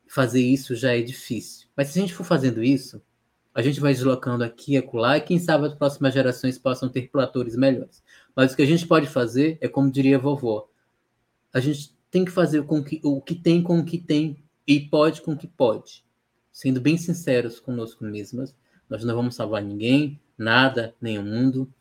fazer 0.06 0.40
isso 0.40 0.74
já 0.74 0.96
é 0.96 1.02
difícil. 1.02 1.68
Mas 1.76 1.88
se 1.88 1.98
a 1.98 2.02
gente 2.02 2.14
for 2.14 2.24
fazendo 2.24 2.62
isso, 2.62 3.02
a 3.54 3.62
gente 3.62 3.80
vai 3.80 3.92
deslocando 3.92 4.44
aqui 4.44 4.74
e 4.74 4.76
acolá, 4.76 5.16
e 5.16 5.22
quem 5.22 5.38
sabe 5.38 5.66
as 5.66 5.74
próximas 5.74 6.12
gerações 6.12 6.58
possam 6.58 6.88
ter 6.88 7.10
platores 7.10 7.56
melhores. 7.56 8.02
Mas 8.34 8.52
o 8.52 8.56
que 8.56 8.62
a 8.62 8.66
gente 8.66 8.86
pode 8.86 9.06
fazer 9.06 9.56
é, 9.60 9.68
como 9.68 9.90
diria 9.90 10.16
a 10.16 10.20
vovó, 10.20 10.68
a 11.52 11.60
gente 11.60 11.96
tem 12.10 12.24
que 12.24 12.30
fazer 12.30 12.64
com 12.64 12.84
que, 12.84 13.00
o 13.02 13.20
que 13.20 13.34
tem 13.34 13.62
com 13.62 13.78
o 13.78 13.84
que 13.84 13.98
tem 13.98 14.42
e 14.66 14.80
pode 14.80 15.22
com 15.22 15.32
o 15.32 15.36
que 15.36 15.46
pode. 15.46 16.04
Sendo 16.52 16.80
bem 16.80 16.96
sinceros 16.96 17.58
conosco 17.58 18.04
mesmas, 18.04 18.54
nós 18.88 19.04
não 19.04 19.14
vamos 19.14 19.34
salvar 19.34 19.62
ninguém, 19.62 20.20
nada, 20.36 20.94
nem 21.00 21.18
o 21.18 21.22
mundo, 21.22 21.72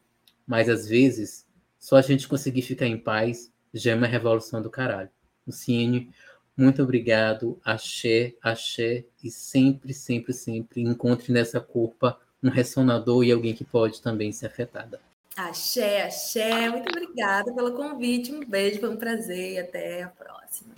mas 0.48 0.70
às 0.70 0.88
vezes 0.88 1.46
só 1.78 1.98
a 1.98 2.02
gente 2.02 2.28
conseguir 2.28 2.62
ficar 2.62 2.88
em 2.88 2.98
paz 2.98 3.52
já 3.74 3.92
é 3.92 3.96
uma 3.96 4.08
revolução 4.08 4.62
do 4.62 4.70
caralho. 4.70 5.10
Luciene, 5.46 6.10
muito 6.58 6.82
obrigado. 6.82 7.60
Axé, 7.64 8.34
axé. 8.42 9.06
E 9.24 9.30
sempre, 9.30 9.94
sempre, 9.94 10.34
sempre 10.34 10.82
encontre 10.82 11.32
nessa 11.32 11.60
culpa 11.60 12.20
um 12.42 12.50
ressonador 12.50 13.24
e 13.24 13.32
alguém 13.32 13.54
que 13.54 13.64
pode 13.64 14.02
também 14.02 14.32
ser 14.32 14.48
afetada. 14.48 15.00
Axé, 15.36 16.04
axé. 16.04 16.70
Muito 16.70 16.90
obrigada 16.90 17.54
pelo 17.54 17.74
convite. 17.74 18.32
Um 18.32 18.40
beijo, 18.40 18.80
foi 18.80 18.90
um 18.90 18.98
prazer 18.98 19.54
e 19.54 19.60
até 19.60 20.04
a 20.04 20.10
próxima. 20.10 20.74